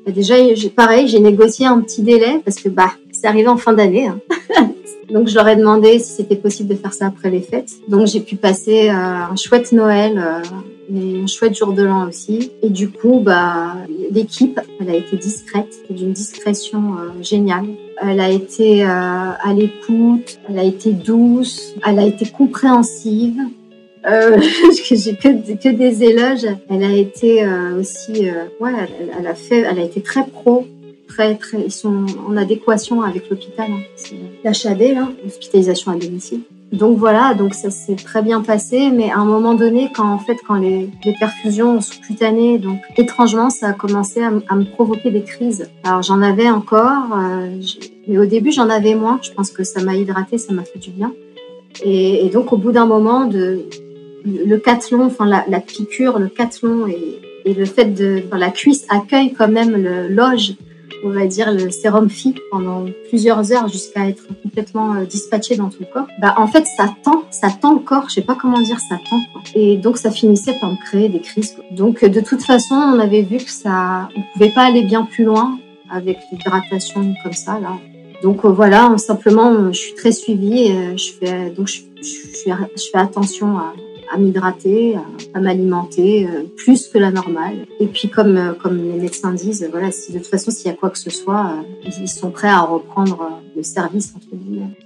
Bah, 0.07 0.13
déjà, 0.13 0.35
pareil, 0.73 1.09
j'ai 1.09 1.19
négocié 1.19 1.65
un 1.65 1.81
petit 1.81 2.01
délai 2.01 2.39
parce 2.45 2.61
que 2.61 2.69
bah, 2.69 2.91
c'est 3.11 3.27
arrivé 3.27 3.49
en 3.49 3.57
fin 3.57 3.73
d'année. 3.73 4.07
Hein. 4.07 4.19
Donc 5.11 5.27
je 5.27 5.35
leur 5.35 5.47
ai 5.49 5.57
demandé 5.57 5.99
si 5.99 6.13
c'était 6.13 6.37
possible 6.37 6.69
de 6.69 6.75
faire 6.75 6.93
ça 6.93 7.07
après 7.07 7.29
les 7.29 7.41
fêtes. 7.41 7.71
Donc 7.89 8.07
j'ai 8.07 8.21
pu 8.21 8.37
passer 8.37 8.89
euh, 8.89 8.93
un 8.93 9.35
chouette 9.35 9.73
Noël 9.73 10.17
euh, 10.17 10.95
et 10.95 11.23
un 11.23 11.27
chouette 11.27 11.57
jour 11.57 11.73
de 11.73 11.83
l'an 11.83 12.07
aussi. 12.07 12.51
Et 12.61 12.69
du 12.69 12.89
coup, 12.89 13.19
bah 13.19 13.73
l'équipe, 14.09 14.59
elle 14.79 14.89
a 14.89 14.95
été 14.95 15.17
discrète, 15.17 15.75
d'une 15.89 16.13
discrétion 16.13 16.93
euh, 16.93 17.21
géniale. 17.21 17.65
Elle 18.01 18.21
a 18.21 18.29
été 18.29 18.83
à 18.83 19.53
l'écoute, 19.55 20.39
elle 20.47 20.59
a 20.59 20.63
été 20.63 20.91
douce, 20.91 21.73
elle 21.85 21.99
a 21.99 22.05
été 22.05 22.29
compréhensive. 22.29 23.41
Euh, 24.07 24.39
j'ai 24.91 25.15
que, 25.15 25.69
des 25.69 26.03
éloges. 26.03 26.47
Elle 26.69 26.83
a 26.83 26.93
été 26.93 27.45
aussi, 27.77 28.29
ouais, 28.59 28.71
elle, 29.17 29.27
a 29.27 29.35
fait, 29.35 29.59
elle 29.59 29.79
a 29.79 29.83
été 29.83 30.01
très 30.01 30.25
pro 30.25 30.65
très, 31.07 31.35
très, 31.35 31.61
ils 31.61 31.71
sont 31.71 32.05
en 32.27 32.37
adéquation 32.37 33.01
avec 33.01 33.29
l'hôpital. 33.29 33.67
Hein. 33.71 34.15
L'HAD, 34.43 34.81
là, 34.93 35.07
l'hospitalisation 35.23 35.91
à 35.91 35.95
domicile. 35.95 36.41
Donc 36.71 36.97
voilà, 36.97 37.33
donc 37.33 37.53
ça 37.53 37.71
s'est 37.71 37.95
très 37.95 38.21
bien 38.21 38.41
passé, 38.41 38.91
mais 38.91 39.09
à 39.09 39.19
un 39.19 39.25
moment 39.25 39.53
donné, 39.53 39.89
quand 39.95 40.11
en 40.11 40.19
fait, 40.19 40.37
quand 40.45 40.55
les, 40.55 40.89
perfusions 41.17 41.79
sous-cutanées, 41.79 42.59
donc 42.59 42.79
étrangement, 42.97 43.49
ça 43.49 43.69
a 43.69 43.73
commencé 43.73 44.21
à, 44.21 44.31
me 44.31 44.65
provoquer 44.65 45.09
des 45.09 45.23
crises. 45.23 45.69
Alors 45.85 46.01
j'en 46.01 46.21
avais 46.21 46.49
encore, 46.49 47.17
euh, 47.17 47.61
mais 48.07 48.17
au 48.17 48.25
début 48.25 48.51
j'en 48.51 48.69
avais 48.69 48.95
moins. 48.95 49.17
Je 49.21 49.31
pense 49.31 49.49
que 49.49 49.63
ça 49.63 49.81
m'a 49.81 49.95
hydraté, 49.95 50.37
ça 50.37 50.53
m'a 50.53 50.63
fait 50.63 50.79
du 50.79 50.89
bien. 50.89 51.13
Et, 51.85 52.29
donc 52.33 52.51
au 52.51 52.57
bout 52.57 52.73
d'un 52.73 52.85
moment, 52.85 53.25
de 53.25 53.61
le 54.25 54.57
cathlon, 54.57 55.05
enfin 55.05 55.25
la, 55.25 55.45
la 55.47 55.59
piqûre, 55.59 56.19
le 56.19 56.27
cathlon 56.27 56.87
et, 56.87 57.19
et 57.45 57.53
le 57.53 57.65
fait 57.65 57.85
de, 57.85 58.23
enfin, 58.25 58.37
la 58.37 58.49
cuisse 58.49 58.85
accueille 58.89 59.33
quand 59.33 59.47
même 59.47 59.75
le 59.75 60.07
loge 60.07 60.55
on 61.03 61.09
va 61.09 61.25
dire, 61.25 61.51
le 61.51 61.69
sérum 61.69 62.09
FI 62.09 62.35
pendant 62.51 62.85
plusieurs 63.09 63.51
heures 63.51 63.67
jusqu'à 63.67 64.07
être 64.07 64.23
complètement 64.43 64.95
euh, 64.95 65.05
dispatché 65.05 65.55
dans 65.55 65.69
tout 65.69 65.79
le 65.81 65.85
corps, 65.85 66.07
bah, 66.19 66.35
en 66.37 66.47
fait, 66.47 66.65
ça 66.65 66.93
tend, 67.03 67.23
ça 67.31 67.49
tend 67.49 67.73
le 67.73 67.79
corps, 67.79 68.05
je 68.09 68.15
sais 68.15 68.21
pas 68.21 68.35
comment 68.35 68.61
dire, 68.61 68.79
ça 68.79 68.97
tend. 69.09 69.19
Et 69.55 69.77
donc, 69.77 69.97
ça 69.97 70.11
finissait 70.11 70.55
par 70.59 70.71
me 70.71 70.77
créer 70.77 71.09
des 71.09 71.19
crises. 71.19 71.57
Donc, 71.71 72.03
de 72.03 72.21
toute 72.21 72.43
façon, 72.43 72.75
on 72.75 72.99
avait 72.99 73.21
vu 73.21 73.37
que 73.37 73.51
ça, 73.51 74.09
on 74.15 74.21
pouvait 74.33 74.51
pas 74.51 74.63
aller 74.63 74.83
bien 74.83 75.03
plus 75.03 75.23
loin 75.23 75.59
avec 75.91 76.17
l'hydratation 76.31 77.13
comme 77.23 77.33
ça, 77.33 77.59
là. 77.59 77.77
Donc, 78.23 78.45
euh, 78.45 78.49
voilà, 78.49 78.97
simplement, 78.97 79.71
je 79.71 79.77
suis 79.77 79.93
très 79.93 80.11
suivie, 80.11 80.71
euh, 80.71 80.97
je 80.97 81.11
fais, 81.13 81.49
donc, 81.51 81.67
je, 81.67 81.81
je, 82.01 82.51
je 82.75 82.89
fais 82.91 82.97
attention 82.97 83.57
à, 83.57 83.73
à 84.11 84.17
m'hydrater, 84.17 84.95
à, 85.33 85.39
m'alimenter 85.39 86.27
euh, 86.27 86.43
plus 86.55 86.87
que 86.87 86.97
la 86.97 87.11
normale. 87.11 87.65
Et 87.79 87.87
puis 87.87 88.09
comme 88.09 88.37
euh, 88.37 88.53
comme 88.53 88.77
les 88.77 88.99
médecins 88.99 89.33
disent, 89.33 89.67
voilà, 89.71 89.91
si 89.91 90.11
de 90.11 90.19
toute 90.19 90.27
façon 90.27 90.51
s'il 90.51 90.67
y 90.67 90.73
a 90.73 90.77
quoi 90.77 90.89
que 90.89 90.97
ce 90.97 91.09
soit, 91.09 91.51
euh, 91.51 91.89
ils 91.99 92.07
sont 92.07 92.31
prêts 92.31 92.49
à 92.49 92.61
reprendre 92.61 93.41
le 93.55 93.63
service 93.63 94.13
entre 94.15 94.35
guillemets. 94.35 94.77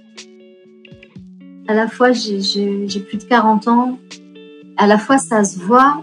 À 1.68 1.74
la 1.74 1.88
fois 1.88 2.12
j'ai 2.12 3.00
plus 3.08 3.18
de 3.18 3.24
40 3.24 3.68
ans, 3.68 3.98
à 4.76 4.86
la 4.86 4.98
fois 4.98 5.18
ça 5.18 5.44
se 5.44 5.58
voit 5.58 6.02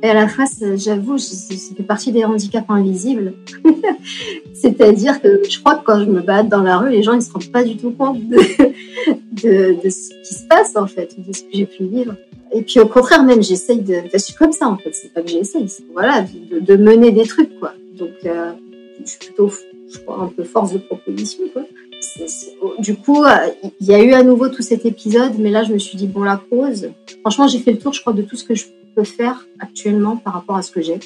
et 0.00 0.08
à 0.08 0.14
la 0.14 0.28
fois, 0.28 0.44
j'avoue, 0.76 1.18
ça 1.18 1.74
fait 1.76 1.82
partie 1.82 2.12
des 2.12 2.24
handicaps 2.24 2.66
invisibles. 2.68 3.34
C'est-à-dire 4.54 5.20
que 5.20 5.42
je 5.48 5.58
crois 5.58 5.74
que 5.74 5.84
quand 5.84 5.98
je 5.98 6.04
me 6.04 6.20
bats 6.20 6.44
dans 6.44 6.62
la 6.62 6.78
rue, 6.78 6.90
les 6.90 7.02
gens 7.02 7.14
ils 7.14 7.22
se 7.22 7.32
rendent 7.32 7.50
pas 7.50 7.64
du 7.64 7.76
tout 7.76 7.90
compte 7.90 8.20
de, 8.28 8.36
de, 8.36 9.82
de 9.82 9.90
ce 9.90 10.10
qui 10.22 10.34
se 10.34 10.46
passe 10.46 10.76
en 10.76 10.86
fait, 10.86 11.16
de 11.18 11.32
ce 11.32 11.42
que 11.42 11.48
j'ai 11.52 11.66
pu 11.66 11.84
vivre. 11.84 12.14
Et 12.52 12.62
puis 12.62 12.80
au 12.80 12.86
contraire, 12.86 13.22
même 13.24 13.42
j'essaye 13.42 13.80
de. 13.80 14.02
je 14.12 14.18
suis 14.18 14.34
comme 14.34 14.52
ça 14.52 14.68
en 14.68 14.76
fait. 14.76 14.94
C'est 14.94 15.12
pas 15.12 15.22
que 15.22 15.28
j'essaye, 15.28 15.66
voilà, 15.92 16.22
de, 16.22 16.60
de, 16.60 16.76
mener 16.76 17.12
des 17.12 17.24
trucs 17.26 17.58
quoi. 17.58 17.74
Donc 17.96 18.10
euh, 18.24 18.52
je 19.04 19.10
suis 19.10 19.18
plutôt, 19.18 19.50
je 19.92 19.98
crois, 19.98 20.22
un 20.22 20.28
peu 20.28 20.44
force 20.44 20.72
de 20.72 20.78
proposition. 20.78 21.44
Quoi. 21.52 21.64
Du 22.78 22.96
coup, 22.96 23.24
il 23.80 23.86
y 23.86 23.94
a 23.94 24.02
eu 24.02 24.12
à 24.12 24.22
nouveau 24.22 24.48
tout 24.48 24.62
cet 24.62 24.86
épisode, 24.86 25.32
mais 25.38 25.50
là, 25.50 25.64
je 25.64 25.72
me 25.72 25.78
suis 25.78 25.96
dit, 25.96 26.06
bon, 26.06 26.22
la 26.22 26.36
pause. 26.36 26.90
Franchement, 27.20 27.48
j'ai 27.48 27.58
fait 27.58 27.72
le 27.72 27.78
tour, 27.78 27.92
je 27.92 28.00
crois, 28.00 28.12
de 28.12 28.22
tout 28.22 28.36
ce 28.36 28.44
que 28.44 28.54
je 28.54 28.66
peux 28.94 29.04
faire 29.04 29.46
actuellement 29.58 30.16
par 30.16 30.34
rapport 30.34 30.56
à 30.56 30.62
ce 30.62 30.70
que 30.70 30.80
j'ai. 30.80 30.98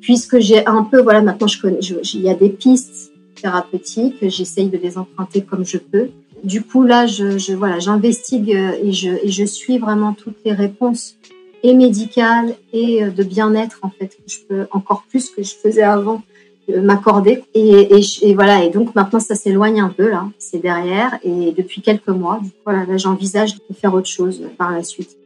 Puisque 0.00 0.38
j'ai 0.38 0.66
un 0.66 0.84
peu, 0.84 1.02
voilà, 1.02 1.20
maintenant, 1.20 1.46
je 1.46 1.60
connais, 1.60 1.80
il 1.80 2.22
y 2.22 2.30
a 2.30 2.34
des 2.34 2.48
pistes 2.48 3.12
thérapeutiques, 3.40 4.16
j'essaye 4.22 4.68
de 4.68 4.78
les 4.78 4.98
emprunter 4.98 5.42
comme 5.42 5.64
je 5.64 5.78
peux. 5.78 6.10
Du 6.44 6.62
coup, 6.62 6.82
là, 6.84 7.06
je, 7.06 7.38
je 7.38 7.52
voilà, 7.52 7.78
j'investigue 7.78 8.52
euh, 8.54 8.72
et 8.82 8.92
je, 8.92 9.10
et 9.22 9.30
je 9.30 9.44
suis 9.44 9.78
vraiment 9.78 10.14
toutes 10.14 10.38
les 10.44 10.52
réponses 10.52 11.16
et 11.62 11.74
médicales 11.74 12.54
et 12.72 13.04
euh, 13.04 13.10
de 13.10 13.22
bien-être, 13.22 13.80
en 13.82 13.90
fait, 13.90 14.08
que 14.08 14.22
je 14.26 14.38
peux 14.48 14.66
encore 14.70 15.04
plus 15.08 15.30
que 15.30 15.42
je 15.42 15.54
faisais 15.54 15.82
avant 15.82 16.22
m'accorder. 16.68 17.42
Et, 17.54 18.00
et, 18.22 18.34
voilà, 18.34 18.64
et 18.64 18.70
donc 18.70 18.94
maintenant 18.94 19.20
ça 19.20 19.34
s'éloigne 19.34 19.80
un 19.80 19.88
peu 19.88 20.08
là, 20.08 20.28
c'est 20.38 20.58
derrière. 20.58 21.18
Et 21.24 21.52
depuis 21.52 21.82
quelques 21.82 22.08
mois, 22.08 22.40
voilà, 22.64 22.84
là 22.86 22.96
j'envisage 22.96 23.54
de 23.54 23.74
faire 23.74 23.94
autre 23.94 24.08
chose 24.08 24.42
par 24.56 24.70
la 24.70 24.82
suite. 24.82 25.16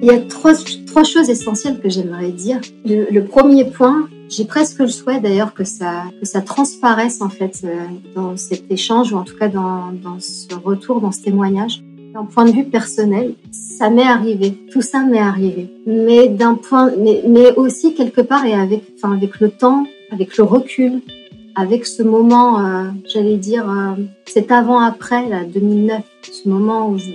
Il 0.00 0.06
y 0.06 0.10
a 0.10 0.18
trois, 0.18 0.52
trois 0.86 1.02
choses 1.02 1.28
essentielles 1.28 1.80
que 1.80 1.88
j'aimerais 1.88 2.30
dire. 2.30 2.60
Le, 2.84 3.20
premier 3.20 3.64
point, 3.64 4.08
j'ai 4.28 4.44
presque 4.44 4.78
le 4.78 4.86
souhait 4.86 5.20
d'ailleurs 5.20 5.54
que 5.54 5.64
ça, 5.64 6.04
que 6.20 6.26
ça 6.26 6.40
transparaisse 6.40 7.20
en 7.20 7.28
fait 7.28 7.62
euh, 7.64 7.74
dans 8.14 8.36
cet 8.36 8.70
échange 8.70 9.12
ou 9.12 9.16
en 9.16 9.24
tout 9.24 9.36
cas 9.36 9.48
dans, 9.48 9.90
dans 9.92 10.20
ce 10.20 10.54
retour, 10.54 11.00
dans 11.00 11.10
ce 11.10 11.22
témoignage. 11.22 11.82
D'un 12.14 12.24
point 12.24 12.44
de 12.44 12.52
vue 12.52 12.64
personnel, 12.64 13.34
ça 13.50 13.90
m'est 13.90 14.06
arrivé. 14.06 14.56
Tout 14.70 14.82
ça 14.82 15.00
m'est 15.00 15.18
arrivé. 15.18 15.68
Mais 15.86 16.28
d'un 16.28 16.54
point, 16.54 16.92
mais, 16.96 17.22
mais 17.26 17.52
aussi 17.56 17.94
quelque 17.94 18.20
part 18.20 18.44
et 18.46 18.54
avec, 18.54 18.84
enfin, 18.96 19.14
avec 19.14 19.40
le 19.40 19.50
temps, 19.50 19.84
avec 20.12 20.36
le 20.36 20.44
recul, 20.44 21.00
avec 21.56 21.86
ce 21.86 22.04
moment, 22.04 22.64
euh, 22.64 22.84
j'allais 23.12 23.36
dire, 23.36 23.68
euh, 23.68 24.00
cet 24.26 24.52
avant-après, 24.52 25.28
là, 25.28 25.44
2009, 25.44 26.02
ce 26.22 26.48
moment 26.48 26.88
où 26.88 26.98
je, 26.98 27.10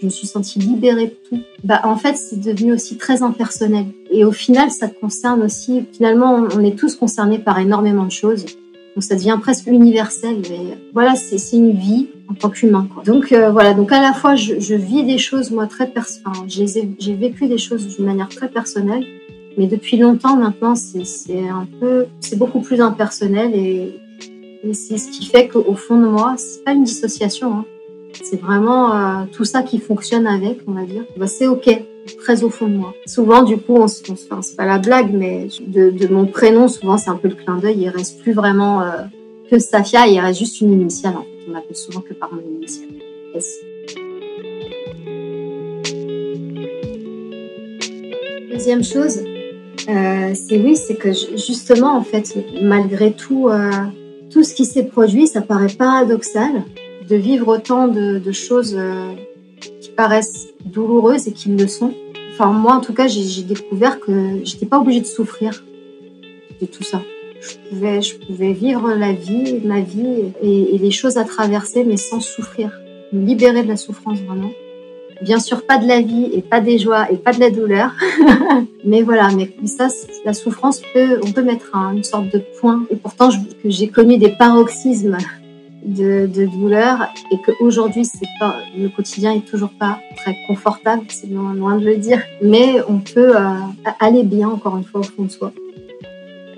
je, 0.00 0.06
me 0.06 0.10
suis 0.10 0.26
sentie 0.26 0.58
libérée 0.58 1.06
de 1.06 1.28
tout. 1.28 1.42
Bah, 1.64 1.80
en 1.84 1.96
fait, 1.96 2.16
c'est 2.16 2.40
devenu 2.40 2.72
aussi 2.72 2.96
très 2.96 3.22
impersonnel. 3.22 3.86
Et 4.10 4.24
au 4.24 4.32
final, 4.32 4.70
ça 4.70 4.88
concerne 4.88 5.42
aussi, 5.42 5.84
finalement, 5.92 6.46
on 6.54 6.64
est 6.64 6.78
tous 6.78 6.96
concernés 6.96 7.38
par 7.38 7.58
énormément 7.58 8.04
de 8.04 8.12
choses. 8.12 8.44
Donc 8.98 9.04
ça 9.04 9.14
devient 9.14 9.38
presque 9.40 9.66
universel. 9.68 10.42
Mais 10.50 10.78
voilà, 10.92 11.14
c'est 11.14 11.56
une 11.56 11.72
vie 11.72 12.08
en 12.28 12.34
tant 12.34 12.50
qu'humain. 12.50 12.88
Donc 13.04 13.32
euh, 13.32 13.50
voilà, 13.50 13.74
donc 13.74 13.92
à 13.92 14.02
la 14.02 14.12
fois 14.12 14.34
je, 14.34 14.58
je, 14.58 14.74
vis 14.74 15.04
des 15.04 15.18
choses 15.18 15.50
moi 15.50 15.66
très 15.66 15.86
personnelles. 15.86 16.48
J'ai 16.48 17.14
vécu 17.14 17.46
des 17.46 17.58
choses 17.58 17.86
d'une 17.86 18.06
manière 18.06 18.28
très 18.28 18.48
personnelle, 18.48 19.04
mais 19.56 19.66
depuis 19.66 19.96
longtemps 19.96 20.36
maintenant 20.36 20.74
c'est 20.74 21.48
un 21.48 21.66
peu, 21.80 22.06
c'est 22.20 22.36
beaucoup 22.36 22.60
plus 22.60 22.80
impersonnel 22.80 23.54
et, 23.54 23.94
et 24.64 24.74
c'est 24.74 24.98
ce 24.98 25.10
qui 25.10 25.26
fait 25.26 25.48
qu'au 25.48 25.74
fond 25.74 26.00
de 26.00 26.08
moi, 26.08 26.34
c'est 26.36 26.64
pas 26.64 26.72
une 26.72 26.84
dissociation. 26.84 27.58
Hein. 27.58 27.64
C'est 28.22 28.40
vraiment 28.40 28.94
euh, 28.94 29.24
tout 29.32 29.44
ça 29.44 29.62
qui 29.62 29.78
fonctionne 29.78 30.26
avec, 30.26 30.58
on 30.66 30.72
va 30.72 30.84
dire. 30.84 31.04
Bah, 31.16 31.26
c'est 31.26 31.46
ok 31.46 31.68
très 32.16 32.42
au 32.42 32.50
fond 32.50 32.66
de 32.66 32.76
moi. 32.76 32.94
Souvent, 33.06 33.42
du 33.42 33.56
coup, 33.58 33.76
on, 33.76 33.88
se 33.88 34.02
enfin, 34.10 34.40
c'est 34.42 34.56
pas 34.56 34.64
la 34.64 34.78
blague, 34.78 35.12
mais 35.12 35.48
de, 35.66 35.90
de 35.90 36.08
mon 36.08 36.26
prénom, 36.26 36.68
souvent, 36.68 36.96
c'est 36.96 37.10
un 37.10 37.16
peu 37.16 37.28
le 37.28 37.34
clin 37.34 37.58
d'œil. 37.58 37.78
Il 37.78 37.88
reste 37.88 38.20
plus 38.22 38.32
vraiment 38.32 38.82
euh, 38.82 38.86
que 39.50 39.58
Safia, 39.58 40.06
il 40.06 40.18
reste 40.20 40.38
juste 40.38 40.60
une 40.60 40.72
initiale. 40.72 41.14
En 41.16 41.22
fait. 41.22 41.28
On 41.48 41.52
m'appelle 41.52 41.76
souvent 41.76 42.00
que 42.00 42.14
par 42.14 42.32
mon 42.32 42.40
initiale. 42.40 42.88
Deuxième 48.50 48.82
chose, 48.82 49.18
euh, 49.88 50.34
c'est 50.34 50.58
oui, 50.58 50.76
c'est 50.76 50.96
que 50.96 51.12
justement, 51.12 51.96
en 51.96 52.02
fait, 52.02 52.34
malgré 52.60 53.12
tout, 53.12 53.48
euh, 53.48 53.70
tout 54.30 54.42
ce 54.42 54.54
qui 54.54 54.64
s'est 54.64 54.84
produit, 54.84 55.26
ça 55.26 55.42
paraît 55.42 55.68
paradoxal 55.68 56.64
de 57.08 57.16
vivre 57.16 57.48
autant 57.48 57.88
de, 57.88 58.32
choses 58.32 58.76
euh, 58.78 59.14
qui 59.80 59.90
paraissent 59.90 60.48
douloureuses 60.64 61.28
et 61.28 61.32
qui 61.32 61.48
le 61.48 61.66
sont. 61.66 61.94
Enfin, 62.32 62.52
moi, 62.52 62.74
en 62.74 62.80
tout 62.80 62.92
cas, 62.92 63.08
j'ai 63.08 63.42
découvert 63.42 63.98
que 63.98 64.40
j'étais 64.44 64.66
pas 64.66 64.78
obligée 64.78 65.00
de 65.00 65.06
souffrir 65.06 65.64
de 66.60 66.66
tout 66.66 66.82
ça. 66.82 67.00
Je 67.40 67.70
pouvais, 67.70 68.02
je 68.02 68.16
pouvais 68.16 68.52
vivre 68.52 68.92
la 68.94 69.12
vie, 69.12 69.60
ma 69.64 69.80
vie 69.80 70.32
et, 70.42 70.78
les 70.78 70.90
choses 70.90 71.16
à 71.16 71.24
traverser, 71.24 71.84
mais 71.84 71.96
sans 71.96 72.20
souffrir. 72.20 72.70
Me 73.12 73.24
libérer 73.24 73.62
de 73.62 73.68
la 73.68 73.76
souffrance, 73.76 74.18
vraiment. 74.20 74.50
Bien 75.22 75.40
sûr, 75.40 75.66
pas 75.66 75.78
de 75.78 75.88
la 75.88 76.00
vie 76.00 76.30
et 76.32 76.42
pas 76.42 76.60
des 76.60 76.78
joies 76.78 77.10
et 77.10 77.16
pas 77.16 77.32
de 77.32 77.40
la 77.40 77.50
douleur. 77.50 77.92
mais 78.84 79.02
voilà, 79.02 79.30
mais 79.36 79.50
ça, 79.66 79.88
la 80.24 80.32
souffrance 80.32 80.80
peut, 80.92 81.18
on 81.24 81.32
peut 81.32 81.42
mettre 81.42 81.74
une 81.74 82.04
sorte 82.04 82.28
de 82.32 82.40
point. 82.60 82.84
Et 82.90 82.96
pourtant, 82.96 83.30
j'ai 83.64 83.88
connu 83.88 84.18
des 84.18 84.30
paroxysmes 84.30 85.18
de, 85.84 86.26
de 86.26 86.46
douleur 86.46 87.08
et 87.30 87.38
qu'aujourd'hui 87.38 88.04
c'est 88.04 88.26
pas 88.38 88.56
le 88.76 88.88
quotidien 88.88 89.32
est 89.32 89.46
toujours 89.46 89.70
pas 89.70 89.98
très 90.16 90.36
confortable, 90.46 91.02
c'est 91.08 91.28
loin, 91.28 91.54
loin, 91.54 91.78
de 91.78 91.84
le 91.84 91.96
dire, 91.96 92.20
mais 92.42 92.76
on 92.88 92.98
peut 92.98 93.36
euh, 93.36 93.40
aller 94.00 94.22
bien 94.22 94.48
encore 94.48 94.76
une 94.76 94.84
fois 94.84 95.00
au 95.00 95.04
fond 95.04 95.24
de 95.24 95.30
soi. 95.30 95.52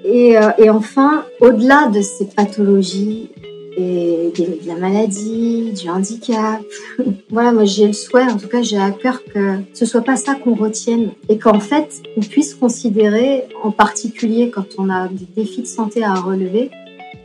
Et, 0.04 0.38
euh, 0.38 0.50
et 0.58 0.70
enfin, 0.70 1.24
au-delà 1.40 1.88
de 1.88 2.00
ces 2.00 2.26
pathologies 2.26 3.30
et 3.76 4.32
de, 4.36 4.66
la 4.66 4.74
maladie, 4.74 5.72
du 5.72 5.88
handicap, 5.88 6.60
voilà, 7.30 7.52
moi 7.52 7.64
j'ai 7.64 7.86
le 7.86 7.92
souhait, 7.92 8.24
en 8.24 8.36
tout 8.36 8.48
cas 8.48 8.62
j'ai 8.62 8.78
à 8.78 8.90
cœur 8.90 9.22
que 9.24 9.58
ce 9.74 9.86
soit 9.86 10.02
pas 10.02 10.16
ça 10.16 10.34
qu'on 10.34 10.54
retienne 10.54 11.10
et 11.28 11.38
qu'en 11.38 11.60
fait 11.60 12.02
on 12.16 12.20
puisse 12.20 12.54
considérer, 12.54 13.44
en 13.62 13.70
particulier 13.70 14.50
quand 14.50 14.66
on 14.78 14.90
a 14.90 15.08
des 15.08 15.26
défis 15.36 15.62
de 15.62 15.66
santé 15.66 16.02
à 16.02 16.14
relever, 16.14 16.70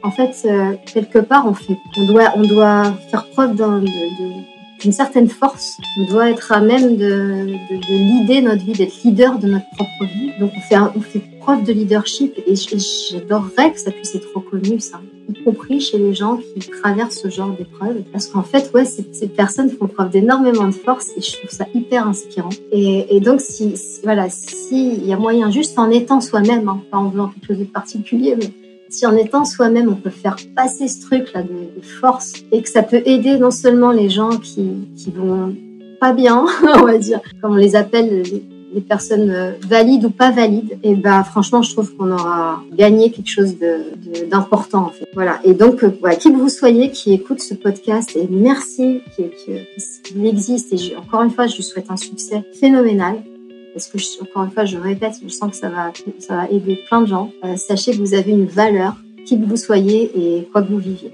en 0.06 0.12
fait, 0.12 0.44
euh, 0.46 0.74
quelque 0.86 1.18
part, 1.18 1.48
on, 1.48 1.54
fait, 1.56 1.78
on, 1.98 2.06
doit, 2.06 2.32
on 2.36 2.44
doit 2.44 2.94
faire 3.10 3.28
preuve 3.32 3.56
d'une 3.56 4.92
certaine 4.92 5.28
force. 5.28 5.78
On 5.98 6.06
doit 6.06 6.30
être 6.30 6.52
à 6.52 6.62
même 6.62 6.96
de, 6.96 7.48
de, 7.72 8.28
de 8.28 8.42
notre 8.42 8.64
vie, 8.64 8.74
d'être 8.74 9.04
leader 9.04 9.40
de 9.40 9.48
notre 9.48 9.66
propre 9.72 10.14
vie. 10.14 10.32
Donc, 10.40 10.52
on 10.56 10.62
fait, 10.62 10.78
on 10.78 11.02
fait 11.02 11.22
preuve 11.40 11.64
de 11.64 11.74
leadership 11.74 12.38
et 12.46 12.54
j'adorerais 12.56 13.72
que 13.72 13.80
ça 13.80 13.90
puisse 13.90 14.14
être 14.14 14.28
reconnu, 14.36 14.80
ça, 14.80 15.02
y 15.28 15.44
compris 15.44 15.82
chez 15.82 15.98
les 15.98 16.14
gens 16.14 16.38
qui 16.38 16.70
traversent 16.70 17.22
ce 17.24 17.30
genre 17.30 17.50
d'épreuves. 17.58 18.04
Parce 18.12 18.28
qu'en 18.28 18.44
fait, 18.44 18.72
ouais, 18.76 18.86
ces, 18.86 19.28
personnes 19.28 19.72
font 19.72 19.88
preuve 19.88 20.12
d'énormément 20.12 20.68
de 20.68 20.76
force 20.76 21.08
et 21.18 21.22
je 21.22 21.32
trouve 21.32 21.50
ça 21.50 21.66
hyper 21.74 22.08
inspirant. 22.08 22.50
Et, 22.72 23.20
donc, 23.22 23.42
si, 23.42 23.74
voilà, 24.04 24.30
s'il 24.30 25.04
y 25.04 25.14
a 25.14 25.18
moyen, 25.18 25.50
juste 25.50 25.80
en 25.80 25.90
étant 25.90 26.22
soi-même, 26.22 26.70
hein, 26.70 26.80
pas 26.92 26.98
en 26.98 27.10
faisant 27.10 27.30
quelque 27.30 27.48
chose 27.48 27.60
de 27.60 27.64
particulier, 27.64 28.36
mais 28.38 28.52
si 28.90 29.06
en 29.06 29.16
étant 29.16 29.46
soi-même, 29.46 29.90
on 29.90 29.96
peut 29.96 30.10
faire 30.10 30.36
passer 30.56 30.88
ce 30.88 31.02
truc-là 31.02 31.44
de, 31.44 31.50
de, 31.50 31.82
force 31.82 32.34
et 32.52 32.62
que 32.62 32.70
ça 32.70 32.84
peut 32.84 33.02
aider 33.06 33.38
non 33.38 33.52
seulement 33.52 33.92
les 33.92 34.10
gens 34.10 34.38
qui, 34.38 34.88
qui 34.96 35.12
vont 35.12 35.56
pas 36.00 36.14
bien, 36.14 36.46
on 36.76 36.86
va 36.86 36.98
dire, 36.98 37.20
comme 37.42 37.54
on 37.54 37.56
les 37.56 37.76
appelle, 37.76 38.24
les, 38.24 38.82
personnes 38.82 39.30
euh, 39.30 39.52
valides 39.70 40.04
ou 40.04 40.10
pas 40.10 40.32
valides, 40.32 40.78
et 40.84 40.96
ben 40.96 41.24
franchement, 41.24 41.62
je 41.62 41.72
trouve 41.72 41.96
qu'on 41.96 42.12
aura 42.12 42.62
gagné 42.74 43.10
quelque 43.10 43.30
chose 43.30 43.56
d'important 44.30 44.88
en 44.88 44.90
fait. 44.90 45.08
Voilà. 45.14 45.40
Et 45.46 45.54
donc, 45.54 45.82
euh, 45.82 45.98
voilà, 46.02 46.18
qui 46.18 46.30
que 46.30 46.38
vous 46.38 46.50
soyez 46.50 46.92
qui 46.92 47.14
écoute 47.14 47.40
ce 47.40 47.54
podcast, 47.54 48.12
et 48.18 48.28
merci 48.30 49.00
qu'il 49.16 50.26
existe. 50.26 50.74
Et 50.74 50.98
encore 50.98 51.22
une 51.22 51.32
fois, 51.32 51.48
je 51.48 51.56
lui 51.56 51.64
souhaite 51.64 51.90
un 51.90 51.96
succès 51.96 52.44
phénoménal 52.60 53.24
parce 53.76 53.88
que, 53.88 54.24
encore 54.24 54.46
une 54.46 54.52
fois, 54.52 54.64
je 54.64 54.78
répète, 54.78 55.16
je 55.22 55.28
sens 55.28 55.52
que 55.52 55.58
ça 55.58 55.68
va, 55.68 55.92
ça 56.20 56.38
va 56.38 56.50
aider 56.50 56.80
plein 56.88 57.02
de 57.02 57.08
gens. 57.08 57.34
Euh, 57.44 57.58
sachez 57.58 57.92
que 57.92 57.98
vous 57.98 58.14
avez 58.14 58.32
une 58.32 58.46
valeur, 58.46 58.96
qui 59.26 59.38
que 59.38 59.46
vous 59.46 59.58
soyez 59.58 60.12
et 60.16 60.48
quoi 60.50 60.62
que 60.62 60.70
vous 60.70 60.78
viviez. 60.78 61.12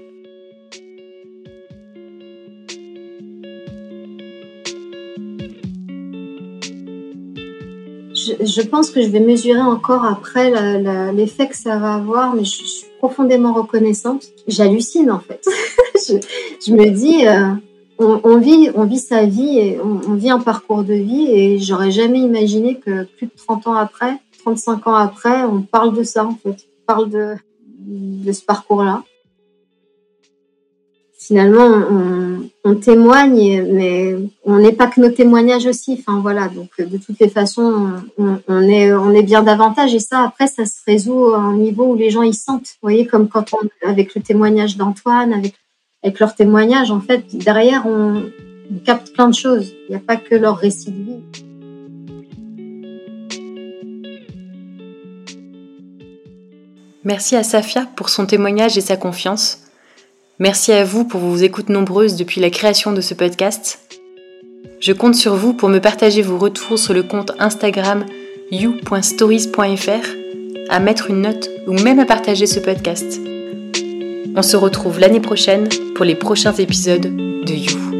Je, 8.14 8.62
pense 8.62 8.92
que 8.92 9.02
je 9.02 9.08
vais 9.08 9.18
mesurer 9.18 9.60
encore 9.60 10.04
après 10.04 10.52
l'effet 11.12 11.48
que 11.48 11.56
ça 11.56 11.78
va 11.78 11.94
avoir, 11.94 12.36
mais 12.36 12.44
je, 12.44 12.62
suis 12.64 12.86
profondément 12.98 13.52
reconnaissante. 13.52 14.22
J'hallucine 14.46 15.10
en 15.10 15.18
fait. 15.18 15.44
je, 15.96 16.14
je, 16.64 16.72
me 16.72 16.90
dis, 16.90 17.26
euh, 17.26 17.54
on, 17.98 18.20
on, 18.24 18.38
vit, 18.38 18.70
on 18.74 18.84
vit 18.84 18.98
sa 18.98 19.24
vie 19.24 19.58
et 19.58 19.80
on, 19.80 20.00
on, 20.08 20.14
vit 20.14 20.30
un 20.30 20.40
parcours 20.40 20.82
de 20.84 20.94
vie 20.94 21.26
et 21.30 21.58
j'aurais 21.58 21.90
jamais 21.90 22.20
imaginé 22.20 22.76
que 22.78 23.04
plus 23.04 23.26
de 23.26 23.32
30 23.36 23.66
ans 23.68 23.74
après, 23.74 24.18
35 24.40 24.86
ans 24.86 24.94
après, 24.94 25.44
on 25.44 25.62
parle 25.62 25.94
de 25.94 26.02
ça 26.02 26.24
en 26.24 26.34
fait, 26.34 26.66
on 26.66 26.86
parle 26.86 27.10
de, 27.10 27.34
de 27.78 28.32
ce 28.32 28.44
parcours-là. 28.44 29.02
Finalement, 31.18 31.66
on, 31.66 32.50
on, 32.64 32.74
témoigne, 32.74 33.64
mais 33.72 34.16
on 34.44 34.58
n'est 34.58 34.72
pas 34.72 34.88
que 34.88 35.00
nos 35.00 35.08
témoignages 35.08 35.66
aussi. 35.66 35.96
Enfin 36.00 36.18
voilà, 36.20 36.48
donc 36.48 36.70
de 36.80 36.98
toutes 36.98 37.20
les 37.20 37.28
façons, 37.28 37.92
on, 38.18 38.62
est, 38.62 38.92
on 38.92 39.12
est 39.12 39.22
bien 39.22 39.44
davantage 39.44 39.94
et 39.94 40.00
ça 40.00 40.24
après, 40.24 40.48
ça 40.48 40.66
se 40.66 40.80
résout 40.84 41.32
à 41.32 41.38
un 41.38 41.56
niveau 41.56 41.84
où 41.84 41.94
les 41.94 42.10
gens 42.10 42.22
y 42.22 42.34
sentent. 42.34 42.76
Vous 42.82 42.88
voyez, 42.88 43.06
comme 43.06 43.28
quand 43.28 43.54
on, 43.54 43.88
avec 43.88 44.16
le 44.16 44.20
témoignage 44.20 44.76
d'Antoine, 44.76 45.32
avec 45.32 45.54
avec 46.02 46.18
leurs 46.18 46.34
témoignages, 46.34 46.90
en 46.90 47.00
fait, 47.00 47.24
derrière, 47.36 47.86
on, 47.86 48.30
on 48.72 48.78
capte 48.84 49.12
plein 49.12 49.28
de 49.28 49.34
choses. 49.34 49.72
Il 49.88 49.90
n'y 49.90 49.96
a 49.96 50.00
pas 50.00 50.16
que 50.16 50.34
leur 50.34 50.56
récit 50.56 50.90
de 50.90 51.04
vie. 51.04 51.22
Merci 57.04 57.34
à 57.34 57.42
Safia 57.42 57.86
pour 57.96 58.08
son 58.08 58.26
témoignage 58.26 58.78
et 58.78 58.80
sa 58.80 58.96
confiance. 58.96 59.58
Merci 60.38 60.72
à 60.72 60.84
vous 60.84 61.04
pour 61.04 61.20
vos 61.20 61.36
écoutes 61.36 61.68
nombreuses 61.68 62.16
depuis 62.16 62.40
la 62.40 62.50
création 62.50 62.92
de 62.92 63.00
ce 63.00 63.14
podcast. 63.14 63.80
Je 64.80 64.92
compte 64.92 65.14
sur 65.14 65.34
vous 65.34 65.52
pour 65.52 65.68
me 65.68 65.78
partager 65.78 66.22
vos 66.22 66.38
retours 66.38 66.78
sur 66.78 66.94
le 66.94 67.02
compte 67.02 67.32
Instagram 67.38 68.04
you.stories.fr, 68.50 70.08
à 70.68 70.80
mettre 70.80 71.10
une 71.10 71.22
note 71.22 71.48
ou 71.66 71.72
même 71.72 71.98
à 71.98 72.04
partager 72.04 72.46
ce 72.46 72.60
podcast. 72.60 73.31
On 74.34 74.42
se 74.42 74.56
retrouve 74.56 74.98
l'année 74.98 75.20
prochaine 75.20 75.68
pour 75.94 76.06
les 76.06 76.14
prochains 76.14 76.54
épisodes 76.54 77.02
de 77.02 77.52
You. 77.52 77.91